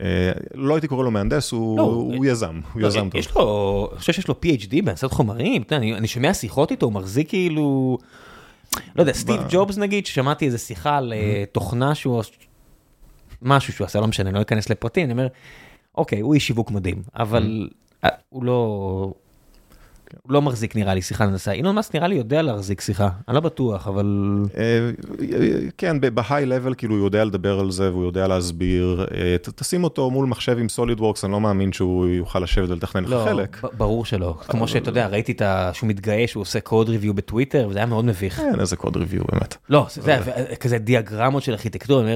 אה, 0.00 0.32
לא 0.54 0.74
הייתי 0.74 0.88
קורא 0.88 1.04
לו 1.04 1.10
מהנדס, 1.10 1.52
הוא, 1.52 1.78
לא, 1.78 1.82
הוא 1.82 2.26
יזם, 2.26 2.60
הוא 2.72 2.82
לא, 2.82 2.86
יזם 2.86 3.08
טוב. 3.10 3.20
יש 3.20 3.34
לו, 3.34 3.88
אני 3.92 3.98
חושב 3.98 4.12
שיש 4.12 4.28
לו 4.28 4.34
PhD 4.44 4.82
בהנדסת 4.84 5.10
חומרים, 5.12 5.62
אני, 5.72 5.94
אני 5.94 6.08
שומע 6.08 6.34
שיחות 6.34 6.70
איתו, 6.70 6.86
הוא 6.86 6.92
מחזיק 6.92 7.28
כאילו, 7.28 7.98
לא 8.96 9.02
יודע, 9.02 9.12
סטיב 9.12 9.40
ג'ובס 9.50 9.78
נגיד, 9.78 10.06
ששמעתי 10.06 10.46
איזה 10.46 10.58
שיחה 10.58 10.96
על 10.96 11.12
אה, 11.12 11.44
תוכנה 11.52 11.94
שהוא, 11.94 12.22
משהו 13.42 13.72
שהוא 13.72 13.84
עשה, 13.84 14.00
לא 14.00 14.06
משנה, 14.06 14.28
אני 14.28 14.36
לא 14.36 14.42
אכנס 14.42 14.70
לפרטים, 14.70 15.04
אני 15.04 15.12
אומר, 15.12 15.26
אוקיי, 15.94 16.20
הוא 16.20 16.34
איש 16.34 16.46
שיווק 16.46 16.70
מדהים, 16.70 17.02
אבל 17.14 17.68
אה, 18.04 18.08
הוא 18.28 18.44
לא... 18.44 19.12
הוא 20.22 20.32
לא 20.32 20.42
מחזיק 20.42 20.76
נראה 20.76 20.94
לי 20.94 21.02
שיחה 21.02 21.24
הנדסה, 21.24 21.52
אילון 21.52 21.74
מאסק 21.74 21.94
נראה 21.94 22.08
לי 22.08 22.14
יודע 22.14 22.42
להחזיק 22.42 22.80
שיחה, 22.80 23.08
אני 23.28 23.34
לא 23.34 23.40
בטוח, 23.40 23.88
אבל... 23.88 24.38
אה, 24.56 24.90
כן, 25.78 25.96
בהיי 26.14 26.46
לבל 26.46 26.74
כאילו 26.74 26.94
הוא 26.96 27.04
יודע 27.04 27.24
לדבר 27.24 27.60
על 27.60 27.70
זה 27.70 27.90
והוא 27.90 28.04
יודע 28.04 28.26
להסביר, 28.26 29.06
אה, 29.14 29.36
תשים 29.38 29.84
אותו 29.84 30.10
מול 30.10 30.26
מחשב 30.26 30.58
עם 30.58 30.68
סוליד 30.68 31.00
וורקס, 31.00 31.24
אני 31.24 31.32
לא 31.32 31.40
מאמין 31.40 31.72
שהוא 31.72 32.06
יוכל 32.06 32.38
לשבת 32.38 32.68
ולתכנן 32.68 33.04
לך 33.04 33.10
לא, 33.10 33.24
חלק. 33.24 33.60
ברור 33.76 34.04
שלא, 34.04 34.34
כמו 34.48 34.68
שאתה 34.68 34.90
יודע, 34.90 35.06
ראיתי. 35.06 35.36
שהוא 35.72 35.88
מתגאה 35.88 36.26
שהוא 36.26 36.40
עושה 36.40 36.60
קוד 36.60 36.88
ריוויו 36.88 37.14
בטוויטר, 37.14 37.66
וזה 37.70 37.78
היה 37.78 37.86
מאוד 37.86 38.04
מביך. 38.04 38.36
כן, 38.36 38.60
איזה 38.60 38.76
קוד 38.76 38.96
ריוויו 38.96 39.22
באמת. 39.32 39.56
לא, 39.68 39.86
זה 39.90 40.10
היה 40.10 40.56
כזה 40.56 40.78
דיאגרמות 40.78 41.42
של 41.42 41.52
ארכיטקטורה, 41.52 42.12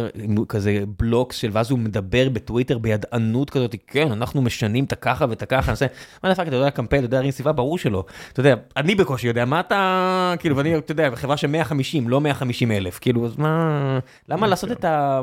כזה 0.49 0.79
בלוקס 0.99 1.37
של, 1.37 1.49
ואז 1.53 1.71
הוא 1.71 1.79
מדבר 1.79 2.29
בטוויטר 2.29 2.79
בידענות 2.79 3.51
כזאת, 3.51 3.77
כן, 3.87 4.13
אנחנו 4.13 4.43
משנים 4.43 4.85
את 4.85 4.93
הככה 4.93 5.27
ואת 5.31 5.43
הככה, 5.43 5.65
אני 5.65 5.71
עושה, 5.71 5.87
מה 6.25 6.31
דפק, 6.31 6.49
אתה 6.49 6.57
יודע 6.57 6.71
קמפיין, 6.71 7.05
אתה 7.05 7.17
יודע 7.17 7.53
ברור 7.53 7.79
שלא. 7.81 8.05
אתה 8.33 8.41
יודע, 8.41 8.55
אני 8.77 8.95
בקושי 8.95 9.27
יודע, 9.27 9.45
מה 9.45 9.61
אתה, 9.61 10.35
כאילו, 10.39 10.57
ואני, 10.57 10.79
אתה 10.79 10.93
יודע, 10.93 11.11
חברה 11.15 11.37
של 11.37 11.47
150, 11.47 12.09
לא 12.09 12.21
150 12.21 12.73
אלף, 12.73 12.99
כאילו, 12.99 13.27
אז 13.27 13.37
מה, 13.37 13.99
למה 14.29 14.47
לעשות 14.47 14.73
את 14.73 14.85
ה... 14.85 15.21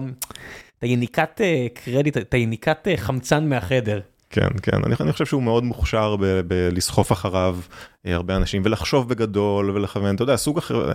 את 0.78 0.84
היניקת 0.84 1.42
אה, 1.42 1.68
קרדיט, 1.74 2.18
את 2.18 2.34
היניקת 2.34 2.88
אה, 2.88 2.98
חמצן 2.98 3.50
מהחדר. 3.50 4.00
כן, 4.30 4.48
כן, 4.62 4.78
אני, 4.86 4.96
אני 5.00 5.12
חושב 5.12 5.26
שהוא 5.26 5.44
מאוד 5.44 5.64
מוכשר 5.64 6.16
בלסחוף 6.48 7.12
אחריו 7.12 7.58
הרבה 8.06 8.36
אנשים 8.36 8.62
ולחשוב 8.66 9.10
בגדול 9.10 9.72
ולכוון, 9.72 10.16
אתה 10.16 10.24
יודע, 10.24 10.36
סוג 10.36 10.58
החברות, 10.58 10.86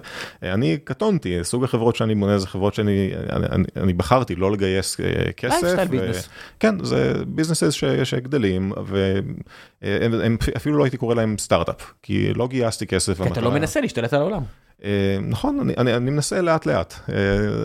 אני 0.42 0.78
קטונתי, 0.84 1.44
סוג 1.44 1.64
החברות 1.64 1.96
שאני 1.96 2.14
בונה 2.14 2.38
זה 2.38 2.46
חברות 2.46 2.74
שאני 2.74 3.10
אני, 3.30 3.46
אני, 3.76 3.92
בחרתי 3.92 4.34
לא 4.34 4.52
לגייס 4.52 5.00
אה, 5.00 5.32
כסף. 5.32 5.86
Business. 5.90 6.28
כן, 6.60 6.84
זה 6.84 7.12
ביזנסס 7.26 7.72
ש, 7.72 7.84
שגדלים 7.84 8.72
והם 8.86 9.34
הם, 9.82 10.36
אפילו 10.56 10.78
לא 10.78 10.84
הייתי 10.84 10.96
קורא 10.96 11.14
להם 11.14 11.36
סטארט-אפ, 11.38 11.92
כי 12.02 12.34
לא 12.34 12.48
גייסתי 12.48 12.86
כסף. 12.86 13.22
כי 13.22 13.28
אתה 13.28 13.40
לא 13.40 13.50
מנסה 13.50 13.80
להשתלט 13.80 14.12
על 14.12 14.20
העולם. 14.20 14.42
אה, 14.84 14.90
נכון, 15.22 15.60
אני, 15.60 15.72
אני, 15.78 15.94
אני 15.96 16.10
מנסה 16.10 16.40
לאט 16.42 16.66
לאט, 16.66 16.94
אה, 17.08 17.14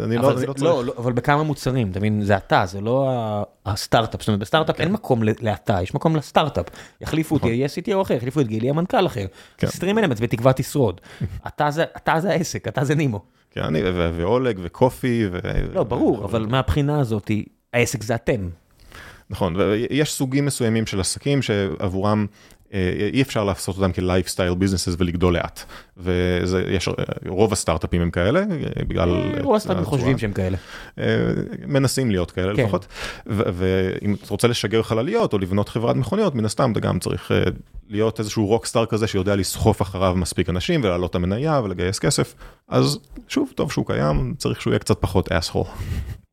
אני 0.03 0.15
לא, 0.15 0.22
אבל 0.22 0.31
אני 0.31 0.39
זה- 0.39 0.47
לא 0.47 0.53
צריך. 0.53 0.64
לא, 0.65 0.85
לא, 0.85 0.93
אבל 0.97 1.14
בכמה 1.14 1.43
מוצרים, 1.43 1.91
אתה 1.91 1.99
מבין, 1.99 2.22
זה 2.23 2.38
אתה, 2.38 2.64
זה 2.65 2.81
לא 2.81 3.09
הסטארט-אפ, 3.65 4.22
זאת 4.22 4.27
אומרת, 4.27 4.39
בסטארט-אפ 4.39 4.80
אין 4.81 4.91
מקום 4.91 5.23
לאתה, 5.41 5.77
יש 5.84 5.95
מקום 5.95 6.15
לסטארט-אפ. 6.15 6.65
יחליפו 7.01 7.35
אותי, 7.35 7.47
יהיה 7.47 7.68
CTO 7.68 8.01
אחר, 8.01 8.14
יחליפו 8.14 8.39
את 8.41 8.47
גילי, 8.47 8.65
יהיה 8.65 8.73
מנכ"ל 8.73 9.01
אחר. 9.28 9.36
כן. 9.58 9.68
סטרים 9.68 9.98
אלמנטס 9.98 10.22
בתקווה 10.22 10.54
תשרוד. 10.54 11.02
אתה 11.48 11.72
זה- 11.72 11.84
אתה 11.98 12.20
זה 12.20 12.30
העסק, 12.32 12.68
אתה 12.68 12.84
זה 12.84 12.95
נימו. 12.95 13.22
כן, 13.52 13.64
אני 13.64 13.82
ו- 13.84 14.10
ואולג 14.16 14.60
וקופי. 14.64 15.28
ו- 15.32 15.40
לא, 15.74 15.84
ברור, 15.84 16.26
אבל 16.26 16.45
מהבחינה 16.49 16.99
הזאת, 16.99 17.32
העסק 17.74 18.04
זה 18.04 18.16
אתם. 18.16 18.49
נכון, 19.30 19.56
ויש 19.56 20.14
סוגים 20.14 20.45
מסוימים 20.45 20.86
של 20.86 20.99
עסקים 20.99 21.41
שעבורם 21.41 22.26
אי 23.14 23.22
אפשר 23.22 23.44
לעשות 23.44 23.77
אותם 23.77 23.91
כלייפסטייל 23.91 24.56
ביזנסס 24.56 24.95
ולגדול 24.98 25.34
לאט. 25.34 25.64
ויש, 25.98 26.89
רוב 27.27 27.53
הסטארט-אפים 27.53 28.02
הם 28.02 28.11
כאלה, 28.11 28.39
אה, 28.39 28.84
בגלל... 28.88 29.10
רוב 29.41 29.56
הסטארט-אפים. 29.56 29.85
חושבים 29.85 30.18
שהם 30.18 30.34
כאלה. 30.34 30.57
אה, 30.99 31.03
מנסים 31.68 32.11
להיות 32.11 32.31
כאלה 32.31 32.56
כן. 32.56 32.64
לפחות. 32.64 32.88
ואם 33.26 34.14
אתה 34.14 34.26
רוצה 34.30 34.48
לשגר 34.48 34.84
חלליות 34.84 35.34
או 35.34 35.38
לבנות 35.38 35.69
חברת 35.69 35.95
מכוניות, 35.95 36.35
מן 36.35 36.45
הסתם 36.45 36.72
אתה 36.72 36.80
גם 36.80 36.99
צריך 36.99 37.31
אה, 37.31 37.44
להיות 37.89 38.19
איזשהו 38.19 38.45
רוקסטאר 38.45 38.85
כזה 38.85 39.07
שיודע 39.07 39.35
לסחוף 39.35 39.81
אחריו 39.81 40.15
מספיק 40.15 40.49
אנשים 40.49 40.84
ולהעלות 40.84 41.10
את 41.10 41.15
המניה 41.15 41.61
ולגייס 41.64 41.99
כסף. 41.99 42.35
אז 42.68 42.99
שוב, 43.27 43.52
טוב 43.56 43.72
שהוא 43.72 43.85
קיים, 43.85 44.34
צריך 44.38 44.61
שהוא 44.61 44.72
יהיה 44.72 44.80
קצת 44.80 44.98
פחות 45.02 45.31
asshole. 45.32 45.65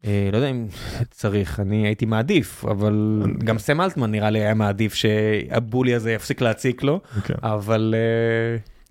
אה, 0.04 0.28
לא 0.32 0.36
יודע 0.36 0.48
אם 0.48 0.66
צריך, 1.10 1.60
אני 1.60 1.86
הייתי 1.86 2.06
מעדיף, 2.06 2.64
אבל 2.64 3.22
גם 3.44 3.58
סם 3.58 3.80
אלטמן 3.80 4.10
נראה 4.10 4.30
לי 4.30 4.40
היה 4.40 4.54
מעדיף 4.54 4.94
שה-bully 4.94 5.94
הזה 5.94 6.12
יפסיק 6.12 6.40
להציק 6.40 6.82
לו, 6.82 7.00
כן. 7.24 7.34
אבל... 7.42 7.94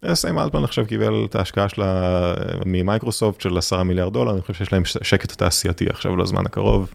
אה, 0.06 0.15
סם 0.16 0.40
אלטמן 0.40 0.64
עכשיו 0.64 0.85
קיבל 0.85 1.26
את 1.30 1.35
ההשקעה 1.35 1.69
שלה 1.69 2.34
ממיקרוסופט 2.66 3.41
של 3.41 3.57
10 3.57 3.84
מיליארד 3.84 4.14
דולר, 4.14 4.34
אני 4.34 4.41
חושב 4.41 4.53
שיש 4.53 4.73
להם 4.73 4.84
שקט 4.85 5.31
תעשייתי 5.31 5.85
עכשיו 5.90 6.18
לזמן 6.18 6.45
הקרוב. 6.45 6.94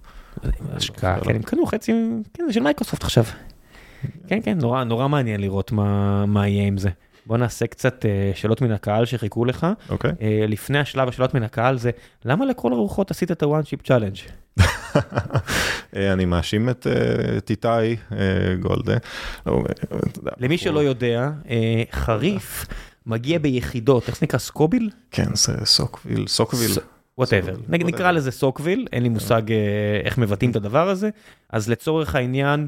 השקעה, 0.73 1.21
כן, 1.21 1.35
הם 1.35 1.43
קנו 1.43 1.67
חצי, 1.67 1.93
כן, 2.35 2.45
זה 2.47 2.53
של 2.53 2.61
מיקרוסופט 2.61 3.05
עכשיו. 3.05 3.25
כן, 4.27 4.39
כן, 4.43 4.59
נורא, 4.59 5.09
מעניין 5.09 5.41
לראות 5.41 5.73
מה 6.27 6.49
יהיה 6.49 6.67
עם 6.67 6.79
זה. 6.79 6.89
בוא 7.29 7.37
נעשה 7.37 7.67
קצת 7.67 8.07
אה, 8.07 8.31
שאלות 8.35 8.63
מן 8.63 8.73
הקהל 8.73 9.05
שחיכו 9.05 9.45
לך. 9.45 9.67
אוקיי. 9.89 10.13
אה, 10.21 10.45
לפני 10.49 10.79
השלב 10.79 11.09
השאלות 11.09 11.35
מן 11.35 11.43
הקהל 11.43 11.79
זה, 11.79 11.91
למה 12.25 12.47
לכל 12.47 12.73
הרוחות 12.73 13.11
עשית 13.11 13.33
את 13.33 13.43
ה-One 13.43 13.63
Chip 13.63 13.83
Challenge? 13.83 14.17
אני 16.15 16.25
מאשים 16.25 16.69
את 16.69 16.87
איתי 17.51 17.69
אה, 17.69 18.55
גולדה. 18.61 18.97
אתה 19.43 19.51
יודע, 20.17 20.31
למי 20.39 20.59
שלא 20.59 20.81
יודע, 20.81 21.31
אה, 21.51 21.83
חריף 21.93 22.67
מגיע 23.07 23.39
ביחידות, 23.39 24.09
איך 24.09 24.19
זה 24.19 24.27
נקרא? 24.27 24.39
סקוביל? 24.39 24.91
כן, 25.11 25.35
זה 25.35 25.53
סוקוויל, 25.65 26.27
סוקוויל. 26.27 26.71
whatever. 27.19 27.55
נקרא 27.69 28.11
לזה 28.11 28.31
סוקוויל, 28.31 28.87
אין 28.93 29.03
לי 29.03 29.09
מושג 29.09 29.43
איך 30.05 30.19
מבטאים 30.19 30.51
את 30.51 30.57
הדבר 30.57 30.89
הזה. 30.89 31.11
אז 31.51 31.69
לצורך 31.69 32.15
העניין, 32.15 32.67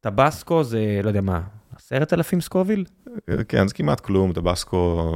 טבסקו 0.00 0.64
זה, 0.64 1.00
לא 1.02 1.08
יודע 1.08 1.20
מה, 1.20 1.40
עשרת 1.86 2.12
אלפים 2.12 2.40
סקוביל? 2.40 2.84
כן, 3.48 3.68
זה 3.68 3.74
כמעט 3.74 4.00
כלום, 4.00 4.32
טבסקו, 4.32 5.12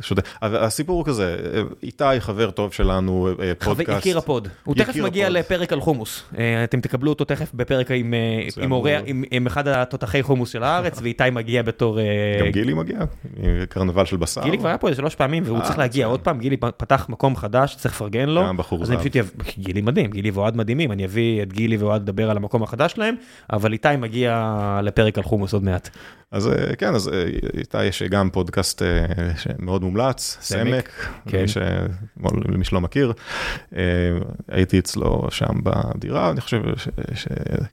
שותה. 0.00 0.22
אבל 0.42 0.56
הסיפור 0.56 0.96
הוא 0.96 1.06
כזה, 1.06 1.36
אה, 1.54 1.62
איתי 1.82 2.04
חבר 2.18 2.50
טוב 2.50 2.72
שלנו, 2.72 3.28
אה, 3.42 3.52
פודקאסט. 3.54 3.98
יקיר 3.98 4.18
הפוד. 4.18 4.48
הוא 4.64 4.74
תכף 4.74 4.96
מגיע. 4.96 5.28
לפרק 5.28 5.72
על 5.72 5.80
חומוס. 5.80 6.22
אה, 6.38 6.64
אתם 6.64 6.80
תקבלו 6.80 7.10
אותו 7.10 7.24
תכף 7.24 7.54
בפרק 7.54 7.90
עם, 7.90 8.14
אה, 8.14 9.46
אחד 9.46 9.68
התותחי 9.68 10.22
חומוס 10.22 10.50
של 10.50 10.62
הארץ, 10.62 10.98
ואיתי 11.02 11.30
מגיע 11.32 11.62
בתור... 11.62 11.98
אה, 11.98 12.04
גם 12.40 12.50
גילי 12.50 12.74
מגיע, 12.74 12.98
קרנבל 13.68 14.04
של 14.04 14.16
בשר. 14.16 14.42
גילי 14.42 14.58
כבר 14.58 14.68
היה 14.68 14.78
פה 14.78 14.88
איזה 14.88 14.96
שלוש 14.96 15.14
פעמים 15.14 15.42
והוא 15.46 15.58
אה, 15.58 15.62
צריך 15.62 15.78
להגיע. 15.78 16.06
עוד 16.06 16.20
פעם, 16.20 16.38
גילי 16.38 16.56
פתח 16.56 17.06
מקום 17.08 17.36
חדש, 17.36 17.76
צריך 17.76 17.94
לפרגן 17.94 18.28
לו. 18.28 18.42
גם 18.46 18.56
בחור 18.56 18.84
זהב. 18.84 19.00
גילי 19.58 19.80
מדהים, 19.80 20.10
גילי 20.10 20.30
ואוהד 20.30 20.56
מדהימים, 20.56 20.92
אני 20.92 21.04
אביא 21.04 21.42
את 21.42 21.52
גילי 21.52 21.76
ואוהד 21.76 22.02
לדבר 22.02 22.30
על 22.30 22.36
המקום 22.36 22.62
החדש 22.62 22.92
שלהם, 22.92 23.14
אבל 23.52 23.72
איתי 23.72 23.88
מגיע 23.98 24.80
לפרק 24.82 25.18
על 25.18 25.24
חומוס 25.24 25.52
עוד 25.52 25.64
מעט. 25.64 25.69
אז 26.32 26.46
אה, 26.48 26.76
כן, 26.76 26.94
אז 26.94 27.08
אה, 27.08 27.24
איתי 27.56 27.84
יש 27.84 28.02
גם 28.02 28.30
פודקאסט 28.30 28.82
אה, 28.82 29.06
שמאוד 29.36 29.82
מומלץ, 29.82 30.38
סמק, 30.40 30.90
כן. 31.28 31.46
ש- 31.46 31.56
למי 32.48 32.64
שלא 32.64 32.80
מכיר. 32.80 33.12
הייתי 34.48 34.78
אצלו 34.78 35.26
שם 35.30 35.54
בדירה, 35.62 36.30
אני 36.30 36.40
חושב 36.40 36.62
ש... 36.76 36.88
ש- 37.14 37.26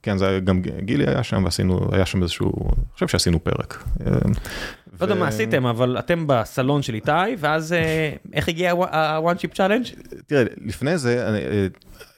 כן, 0.03 0.17
זה 0.17 0.27
היה, 0.27 0.39
גם 0.39 0.61
גילי 0.61 1.07
היה 1.07 1.23
שם 1.23 1.43
ועשינו, 1.43 1.89
היה 1.91 2.05
שם 2.05 2.21
איזשהו, 2.23 2.51
אני 2.69 2.83
חושב 2.93 3.07
שעשינו 3.07 3.43
פרק. 3.43 3.83
לא 4.05 5.05
יודע 5.05 5.15
מה 5.15 5.27
עשיתם, 5.27 5.65
אבל 5.65 5.99
אתם 5.99 6.23
בסלון 6.27 6.81
של 6.81 6.93
איתי, 6.93 7.11
ואז 7.37 7.75
איך 8.33 8.49
הגיע 8.49 8.71
ה-one 8.71 9.35
chip 9.37 9.55
challenge? 9.55 10.15
תראה, 10.27 10.43
לפני 10.65 10.97
זה, 10.97 11.39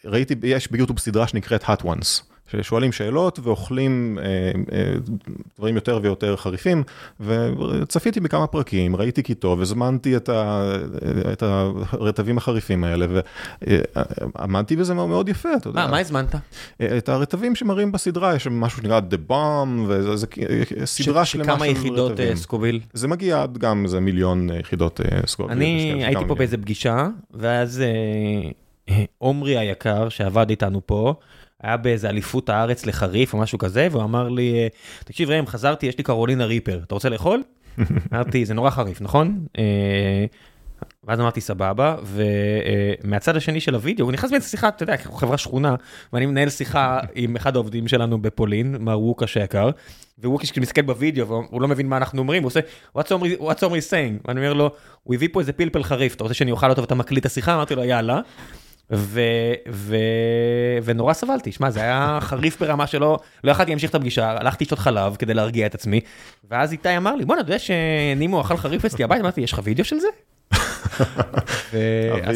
ראיתי, 0.05 0.35
יש 0.43 0.71
ביוטיוב 0.71 0.99
סדרה 0.99 1.27
שנקראת 1.27 1.63
hot 1.63 1.81
ones. 1.83 2.28
ששואלים 2.51 2.91
שאלות 2.91 3.39
ואוכלים 3.43 4.19
אה, 4.21 4.25
אה, 4.71 4.93
דברים 5.57 5.75
יותר 5.75 5.99
ויותר 6.01 6.35
חריפים, 6.35 6.83
וצפיתי 7.19 8.19
בכמה 8.19 8.47
פרקים, 8.47 8.95
ראיתי 8.95 9.23
כי 9.23 9.33
טוב, 9.33 9.61
הזמנתי 9.61 10.17
את, 10.17 10.29
ה, 10.29 10.71
את 11.33 11.43
הרטבים 11.43 12.37
החריפים 12.37 12.83
האלה, 12.83 13.05
ועמדתי 14.35 14.75
בזה 14.75 14.93
מאוד 14.93 15.29
יפה, 15.29 15.49
אתה 15.57 15.69
יודע. 15.69 15.85
מה, 15.85 15.91
מה 15.91 15.99
הזמנת? 15.99 16.35
את 16.97 17.09
הרטבים 17.09 17.55
שמראים 17.55 17.91
בסדרה, 17.91 18.35
יש 18.35 18.47
משהו 18.47 18.81
שנקרא 18.81 18.99
The 19.11 19.31
Bomb, 19.31 19.69
וזה 19.87 20.25
סדרה 20.85 20.85
ש, 20.85 21.01
שלמה 21.03 21.25
של 21.25 21.41
רטבים. 21.41 21.55
שכמה 21.55 21.67
יחידות 21.67 22.11
סקוביל? 22.35 22.79
זה 22.93 23.07
מגיע 23.07 23.43
עד 23.43 23.57
גם 23.57 23.83
איזה 23.83 23.99
מיליון 23.99 24.49
יחידות 24.59 25.01
סקוביל. 25.25 25.57
אני 25.57 26.03
הייתי 26.05 26.21
פה 26.27 26.35
באיזה 26.35 26.57
פגישה, 26.57 27.07
ואז 27.33 27.83
עומרי 29.17 29.57
היקר, 29.57 30.09
שעבד 30.09 30.49
איתנו 30.49 30.81
פה, 30.85 31.13
היה 31.63 31.77
באיזה 31.77 32.09
אליפות 32.09 32.49
הארץ 32.49 32.85
לחריף 32.85 33.33
או 33.33 33.39
משהו 33.39 33.57
כזה, 33.57 33.87
והוא 33.91 34.03
אמר 34.03 34.29
לי, 34.29 34.69
תקשיב 35.03 35.29
ראם, 35.29 35.47
חזרתי, 35.47 35.85
יש 35.85 35.97
לי 35.97 36.03
קרולינה 36.03 36.45
ריפר, 36.45 36.79
אתה 36.83 36.95
רוצה 36.95 37.09
לאכול? 37.09 37.43
אמרתי, 38.13 38.45
זה 38.45 38.53
נורא 38.53 38.69
חריף, 38.69 39.01
נכון? 39.01 39.45
ואז 41.03 41.19
אמרתי 41.19 41.41
סבבה, 41.41 41.95
ומהצד 42.03 43.35
השני 43.35 43.59
של 43.59 43.75
הוידאו, 43.75 44.05
הוא 44.05 44.11
נכנס 44.11 44.31
באיזה 44.31 44.47
שיחה, 44.47 44.67
אתה 44.67 44.83
יודע, 44.83 44.97
חברה 44.97 45.37
שכונה, 45.37 45.75
ואני 46.13 46.25
מנהל 46.25 46.49
שיחה 46.49 46.99
עם 47.15 47.35
אחד 47.35 47.55
העובדים 47.55 47.87
שלנו 47.87 48.21
בפולין, 48.21 48.75
מר 48.79 48.99
ווקה 48.99 49.27
שיקר, 49.27 49.69
וווקה 50.23 50.45
שכאילו 50.45 50.61
מסתכל 50.61 50.81
בווידאו, 50.81 51.27
והוא 51.27 51.61
לא 51.61 51.67
מבין 51.67 51.87
מה 51.87 51.97
אנחנו 51.97 52.19
אומרים, 52.19 52.43
הוא 52.43 52.47
עושה, 52.47 52.59
what's 52.97 53.61
Omri 53.61 53.89
saying? 53.89 54.27
ואני 54.27 54.39
אומר 54.39 54.53
לו, 54.53 54.71
הוא 55.03 55.15
הביא 55.15 55.29
פה 55.31 55.39
איזה 55.39 55.53
פלפל 55.53 55.83
חריף, 55.83 56.15
אתה 56.15 56.23
רוצה 56.23 56.33
שאני 56.33 56.51
אוכל 56.51 56.69
אותו 56.69 56.81
ואתה 56.81 56.95
מקליט 56.95 57.21
את 57.21 57.25
השיחה? 57.25 57.55
אמרתי 57.55 57.75
לו, 57.75 57.83
יאללה. 57.83 58.21
ו, 58.91 59.21
ו, 59.71 59.95
ונורא 60.83 61.13
סבלתי, 61.13 61.51
שמע, 61.51 61.69
זה 61.69 61.81
היה 61.81 62.17
חריף 62.21 62.59
ברמה 62.59 62.87
שלא, 62.87 63.19
לא 63.43 63.51
יכלתי 63.51 63.71
להמשיך 63.71 63.89
את 63.89 63.95
הפגישה, 63.95 64.29
הלכתי 64.29 64.63
לשתות 64.63 64.79
חלב 64.79 65.15
כדי 65.15 65.33
להרגיע 65.33 65.65
את 65.65 65.75
עצמי, 65.75 66.01
ואז 66.49 66.71
איתי 66.71 66.97
אמר 66.97 67.15
לי, 67.15 67.25
בוא'נה, 67.25 67.41
אתה 67.41 67.49
יודע 67.49 67.59
שנימו 67.59 68.41
אכל 68.41 68.57
חריף 68.57 68.85
אצלי 68.85 69.03
הביתה? 69.03 69.21
אמרתי, 69.21 69.41
יש 69.41 69.53
לך 69.53 69.61
וידאו 69.63 69.85
של 69.85 69.99
זה? 69.99 70.07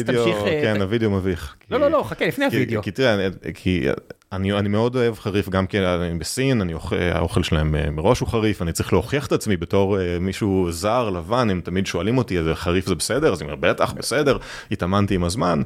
תמשיך... 0.06 0.36
אה, 0.46 0.60
כן, 0.62 0.82
הווידאו 0.82 1.10
מביך. 1.10 1.54
לא, 1.70 1.80
לא, 1.80 1.90
לא, 1.90 2.04
חכה, 2.08 2.26
לפני 2.26 2.44
הווידאו. 2.44 2.82
כי 2.82 2.90
תראה, 2.90 3.28
כי 3.54 3.86
אני, 4.32 4.68
מאוד 4.68 4.96
אוהב 4.96 5.18
חריף 5.18 5.48
גם 5.48 5.66
כי 5.66 5.78
אני 5.80 6.18
בסין, 6.18 6.60
אני 6.60 6.74
אוכל, 6.74 6.96
האוכל 6.96 7.42
שלהם 7.42 7.74
אה, 7.74 7.90
מראש 7.90 8.20
הוא 8.20 8.28
חריף, 8.28 8.62
אני 8.62 8.72
צריך 8.72 8.92
להוכיח 8.92 9.26
את 9.26 9.32
עצמי 9.32 9.56
בתור 9.56 10.00
אה, 10.00 10.18
מישהו 10.20 10.66
זר, 10.70 11.10
לבן, 11.10 11.50
הם 11.50 11.60
תמיד 11.60 11.86
שואלים 11.86 12.18
אותי, 12.18 12.38
חריף 12.54 12.86
זה 12.86 12.94
בסדר? 12.94 13.32
אז 13.32 13.42
אני 13.42 13.52
אומר, 13.52 13.60
בטח, 13.60 13.92
בסדר, 13.92 14.36
התאמנתי 14.70 15.14
עם 15.14 15.24
הזמן. 15.24 15.62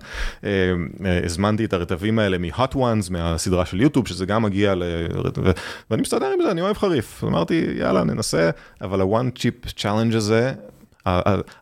הזמנתי 1.25 1.65
את 1.65 1.73
הרטבים 1.73 2.19
האלה 2.19 2.39
מ-hot 2.39 2.75
ones, 2.75 3.11
מהסדרה 3.11 3.67
של 3.67 3.81
יוטיוב, 3.81 4.09
שזה 4.09 4.27
גם 4.27 4.43
מגיע 4.43 4.75
ל... 4.75 4.83
ואני 5.91 6.03
מסתדר 6.03 6.27
עם 6.27 6.43
זה, 6.43 6.51
אני 6.51 6.61
אוהב 6.61 6.77
חריף. 6.77 7.25
אמרתי, 7.25 7.67
יאללה, 7.79 8.05
ננסה, 8.05 8.51
אבל 8.81 9.01
ה-one 9.01 9.39
chip 9.39 9.69
challenge 9.79 10.17
הזה, 10.17 10.53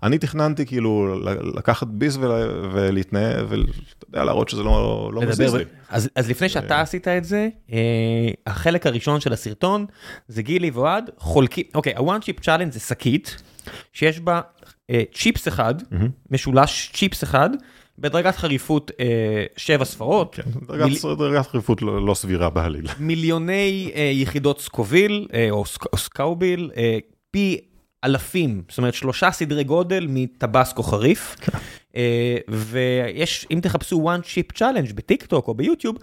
אני 0.02 0.18
תכננתי 0.18 0.66
כאילו 0.66 1.20
לקחת 1.56 1.86
ביס 1.86 2.18
ולהתנהל, 2.72 3.46
ואתה 3.48 3.64
יודע, 4.08 4.24
להראות 4.24 4.48
שזה 4.48 4.62
לא, 4.62 5.10
לא 5.14 5.22
מזיז 5.22 5.54
לי. 5.54 5.64
אז, 5.88 6.10
אז 6.14 6.30
לפני 6.30 6.48
שאתה 6.48 6.80
עשית 6.80 7.08
את 7.08 7.24
זה, 7.24 7.48
אה, 7.72 7.78
החלק 8.46 8.86
הראשון 8.86 9.20
של 9.20 9.32
הסרטון 9.32 9.86
זה 10.28 10.42
גילי 10.42 10.70
ואוהד 10.70 11.10
חולקים, 11.18 11.64
אוקיי, 11.74 11.94
ה-one 11.94 12.22
chip 12.22 12.44
challenge 12.44 12.70
זה 12.70 12.80
שקית 12.80 13.42
שיש 13.92 14.20
בה 14.20 14.40
אה, 14.90 15.02
צ'יפס 15.14 15.48
אחד, 15.48 15.74
משולש 16.30 16.90
צ'יפס 16.94 17.24
אחד, 17.24 17.50
בדרגת 17.98 18.36
חריפות 18.36 18.90
אה, 19.00 19.44
שבע 19.56 19.84
ספרות. 19.84 20.34
כן, 20.34 20.50
דרגת, 20.68 20.84
מיל... 20.84 21.14
דרגת 21.18 21.46
חריפות 21.46 21.82
לא, 21.82 22.06
לא 22.06 22.14
סבירה 22.14 22.50
בעליל. 22.50 22.86
מיליוני 22.98 23.90
אה, 23.94 24.10
יחידות 24.14 24.60
סקוביל 24.60 25.28
אה, 25.34 25.46
או, 25.50 25.64
סק, 25.64 25.92
או 25.92 25.98
סקאוביל, 25.98 26.70
אה, 26.76 26.98
פי 27.30 27.58
אלפים, 28.06 28.62
זאת 28.68 28.78
אומרת 28.78 28.94
שלושה 28.94 29.30
סדרי 29.30 29.64
גודל 29.64 30.06
מטבסקו 30.08 30.82
חריף. 30.82 31.36
כן. 31.40 31.58
אה, 31.96 32.36
ויש, 32.48 33.46
אם 33.50 33.60
תחפשו 33.62 34.10
one 34.14 34.22
chip 34.22 34.58
challenge 34.58 34.94
בטיק 34.94 35.26
טוק 35.26 35.48
או 35.48 35.54
ביוטיוב, 35.54 35.96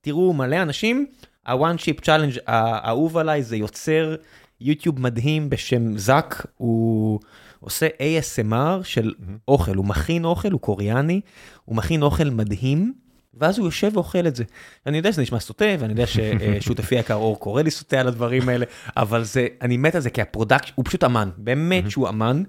תראו 0.00 0.32
מלא 0.32 0.62
אנשים, 0.62 1.06
ה-one 1.46 1.78
chip 1.78 2.04
challenge 2.04 2.40
האהוב 2.46 3.16
עליי 3.16 3.42
זה 3.42 3.56
יוצר 3.56 4.14
יוטיוב 4.60 5.00
מדהים 5.00 5.50
בשם 5.50 5.98
זאק, 5.98 6.46
הוא 6.56 7.20
עושה 7.60 7.88
ASMR 7.88 8.84
של 8.84 9.12
אוכל, 9.48 9.76
הוא 9.76 9.84
מכין 9.84 10.24
אוכל, 10.24 10.52
הוא 10.52 10.60
קוריאני, 10.60 11.20
הוא 11.64 11.76
מכין 11.76 12.02
אוכל 12.02 12.30
מדהים. 12.30 12.92
ואז 13.40 13.58
הוא 13.58 13.66
יושב 13.66 13.90
ואוכל 13.94 14.26
את 14.26 14.36
זה. 14.36 14.44
אני 14.86 14.96
יודע 14.96 15.12
שזה 15.12 15.22
נשמע 15.22 15.40
סוטה, 15.40 15.64
ואני 15.78 15.92
יודע 15.92 16.04
ששותפי 16.06 16.94
יקר 17.00 17.14
אור 17.14 17.38
קורא 17.38 17.62
לי 17.62 17.70
סוטה 17.70 18.00
על 18.00 18.08
הדברים 18.08 18.48
האלה, 18.48 18.66
אבל 18.96 19.24
זה, 19.24 19.46
אני 19.62 19.76
מת 19.76 19.94
על 19.94 20.00
זה 20.00 20.10
כי 20.10 20.22
ה 20.22 20.27
product, 20.27 20.70
הוא 20.74 20.84
פשוט 20.84 21.04
אמן, 21.04 21.30
באמת 21.36 21.90
שהוא 21.90 22.08
אמן. 22.08 22.42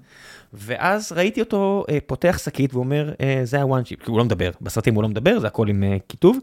ואז 0.54 1.12
ראיתי 1.12 1.40
אותו 1.40 1.84
פותח 2.06 2.38
שקית 2.44 2.74
ואומר, 2.74 3.12
זה 3.44 3.62
ה 3.62 3.67
one 3.67 3.82
chip, 3.82 4.02
כי 4.02 4.10
הוא 4.10 4.18
לא 4.18 4.24
מדבר, 4.24 4.50
בסרטים 4.60 4.94
הוא 4.94 5.02
לא 5.02 5.08
מדבר, 5.08 5.38
זה 5.40 5.46
הכל 5.46 5.68
עם 5.68 5.84
כיתוב. 6.08 6.38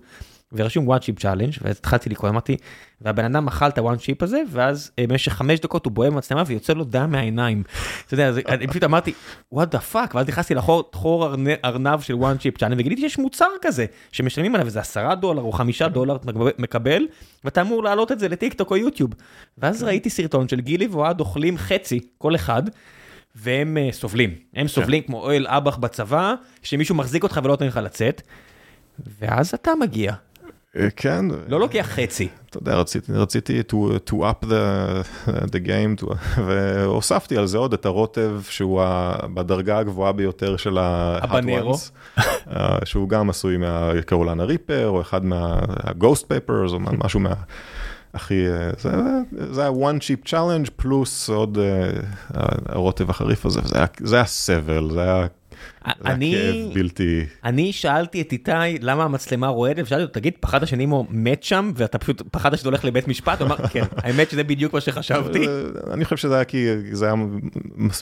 ורשום 0.53 0.91
one 0.91 0.99
chip 0.99 1.21
challenge, 1.21 1.59
ואז 1.61 1.77
התחלתי 1.77 2.09
לקרוא, 2.09 2.29
אמרתי, 2.29 2.57
והבן 3.01 3.25
אדם 3.25 3.47
אכל 3.47 3.67
את 3.67 3.77
ה-one 3.77 3.99
chip 3.99 4.17
הזה, 4.21 4.41
ואז 4.51 4.91
אה, 4.99 5.05
במשך 5.07 5.33
חמש 5.33 5.59
דקות 5.59 5.85
הוא 5.85 5.93
בוהה 5.93 6.09
במצלמה 6.11 6.43
ויוצא 6.47 6.73
לו 6.73 6.83
דם 6.83 7.11
מהעיניים. 7.11 7.63
אתה 8.05 8.13
יודע, 8.13 8.31
אני 8.47 8.67
פשוט 8.67 8.83
אמרתי, 8.83 9.13
what 9.53 9.67
the 9.71 9.93
fuck, 9.93 10.15
ואז 10.15 10.27
נכנסתי 10.27 10.55
לחור 10.55 11.33
ארנב 11.65 12.01
של 12.01 12.13
one 12.13 12.41
chip 12.41 12.59
challenge, 12.59 12.73
וגיליתי 12.77 13.01
שיש 13.01 13.17
מוצר 13.17 13.49
כזה, 13.61 13.85
שמשלמים 14.11 14.55
עליו 14.55 14.67
איזה 14.67 14.79
עשרה 14.79 15.15
דולר 15.15 15.41
או 15.41 15.51
חמישה 15.51 15.87
דולר, 15.87 16.17
מקבל, 16.57 17.07
ואתה 17.43 17.61
אמור 17.61 17.83
להעלות 17.83 18.11
את 18.11 18.19
זה 18.19 18.29
לטיק 18.29 18.53
טוק 18.53 18.71
או 18.71 18.77
יוטיוב. 18.77 19.11
ואז 19.57 19.83
ראיתי 19.83 20.09
סרטון 20.09 20.47
של 20.47 20.59
גילי 20.59 20.87
ואוהד 20.87 21.19
אוכלים 21.19 21.57
חצי, 21.57 21.99
כל 22.17 22.35
אחד. 22.35 22.63
והם 23.35 23.77
uh, 23.77 23.93
סובלים, 23.93 24.35
הם 24.55 24.67
סובלים 24.67 25.03
כמו 25.03 25.21
אוהל 25.21 25.47
אב"ח 25.47 25.77
בצבא, 25.77 26.33
שמישהו 26.61 26.95
מחזיק 26.95 27.23
אותך 27.23 27.39
ולא 27.43 27.51
נותן 27.53 27.67
לך 27.67 27.79
לצאת, 27.83 28.21
ואז 29.19 29.53
אתה 29.53 29.71
מגיע, 29.79 30.13
כן. 30.95 31.25
לא 31.47 31.59
לוקח 31.59 31.87
חצי. 31.89 32.27
אתה 32.49 32.57
יודע, 32.57 32.75
רציתי, 32.75 33.13
רציתי 33.13 33.61
to, 33.71 34.09
to 34.09 34.13
up 34.13 34.45
the, 34.45 35.27
the 35.27 35.65
game, 35.65 36.01
to, 36.01 36.15
והוספתי 36.45 37.37
על 37.37 37.47
זה 37.47 37.57
עוד 37.57 37.73
את 37.73 37.85
הרוטב 37.85 38.41
שהוא 38.49 38.81
בדרגה 39.33 39.77
הגבוהה 39.77 40.11
ביותר 40.11 40.57
של 40.57 40.77
הבנרו, 40.81 41.73
אה, 42.17 42.77
שהוא 42.85 43.09
גם 43.09 43.29
עשוי 43.29 43.57
מהקרולנה 43.57 44.43
ריפר, 44.43 44.87
או 44.87 45.01
אחד 45.01 45.25
מה-ghost 45.25 46.23
papers, 46.23 46.73
או 46.73 46.79
משהו 46.79 47.19
מה... 47.19 47.33
הכי, 48.13 48.47
אה, 48.47 48.69
זה, 48.79 48.91
זה 49.51 49.61
היה 49.61 49.69
one 49.69 49.99
chip 49.99 50.29
challenge 50.29 50.69
פלוס 50.75 51.29
עוד 51.29 51.57
הרוטב 52.65 53.09
החריף 53.09 53.45
הזה, 53.45 53.61
זה 54.03 54.15
היה 54.15 54.25
סבל, 54.25 54.89
זה 54.93 55.01
היה 55.01 55.25
אני, 56.05 56.69
בלתי... 56.73 57.25
אני 57.43 57.73
שאלתי 57.73 58.21
את 58.21 58.31
איתי 58.31 58.51
למה 58.81 59.03
המצלמה 59.03 59.47
רועדת, 59.47 59.83
ושאלתי 59.83 60.03
אותו, 60.03 60.13
תגיד, 60.13 60.33
פחדת 60.39 60.67
שנימו 60.67 61.07
מת 61.09 61.43
שם, 61.43 61.71
ואתה 61.75 61.97
פשוט 61.97 62.21
פחדת 62.31 62.57
שזה 62.57 62.69
הולך 62.69 62.85
לבית 62.85 63.07
משפט? 63.07 63.41
הוא 63.41 63.47
אמר, 63.47 63.67
כן, 63.67 63.83
האמת 64.03 64.29
שזה 64.29 64.43
בדיוק 64.43 64.73
מה 64.73 64.81
שחשבתי. 64.81 65.45
אני 65.93 66.05
חושב 66.05 66.17
שזה 66.17 66.35
היה 66.35 66.45
כי 66.45 66.67
זה 66.91 67.05
היה 67.05 67.15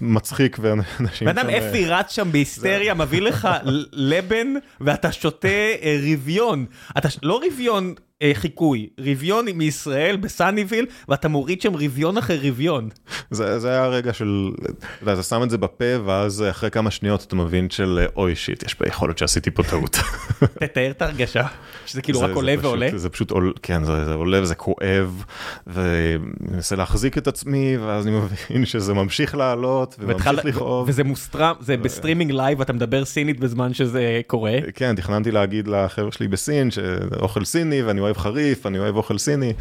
מצחיק, 0.01 0.57
ואנשים... 0.61 1.27
בן 1.27 1.37
אדם 1.37 1.49
אפי 1.49 1.85
רץ 1.85 2.11
שם 2.11 2.31
בהיסטריה, 2.31 2.93
מביא 2.93 3.21
לך 3.21 3.47
לבן, 4.11 4.47
ואתה 4.81 5.11
שותה 5.11 5.47
אה, 5.47 5.99
רביון. 6.13 6.65
אתה 6.97 7.09
לא 7.23 7.41
רביון 7.47 7.93
אה, 7.97 8.06
חיקוי, 8.33 8.89
רביון 8.99 9.45
מישראל 9.49 10.17
בסאניוויל, 10.17 10.85
ואתה 11.09 11.27
מוריד 11.27 11.61
שם 11.61 11.75
רביון 11.75 12.17
אחרי 12.17 12.49
רביון. 12.49 12.89
זה, 13.31 13.59
זה 13.59 13.69
היה 13.69 13.83
הרגע 13.83 14.13
של, 14.13 14.51
אתה 14.61 14.69
יודע, 15.01 15.13
אתה 15.13 15.23
שם 15.23 15.43
את 15.43 15.49
זה 15.49 15.57
בפה, 15.57 15.85
ואז 16.05 16.43
אחרי 16.49 16.71
כמה 16.71 16.91
שניות 16.91 17.23
אתה 17.27 17.35
מבין 17.35 17.69
של 17.69 18.05
אוי 18.15 18.35
שיט, 18.35 18.63
יש 18.63 18.75
יכול 18.87 19.09
להיות 19.09 19.17
שעשיתי 19.17 19.51
פה 19.51 19.63
טעות. 19.63 19.97
תתאר 20.59 20.91
את 20.91 21.01
ההרגשה, 21.01 21.47
שזה 21.85 22.01
כאילו 22.01 22.21
רק 22.21 22.31
עולה 22.35 22.55
ועולה. 22.61 22.89
זה 22.95 23.09
פשוט 23.09 23.31
עולה, 23.31 23.51
כן, 23.61 23.83
זה, 23.83 24.05
זה 24.05 24.13
עולה 24.13 24.41
וזה 24.41 24.55
כואב, 24.55 25.23
ואני 25.67 26.17
מנסה 26.39 26.75
להחזיק 26.75 27.17
את 27.17 27.27
עצמי, 27.27 27.77
ואז 27.77 28.07
אני 28.07 28.15
מבין 28.15 28.65
שזה 28.71 28.93
ממשיך 28.93 29.35
לעלות, 29.35 29.95
וממשיך 29.99 30.27
לכאוב. 30.27 30.89
וזה 30.89 31.03
מוסטרם, 31.03 31.55
זה 31.59 31.77
ב 31.77 31.83
streaming 31.83 32.31
live, 32.31 32.61
אתה 32.61 32.73
מדבר 32.73 33.05
סינית 33.05 33.39
בזמן 33.39 33.73
שזה 33.73 34.21
קורה. 34.27 34.57
כן, 34.73 34.95
תכננתי 34.95 35.31
להגיד 35.31 35.67
לחבר'ה 35.67 36.11
שלי 36.11 36.27
בסין, 36.27 36.71
שאוכל 36.71 37.45
סיני, 37.45 37.81
ואני 37.81 38.06
אוהב 38.07 38.17
חריף, 38.17 38.65
אני 38.65 38.79
אוהב 38.79 38.95
אוכל 38.95 39.17
סיני. 39.17 39.53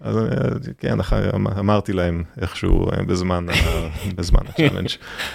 אז 0.00 0.18
כן, 0.78 0.98
אמרתי 1.36 1.92
להם 1.92 2.24
איכשהו 2.40 2.90
אה, 2.90 3.02
בזמן, 3.02 3.46
בזמן 4.16 4.40
ה 4.48 4.52
challenge. 4.52 4.88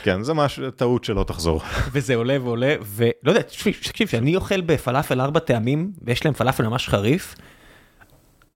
כן, 0.04 0.24
זה 0.24 0.34
משהו, 0.34 0.72
טעות 0.72 1.04
שלא 1.04 1.24
תחזור. 1.24 1.62
וזה 1.94 2.16
עולה 2.16 2.38
ועולה, 2.44 2.76
ולא 2.82 3.32
יודע, 3.32 3.42
תקשיב, 3.42 3.74
כשאני 3.94 4.36
אוכל 4.36 4.62
בפלאפל 4.62 5.22
ארבע 5.22 5.40
טעמים, 5.40 5.92
ויש 6.02 6.26
להם 6.26 6.34
פלאפל 6.34 6.68
ממש 6.68 6.90
חריף, 6.90 7.36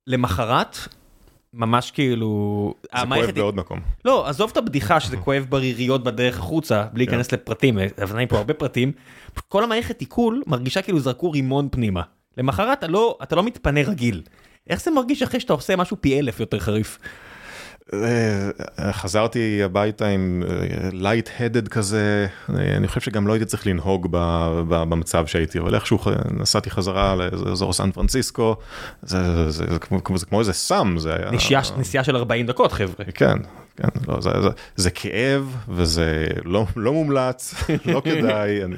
למחרת, 0.08 0.78
ממש 1.54 1.92
כאילו... 1.92 2.74
זה 3.00 3.06
כואב 3.08 3.32
בעוד 3.32 3.56
מקום. 3.56 3.80
לא, 4.06 4.28
עזוב 4.30 4.50
את 4.52 4.58
הבדיחה 4.58 5.00
שזה 5.00 5.18
כואב 5.18 5.46
בריריות 5.50 6.04
בדרך 6.04 6.40
החוצה, 6.40 6.86
בלי 6.94 7.06
להיכנס 7.06 7.28
כן. 7.28 7.38
לפרטים, 7.38 7.80
אבל 8.04 8.16
אני 8.16 8.28
פה 8.28 8.38
הרבה 8.38 8.54
פרטים. 8.54 8.92
כל 9.48 9.64
המערכת 9.64 10.00
עיכול 10.00 10.44
מרגישה 10.48 10.82
כאילו 10.82 11.00
זרקו 11.00 11.32
רימון 11.32 11.68
פנימה. 11.72 12.02
למחרת 12.38 12.78
אתה 12.80 12.88
לא, 12.88 13.18
אתה 13.24 13.36
לא 13.36 13.44
מתפנה 13.44 13.82
רגיל. 13.82 14.22
איך 14.70 14.82
זה 14.82 14.92
מרגיש 14.92 15.24
אחרי 15.24 15.40
שאתה 15.40 15.54
עושה 15.54 15.76
משהו 15.76 15.98
פי 16.02 16.20
אלף 16.20 16.40
יותר 16.40 16.60
חריף? 16.60 17.00
אה, 17.94 18.94
חזרתי 18.94 19.64
הביתה 19.64 20.08
עם 20.08 20.44
לייט 20.92 21.30
אה, 21.42 21.48
כזה, 21.70 22.28
אה, 22.50 22.76
אני 22.78 22.88
חושב 22.88 23.02
שגם 23.02 23.28
לא 23.28 23.34
הייתי 23.34 23.46
צריך 23.46 23.68
לנהוג 23.68 24.08
במצב 24.68 25.26
שהייתי, 25.28 25.60
אבל 25.60 25.76
איכשהו 25.76 26.00
נסעתי 26.32 26.70
חזרה 26.70 27.16
לאזור 27.16 27.74
סן 27.74 27.92
פרנסיסקו, 27.92 28.56
זה, 29.02 29.52
זה, 29.52 29.66
זה, 29.72 29.80
כמו, 29.80 30.18
זה 30.18 30.26
כמו 30.26 30.40
איזה 30.40 30.54
סם, 30.54 30.96
זה 30.98 31.16
היה... 31.16 31.32
נסיעה, 31.32 31.62
נסיעה 31.78 32.04
של 32.04 32.16
40 32.16 32.46
דקות 32.46 32.72
חבר'ה. 32.72 33.06
כן, 33.14 33.38
כן, 33.78 33.88
לא, 34.08 34.22
זה, 34.22 34.30
זה, 34.42 34.50
זה 34.76 34.92
כאב 34.92 35.56
וזה 35.70 36.28
לא, 36.46 36.66
לא 36.76 36.94
מומלץ, 36.94 37.54
לא 37.94 38.02
כדאי. 38.06 38.64
אני... 38.64 38.76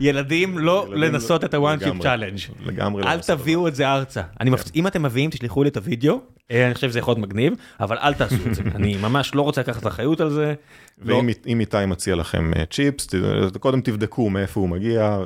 ילדים 0.00 0.58
לא 0.58 0.86
ילדים 0.88 1.02
לנסות 1.02 1.42
לא, 1.42 1.46
את 1.46 1.54
ה-one 1.54 1.82
chip 1.82 2.02
challenge. 2.02 2.66
לגמרי 2.66 3.02
לא. 3.02 3.08
אל 3.08 3.20
תביאו 3.20 3.68
את 3.68 3.74
זה 3.74 3.88
ארצה. 3.88 4.22
כן. 4.38 4.48
מפ... 4.48 4.64
אם 4.74 4.86
אתם 4.86 5.02
מביאים 5.02 5.30
תשלחו 5.30 5.62
לי 5.62 5.68
את 5.68 5.76
הוידאו, 5.76 6.20
אני 6.50 6.74
חושב 6.74 6.88
שזה 6.88 6.98
יכול 6.98 7.12
להיות 7.12 7.26
מגניב, 7.26 7.52
אבל 7.80 7.98
אל 7.98 8.14
תעשו 8.14 8.36
את 8.46 8.54
זה. 8.54 8.62
אני 8.76 8.96
ממש 8.96 9.34
לא 9.34 9.42
רוצה 9.42 9.60
לקחת 9.60 9.86
אחריות 9.86 10.20
על 10.20 10.30
זה. 10.30 10.54
ואם 10.98 11.26
לא... 11.26 11.60
איתי 11.60 11.86
מציע 11.86 12.14
לכם 12.14 12.50
צ'יפס, 12.70 13.08
קודם 13.60 13.80
תבדקו 13.80 14.30
מאיפה 14.30 14.60
הוא 14.60 14.68
מגיע. 14.68 15.18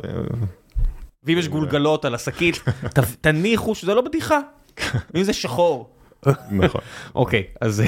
ואם 1.24 1.38
יש 1.38 1.48
גולגלות 1.48 2.04
על 2.04 2.14
השקית, 2.14 2.60
תניחו 3.20 3.74
שזה 3.74 3.94
לא 3.94 4.00
בדיחה. 4.00 4.38
אם 5.16 5.22
זה 5.22 5.32
שחור. 5.32 5.90
נכון. 6.50 6.80
אוקיי, 7.14 7.42
אז 7.60 7.82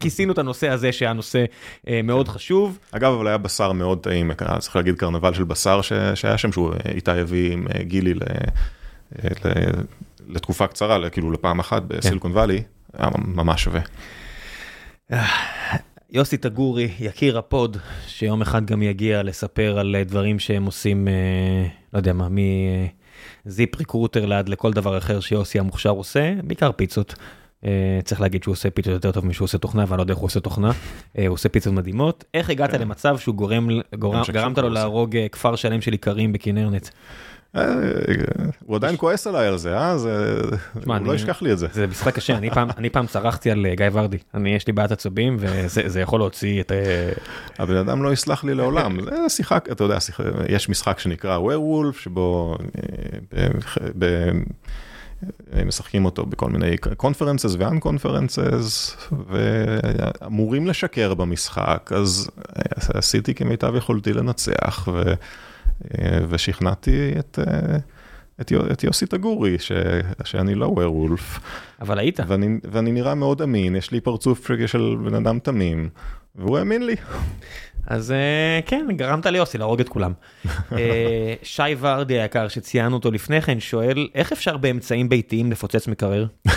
כיסינו 0.00 0.32
את 0.32 0.38
הנושא 0.38 0.68
הזה 0.68 0.92
שהנושא 0.92 1.44
אה, 1.88 2.00
מאוד 2.04 2.28
חשוב. 2.28 2.78
אגב, 2.90 3.12
אבל 3.12 3.26
היה 3.26 3.38
בשר 3.38 3.72
מאוד 3.72 3.98
טעים, 4.00 4.30
צריך 4.58 4.76
להגיד 4.76 4.96
קרנבל 4.96 5.34
של 5.34 5.44
בשר 5.44 5.80
שהיה 6.14 6.38
שם, 6.38 6.52
שהוא 6.52 6.72
איתי 6.94 7.10
הביא 7.10 7.52
עם 7.52 7.66
אה, 7.74 7.82
גילי 7.82 8.14
לתקופה 10.28 10.66
קצרה, 10.66 11.10
כאילו 11.10 11.32
לפעם 11.32 11.58
אחת 11.58 11.82
בסיליקון 11.82 12.32
וואלי, 12.32 12.62
היה 12.92 13.08
ממש 13.16 13.64
שווה. 13.64 13.80
יוסי 16.10 16.36
תגורי, 16.36 16.90
יקיר 17.00 17.38
הפוד, 17.38 17.76
שיום 18.06 18.42
אחד 18.42 18.66
גם 18.66 18.82
יגיע 18.82 19.22
לספר 19.22 19.78
על 19.78 19.96
דברים 20.06 20.38
שהם 20.38 20.64
עושים, 20.64 21.08
לא 21.92 21.98
יודע 21.98 22.12
מה, 22.12 22.28
מזיפ 23.46 23.76
ריקרוטר 23.76 24.26
ליד 24.26 24.48
לכל 24.48 24.72
דבר 24.72 24.98
אחר 24.98 25.20
שיוסי 25.20 25.58
המוכשר 25.58 25.90
עושה, 25.90 26.34
בעיקר 26.44 26.72
פיצות. 26.72 27.14
אה, 27.64 28.00
צריך 28.04 28.20
להגיד 28.20 28.42
שהוא 28.42 28.52
עושה 28.52 28.70
פיצות 28.70 28.92
יותר 28.92 29.12
טוב 29.12 29.26
משהוא 29.26 29.44
עושה 29.44 29.58
תוכנה, 29.58 29.84
ואני 29.88 29.96
לא 29.96 30.02
יודע 30.02 30.12
איך 30.12 30.20
הוא 30.20 30.26
עושה 30.26 30.40
תוכנה. 30.40 30.70
אה, 31.18 31.26
הוא 31.26 31.34
עושה 31.34 31.48
פיצות 31.48 31.72
מדהימות. 31.72 32.24
איך 32.34 32.50
הגעת 32.50 32.70
כן. 32.70 32.80
למצב 32.80 33.18
שהוא 33.18 33.34
גורם, 33.34 33.68
גרמת 34.32 34.58
לו 34.58 34.68
להרוג 34.68 35.16
אה, 35.16 35.26
כפר 35.28 35.56
שלם 35.56 35.80
של 35.80 35.92
איכרים 35.92 36.32
בכנרת? 36.32 36.90
הוא 38.66 38.76
עדיין 38.76 38.96
כועס 38.96 39.26
עליי 39.26 39.46
על 39.48 39.58
זה, 39.58 39.76
אה? 39.78 39.96
הוא 40.86 40.96
לא 41.06 41.14
ישכח 41.14 41.42
לי 41.42 41.52
את 41.52 41.58
זה. 41.58 41.66
זה 41.72 41.86
משחק 41.86 42.14
קשה, 42.14 42.38
אני 42.78 42.90
פעם 42.90 43.06
צרחתי 43.06 43.50
על 43.50 43.66
גיא 43.74 43.86
ורדי, 43.92 44.16
אני 44.34 44.54
יש 44.54 44.66
לי 44.66 44.72
בעיית 44.72 44.92
עצבים 44.92 45.36
וזה 45.38 46.00
יכול 46.00 46.20
להוציא 46.20 46.60
את... 46.60 46.72
הבן 47.58 47.76
אדם 47.76 48.02
לא 48.02 48.12
יסלח 48.12 48.44
לי 48.44 48.54
לעולם, 48.54 48.98
זה 49.04 49.28
שיחק, 49.28 49.68
אתה 49.72 49.84
יודע, 49.84 49.98
יש 50.48 50.68
משחק 50.68 50.98
שנקרא 50.98 51.38
ווירוולף, 51.38 51.98
שבו 51.98 52.56
משחקים 55.66 56.04
אותו 56.04 56.26
בכל 56.26 56.50
מיני 56.50 56.76
קונפרנסס 56.96 57.56
ואן 57.58 57.78
קונפרנסס 57.78 58.96
ואמורים 59.28 60.66
לשקר 60.66 61.14
במשחק 61.14 61.90
אז 61.94 62.30
עשיתי 62.94 63.34
כמיטב 63.34 63.74
יכולתי 63.76 64.12
לנצח 64.12 64.88
ו... 64.92 65.02
ושכנעתי 66.28 67.12
את, 67.18 67.38
את, 68.40 68.52
את 68.72 68.84
יוסי 68.84 69.06
תגורי 69.06 69.58
ש... 69.58 69.72
שאני 70.24 70.54
לא 70.54 70.66
ווירולף. 70.66 71.40
אבל 71.80 71.98
היית. 71.98 72.20
ואני, 72.26 72.58
ואני 72.70 72.92
נראה 72.92 73.14
מאוד 73.14 73.42
אמין 73.42 73.76
יש 73.76 73.90
לי 73.90 74.00
פרצוף 74.00 74.50
של 74.66 74.96
בן 75.04 75.14
אדם 75.14 75.38
תמים 75.38 75.88
והוא 76.34 76.58
האמין 76.58 76.86
לי. 76.86 76.96
אז 77.86 78.12
אה, 78.12 78.60
כן, 78.66 78.86
גרמת 78.96 79.26
ליוסי 79.26 79.58
להרוג 79.58 79.80
את 79.80 79.88
כולם. 79.88 80.12
אה, 80.72 81.34
שי 81.42 81.62
ורדי 81.80 82.20
היקר 82.20 82.48
שציינו 82.48 82.96
אותו 82.96 83.10
לפני 83.10 83.42
כן 83.42 83.60
שואל 83.60 84.08
איך 84.14 84.32
אפשר 84.32 84.56
באמצעים 84.56 85.08
ביתיים 85.08 85.50
לפוצץ 85.50 85.88
מקרר? 85.88 86.26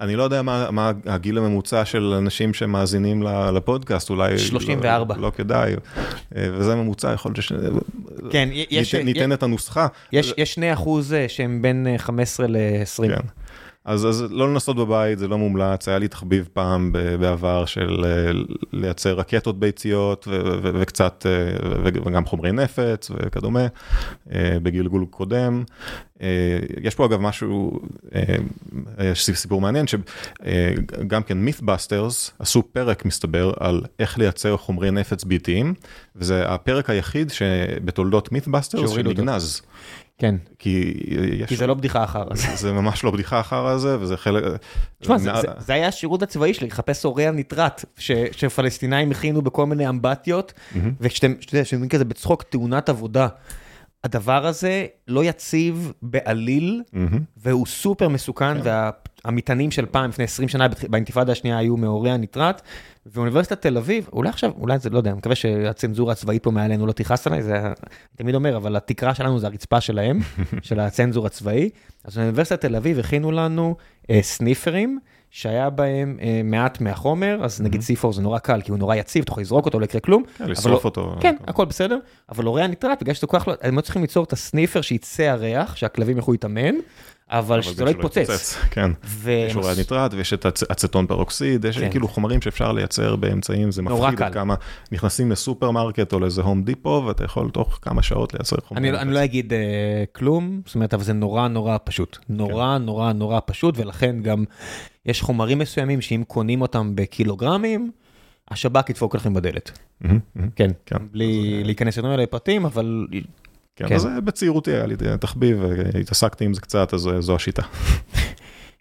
אני 0.00 0.16
לא 0.16 0.22
יודע 0.22 0.42
מה, 0.42 0.70
מה 0.70 0.92
הגיל 1.06 1.38
הממוצע 1.38 1.84
של 1.84 2.14
אנשים 2.18 2.54
שמאזינים 2.54 3.22
לפודקאסט, 3.54 4.10
אולי 4.10 4.38
34. 4.38 5.14
לא, 5.14 5.22
לא 5.22 5.32
כדאי, 5.36 5.74
אה, 6.36 6.48
וזה 6.52 6.74
ממוצע, 6.74 7.12
יכול 7.12 7.32
להיות 7.32 7.44
ש... 7.44 7.52
כן, 8.30 8.48
יש... 8.52 8.94
ניתן 8.94 9.32
את 9.32 9.42
הנוסחה. 9.42 9.86
יש, 10.12 10.34
יש 10.36 10.52
2 10.52 10.72
אחוז 10.72 11.14
שהם 11.28 11.62
בין 11.62 11.86
15 11.96 12.46
ל-20. 12.46 13.08
כן. 13.08 13.26
אז, 13.88 14.06
אז 14.06 14.24
לא 14.30 14.52
לנסות 14.52 14.76
בבית, 14.76 15.18
זה 15.18 15.28
לא 15.28 15.38
מומלץ, 15.38 15.88
היה 15.88 15.98
לי 15.98 16.08
תחביב 16.08 16.48
פעם 16.52 16.92
בעבר 16.92 17.64
של 17.64 18.04
אה, 18.04 18.30
לייצר 18.72 19.14
רקטות 19.14 19.60
ביציות 19.60 20.28
וקצת, 20.62 21.26
אה, 21.26 21.82
וגם 21.84 22.24
חומרי 22.26 22.52
נפץ 22.52 23.10
וכדומה, 23.10 23.66
אה, 24.32 24.56
בגלגול 24.62 25.06
קודם. 25.10 25.64
יש 26.82 26.94
פה 26.94 27.06
אגב 27.06 27.20
משהו, 27.20 27.80
יש 28.98 29.30
סיפור 29.30 29.60
מעניין, 29.60 29.86
שגם 29.86 31.22
כן 31.22 31.38
מית'באסטרס 31.38 32.30
עשו 32.38 32.62
פרק 32.72 33.04
מסתבר 33.04 33.52
על 33.60 33.82
איך 33.98 34.18
לייצר 34.18 34.56
חומרי 34.56 34.90
נפץ 34.90 35.24
ביתיים, 35.24 35.74
וזה 36.16 36.48
הפרק 36.48 36.90
היחיד 36.90 37.30
שבתולדות 37.30 38.32
מית'באסטרס 38.32 38.90
שנגנז. 38.90 39.62
כן, 40.18 40.34
כי, 40.58 40.94
יש... 41.32 41.48
כי 41.48 41.56
זה 41.56 41.66
לא 41.66 41.74
בדיחה 41.74 42.04
אחר 42.04 42.24
הזה. 42.30 42.46
זה 42.56 42.72
ממש 42.72 43.04
לא 43.04 43.10
בדיחה 43.10 43.40
אחר 43.40 43.66
הזה, 43.66 44.00
וזה 44.00 44.16
חלק... 44.16 44.44
תשמע, 45.00 45.18
זה, 45.18 45.30
זה, 45.40 45.48
זה 45.58 45.72
היה 45.72 45.88
השירות 45.88 46.22
הצבאי 46.22 46.54
שלי, 46.54 46.66
לחפש 46.66 47.04
אוריאל 47.04 47.30
ניטרט, 47.30 47.84
ש, 47.96 48.10
שפלסטינאים 48.32 49.10
הכינו 49.10 49.42
בכל 49.42 49.66
מיני 49.66 49.88
אמבטיות. 49.88 50.52
וכשאתם, 51.00 51.34
שאתם 51.40 51.88
כזה 51.88 52.04
בצחוק 52.04 52.42
תאונת 52.42 52.88
עבודה. 52.88 53.28
הדבר 54.04 54.46
הזה 54.46 54.86
לא 55.08 55.24
יציב 55.24 55.92
בעליל, 56.02 56.82
mm-hmm. 56.86 57.16
והוא 57.36 57.66
סופר 57.66 58.08
מסוכן, 58.08 58.62
כן. 58.62 58.70
והמטענים 59.24 59.70
של 59.70 59.86
פעם, 59.86 60.10
לפני 60.10 60.24
20 60.24 60.48
שנה, 60.48 60.66
באינתיפאדה 60.88 61.32
השנייה 61.32 61.58
היו 61.58 61.76
מאורי 61.76 62.10
הניטרט, 62.10 62.62
ואוניברסיטת 63.06 63.62
תל 63.62 63.76
אביב, 63.76 64.08
אולי 64.12 64.28
עכשיו, 64.28 64.50
אולי 64.60 64.78
זה, 64.78 64.90
לא 64.90 64.98
יודע, 64.98 65.10
אני 65.10 65.18
מקווה 65.18 65.34
שהצנזורה 65.34 66.12
הצבאית 66.12 66.42
פה 66.42 66.50
מעלינו 66.50 66.86
לא 66.86 66.92
תכעס 66.92 67.26
עליי, 67.26 67.42
זה, 67.42 67.58
אני 67.60 67.74
תמיד 68.16 68.34
אומר, 68.34 68.56
אבל 68.56 68.76
התקרה 68.76 69.14
שלנו 69.14 69.38
זה 69.38 69.46
הרצפה 69.46 69.80
שלהם, 69.80 70.20
של 70.62 70.80
הצנזור 70.80 71.26
הצבאי. 71.26 71.70
אז 72.04 72.18
אוניברסיטת 72.18 72.60
תל 72.60 72.76
אביב 72.76 72.98
הכינו 72.98 73.32
לנו 73.32 73.76
אה, 74.10 74.22
סניפרים. 74.22 74.98
שהיה 75.30 75.70
בהם 75.70 76.18
אה, 76.20 76.40
מעט 76.44 76.80
מהחומר, 76.80 77.38
אז 77.42 77.60
נגיד 77.60 77.80
C4 77.80 78.12
זה 78.12 78.22
נורא 78.22 78.38
קל, 78.38 78.60
כי 78.60 78.70
הוא 78.70 78.78
נורא 78.78 78.94
יציב, 78.94 79.22
אתה 79.22 79.32
יכול 79.32 79.40
לזרוק 79.40 79.66
אותו, 79.66 79.80
לא 79.80 79.84
יקרה 79.84 80.00
כלום. 80.00 80.22
כן, 80.38 80.48
לשרוף 80.48 80.84
לא, 80.84 80.88
אותו. 80.88 81.16
כן, 81.20 81.36
הכל 81.46 81.64
בסדר, 81.64 81.98
אבל 82.28 82.46
אורי 82.46 82.62
הניטרט, 82.62 83.02
בגלל 83.02 83.14
שזה 83.14 83.26
כל 83.26 83.38
כך 83.38 83.48
לא, 83.48 83.54
הם 83.62 83.76
לא 83.76 83.80
צריכים 83.80 84.02
ליצור 84.02 84.24
את 84.24 84.32
הסניפר 84.32 84.80
שיצא 84.80 85.22
הריח, 85.22 85.76
שהכלבים 85.76 86.16
יוכלו 86.16 86.32
להתאמן, 86.32 86.74
אבל 87.30 87.62
שזה 87.62 87.84
לא 87.84 87.90
יתפוצץ. 87.90 88.56
כן, 88.70 88.90
יש 89.26 89.56
אורי 89.56 89.72
הניטרט 89.72 90.14
ויש 90.14 90.32
את 90.32 90.46
אצטון 90.46 91.06
פרוקסיד, 91.06 91.64
יש 91.64 91.78
כן. 91.78 91.90
כאילו 91.90 92.08
חומרים 92.08 92.40
שאפשר 92.40 92.72
לייצר 92.72 93.16
באמצעים, 93.16 93.70
זה 93.70 93.82
מפחיד 93.82 94.22
עד 94.22 94.32
כמה 94.32 94.54
נכנסים 94.92 95.30
לסופרמרקט 95.30 96.12
או 96.12 96.20
לאיזה 96.20 96.42
הום 96.42 96.62
דיפו, 96.62 97.04
ואתה 97.06 97.24
יכול 97.24 97.50
תוך 97.50 97.78
כמה 97.82 98.02
שעות 98.02 98.34
לייצר 98.34 98.56
חומרים. 98.64 98.94
אני 98.94 99.14
לא 99.14 99.24
אגיד 99.24 99.52
אה, 99.52 99.58
כלום, 100.12 100.60
זאת 100.66 100.74
אומרת, 100.74 100.94
אבל 100.94 101.02
זה 101.02 101.12
נורא 101.12 101.48
נורא 101.48 101.76
פשוט. 101.84 102.18
נורא 102.28 102.76
כן. 102.78 102.84
נורא 102.84 103.12
נורא 103.12 103.40
פשוט, 103.46 103.74
ולכן 103.78 104.22
גם 104.22 104.44
יש 105.06 105.22
חומרים 105.22 105.58
מסוימים 105.58 106.00
שאם 106.00 106.22
קונים 106.26 106.62
אותם 106.62 106.92
בקילוגרמים, 106.94 107.90
השב"כ 108.50 108.90
ידפוק 108.90 109.14
לכם 109.14 109.34
בדלת. 109.34 109.78
כן, 110.56 110.70
כן, 110.86 110.96
בלי 111.12 111.62
להיכנס 111.64 111.96
יותר 111.96 112.16
לפרטים, 112.16 112.64
אבל... 112.66 113.06
כן, 113.86 113.94
אז 113.94 114.08
בצעירותי 114.24 114.70
היה 114.70 114.86
לי 114.86 114.96
תחביב, 115.20 115.62
התעסקתי 116.00 116.44
עם 116.44 116.54
זה 116.54 116.60
קצת, 116.60 116.94
אז 116.94 117.08
זו 117.18 117.36
השיטה. 117.36 117.62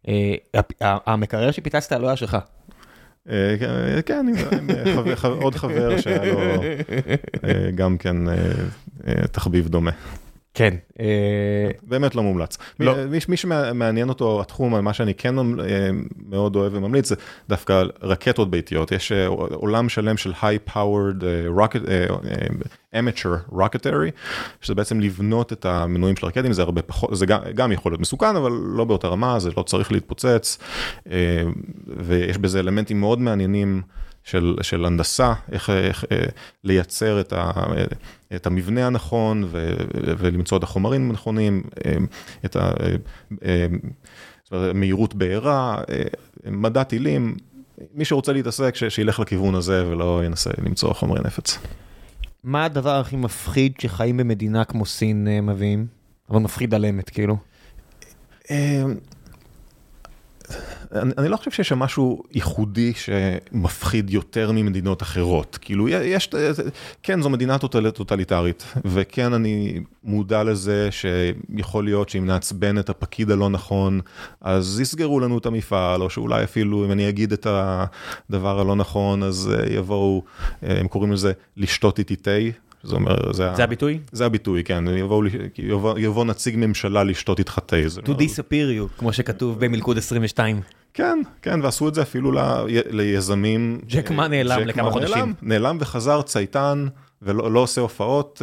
אה, 0.08 0.36
המקרר 0.82 1.52
שפיצצת 1.52 1.92
לא 1.92 2.08
היה 2.08 2.16
שלך. 2.16 2.38
אה, 3.30 3.56
כן, 4.06 4.26
עוד 5.24 5.56
חבר 5.56 6.02
שהיה 6.02 6.34
לו 6.34 6.40
אה, 7.44 7.72
גם 7.76 7.98
כן 7.98 8.18
תחביב 9.32 9.68
דומה. 9.68 9.92
כן. 10.58 10.74
באמת 11.84 12.16
לא 12.16 12.24
מומלץ. 12.24 12.58
לא. 12.80 12.96
מי 13.30 13.38
שמעניין 13.38 14.10
אותו 14.10 14.42
התחום, 14.42 14.84
מה 14.84 14.94
שאני 14.94 15.14
כן 15.14 15.36
מאוד 16.30 16.56
אוהב 16.56 16.74
וממליץ, 16.74 17.10
זה 17.10 17.16
דווקא 17.50 17.84
רקטות 18.04 18.52
ביתיות. 18.52 18.92
יש 18.92 19.12
עולם 19.54 19.90
שלם 19.90 20.18
של 20.18 20.34
high-powered 20.42 21.24
amateur 22.96 23.54
rocketry, 23.54 24.12
שזה 24.62 24.76
בעצם 24.76 25.00
לבנות 25.00 25.54
את 25.54 25.66
המנועים 25.66 26.16
של 26.16 26.26
הרקטים, 26.26 26.54
זה 26.54 26.62
הרבה 26.62 26.82
פחות, 26.82 27.18
זה 27.18 27.26
גם, 27.26 27.40
גם 27.56 27.72
יכול 27.72 27.92
להיות 27.92 28.02
מסוכן, 28.02 28.36
אבל 28.36 28.52
לא 28.52 28.86
באותה 28.86 29.08
רמה, 29.08 29.40
זה 29.40 29.50
לא 29.58 29.64
צריך 29.64 29.92
להתפוצץ, 29.92 30.58
ויש 31.88 32.38
בזה 32.38 32.60
אלמנטים 32.60 33.00
מאוד 33.00 33.20
מעניינים. 33.20 33.82
של, 34.28 34.56
של 34.62 34.86
הנדסה, 34.86 35.34
איך, 35.52 35.70
איך 35.70 36.06
לייצר 36.64 37.20
את, 37.20 37.34
ה, 37.34 37.52
את 38.36 38.48
המבנה 38.48 38.88
הנכון 38.88 39.44
ו, 39.48 39.74
ולמצוא 39.94 40.58
את 40.58 40.64
החומרים 40.64 41.10
הנכונים, 41.10 41.64
את 42.46 42.56
ה... 42.56 42.72
אומרת, 44.52 44.76
מהירות 44.76 45.16
בעירה, 45.16 45.82
אה, 45.90 46.04
מדע 46.52 46.84
טילים, 46.84 47.36
מי 47.94 48.06
שרוצה 48.06 48.34
להתעסק, 48.34 48.76
ש- 48.76 48.84
שילך 48.84 49.20
לכיוון 49.20 49.56
הזה 49.56 49.88
ולא 49.88 50.22
ינסה 50.26 50.50
למצוא 50.66 50.94
חומרי 50.94 51.20
נפץ. 51.26 51.60
מה 52.44 52.66
הדבר 52.66 53.00
הכי 53.00 53.16
מפחיד 53.16 53.74
שחיים 53.82 54.18
במדינה 54.18 54.64
כמו 54.64 54.86
סין 54.86 55.28
אה, 55.28 55.42
מביאים? 55.42 55.88
אבל 56.30 56.40
מפחיד 56.40 56.74
על 56.74 56.86
אמת, 56.86 57.10
כאילו. 57.10 57.38
אה, 60.96 61.02
אני, 61.02 61.12
אני 61.18 61.30
לא 61.30 61.38
חושב 61.38 61.52
שיש 61.52 61.70
שם 61.70 61.80
משהו 61.80 62.24
ייחודי 62.32 62.94
שמפחיד 62.94 64.10
יותר 64.10 64.52
ממדינות 64.52 65.02
אחרות. 65.02 65.58
כאילו, 65.62 65.90
יש, 65.90 66.30
כן, 67.04 67.22
זו 67.22 67.30
מדינה 67.30 67.58
טוטל, 67.58 67.90
טוטליטרית, 67.90 68.66
וכן, 68.86 69.34
אני 69.34 69.80
מודע 70.04 70.44
לזה 70.44 70.90
שיכול 70.92 71.84
להיות 71.84 72.10
שאם 72.10 72.26
נעצבן 72.26 72.80
את 72.80 72.90
הפקיד 72.90 73.32
הלא 73.32 73.50
נכון, 73.50 74.00
אז 74.42 74.80
יסגרו 74.80 75.20
לנו 75.20 75.38
את 75.38 75.46
המפעל, 75.46 76.02
או 76.02 76.10
שאולי 76.10 76.44
אפילו 76.44 76.86
אם 76.86 76.92
אני 76.92 77.10
אגיד 77.10 77.34
את 77.34 77.48
הדבר 77.50 78.60
הלא 78.60 78.76
נכון, 78.76 79.24
אז 79.24 79.52
יבואו, 79.70 80.24
הם 80.62 80.88
קוראים 80.88 81.12
לזה 81.12 81.32
לשתות 81.58 82.00
איתי 82.00 82.16
תה. 82.16 82.32
זה 82.84 82.96
אומר, 82.96 83.34
זה, 83.34 83.56
זה 83.56 83.64
הביטוי? 83.64 84.00
זה 84.12 84.26
הביטוי, 84.26 84.64
כן, 84.64 84.84
יבוא, 84.88 85.24
יבוא, 85.58 86.00
יבוא 86.00 86.26
נציג 86.26 86.56
ממשלה 86.58 87.04
לשתות 87.04 87.40
איתך 87.40 87.60
תה. 87.66 87.76
To 88.06 88.10
disappear 88.10 88.80
you, 88.80 89.00
כמו 89.00 89.14
שכתוב 89.14 89.66
במלכוד 89.66 89.98
22. 89.98 90.62
כן, 90.94 91.22
כן, 91.42 91.60
ועשו 91.64 91.88
את 91.90 91.94
זה 91.94 92.02
אפילו 92.02 92.32
ל, 92.32 92.40
ליזמים. 92.90 93.80
ג'ק 93.88 94.12
מה 94.12 94.28
נעלם 94.28 94.68
לכמה 94.68 94.92
חודשים. 94.92 95.16
נעלם, 95.16 95.34
נעלם 95.42 95.78
וחזר 95.80 96.22
צייתן, 96.22 96.88
ולא 97.22 97.52
לא 97.52 97.60
עושה 97.60 97.82
הופעות. 97.82 98.42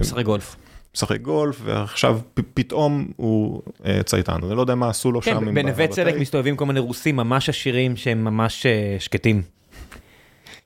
משחק 0.00 0.24
גולף. 0.24 0.56
משחק 0.94 1.20
גולף, 1.20 1.60
ועכשיו 1.64 2.20
פתאום 2.54 3.08
הוא 3.16 3.62
צייתן, 4.04 4.32
אני 4.42 4.56
לא 4.56 4.60
יודע 4.60 4.74
מה 4.74 4.88
עשו 4.88 5.12
לו 5.12 5.20
כן, 5.20 5.30
שם. 5.34 5.44
כן, 5.44 5.54
בנווה 5.54 5.88
צדק 5.88 6.14
מסתובבים 6.20 6.56
כל 6.56 6.66
מיני 6.66 6.80
רוסים 6.80 7.16
ממש 7.16 7.48
עשירים 7.48 7.96
שהם 7.96 8.24
ממש 8.24 8.66
שקטים. 8.98 9.57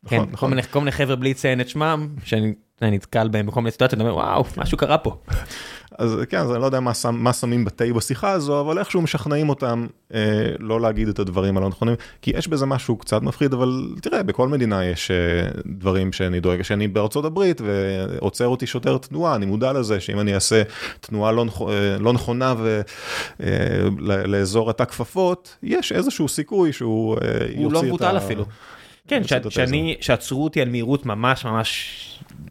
כן, 0.09 0.17
נכון, 0.17 0.29
נכון. 0.33 0.51
כל 0.71 0.79
מיני 0.79 0.93
חבר'ה 0.93 1.17
בלי 1.17 1.31
לציין 1.31 1.61
את 1.61 1.69
שמם, 1.69 2.09
שאני 2.25 2.55
נתקל 2.83 3.29
בהם 3.29 3.47
בכל 3.47 3.61
מיני 3.61 3.71
סיטואציות, 3.71 4.01
אני 4.01 4.11
אומר, 4.11 4.21
וואו, 4.21 4.45
משהו 4.57 4.79
קרה 4.79 4.99
פה. 4.99 5.17
אז 5.99 6.17
כן, 6.29 6.39
אז 6.39 6.53
אני 6.53 6.61
לא 6.61 6.67
יודע 6.67 6.81
מה, 6.81 6.95
שם, 6.95 7.15
מה 7.15 7.33
שמים 7.33 7.65
בתה 7.65 7.85
בשיחה 7.97 8.31
הזו, 8.31 8.61
אבל 8.61 8.79
איכשהו 8.79 9.03
משכנעים 9.03 9.49
אותם 9.49 9.87
אה, 10.15 10.21
לא 10.59 10.81
להגיד 10.81 11.09
את 11.09 11.19
הדברים 11.19 11.57
הלא 11.57 11.69
נכונים, 11.69 11.95
כי 12.23 12.33
יש 12.35 12.49
בזה 12.49 12.67
משהו 12.67 12.97
קצת 12.97 13.23
מפחיד, 13.23 13.53
אבל 13.53 13.95
תראה, 14.03 14.23
בכל 14.23 14.49
מדינה 14.49 14.85
יש 14.85 15.11
אה, 15.11 15.17
דברים 15.67 16.13
שאני 16.13 16.41
דואג, 16.41 16.63
שאני 16.63 16.89
בארצות 16.89 17.25
הברית 17.25 17.61
ועוצר 17.65 18.47
אותי 18.47 18.67
שוטר 18.67 18.99
תנועה, 18.99 19.35
אני 19.35 19.47
מודע 19.47 19.73
לזה 19.73 20.01
שאם 20.01 20.21
אני 20.21 20.35
אעשה 20.35 20.63
תנועה 21.01 21.33
לא, 21.33 21.45
אה, 21.69 21.99
לא 21.99 22.13
נכונה 22.13 22.55
ו, 22.59 22.81
אה, 23.43 23.47
לאזור 24.01 24.71
התא 24.71 24.85
כפפות, 24.85 25.57
יש 25.63 25.93
איזשהו 25.93 26.29
סיכוי 26.29 26.73
שהוא 26.73 27.17
אה, 27.17 27.29
יוציא 27.29 27.49
את 27.49 27.59
ה... 27.59 27.63
הוא 27.63 27.73
לא 27.73 27.83
מבוטל 27.83 28.17
אפילו. 28.17 28.45
כן, 29.09 29.23
שאני, 29.49 29.97
שעצרו 30.01 30.45
אותי 30.45 30.61
על 30.61 30.69
מהירות 30.69 31.07
ממש 31.07 31.45
ממש 31.45 31.99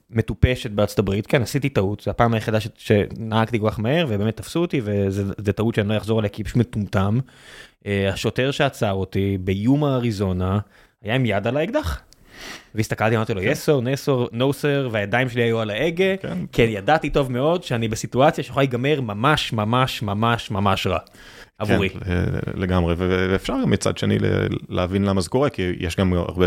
מטופשת 0.10 0.72
בארצות 0.72 1.00
הברית, 1.00 1.28
כן, 1.28 1.42
עשיתי 1.42 1.70
טעות, 1.70 2.02
זו 2.02 2.12
הפעם 2.12 2.34
היחידה 2.34 2.60
ש, 2.60 2.68
שנהגתי 2.78 3.60
כל 3.60 3.70
כך 3.70 3.80
מהר 3.80 4.06
ובאמת 4.10 4.38
תפסו 4.38 4.60
אותי 4.60 4.82
וזו 4.84 5.52
טעות 5.56 5.76
שאני 5.76 5.90
לא 5.90 5.98
אחזור 5.98 6.20
עליה 6.20 6.30
כי 6.30 6.42
היא 6.42 6.46
פשוט 6.46 6.58
מטומטם. 6.58 7.20
השוטר 7.86 8.52
שעצר 8.52 8.92
אותי 8.92 9.38
ביומה 9.42 9.96
אריזונה 9.96 10.60
היה 11.02 11.16
עם 11.16 11.26
יד 11.26 11.48
על 11.48 11.58
האקדח. 11.58 12.02
והסתכלתי, 12.76 13.16
אמרתי 13.16 13.34
לו, 13.34 13.42
yes 13.42 13.66
sir, 13.66 14.34
no 14.34 14.54
sir, 14.62 14.90
והידיים 14.92 15.30
שלי 15.30 15.44
היו 15.44 15.60
על 15.60 15.70
ההגה, 15.70 16.18
כן. 16.22 16.38
כי 16.52 16.62
ידעתי 16.62 17.10
טוב 17.10 17.32
מאוד 17.32 17.64
שאני 17.64 17.88
בסיטואציה 17.88 18.44
שיכולה 18.44 18.64
להיגמר 18.64 19.02
ממש 19.02 19.54
ממש 19.54 20.02
ממש 20.02 20.52
ממש 20.52 20.88
רע. 20.88 21.00
עבורי. 21.60 21.90
כן, 21.90 22.00
לגמרי, 22.54 22.96
ואפשר 22.98 23.54
גם 23.62 23.70
מצד 23.70 23.98
שני 23.98 24.18
להבין 24.70 25.04
למה 25.04 25.22
זה 25.22 25.30
קורה, 25.30 25.50
כי 25.50 25.72
יש 25.80 25.96
גם 25.96 26.14
הרבה... 26.14 26.46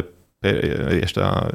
יש, 1.03 1.15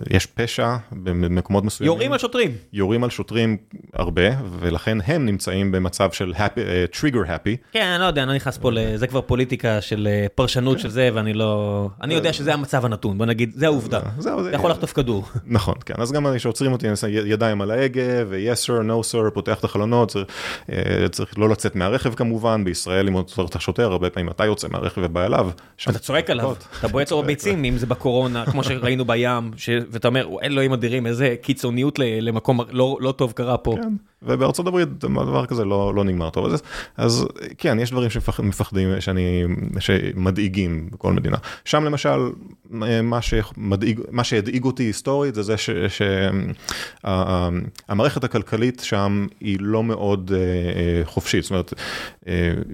יש 0.09 0.25
פשע 0.25 0.75
במקומות 0.91 1.63
מסוימים. 1.63 1.93
יורים 1.93 2.13
על 2.13 2.19
שוטרים. 2.19 2.51
יורים 2.73 3.03
על 3.03 3.09
שוטרים 3.09 3.57
הרבה, 3.93 4.29
ולכן 4.59 4.97
הם 5.05 5.25
נמצאים 5.25 5.71
במצב 5.71 6.11
של 6.11 6.33
happy, 6.35 6.95
uh, 6.95 6.95
trigger 6.95 7.27
happy. 7.27 7.71
כן, 7.71 7.85
אני 7.85 8.01
לא 8.01 8.05
יודע, 8.05 8.23
אני 8.23 8.29
לא 8.29 8.35
נכנס 8.35 8.57
פה, 8.57 8.71
זה 8.95 9.07
כבר 9.07 9.21
פוליטיקה 9.21 9.81
של 9.81 10.07
פרשנות 10.35 10.79
של 10.79 10.89
זה, 10.89 11.09
ואני 11.13 11.33
לא... 11.33 11.89
אני 12.01 12.13
יודע 12.13 12.33
שזה 12.33 12.53
המצב 12.53 12.85
הנתון, 12.85 13.17
בוא 13.17 13.25
נגיד, 13.25 13.51
זה 13.55 13.65
העובדה. 13.65 13.99
אתה 14.19 14.29
יכול 14.53 14.71
לחטוף 14.71 14.93
כדור. 14.93 15.25
נכון, 15.45 15.75
כן, 15.85 15.93
אז 15.97 16.11
גם 16.11 16.27
כשעוצרים 16.37 16.71
אותי, 16.71 16.85
אני 16.85 16.91
עושה 16.91 17.07
ידיים 17.09 17.61
על 17.61 17.71
ההגה, 17.71 18.23
ו-yes 18.27 18.65
sir, 18.65 18.83
no 18.87 19.11
sir, 19.11 19.31
פותח 19.33 19.59
את 19.59 19.63
החלונות, 19.63 20.15
צריך 21.11 21.39
לא 21.39 21.49
לצאת 21.49 21.75
מהרכב 21.75 22.13
כמובן, 22.13 22.63
בישראל 22.63 23.07
אם 23.07 23.13
עוצר 23.13 23.45
את 23.45 23.55
השוטר, 23.55 23.91
הרבה 23.91 24.09
פעמים 24.09 24.29
אתה 24.29 24.45
יוצא 24.45 24.67
מהרכב 24.71 25.01
ובא 25.03 25.25
אליו. 25.25 25.49
אתה 25.89 25.99
צועק 25.99 26.29
עליו, 26.29 26.53
אתה 26.79 26.87
בועט 26.87 27.11
לו 27.11 27.23
בביצים, 27.23 27.65
אם 27.65 27.77
זה 27.77 27.85
בקורונה, 27.85 28.45
כמו 28.45 28.63
ראינו 28.81 29.05
בים, 29.05 29.51
ש... 29.57 29.69
ואתה 29.91 30.07
אומר, 30.07 30.27
אלוהים 30.43 30.73
אדירים, 30.73 31.05
איזה 31.07 31.35
קיצוניות 31.41 31.99
למקום 31.99 32.59
לא, 32.71 32.97
לא 33.01 33.11
טוב 33.11 33.31
קרה 33.31 33.57
פה. 33.57 33.75
כן, 33.75 33.93
ובארצות 34.23 34.67
הברית 34.67 34.89
דבר 34.89 35.45
כזה 35.45 35.65
לא, 35.65 35.95
לא 35.95 36.03
נגמר 36.03 36.29
טוב. 36.29 36.45
אז, 36.45 36.63
אז 36.97 37.27
כן, 37.57 37.79
יש 37.79 37.91
דברים 37.91 38.09
שמפחדים, 38.09 39.01
שאני, 39.01 39.43
שמדאיגים 39.79 40.89
בכל 40.91 41.13
מדינה. 41.13 41.37
שם 41.65 41.83
למשל, 41.83 42.19
מה, 43.03 43.21
שמדאיג, 43.21 44.01
מה 44.11 44.23
שהדאיג 44.23 44.63
אותי 44.63 44.83
היסטורית 44.83 45.35
זה 45.35 45.43
זה 45.43 45.55
שהמערכת 47.03 48.23
הכלכלית 48.23 48.81
שם 48.85 49.27
היא 49.39 49.57
לא 49.61 49.83
מאוד 49.83 50.31
חופשית. 51.03 51.43
זאת 51.43 51.51
אומרת, 51.51 51.73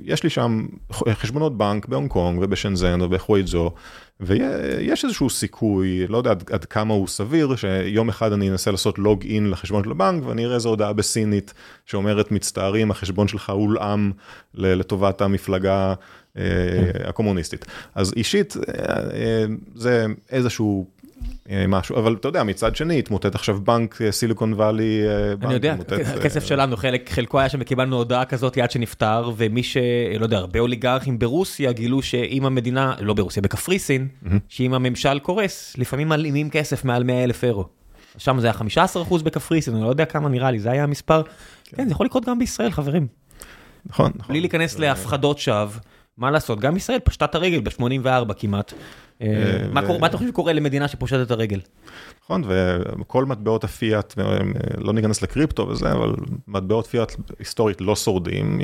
יש 0.04 0.24
לי 0.24 0.30
שם 0.30 0.66
חשבונות 0.92 1.58
בנק 1.58 1.86
בהונג 1.86 2.10
קונג 2.10 2.40
ובשנזן 2.42 3.02
ובחווייג'ו. 3.02 3.72
ויש 4.20 5.06
איזשהו 5.06 5.30
סיכוי, 5.30 6.08
לא 6.08 6.18
יודע 6.18 6.32
עד, 6.32 6.44
עד 6.52 6.66
כמה 6.66 6.94
הוא 6.94 7.08
סביר, 7.08 7.56
שיום 7.56 8.10
אחד 8.10 8.32
אני 8.34 8.50
אנסה 8.50 8.72
לעשות 8.72 9.00
לוג 9.00 9.26
אין 9.26 9.50
לחשבון 9.50 9.84
של 9.84 9.92
הבנק 9.92 10.24
ואני 10.26 10.46
אראה 10.46 10.56
איזו 10.56 10.70
הודעה 10.70 10.94
בסינית 10.94 11.54
שאומרת 11.86 12.32
מצטערים 12.32 12.92
החשבון 12.92 13.28
שלך 13.28 13.50
הולאם 13.50 14.12
לטובת 14.54 15.22
המפלגה 15.22 15.94
אה, 16.38 16.44
הקומוניסטית. 17.06 17.66
אז 17.96 18.14
אישית 18.16 18.56
אה, 18.58 19.46
זה 19.76 20.06
איזשהו 20.30 20.88
משהו, 21.68 21.98
אבל 21.98 22.14
אתה 22.14 22.28
יודע, 22.28 22.44
מצד 22.44 22.76
שני, 22.76 23.00
התמוטט 23.00 23.36
עכשיו 23.36 23.60
בנק 23.64 24.00
סיליקון 24.10 24.54
וואלי. 24.54 25.02
אני 25.42 25.54
יודע, 25.54 25.76
הכסף 26.18 26.46
שלנו, 26.46 26.76
חלקו 27.10 27.40
היה 27.40 27.50
שם 27.50 27.58
וקיבלנו 27.62 27.96
הודעה 27.96 28.26
כזאת 28.26 28.58
עד 28.58 28.72
שנפטר, 28.72 29.32
ומי 29.38 29.64
ש... 29.64 29.78
לא 30.20 30.26
יודע, 30.26 30.38
הרבה 30.38 30.60
אוליגרכים 30.60 31.20
ברוסיה 31.20 31.72
גילו 31.72 32.02
שאם 32.02 32.46
המדינה, 32.46 32.94
לא 33.00 33.14
ברוסיה, 33.14 33.42
בקפריסין, 33.42 34.08
שאם 34.50 34.74
הממשל 34.74 35.20
קורס, 35.20 35.76
לפעמים 35.78 36.10
מלאימים 36.10 36.50
כסף 36.50 36.86
מעל 36.86 37.04
100 37.04 37.24
אלף 37.24 37.44
אירו. 37.44 37.66
שם 38.18 38.40
זה 38.40 38.48
היה 38.48 38.86
15% 39.10 39.24
בקפריסין, 39.24 39.76
אני 39.76 39.84
לא 39.84 39.90
יודע 39.90 40.06
כמה 40.06 40.30
נראה 40.30 40.52
לי, 40.52 40.60
זה 40.60 40.72
היה 40.72 40.84
המספר. 40.84 41.22
כן, 41.66 41.86
זה 41.86 41.92
יכול 41.92 42.06
לקרות 42.06 42.26
גם 42.26 42.40
בישראל, 42.40 42.72
חברים. 42.72 43.08
נכון, 43.86 44.12
נכון. 44.16 44.34
בלי 44.34 44.40
להיכנס 44.40 44.80
להפחדות 44.80 45.40
שווא. 45.40 45.68
מה 46.18 46.32
לעשות, 46.32 46.60
גם 46.60 46.78
ישראל 46.78 47.00
פשטה 47.00 47.26
את 47.26 47.36
הרגל 47.36 47.60
ב-84 47.60 48.34
כמעט. 48.34 48.74
מה 49.72 50.08
אתה 50.08 50.18
חושב 50.18 50.30
שקורה 50.30 50.54
למדינה 50.54 50.88
שפושטת 50.88 51.26
את 51.26 51.32
הרגל? 51.32 51.60
נכון, 52.24 52.44
וכל 53.00 53.26
מטבעות 53.26 53.64
הפיאט, 53.64 54.14
לא 54.78 54.94
ניכנס 54.94 55.22
לקריפטו 55.22 55.68
וזה, 55.68 55.92
אבל 55.92 56.16
מטבעות 56.48 56.88
פיאט 56.88 57.16
היסטורית 57.40 57.82
לא 57.82 57.96
שורדים, 57.96 58.62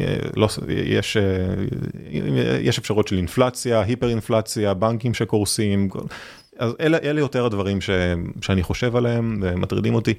יש 2.61 2.77
אפשרות 2.79 3.07
של 3.07 3.17
אינפלציה, 3.17 3.81
היפר 3.81 4.09
אינפלציה, 4.09 4.73
בנקים 4.73 5.13
שקורסים, 5.13 5.89
אז 6.57 6.73
אלה 6.79 7.19
יותר 7.19 7.45
הדברים 7.45 7.79
שאני 8.41 8.63
חושב 8.63 8.95
עליהם 8.95 9.39
ומטרידים 9.41 9.95
אותי. 9.95 10.13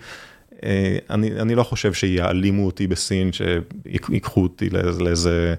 אני, 1.10 1.40
אני 1.40 1.54
לא 1.54 1.62
חושב 1.62 1.92
שיעלימו 1.92 2.66
אותי 2.66 2.86
בסין, 2.86 3.30
שיקחו 3.32 4.42
אותי 4.42 4.70
לאיזה 4.70 5.54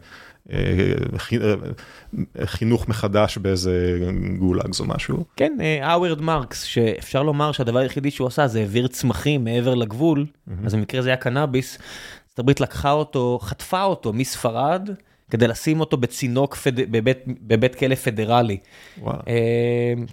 חינוך 2.46 2.88
מחדש 2.88 3.38
באיזה 3.38 4.00
גולאגס 4.40 4.80
או 4.80 4.86
משהו. 4.86 5.26
כן, 5.36 5.58
הווארד 5.82 6.22
מרקס, 6.22 6.64
שאפשר 6.64 7.24
לומר 7.24 7.52
שהדבר 7.52 7.80
היחידי 7.80 8.12
שהוא 8.12 8.28
עשה 8.28 8.48
זה 8.48 8.60
העביר 8.60 8.88
צמחים 8.88 9.44
מעבר 9.44 9.76
לגבול, 9.76 10.26
אז 10.66 10.76
במקרה 10.76 11.02
זה 11.02 11.10
היה 11.10 11.18
קנאביס, 11.18 11.78
ארצות 12.24 12.40
הברית 12.40 12.62
לקחה 12.62 12.92
אותו, 12.92 13.40
חטפה 13.42 13.84
אותו 13.84 14.14
מספרד. 14.14 14.90
כדי 15.32 15.48
לשים 15.48 15.80
אותו 15.80 15.98
בצינוק 15.98 16.56
פד... 16.56 16.92
בבית, 16.92 17.18
בבית 17.28 17.76
כלא 17.76 17.96
פדרלי. 17.96 18.58
וואו. 19.02 19.18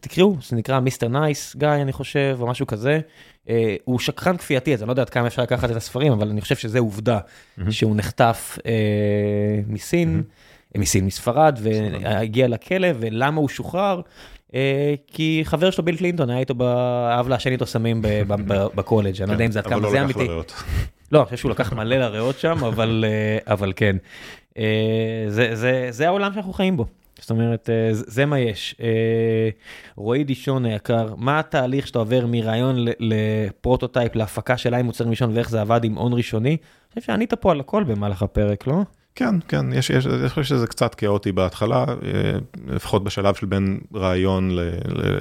תקראו, 0.01 0.37
זה 0.43 0.57
נקרא 0.57 0.81
Mr. 0.81 1.09
Nice 1.09 1.57
Guy, 1.57 1.69
אני 1.69 1.93
חושב, 1.93 2.39
או 2.41 2.47
משהו 2.47 2.67
כזה. 2.67 3.01
הוא 3.85 3.99
שקרן 3.99 4.37
כפייתי, 4.37 4.75
אז 4.75 4.83
אני 4.83 4.89
לא 4.89 4.93
יודע 4.93 5.03
עד 5.03 5.11
כמה 5.11 5.27
אפשר 5.27 5.43
לקחת 5.43 5.71
את 5.71 5.77
הספרים, 5.77 6.13
אבל 6.13 6.29
אני 6.29 6.41
חושב 6.41 6.57
שזה 6.57 6.79
עובדה, 6.79 7.19
mm-hmm. 7.19 7.71
שהוא 7.71 7.97
נחטף 7.97 8.59
אה, 8.67 8.73
מסין, 9.67 10.23
mm-hmm. 10.23 10.79
מסין, 10.79 11.07
מספרד, 11.07 11.59
והגיע 11.63 12.49
לכלא, 12.49 12.89
ולמה 13.01 13.41
הוא 13.41 13.49
שוחרר? 13.49 14.01
אה, 14.55 14.95
כי 15.07 15.41
חבר 15.45 15.71
שלו 15.71 15.85
ביל 15.85 15.97
קלינטון 15.97 16.31
היה 16.31 16.39
איתו, 16.39 16.55
אהב 17.11 17.29
לעשן 17.29 17.53
איתו 17.53 17.67
סמים 17.67 18.03
בקולג', 18.75 19.23
אני 19.23 19.29
לא 19.29 19.33
יודע 19.33 19.47
אם 19.47 19.53
זה 19.53 19.59
עד 19.59 19.67
כמה 19.67 19.91
זה 19.91 20.03
אמיתי. 20.03 20.29
לא, 21.13 21.19
אני 21.19 21.25
חושב 21.25 21.37
שהוא 21.37 21.51
לקח 21.51 21.73
מלא 21.73 21.97
לריאות 21.97 22.39
שם, 22.39 22.65
אבל 23.47 23.73
כן. 23.77 23.97
אה, 24.59 25.25
זה, 25.29 25.55
זה, 25.55 25.87
זה 25.91 26.07
העולם 26.07 26.33
שאנחנו 26.33 26.53
חיים 26.53 26.77
בו. 26.77 26.87
זאת 27.21 27.31
אומרת, 27.31 27.71
אה, 27.71 27.89
זה 27.93 28.27
מה 28.27 28.39
יש. 28.39 28.75
אה, 28.81 29.49
רועי 29.97 30.25
דישון 30.25 30.65
היקר, 30.65 31.15
מה 31.17 31.39
התהליך 31.39 31.87
שאתה 31.87 31.99
עובר 31.99 32.27
מרעיון 32.29 32.77
ל 32.99 33.10
prototype, 33.10 34.17
להפקה 34.17 34.57
של 34.57 34.75
איי 34.75 34.83
מוצר 34.83 35.05
ראשון 35.05 35.37
ואיך 35.37 35.51
זה 35.51 35.61
עבד 35.61 35.85
עם 35.85 35.95
הון 35.95 36.13
ראשוני? 36.13 36.49
אני 36.51 37.01
חושב 37.01 37.07
שענית 37.07 37.35
פה 37.35 37.51
על 37.51 37.61
הכל 37.61 37.85
במהלך 37.85 38.23
הפרק, 38.23 38.67
לא? 38.67 38.83
כן, 39.15 39.35
כן, 39.49 39.73
יש, 39.73 39.91
יש, 39.91 40.07
אני 40.07 40.29
חושב 40.29 40.43
שזה 40.43 40.67
קצת 40.67 40.95
כאוטי 40.95 41.33
בהתחלה, 41.33 41.85
אה, 41.89 42.39
לפחות 42.67 43.05
בשלב 43.05 43.35
של 43.35 43.47
בין 43.47 43.81
רעיון 43.95 44.51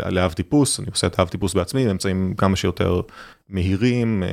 לאב 0.10 0.32
טיפוס, 0.32 0.80
אני 0.80 0.88
עושה 0.90 1.08
את 1.08 1.20
האב 1.20 1.28
טיפוס 1.28 1.54
בעצמי, 1.54 1.86
באמצעים 1.86 2.34
כמה 2.38 2.56
שיותר 2.56 3.02
מהירים, 3.50 4.24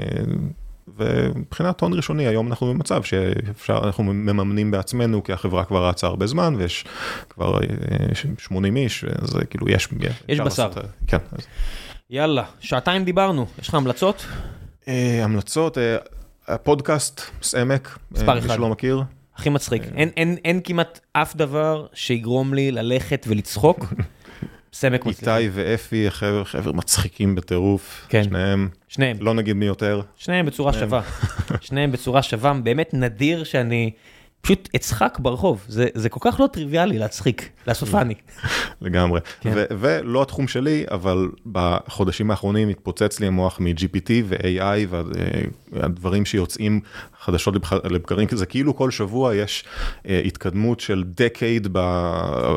ומבחינת 0.97 1.81
הון 1.81 1.93
ראשוני, 1.93 2.27
היום 2.27 2.49
אנחנו 2.49 2.67
במצב 2.67 3.03
שאפשר, 3.03 3.81
אנחנו 3.85 4.05
מממנים 4.05 4.71
בעצמנו, 4.71 5.25
כי 5.25 5.33
החברה 5.33 5.65
כבר 5.65 5.89
רצה 5.89 6.07
הרבה 6.07 6.27
זמן, 6.27 6.55
ויש 6.59 6.85
כבר 7.29 7.61
אה, 7.61 8.15
80 8.39 8.77
איש, 8.77 9.05
אז 9.05 9.37
כאילו 9.51 9.69
יש... 9.69 9.89
יש 10.29 10.41
בשר. 10.41 10.45
לעשות, 10.45 10.79
אה, 10.79 10.83
כן. 11.07 11.19
אז, 11.33 11.47
יאללה, 12.11 12.45
שעתיים 12.61 13.05
דיברנו, 13.05 13.47
יש 13.59 13.69
לך 13.69 13.75
המלצות? 13.75 14.27
אה, 14.89 15.25
המלצות, 15.25 15.79
אה, 15.79 15.97
הפודקאסט, 16.49 17.21
סעמק, 17.43 17.99
מספר 18.13 18.33
אה, 18.33 18.39
אחד. 18.39 18.49
מי 18.49 18.55
שלא 18.55 18.69
מכיר. 18.69 19.03
הכי 19.37 19.49
מצחיק. 19.49 19.83
אין, 19.97 20.09
אין, 20.17 20.37
אין 20.45 20.61
כמעט 20.65 21.01
אף 21.13 21.37
דבר 21.37 21.87
שיגרום 21.93 22.55
לי 22.55 22.71
ללכת 22.71 23.27
ולצחוק. 23.29 23.85
סמק 24.79 25.07
מצליח. 25.07 25.37
איתי 25.37 25.49
ואפי, 25.53 26.07
חבר'ה 26.11 26.45
חבר'ה 26.45 26.73
מצחיקים 26.73 27.35
בטירוף, 27.35 28.07
כן. 28.09 28.25
שניהם, 28.25 28.69
שניהם. 28.89 29.17
לא 29.21 29.35
נגיד 29.35 29.57
מי 29.57 29.67
יותר. 29.67 30.01
שניהם 30.17 30.47
בצורה 30.47 30.73
שניהם. 30.73 30.89
שווה. 30.89 31.03
שניהם 31.67 31.93
בצורה 31.93 32.23
שווה, 32.23 32.53
באמת 32.53 32.91
נדיר 32.95 33.45
שאני 33.45 33.91
פשוט 34.41 34.69
אצחק 34.77 35.19
ברחוב. 35.21 35.65
זה, 35.69 35.87
זה 35.95 36.09
כל 36.09 36.21
כך 36.23 36.41
לא 36.41 36.47
טריוויאלי 36.47 36.99
להצחיק, 36.99 37.51
לעשות 37.67 37.89
פאני. 37.89 38.15
לגמרי. 38.81 39.21
כן. 39.41 39.53
ו- 39.55 39.65
ולא 39.71 40.23
התחום 40.23 40.49
שלי, 40.49 40.85
אבל 40.91 41.29
בחודשים 41.53 42.31
האחרונים 42.31 42.69
התפוצץ 42.69 43.21
לי 43.21 43.27
המוח 43.27 43.61
מ-GPT 43.61 44.11
ו-AI 44.25 44.95
והדברים 45.73 46.25
שיוצאים 46.25 46.81
חדשות 47.27 47.55
לבקרים, 47.85 48.29
זה 48.31 48.47
כאילו 48.47 48.77
כל 48.77 48.91
שבוע 48.91 49.35
יש 49.35 49.65
אה, 50.09 50.23
התקדמות 50.25 50.81
של 50.81 51.05
דקייד 51.07 51.69
ב- 51.73 52.57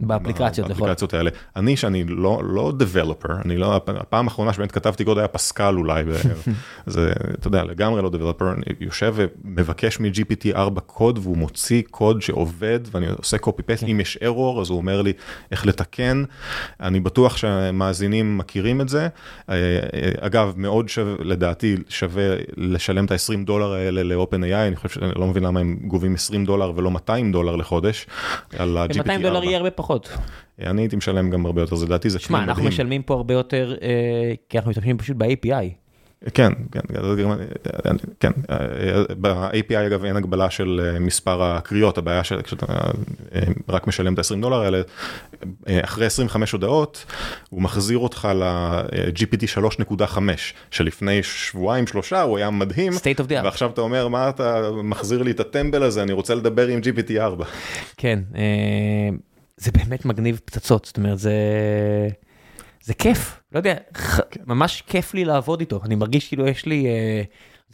באפליקציות, 0.00 0.70
נכון. 0.70 0.80
באפליקציות 0.80 1.14
האלה. 1.14 1.30
אני, 1.56 1.76
שאני 1.76 2.04
לא, 2.04 2.42
לא 2.44 2.72
developer, 2.78 3.32
אני 3.44 3.56
לא, 3.56 3.76
הפעם 3.76 4.24
האחרונה 4.28 4.52
שבאמת 4.52 4.72
כתבתי 4.72 5.04
קוד 5.04 5.18
היה 5.18 5.28
פסקל 5.28 5.74
אולי, 5.76 6.04
זה, 6.86 7.12
אתה 7.34 7.48
יודע, 7.48 7.64
לגמרי 7.64 8.02
לא 8.02 8.10
developer, 8.12 8.44
אני 8.44 8.64
יושב 8.80 9.14
ומבקש 9.16 10.00
מ-GPT 10.00 10.56
4 10.56 10.80
קוד 10.80 11.18
והוא 11.22 11.36
מוציא 11.36 11.82
קוד 11.90 12.22
שעובד 12.22 12.80
ואני 12.92 13.06
עושה 13.18 13.36
copy 13.36 13.62
paste, 13.70 13.80
כן. 13.80 13.86
אם 13.86 14.00
יש 14.00 14.18
error 14.22 14.60
אז 14.60 14.70
הוא 14.70 14.76
אומר 14.76 15.02
לי 15.02 15.12
איך 15.50 15.66
לתקן, 15.66 16.24
אני 16.80 17.00
בטוח 17.00 17.36
שהמאזינים 17.36 18.38
מכירים 18.38 18.80
את 18.80 18.88
זה, 18.88 19.08
אה, 19.48 19.54
אה, 19.54 20.10
אגב 20.20 20.52
מאוד 20.56 20.88
שווה, 20.88 21.14
לדעתי 21.24 21.76
שווה 21.88 22.24
לשלם 22.56 23.04
את 23.04 23.10
ה-20 23.10 23.44
דולר 23.44 23.72
האלה 23.72 24.02
ל-OpenAI, 24.04 24.66
אני 24.66 24.76
חושב 24.76 24.88
שאני 24.88 25.10
לא 25.16 25.26
מבין 25.26 25.42
למה 25.42 25.60
הם 25.60 25.78
גובים 25.86 26.14
20 26.14 26.44
דולר 26.44 26.72
ולא 26.76 26.90
200 26.90 27.32
דולר 27.32 27.56
לחודש, 27.56 28.06
על 28.58 28.76
ה-GPT 28.76 28.90
4. 28.90 29.02
200 29.02 29.22
דולר 29.22 29.44
יהיה 29.44 29.56
הרבה 29.56 29.70
פחות. 29.70 30.16
אני 30.62 30.82
הייתי 30.82 30.96
משלם 30.96 31.30
גם 31.30 31.46
הרבה 31.46 31.60
יותר, 31.62 31.76
זה 31.76 31.86
לדעתי 31.86 32.10
זה 32.10 32.18
שמע, 32.18 32.38
כלי 32.38 32.44
אנחנו 32.44 32.62
מדהים. 32.62 32.68
משלמים 32.68 33.02
פה 33.02 33.14
הרבה 33.14 33.34
יותר, 33.34 33.74
אה, 33.82 34.32
כי 34.48 34.58
אנחנו 34.58 34.70
משתמשים 34.70 34.98
פשוט 34.98 35.16
ב-API. 35.16 35.83
כן, 36.34 36.52
כן, 36.72 36.80
כן, 38.20 38.30
ב-API 39.20 39.86
אגב 39.86 40.04
אין 40.04 40.16
הגבלה 40.16 40.50
של 40.50 40.80
אה, 40.84 40.98
מספר 40.98 41.42
הקריאות, 41.42 41.98
הבעיה 41.98 42.24
של 42.24 42.42
כשאתה 42.42 42.66
אה, 43.34 43.40
רק 43.68 43.86
משלם 43.86 44.14
את 44.14 44.18
ה-20 44.18 44.40
דולר 44.40 44.60
האלה, 44.60 44.82
אה, 45.68 45.80
אחרי 45.84 46.06
25 46.06 46.52
הודעות, 46.52 47.04
הוא 47.50 47.62
מחזיר 47.62 47.98
אותך 47.98 48.28
ל-GPT 48.34 49.44
3.5, 50.00 50.18
שלפני 50.70 51.22
שבועיים 51.22 51.86
שלושה 51.86 52.22
הוא 52.22 52.38
היה 52.38 52.50
מדהים, 52.50 52.92
State 52.92 53.20
of 53.20 53.28
the 53.28 53.32
art. 53.32 53.44
ועכשיו 53.44 53.70
אתה 53.70 53.80
אומר, 53.80 54.08
מה 54.08 54.28
אתה 54.28 54.70
מחזיר 54.84 55.22
לי 55.22 55.30
את 55.30 55.40
הטמבל 55.40 55.82
הזה, 55.82 56.02
אני 56.02 56.12
רוצה 56.12 56.34
לדבר 56.34 56.66
עם 56.66 56.80
GPT 56.80 57.20
4. 57.20 57.44
כן, 57.96 58.18
זה 59.56 59.70
באמת 59.72 60.04
מגניב 60.04 60.40
פצצות, 60.44 60.84
זאת 60.84 60.96
אומרת, 60.96 61.18
זה... 61.18 61.32
זה 62.84 62.94
כיף, 62.94 63.40
לא 63.54 63.58
יודע, 63.58 63.74
ח- 63.96 64.20
ממש 64.46 64.82
כיף 64.86 65.14
לי 65.14 65.24
לעבוד 65.24 65.60
איתו, 65.60 65.80
אני 65.84 65.94
מרגיש 65.94 66.28
כאילו 66.28 66.46
יש 66.48 66.66
לי, 66.66 66.86
אה, 66.86 67.22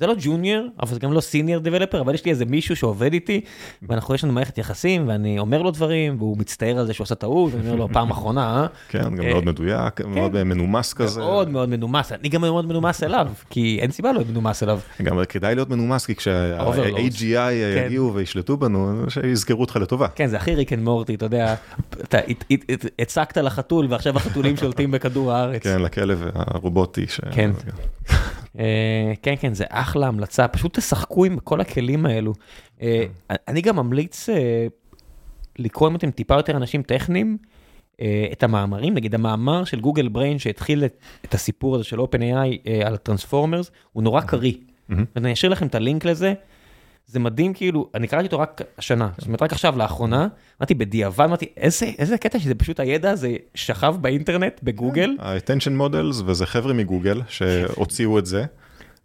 זה 0.00 0.06
לא 0.06 0.14
ג'וניור, 0.20 0.66
אבל 0.82 0.92
זה 0.94 1.00
גם 1.00 1.12
לא 1.12 1.20
סיניור 1.20 1.62
דבלפר, 1.62 2.00
אבל 2.00 2.14
יש 2.14 2.24
לי 2.24 2.30
איזה 2.30 2.44
מישהו 2.44 2.76
שעובד 2.76 3.12
איתי, 3.12 3.40
ואנחנו, 3.88 4.14
יש 4.14 4.24
לנו 4.24 4.32
מערכת 4.32 4.58
יחסים, 4.58 5.08
ואני 5.08 5.38
אומר 5.38 5.62
לו 5.62 5.70
דברים, 5.70 6.16
והוא 6.18 6.38
מצטער 6.38 6.78
על 6.78 6.86
זה 6.86 6.92
שהוא 6.94 7.04
עשה 7.04 7.14
טעות, 7.14 7.52
ואני 7.54 7.66
אומר 7.66 7.76
לו, 7.78 7.88
פעם 7.92 8.10
אחרונה, 8.10 8.60
אה?" 8.62 8.66
כן, 8.88 9.02
גם 9.16 9.20
אה, 9.20 9.32
מאוד 9.32 9.44
מדויק, 9.44 10.00
מאוד 10.00 10.42
מנומס 10.42 10.92
כזה. 10.92 11.20
מאוד 11.20 11.48
מאוד 11.50 11.68
מנומס, 11.68 12.12
אני 12.12 12.28
גם 12.28 12.40
מאוד 12.40 12.64
מנומס 12.66 13.02
אליו, 13.02 13.28
כי 13.50 13.78
אין 13.80 13.90
סיבה 13.90 14.12
להיות 14.12 14.28
מנומס 14.28 14.62
אליו. 14.62 14.80
גם 15.02 15.18
כדאי 15.28 15.54
להיות 15.54 15.70
מנומס, 15.70 16.06
כי. 16.06 16.14
כשה-AGI 16.14 17.52
יגיעו 17.84 18.14
וישלטו 18.14 18.56
בנו, 18.56 19.04
שיזכרו 19.08 19.60
אותך 19.60 19.76
לטובה. 19.76 20.08
כן, 20.08 20.26
זה 20.26 20.36
הכי 20.36 20.54
ריק 20.54 20.72
אנד 20.72 20.82
מורטי, 20.82 21.14
אתה 21.14 21.24
יודע, 21.26 21.54
אתה 21.92 22.18
הצקת 22.98 23.36
לחתול, 23.36 23.86
ועכשיו 23.90 24.16
החתולים 24.16 24.56
שולטים 24.56 24.90
בכדור 24.90 25.32
הארץ. 25.32 25.62
כן, 25.62 25.82
לכלב 25.82 26.24
הרובוטי. 26.34 27.06
ש- 27.08 27.20
כן. 27.30 27.50
אה, 28.58 29.12
כן, 29.22 29.34
כן, 29.40 29.54
זה 29.54 29.64
אחלה 29.68 30.06
המלצה, 30.06 30.48
פשוט 30.48 30.78
תשחקו 30.78 31.24
עם 31.24 31.38
כל 31.38 31.60
הכלים 31.60 32.06
האלו. 32.06 32.32
אה, 32.82 33.04
אני 33.48 33.60
גם 33.60 33.76
ממליץ 33.76 34.28
אה, 34.28 34.66
לקרוא 35.58 35.88
אם 35.88 35.96
אתם 35.96 36.10
טיפה 36.10 36.34
יותר 36.34 36.56
אנשים 36.56 36.82
טכניים, 36.82 37.38
את 38.32 38.42
המאמרים, 38.42 38.94
נגיד 38.94 39.14
המאמר 39.14 39.64
של 39.64 39.80
גוגל 39.80 40.08
בריין 40.08 40.38
שהתחיל 40.38 40.84
את, 40.84 40.98
את 41.24 41.34
הסיפור 41.34 41.74
הזה 41.74 41.84
של 41.84 42.00
OpenAI 42.00 42.70
על 42.84 42.94
הטרנספורמרס, 42.94 43.70
הוא 43.92 44.02
נורא 44.02 44.20
קריא. 44.20 44.52
ואני 45.16 45.32
אשאיר 45.32 45.52
לכם 45.52 45.66
את 45.66 45.74
הלינק 45.74 46.04
לזה. 46.04 46.34
זה 47.10 47.18
מדהים 47.18 47.54
כאילו, 47.54 47.90
אני 47.94 48.08
קראתי 48.08 48.26
אותו 48.26 48.38
רק 48.38 48.60
השנה, 48.78 49.08
זאת 49.18 49.26
אומרת 49.26 49.42
רק 49.42 49.52
עכשיו 49.52 49.78
לאחרונה, 49.78 50.28
אמרתי 50.60 50.74
בדיעבד, 50.74 51.24
אמרתי 51.24 51.46
איזה, 51.56 51.86
איזה 51.98 52.18
קטע 52.18 52.38
שזה 52.38 52.54
פשוט 52.54 52.80
הידע 52.80 53.10
הזה 53.10 53.32
שכב 53.54 53.94
באינטרנט, 54.00 54.60
בגוגל, 54.62 55.10
ה-attention 55.18 55.80
models, 55.80 56.22
וזה 56.26 56.46
חבר'ה 56.46 56.72
מגוגל 56.72 57.20
שהוציאו 57.28 58.18
את 58.18 58.26
זה. 58.26 58.44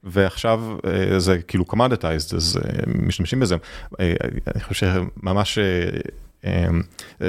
ועכשיו 0.03 0.77
אה, 0.87 1.19
זה 1.19 1.37
כאילו 1.47 1.65
commoditized, 1.69 2.35
אז 2.35 2.59
אה, 2.65 2.83
משתמשים 2.87 3.39
בזה. 3.39 3.55
אה, 3.99 4.13
אני 4.55 4.63
חושב 4.63 4.87
שממש 5.21 5.59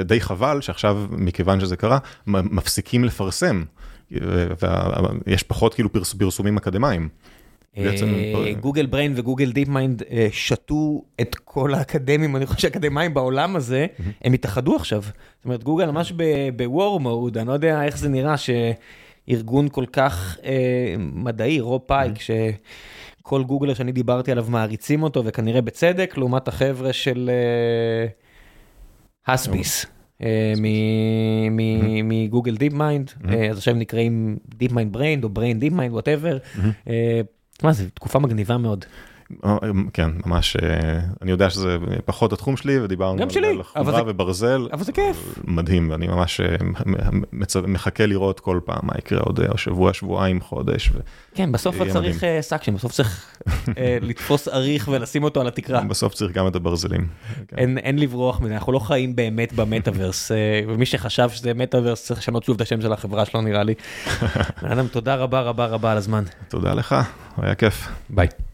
די 0.05 0.21
חבל 0.21 0.61
שעכשיו, 0.61 1.05
מכיוון 1.11 1.59
שזה 1.59 1.75
קרה, 1.75 1.97
מפסיקים 2.27 3.03
לפרסם. 3.03 3.63
ויש 4.11 5.43
פחות 5.43 5.73
כאילו 5.73 5.91
פרס- 5.93 6.13
פרסומים 6.13 6.57
אקדמיים. 6.57 7.09
בעצם, 7.77 8.13
אה, 8.15 8.53
גוגל 8.59 8.85
בריין 8.85 9.13
וגוגל 9.15 9.51
דיפ 9.51 9.67
מיינד 9.67 10.03
אה, 10.11 10.27
שתו 10.31 11.03
את 11.21 11.35
כל 11.35 11.73
האקדמים, 11.73 12.35
אני 12.35 12.45
חושב 12.45 12.59
שהאקדמאים 12.59 13.13
בעולם 13.13 13.55
הזה, 13.55 13.85
הם 14.23 14.33
התאחדו 14.33 14.75
עכשיו. 14.75 15.01
זאת 15.01 15.45
אומרת, 15.45 15.63
גוגל 15.63 15.91
ממש 15.91 16.13
ב-war 16.55 17.01
mode, 17.01 17.39
אני 17.39 17.47
לא 17.47 17.53
יודע 17.53 17.83
איך 17.83 17.97
זה 17.97 18.09
נראה 18.09 18.35
שארגון 18.37 19.69
כל 19.69 19.85
כך 19.91 20.37
אה, 20.45 20.95
מדעי, 20.99 21.59
רוב 21.59 21.81
פייק, 21.85 22.13
שכל 22.19 23.43
גוגלר 23.43 23.73
שאני 23.73 23.91
דיברתי 23.91 24.31
עליו 24.31 24.45
מעריצים 24.49 25.03
אותו, 25.03 25.25
וכנראה 25.25 25.61
בצדק, 25.61 26.17
לעומת 26.17 26.47
החבר'ה 26.47 26.93
של 26.93 27.29
הסאביס. 29.27 29.85
אה, 30.21 30.53
מ 32.03 32.57
Google 32.57 32.73
DeepMind, 32.73 33.11
אז 33.51 33.57
עכשיו 33.57 33.73
הם 33.73 33.79
נקראים 33.79 34.37
DeepMind 34.55 34.93
Brain 34.93 35.23
או 35.23 35.29
Brain 35.29 35.59
DeepMind, 35.59 35.93
whatever. 35.93 36.37
מה 37.63 37.73
זה 37.73 37.89
תקופה 37.89 38.19
מגניבה 38.19 38.57
מאוד. 38.57 38.85
אה, 39.45 39.57
כן, 39.93 40.09
ממש, 40.25 40.55
אה, 40.55 40.69
אני 41.21 41.31
יודע 41.31 41.49
שזה 41.49 41.77
פחות 42.05 42.33
התחום 42.33 42.57
שלי, 42.57 42.79
ודיברנו 42.79 43.17
גם 43.17 43.23
על- 43.23 43.29
שלי, 43.29 43.47
על 43.47 43.53
אבל 43.75 43.85
חומרה 43.85 44.01
וברזל. 44.07 44.67
אבל 44.73 44.83
זה 44.83 44.91
כיף. 44.91 45.39
מדהים, 45.43 45.89
ואני 45.89 46.07
ממש 46.07 46.41
אה, 46.41 46.55
מחכה 47.67 48.05
לראות 48.05 48.39
כל 48.39 48.59
פעם 48.65 48.79
מה 48.83 48.93
יקרה 48.97 49.19
עוד 49.19 49.39
אה, 49.39 49.57
שבוע, 49.57 49.93
שבועיים, 49.93 50.41
חודש. 50.41 50.91
כן, 51.35 51.51
בסוף 51.51 51.75
צריך. 51.91 52.23
אה, 52.23 52.41
suction, 52.41 52.73
בסוף 52.75 52.91
צריך 52.91 53.25
אה, 53.77 53.97
לתפוס 54.01 54.47
אריח 54.47 54.87
ולשים 54.91 55.23
אותו 55.23 55.41
על 55.41 55.47
התקרה. 55.47 55.81
בסוף 55.81 56.13
צריך 56.13 56.31
גם 56.31 56.47
את 56.47 56.55
הברזלים. 56.55 57.07
אין, 57.57 57.99
לברוח 57.99 58.41
מזה, 58.41 58.53
אנחנו 58.53 58.71
לא 58.71 58.79
חיים 58.79 59.15
באמת 59.15 59.53
במטאוורס, 59.53 60.31
אה, 60.31 60.37
ומי 60.67 60.85
שחשב 60.85 61.29
שזה 61.29 61.53
מטאוורס 61.53 62.05
צריך 62.05 62.19
לשנות 62.19 62.43
שוב 62.43 62.55
את 62.55 62.61
השם 62.61 62.81
של 62.81 62.93
החברה 62.93 63.25
שלו 63.25 63.41
נראה 63.41 63.63
לי. 63.63 63.73
אדם, 64.71 64.87
תודה 64.87 65.15
רבה 65.15 65.41
רבה 65.41 65.65
רבה 65.65 65.91
על 65.91 65.97
הזמן. 65.97 66.23
תודה 66.49 66.73
לך, 66.73 66.95
היה 67.37 67.55
כיף. 67.55 67.87
ביי. 68.09 68.27